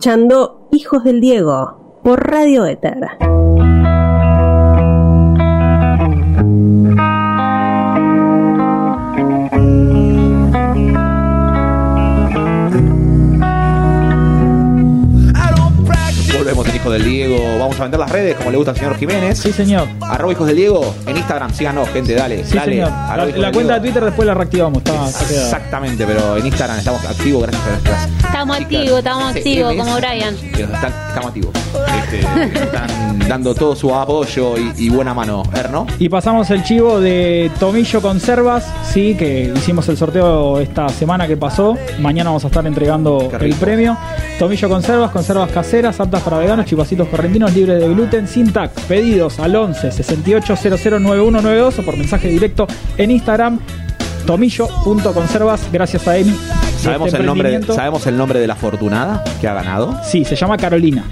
Escuchando 0.00 0.66
Hijos 0.72 1.04
del 1.04 1.20
Diego 1.20 2.00
por 2.02 2.26
Radio 2.26 2.64
Éter. 2.64 2.96
Volvemos 16.32 16.66
en 16.66 16.76
Hijos 16.76 16.92
del 16.94 17.04
Diego. 17.04 17.58
Vamos 17.58 17.78
a 17.78 17.82
vender 17.82 18.00
las 18.00 18.10
redes 18.10 18.36
como 18.36 18.50
le 18.50 18.56
gusta 18.56 18.70
al 18.70 18.78
señor 18.78 18.96
Jiménez. 18.96 19.38
Sí, 19.38 19.52
señor. 19.52 19.86
Arroba 20.00 20.32
Hijos 20.32 20.46
del 20.46 20.56
Diego 20.56 20.94
en 21.06 21.18
Instagram. 21.18 21.52
Síganos, 21.52 21.86
gente, 21.90 22.14
dale. 22.14 22.46
Sí, 22.46 22.56
dale. 22.56 22.72
señor. 22.72 22.90
La, 23.36 23.52
cuenta 23.52 23.74
de. 23.74 23.80
Twitter 23.80 24.02
después 24.02 24.26
la 24.26 24.32
reactivamos. 24.32 24.78
Está. 24.78 25.06
Exactamente, 25.06 26.06
pero 26.06 26.38
en 26.38 26.46
Instagram 26.46 26.78
estamos 26.78 27.04
activos 27.04 27.42
gracias 27.42 27.66
a 27.66 27.70
nuestras 27.70 28.19
Estamos 28.40 28.56
activos, 28.58 28.98
estamos 29.00 29.36
activos, 29.36 29.74
como 29.74 29.96
Brian. 29.96 30.34
que 30.34 30.62
nos 30.62 30.72
están, 30.72 30.92
estamos 31.08 31.26
activos. 31.26 31.54
Este, 31.98 32.22
nos 32.22 32.62
están 32.62 33.18
dando 33.28 33.54
todo 33.54 33.76
su 33.76 33.94
apoyo 33.94 34.56
y, 34.56 34.72
y 34.78 34.88
buena 34.88 35.12
mano. 35.12 35.42
Erno. 35.54 35.86
Y 35.98 36.08
pasamos 36.08 36.50
el 36.50 36.62
chivo 36.62 37.00
de 37.00 37.50
Tomillo 37.60 38.00
Conservas, 38.00 38.66
sí, 38.90 39.14
que 39.14 39.52
hicimos 39.54 39.86
el 39.90 39.98
sorteo 39.98 40.58
esta 40.58 40.88
semana 40.88 41.28
que 41.28 41.36
pasó. 41.36 41.76
Mañana 41.98 42.30
vamos 42.30 42.42
a 42.44 42.46
estar 42.46 42.66
entregando 42.66 43.30
el 43.38 43.54
premio. 43.56 43.98
Tomillo 44.38 44.70
Conservas, 44.70 45.10
conservas 45.10 45.50
caseras, 45.50 46.00
aptas 46.00 46.22
para 46.22 46.38
veganos, 46.38 46.64
chivacitos 46.64 47.08
correntinos, 47.08 47.54
libres 47.54 47.78
de 47.78 47.88
gluten, 47.90 48.26
sin 48.26 48.50
TAC. 48.54 48.72
Pedidos 48.88 49.38
al 49.38 49.54
11 49.54 49.92
68 49.92 50.54
9192 50.98 51.78
o 51.78 51.82
por 51.82 51.94
mensaje 51.94 52.28
directo 52.28 52.66
en 52.96 53.10
Instagram. 53.10 53.60
Tomillo.conservas, 54.24 55.70
gracias 55.70 56.08
a 56.08 56.16
Emi. 56.16 56.34
¿Sabemos 56.80 57.08
Este 57.08 57.20
el, 57.20 57.26
nombre. 57.26 57.62
¿Sabemos 57.62 58.06
el 58.06 58.16
nombre 58.16 58.40
de 58.40 58.46
la 58.46 58.54
afortunada 58.54 59.22
que 59.40 59.48
ha 59.48 59.54
ganado? 59.54 59.98
Sí, 60.02 60.24
se 60.24 60.34
llama 60.34 60.56
Carolina. 60.56 61.04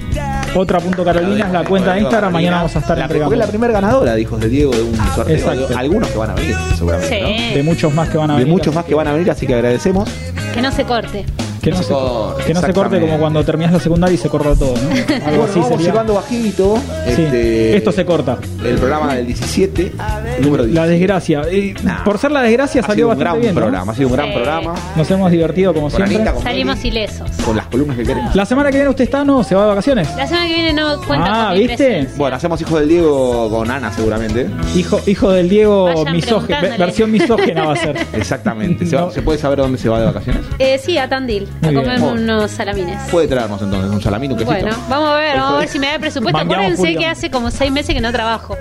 Otra 0.55 0.81
punto 0.81 1.05
Carolina 1.05 1.47
es 1.47 1.53
la 1.53 1.65
cuenta 1.65 1.93
de 1.93 2.01
Instagram. 2.01 2.33
Mañana 2.33 2.57
vamos 2.57 2.75
a 2.75 2.79
estar 2.79 2.97
la, 2.97 3.05
entregando. 3.05 3.31
Porque 3.31 3.41
es 3.41 3.47
la 3.47 3.51
primera 3.51 3.73
ganadora 3.73 4.15
de 4.15 4.21
Hijos 4.23 4.41
de 4.41 4.49
Diego 4.49 4.73
de 4.75 4.83
un 4.83 4.97
sorteo. 5.15 5.37
Exacto. 5.37 5.69
De 5.69 5.75
algunos 5.75 6.09
que 6.09 6.19
van 6.19 6.31
a 6.31 6.35
venir, 6.35 6.57
seguramente. 6.77 7.21
¿no? 7.21 7.29
De 7.57 7.63
muchos 7.63 7.93
más 7.93 8.09
que 8.09 8.17
van 8.17 8.31
a 8.31 8.35
De 8.35 8.41
venir. 8.41 8.53
muchos 8.55 8.75
más 8.75 8.85
que 8.87 8.95
van 8.95 9.09
a 9.09 9.13
venir, 9.13 9.31
así 9.31 9.47
que 9.47 9.55
agradecemos. 9.55 10.09
Que 10.55 10.63
no 10.63 10.73
se 10.73 10.85
corte. 10.85 11.27
Que 11.71 11.77
no, 11.79 11.83
se, 11.83 11.93
corte, 11.93 12.45
que 12.45 12.55
no 12.55 12.61
se 12.61 12.67
corte 12.67 12.79
exactamente. 12.97 13.07
como 13.07 13.19
cuando 13.21 13.45
terminas 13.45 13.73
la 13.73 13.81
secundaria 13.81 14.15
y 14.15 14.19
se 14.19 14.29
corta 14.29 14.55
todo, 14.55 14.75
¿no? 14.75 14.91
Algo 15.27 15.45
así 15.45 15.53
vamos 15.55 15.69
sería. 15.69 15.87
llevando 15.87 16.15
bajito. 16.15 16.77
Sí, 17.07 17.23
Este, 17.23 17.77
Esto 17.77 17.93
se 17.93 18.05
corta. 18.05 18.39
El 18.65 18.77
programa 18.77 19.15
del 19.15 19.27
17, 19.27 19.93
número 20.41 20.65
10. 20.65 20.75
La 20.75 20.87
desgracia. 20.87 21.43
Y 21.53 21.75
por 22.05 22.19
ser 22.19 22.31
la 22.33 22.43
desgracia 22.43 22.81
Ha 22.81 22.87
salió 22.87 23.07
sido 23.07 23.09
un 23.09 23.19
bastante 23.19 23.25
gran 23.31 23.41
bien. 23.41 23.55
¿no? 23.55 23.61
programa, 23.61 23.93
ha 23.93 23.95
sido 23.95 24.09
un 24.09 24.15
gran 24.15 24.27
Sí. 24.29 24.33
programa. 24.35 24.75
Nos 24.97 25.11
hemos 25.11 25.31
divertido 25.31 25.75
como 25.75 25.89
Con 25.91 25.97
siempre. 25.97 26.17
Anita, 26.29 26.43
Salimos 26.43 26.85
ilesos. 26.85 27.31
Con 27.45 27.57
las 27.57 27.67
columnas 27.67 27.97
que 27.97 28.05
queremos. 28.05 28.35
La 28.35 28.45
semana 28.47 28.71
que 28.71 28.77
viene 28.77 28.91
usted 28.91 29.05
está, 29.05 29.25
¿no? 29.25 29.43
Se 29.45 29.55
va 29.55 29.63
de 29.63 29.69
vacaciones. 29.69 30.09
La 30.17 30.27
semana 30.27 30.47
que 30.49 30.55
viene 30.55 30.73
no 30.73 31.01
cuenta 31.03 31.49
Ah, 31.49 31.51
con 31.51 31.59
¿viste? 31.59 32.09
Bueno, 32.17 32.37
hacemos 32.37 32.61
Hijos 32.61 32.81
del 32.81 32.89
Diego 32.89 33.49
con 33.51 33.71
Ana, 33.71 33.93
seguramente. 33.93 34.49
Hijo, 34.77 35.01
hijo 35.07 35.31
del 35.31 35.49
Diego, 35.49 35.87
preguntándole. 35.87 36.77
versión 36.79 37.11
misógena 37.13 37.65
va 37.65 37.73
a 37.73 37.77
ser. 37.77 37.97
Exactamente. 38.13 38.87
¿Se, 38.87 38.97
va- 38.97 39.11
¿se 39.11 39.23
puede 39.23 39.39
saber 39.39 39.59
dónde 39.59 39.79
se 39.79 39.89
va 39.89 40.01
de 40.01 40.07
vacaciones? 40.07 40.43
Eh, 40.59 40.79
sí, 40.83 40.99
a 40.99 41.09
Tandil. 41.09 41.49
Muy 41.61 41.77
a 41.77 41.81
bien. 41.81 42.03
Oh. 42.03 42.13
unos 42.13 42.51
salamines. 42.51 43.01
Puede 43.11 43.29
traernos 43.29 43.61
entonces 43.63 43.91
un 43.91 44.01
salamín, 44.03 44.33
un 44.33 44.39
quesito. 44.39 44.59
Bueno, 44.61 44.77
vamos 44.89 45.11
a 45.11 45.15
ver, 45.17 45.37
vamos 45.37 45.55
a 45.55 45.59
ver 45.59 45.69
si 45.69 45.79
me 45.79 45.87
da 45.89 45.95
el 45.95 46.01
presupuesto. 46.01 46.39
Mangueamos 46.39 46.73
Acuérdense 46.73 46.99
que 46.99 47.07
hace 47.07 47.31
como 47.31 47.51
seis 47.51 47.73
meses 47.73 47.95
que 47.95 48.01
no 48.01 48.13
trabajo. 48.13 48.57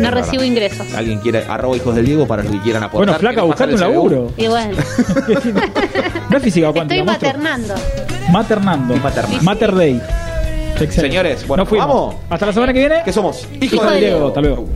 No 0.00 0.10
recibo 0.10 0.44
ingresos. 0.44 0.86
Alguien 0.94 1.18
quiere 1.18 1.44
arroba 1.48 1.76
hijos 1.76 1.94
del 1.94 2.06
Diego 2.06 2.26
para 2.26 2.42
los 2.42 2.52
que 2.52 2.60
quieran 2.60 2.82
aportar. 2.84 3.06
Bueno, 3.06 3.18
flaca, 3.18 3.34
¿Quieren 3.40 3.50
pasar 3.50 3.68
buscate 3.68 3.84
un 3.86 3.94
laburo. 3.94 4.32
Y 4.36 4.46
bueno, 4.46 4.76
No 6.30 6.36
es 6.36 6.42
física 6.42 6.68
estoy 6.68 6.72
cuántica, 6.72 7.04
monstruo. 7.04 7.32
maternando. 7.32 7.74
Maternando. 8.30 8.96
maternando. 8.96 9.42
Mater 9.42 9.74
Day. 9.74 10.00
Excelente. 10.74 11.00
Señores, 11.00 11.46
bueno, 11.48 11.62
Nos 11.62 11.68
fuimos. 11.68 11.88
vamos. 11.88 12.14
Hasta 12.30 12.46
la 12.46 12.52
semana 12.52 12.72
que 12.72 12.78
viene. 12.78 12.96
¿Qué 13.04 13.12
somos? 13.12 13.48
Hijo 13.60 13.84
del 13.90 14.00
Diego. 14.00 14.28
Hasta 14.28 14.40
luego. 14.40 14.68